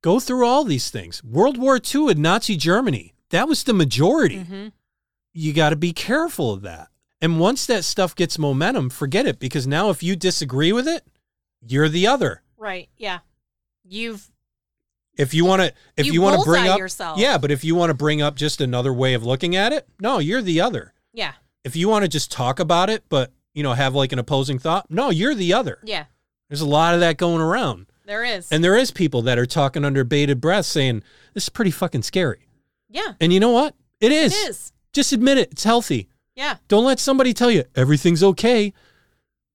Go 0.02 0.20
through 0.20 0.46
all 0.46 0.64
these 0.64 0.90
things. 0.90 1.22
World 1.24 1.59
War 1.59 1.78
II 1.82 2.10
in 2.10 2.22
Nazi 2.22 2.56
Germany, 2.56 3.14
that 3.30 3.48
was 3.48 3.64
the 3.64 3.74
majority. 3.74 4.38
Mm-hmm. 4.38 4.68
You 5.34 5.52
got 5.52 5.70
to 5.70 5.76
be 5.76 5.92
careful 5.92 6.52
of 6.52 6.62
that. 6.62 6.88
And 7.20 7.40
once 7.40 7.66
that 7.66 7.85
stuff 7.85 8.15
gets 8.15 8.39
momentum, 8.39 8.90
forget 8.90 9.27
it 9.27 9.39
because 9.40 9.66
now 9.66 9.90
if 9.90 10.03
you 10.03 10.15
disagree 10.16 10.73
with 10.73 10.86
it, 10.86 11.05
you're 11.66 11.89
the 11.89 12.07
other. 12.07 12.43
Right. 12.57 12.89
Yeah. 12.97 13.19
You've 13.85 14.31
If 15.16 15.35
you 15.35 15.45
want 15.45 15.62
to 15.62 15.73
if 15.97 16.07
you, 16.07 16.12
You 16.12 16.23
want 16.23 16.40
to 16.40 16.45
bring 16.45 16.69
up 16.69 16.78
yourself. 16.78 17.19
Yeah, 17.19 17.39
but 17.39 17.51
if 17.51 17.65
you 17.65 17.74
want 17.74 17.90
to 17.90 17.95
bring 17.95 18.23
up 18.23 18.36
just 18.36 18.61
another 18.61 18.93
way 18.93 19.15
of 19.15 19.24
looking 19.24 19.57
at 19.57 19.73
it, 19.73 19.89
no, 20.01 20.19
you're 20.19 20.43
the 20.43 20.61
other. 20.61 20.93
yeah. 21.12 21.32
If 21.65 21.74
you 21.77 21.89
want 21.89 22.05
to 22.05 22.09
just 22.09 22.31
talk 22.31 22.61
about 22.61 22.89
it 22.89 23.03
but, 23.09 23.32
you 23.53 23.62
know, 23.62 23.73
have 23.74 23.95
like 23.95 24.12
an 24.12 24.19
opposing 24.20 24.59
thought, 24.59 24.90
no, 24.90 25.11
you're 25.11 25.35
the 25.35 25.53
other. 25.53 25.81
Yeah. 25.85 26.05
There's 26.49 26.61
a 26.62 26.66
lot 26.69 26.95
of 26.95 27.01
that 27.01 27.19
going 27.19 27.43
around. 27.43 27.86
There 28.07 28.24
is. 28.24 28.51
And 28.51 28.62
there 28.65 28.77
is 28.77 28.90
people 28.90 29.20
that 29.23 29.39
are 29.39 29.45
talking 29.45 29.85
under 29.85 30.03
bated 30.05 30.40
breath 30.40 30.65
saying, 30.66 31.03
this 31.35 31.43
is 31.43 31.49
pretty 31.51 31.73
fucking 31.73 32.03
scary. 32.03 32.49
yeah. 32.89 33.15
And 33.20 33.32
you 33.32 33.40
know 33.40 33.51
what? 33.51 33.74
It 34.01 34.12
It 34.12 34.27
is. 34.27 34.35
is. 34.35 34.73
Just 34.95 35.12
admit 35.12 35.36
it. 35.36 35.51
It's 35.53 35.65
healthy. 35.65 36.09
Yeah. 36.39 36.59
Don't 36.69 36.85
let 36.85 37.01
somebody 37.01 37.35
tell 37.35 37.51
you 37.51 37.65
everything's 37.74 38.23
okay. 38.23 38.73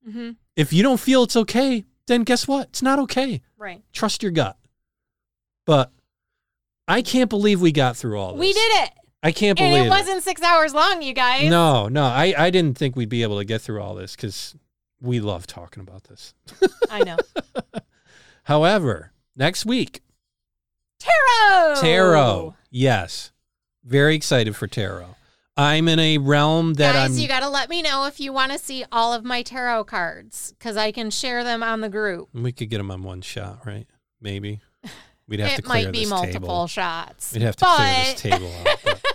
Mm-hmm. 0.06 0.32
If 0.58 0.74
you 0.74 0.84
don't 0.84 1.00
feel 1.00 1.24
it's 1.24 1.38
okay, 1.38 1.86
then 2.08 2.24
guess 2.24 2.46
what? 2.46 2.68
It's 2.68 2.82
not 2.82 3.00
okay. 3.00 3.42
Right. 3.58 3.82
Trust 3.94 4.22
your 4.22 4.34
gut. 4.34 4.58
But 5.66 5.94
I 6.86 7.02
can't 7.02 7.30
believe 7.30 7.62
we 7.62 7.72
got 7.72 7.96
through 7.96 8.20
all 8.20 8.34
this. 8.34 8.42
We 8.42 8.52
did 8.52 8.84
it. 8.84 8.90
I 9.24 9.32
can't 9.32 9.58
believe 9.58 9.84
it 9.84 9.86
It 9.86 9.90
wasn't 9.90 10.24
six 10.24 10.42
hours 10.42 10.74
long, 10.74 11.02
you 11.02 11.14
guys. 11.14 11.50
No, 11.50 11.88
no. 11.88 12.04
I, 12.04 12.34
I 12.38 12.50
didn't 12.50 12.78
think 12.78 12.98
we'd 12.98 13.08
be 13.08 13.24
able 13.24 13.38
to 13.40 13.46
get 13.46 13.62
through 13.62 13.82
all 13.82 13.96
this 13.96 14.18
because 14.18 14.54
we 15.00 15.22
love 15.22 15.48
talking 15.48 15.82
about 15.82 16.04
this. 16.04 16.34
I 16.92 17.00
know. 17.00 17.18
However, 18.44 19.14
next 19.38 19.66
week, 19.66 20.02
Tarot. 21.00 21.76
tarot. 21.80 22.56
Yes. 22.70 23.32
Very 23.86 24.16
excited 24.16 24.58
for 24.58 24.68
tarot. 24.68 25.13
I'm 25.56 25.88
in 25.88 26.00
a 26.00 26.18
realm 26.18 26.74
that 26.76 26.94
Guys, 26.94 27.12
I'm 27.12 27.22
you 27.22 27.28
got 27.28 27.42
to 27.42 27.50
let 27.50 27.70
me 27.70 27.82
know 27.84 28.06
if 28.06 28.20
you 28.20 28.34
want 28.34 28.52
to 28.54 28.58
see 28.58 28.86
all 28.92 29.14
of 29.14 29.24
my 29.24 29.44
tarot 29.44 29.84
cards 29.84 30.54
because 30.58 30.78
I 30.78 30.92
can 30.92 31.12
share 31.12 31.44
them 31.44 31.62
on 31.62 31.82
the 31.82 31.90
group. 31.90 32.30
we 32.34 32.52
could 32.52 32.70
get 32.70 32.80
them 32.80 32.90
on 32.90 33.04
one 33.04 33.22
shot, 33.22 33.60
right? 33.66 33.86
Maybe. 34.20 34.62
We'd 35.28 35.40
have 35.40 35.52
to 35.52 35.56
It 35.60 35.64
clear 35.66 35.84
might 35.86 35.92
be 35.94 36.00
this 36.02 36.10
multiple 36.10 36.40
table. 36.48 36.68
shots. 36.68 37.34
We'd 37.34 37.44
have 37.44 37.56
to 37.58 37.66
but 37.66 37.76
clear 37.76 38.04
this 38.06 38.22
table 38.22 38.52
out. 38.68 38.80
but- 38.84 39.02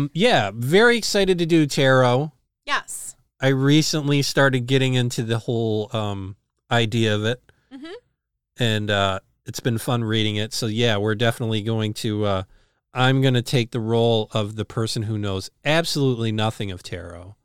Um, 0.00 0.10
yeah, 0.14 0.50
very 0.54 0.96
excited 0.96 1.36
to 1.40 1.44
do 1.46 1.66
tarot. 1.66 2.32
yes. 2.64 3.14
I 3.38 3.48
recently 3.48 4.22
started 4.22 4.60
getting 4.66 4.94
into 4.94 5.22
the 5.22 5.38
whole 5.38 5.90
um, 5.94 6.36
idea 6.70 7.14
of 7.14 7.24
it, 7.26 7.42
Mhm. 7.70 7.92
and 8.58 8.90
uh, 8.90 9.20
it's 9.44 9.60
been 9.60 9.76
fun 9.76 10.02
reading 10.02 10.36
it. 10.36 10.54
So 10.54 10.66
yeah, 10.66 10.96
we're 10.96 11.14
definitely 11.14 11.60
going 11.62 11.92
to. 11.94 12.24
Uh, 12.24 12.42
I'm 12.92 13.20
going 13.22 13.34
to 13.34 13.42
take 13.42 13.70
the 13.70 13.80
role 13.80 14.28
of 14.32 14.56
the 14.56 14.64
person 14.64 15.02
who 15.04 15.16
knows 15.16 15.50
absolutely 15.64 16.32
nothing 16.32 16.70
of 16.70 16.82
tarot, 16.82 17.36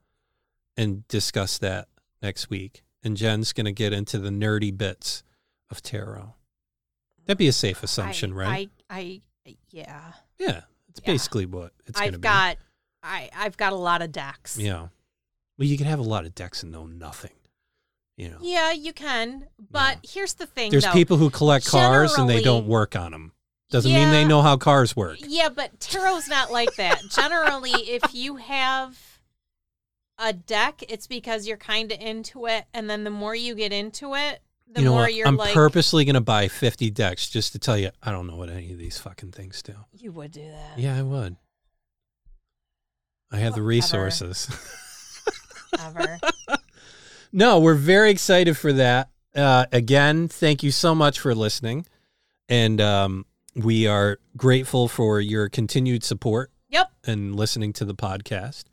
and 0.77 1.07
discuss 1.07 1.57
that 1.59 1.88
next 2.22 2.49
week. 2.49 2.84
And 3.03 3.15
Jen's 3.15 3.53
going 3.53 3.65
to 3.65 3.72
get 3.72 3.93
into 3.93 4.17
the 4.17 4.30
nerdy 4.31 4.76
bits 4.76 5.22
of 5.69 5.81
tarot. 5.84 6.34
That'd 7.26 7.38
be 7.38 7.47
a 7.47 7.53
safe 7.53 7.84
assumption, 7.84 8.31
I, 8.34 8.35
right? 8.35 8.69
I, 8.89 9.22
I, 9.47 9.57
yeah. 9.69 10.01
yeah, 10.39 10.61
it's 10.89 11.01
Yeah. 11.03 11.11
basically 11.13 11.45
what 11.45 11.72
it's 11.85 11.99
going 11.99 12.11
to 12.11 12.15
I've 12.17 12.22
be. 12.22 12.26
got, 12.26 12.57
I, 13.03 13.30
I've 13.35 13.57
got 13.57 13.73
a 13.73 13.77
lot 13.77 14.01
of 14.01 14.11
decks. 14.11 14.57
Yeah. 14.57 14.88
Well, 15.57 15.67
you 15.67 15.77
can 15.77 15.85
have 15.88 15.99
a 15.99 16.03
lot 16.03 16.26
of 16.26 16.34
decks 16.35 16.63
and 16.63 16.72
know 16.72 16.85
nothing. 16.88 17.31
You 18.17 18.30
know. 18.30 18.38
Yeah, 18.41 18.72
you 18.72 18.93
can. 18.93 19.47
But 19.72 19.99
here's 20.03 20.34
the 20.34 20.45
thing, 20.45 20.72
There's 20.72 20.85
though. 20.85 20.91
people 20.93 21.17
who 21.17 21.30
collect 21.30 21.67
cars 21.67 22.13
and 22.17 22.30
they 22.30 22.41
don't 22.41 22.65
work 22.65 22.95
on 22.95 23.11
them. 23.11 23.34
Doesn't 23.71 23.91
mean 23.91 24.11
they 24.11 24.25
know 24.25 24.41
how 24.41 24.57
cars 24.57 24.95
work. 24.95 25.17
Yeah, 25.21 25.49
but 25.49 25.79
tarot's 25.79 26.29
not 26.29 26.51
like 26.51 26.75
that. 26.75 27.01
Generally, 27.09 27.71
if 27.71 28.13
you 28.13 28.35
have 28.35 29.19
a 30.19 30.33
deck, 30.33 30.83
it's 30.87 31.07
because 31.07 31.47
you're 31.47 31.57
kind 31.57 31.91
of 31.91 31.99
into 31.99 32.45
it, 32.45 32.65
and 32.73 32.89
then 32.89 33.03
the 33.03 33.09
more 33.09 33.35
you 33.35 33.55
get 33.55 33.73
into 33.73 34.13
it, 34.15 34.41
the 34.71 34.81
you 34.81 34.85
know 34.85 34.91
more 34.91 35.01
what? 35.01 35.13
you're 35.13 35.27
I'm 35.27 35.37
like, 35.37 35.53
purposely 35.53 36.05
going 36.05 36.13
to 36.15 36.21
buy 36.21 36.47
50 36.47 36.89
decks 36.91 37.29
just 37.29 37.51
to 37.53 37.59
tell 37.59 37.77
you 37.77 37.89
I 38.03 38.11
don't 38.11 38.27
know 38.27 38.35
what 38.35 38.49
any 38.49 38.71
of 38.71 38.77
these 38.77 38.97
fucking 38.99 39.31
things 39.31 39.61
do. 39.61 39.73
you 39.93 40.11
would 40.11 40.31
do 40.31 40.43
that. 40.43 40.77
Yeah, 40.79 40.97
I 40.97 41.01
would. 41.01 41.35
I 43.31 43.37
have 43.37 43.55
the 43.55 43.61
Whatever. 43.61 43.67
resources. 43.67 44.49
Ever. 45.79 46.19
no, 47.33 47.59
we're 47.59 47.73
very 47.75 48.11
excited 48.11 48.55
for 48.57 48.71
that. 48.73 49.09
Uh, 49.35 49.65
again, 49.71 50.27
thank 50.27 50.63
you 50.63 50.71
so 50.71 50.95
much 50.95 51.19
for 51.19 51.35
listening. 51.35 51.85
And 52.47 52.79
um, 52.79 53.25
we 53.56 53.88
are 53.88 54.19
grateful 54.36 54.88
for 54.88 55.19
your 55.19 55.49
continued 55.49 56.03
support 56.03 56.52
Yep. 56.69 56.91
and 57.06 57.36
listening 57.36 57.73
to 57.73 57.86
the 57.86 57.95
podcast. 57.95 58.65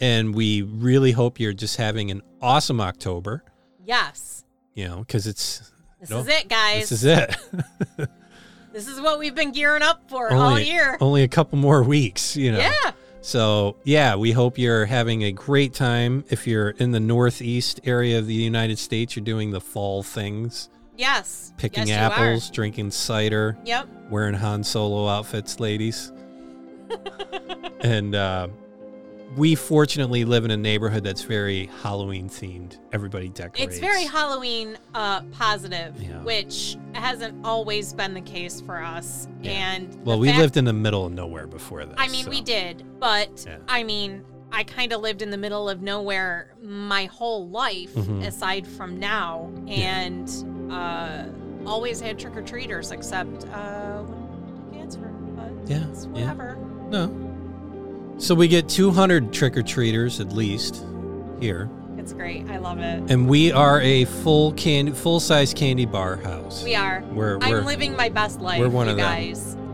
And 0.00 0.34
we 0.34 0.62
really 0.62 1.12
hope 1.12 1.38
you're 1.40 1.52
just 1.52 1.76
having 1.76 2.10
an 2.10 2.22
awesome 2.40 2.80
October, 2.80 3.42
Yes. 3.84 4.44
you 4.74 4.86
know, 4.88 4.98
because 4.98 5.26
it's 5.26 5.72
This 6.00 6.10
is 6.10 6.28
it, 6.28 6.48
guys. 6.48 6.88
this 6.88 6.92
is 6.92 7.04
it. 7.04 7.36
This 8.72 8.88
is 8.88 9.02
what 9.02 9.18
we've 9.18 9.34
been 9.34 9.52
gearing 9.52 9.82
up 9.82 10.08
for 10.08 10.32
all 10.32 10.40
only, 10.52 10.64
year. 10.66 10.96
only 10.98 11.22
a 11.24 11.28
couple 11.28 11.58
more 11.58 11.82
weeks, 11.82 12.36
you 12.38 12.50
know. 12.52 12.58
Yeah. 12.58 12.92
So, 13.20 13.76
yeah, 13.84 14.16
we 14.16 14.32
hope 14.32 14.56
you're 14.56 14.86
having 14.86 15.24
a 15.24 15.30
great 15.32 15.74
time. 15.74 16.24
If 16.30 16.46
you're 16.46 16.70
in 16.70 16.90
the 16.92 16.98
northeast 16.98 17.80
area 17.84 18.18
of 18.18 18.26
the 18.26 18.32
United 18.32 18.78
States, 18.78 19.14
you're 19.14 19.26
doing 19.26 19.50
the 19.50 19.60
fall 19.60 20.02
things, 20.02 20.70
Yes. 21.02 21.52
picking 21.56 21.86
yes, 21.88 21.98
apples, 22.12 22.50
drinking 22.50 22.90
cider, 22.92 23.58
Yep. 23.64 23.88
wearing 24.10 24.34
Han 24.34 24.62
Solo 24.64 25.08
outfits, 25.08 25.58
ladies. 25.60 26.12
and 27.80 28.14
uh, 28.14 28.48
we 29.36 29.54
fortunately 29.54 30.24
live 30.24 30.44
in 30.44 30.50
a 30.50 30.56
neighborhood 30.56 31.02
that's 31.04 31.22
very 31.22 31.70
Halloween 31.82 32.28
themed. 32.28 32.78
Everybody 32.92 33.28
decorates. 33.30 33.72
It's 33.72 33.78
very 33.78 34.04
Halloween 34.04 34.76
uh, 34.94 35.22
positive, 35.32 36.00
Yeah. 36.00 36.22
which 36.22 36.76
hasn't 36.94 37.44
always 37.44 37.92
been 37.94 38.12
the 38.14 38.20
case 38.20 38.60
for 38.60 38.82
us. 38.82 39.26
Yeah. 39.40 39.52
And 39.52 40.04
Well, 40.04 40.18
we 40.18 40.28
fact- 40.28 40.38
lived 40.38 40.56
in 40.58 40.64
the 40.66 40.72
middle 40.72 41.06
of 41.06 41.12
nowhere 41.12 41.46
before 41.46 41.84
this. 41.86 41.94
I 41.98 42.08
mean, 42.08 42.28
we 42.28 42.42
did, 42.42 42.84
but 43.00 43.44
Yeah. 43.46 43.56
I 43.68 43.82
mean, 43.84 44.22
I 44.54 44.64
kind 44.64 44.92
of 44.92 45.00
lived 45.00 45.22
in 45.22 45.30
the 45.30 45.38
middle 45.38 45.68
of 45.68 45.80
nowhere 45.82 46.52
my 46.62 47.06
whole 47.06 47.48
life, 47.48 47.94
Mhm. 47.94 48.26
aside 48.26 48.66
from 48.66 48.98
now, 48.98 49.50
and 49.66 50.30
uh, 50.70 51.24
always 51.66 52.00
had 52.00 52.18
trick 52.18 52.36
or 52.36 52.42
treaters, 52.42 52.90
except 52.90 53.44
uh, 53.52 54.02
when 54.02 54.78
cancer. 54.78 55.10
But 55.36 55.52
Yeah, 55.70 55.84
it's 55.90 56.04
yeah. 56.06 56.10
whatever. 56.20 56.58
No. 56.90 57.10
So 58.18 58.34
we 58.34 58.46
get 58.46 58.68
200 58.68 59.32
trick 59.32 59.56
or 59.56 59.62
treaters 59.62 60.20
at 60.20 60.32
least 60.32 60.84
here. 61.40 61.70
It's 61.96 62.12
great. 62.12 62.48
I 62.50 62.58
love 62.58 62.78
it. 62.78 63.10
And 63.10 63.28
we 63.28 63.52
are 63.52 63.80
a 63.80 64.04
full 64.04 64.52
candy, 64.52 64.92
full 64.92 65.18
size 65.20 65.54
candy 65.54 65.86
bar 65.86 66.16
house. 66.16 66.62
We 66.64 66.74
are. 66.74 67.02
We're, 67.12 67.38
we're 67.38 67.58
I'm 67.60 67.64
living 67.64 67.96
my 67.96 68.08
best 68.10 68.40
life. 68.40 68.60
we're 68.60 68.68
one 68.68 68.86
you 68.86 68.92
of 68.92 68.96
them. 68.98 69.06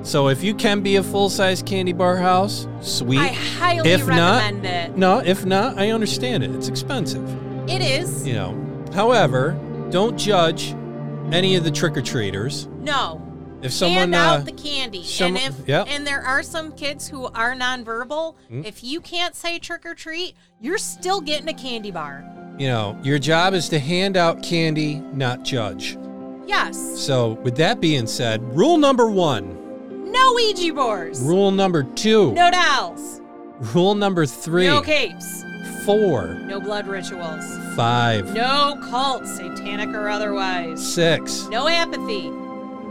So 0.08 0.28
if 0.28 0.42
you 0.42 0.54
can 0.54 0.80
be 0.80 0.96
a 0.96 1.02
full 1.02 1.28
size 1.28 1.62
candy 1.62 1.92
bar 1.92 2.16
house, 2.16 2.66
sweet. 2.80 3.18
I 3.18 3.26
highly 3.28 3.90
If 3.90 4.06
not- 4.06 4.40
recommend 4.40 4.64
it. 4.64 4.96
no, 4.96 5.18
if 5.18 5.44
not, 5.44 5.78
I 5.78 5.90
understand 5.90 6.42
it. 6.42 6.50
It's 6.54 6.68
expensive. 6.68 7.22
It 7.68 7.82
is. 7.82 8.26
You 8.26 8.32
know. 8.32 8.84
However, 8.94 9.54
don't 9.90 10.16
judge 10.18 10.74
any 11.30 11.56
of 11.56 11.64
the 11.64 11.70
trick 11.70 11.94
or 11.94 12.00
treaters. 12.00 12.68
No. 12.80 13.20
If 13.60 13.70
someone 13.72 13.98
hand 13.98 14.14
out 14.14 14.40
uh, 14.40 14.44
the 14.44 14.52
candy. 14.52 15.04
some- 15.04 15.36
and 15.36 15.44
if 15.60 15.68
yeah. 15.68 15.82
and 15.86 16.06
there 16.06 16.22
are 16.22 16.42
some 16.42 16.72
kids 16.72 17.06
who 17.06 17.26
are 17.26 17.54
nonverbal, 17.54 18.34
Mm. 18.50 18.64
if 18.64 18.82
you 18.82 19.00
can't 19.02 19.34
say 19.36 19.58
trick 19.58 19.84
or 19.84 19.94
treat, 19.94 20.34
you're 20.58 20.78
still 20.78 21.20
getting 21.20 21.48
a 21.48 21.54
candy 21.54 21.90
bar. 21.90 22.24
you 22.58 22.66
know, 22.68 22.96
your 23.04 23.18
job 23.20 23.52
is 23.54 23.68
to 23.68 23.78
hand 23.78 24.16
out 24.16 24.42
candy, 24.42 25.00
not 25.12 25.44
judge. 25.44 25.98
Yes. 26.46 26.76
So, 26.98 27.32
with 27.44 27.56
that 27.58 27.78
being 27.80 28.06
said, 28.06 28.42
rule 28.56 28.78
number 28.78 29.08
1, 29.10 29.57
No 30.10 30.32
Ouija 30.34 30.72
boards. 30.74 31.20
rule 31.20 31.50
number 31.50 31.82
2, 31.82 32.32
No 32.32 32.50
dolls. 32.50 33.20
rule 33.74 33.94
number 33.94 34.26
3, 34.26 34.66
No 34.66 34.80
capes. 34.80 35.44
4, 35.84 36.34
No 36.46 36.60
blood 36.60 36.86
rituals. 36.86 37.44
5, 37.76 38.34
No 38.34 38.76
cults, 38.90 39.36
satanic 39.36 39.90
or 39.94 40.08
otherwise. 40.08 40.84
6. 40.94 41.46
No 41.50 41.68
apathy. 41.68 42.30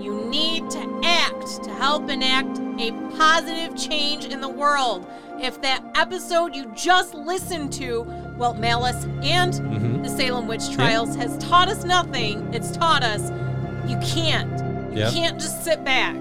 You 0.04 0.26
need 0.30 0.70
to 0.72 1.02
act 1.04 1.64
to 1.64 1.70
help 1.72 2.10
enact 2.10 2.60
a 2.80 2.92
positive 3.18 3.76
change 3.76 4.26
in 4.26 4.42
the 4.42 4.50
world. 4.50 5.06
If 5.40 5.62
that 5.62 5.84
episode 5.96 6.56
you 6.56 6.66
just 6.76 7.14
listened 7.14 7.72
to, 7.74 8.06
well, 8.38 8.54
Malice 8.56 9.06
and 9.22 9.54
Mhm. 9.54 10.04
the 10.04 10.10
Salem 10.10 10.48
Witch 10.48 10.70
Trials 10.72 11.16
has 11.16 11.38
taught 11.38 11.68
us 11.70 11.84
nothing, 11.84 12.48
it's 12.54 12.72
taught 12.72 13.04
us 13.04 13.32
you 13.88 13.98
can't. 13.98 14.60
You 14.92 15.04
Yep. 15.04 15.14
can't 15.14 15.40
just 15.40 15.64
sit 15.64 15.84
back. 15.84 16.16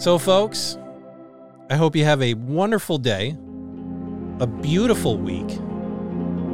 So, 0.00 0.16
folks, 0.16 0.78
I 1.68 1.76
hope 1.76 1.94
you 1.94 2.04
have 2.06 2.22
a 2.22 2.32
wonderful 2.32 2.96
day, 2.96 3.36
a 4.40 4.46
beautiful 4.46 5.18
week. 5.18 5.50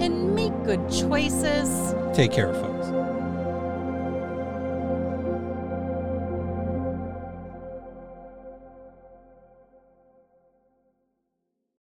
And 0.00 0.34
make 0.34 0.52
good 0.64 0.90
choices. 0.90 1.94
Take 2.12 2.32
care, 2.32 2.52
folks. 2.52 2.88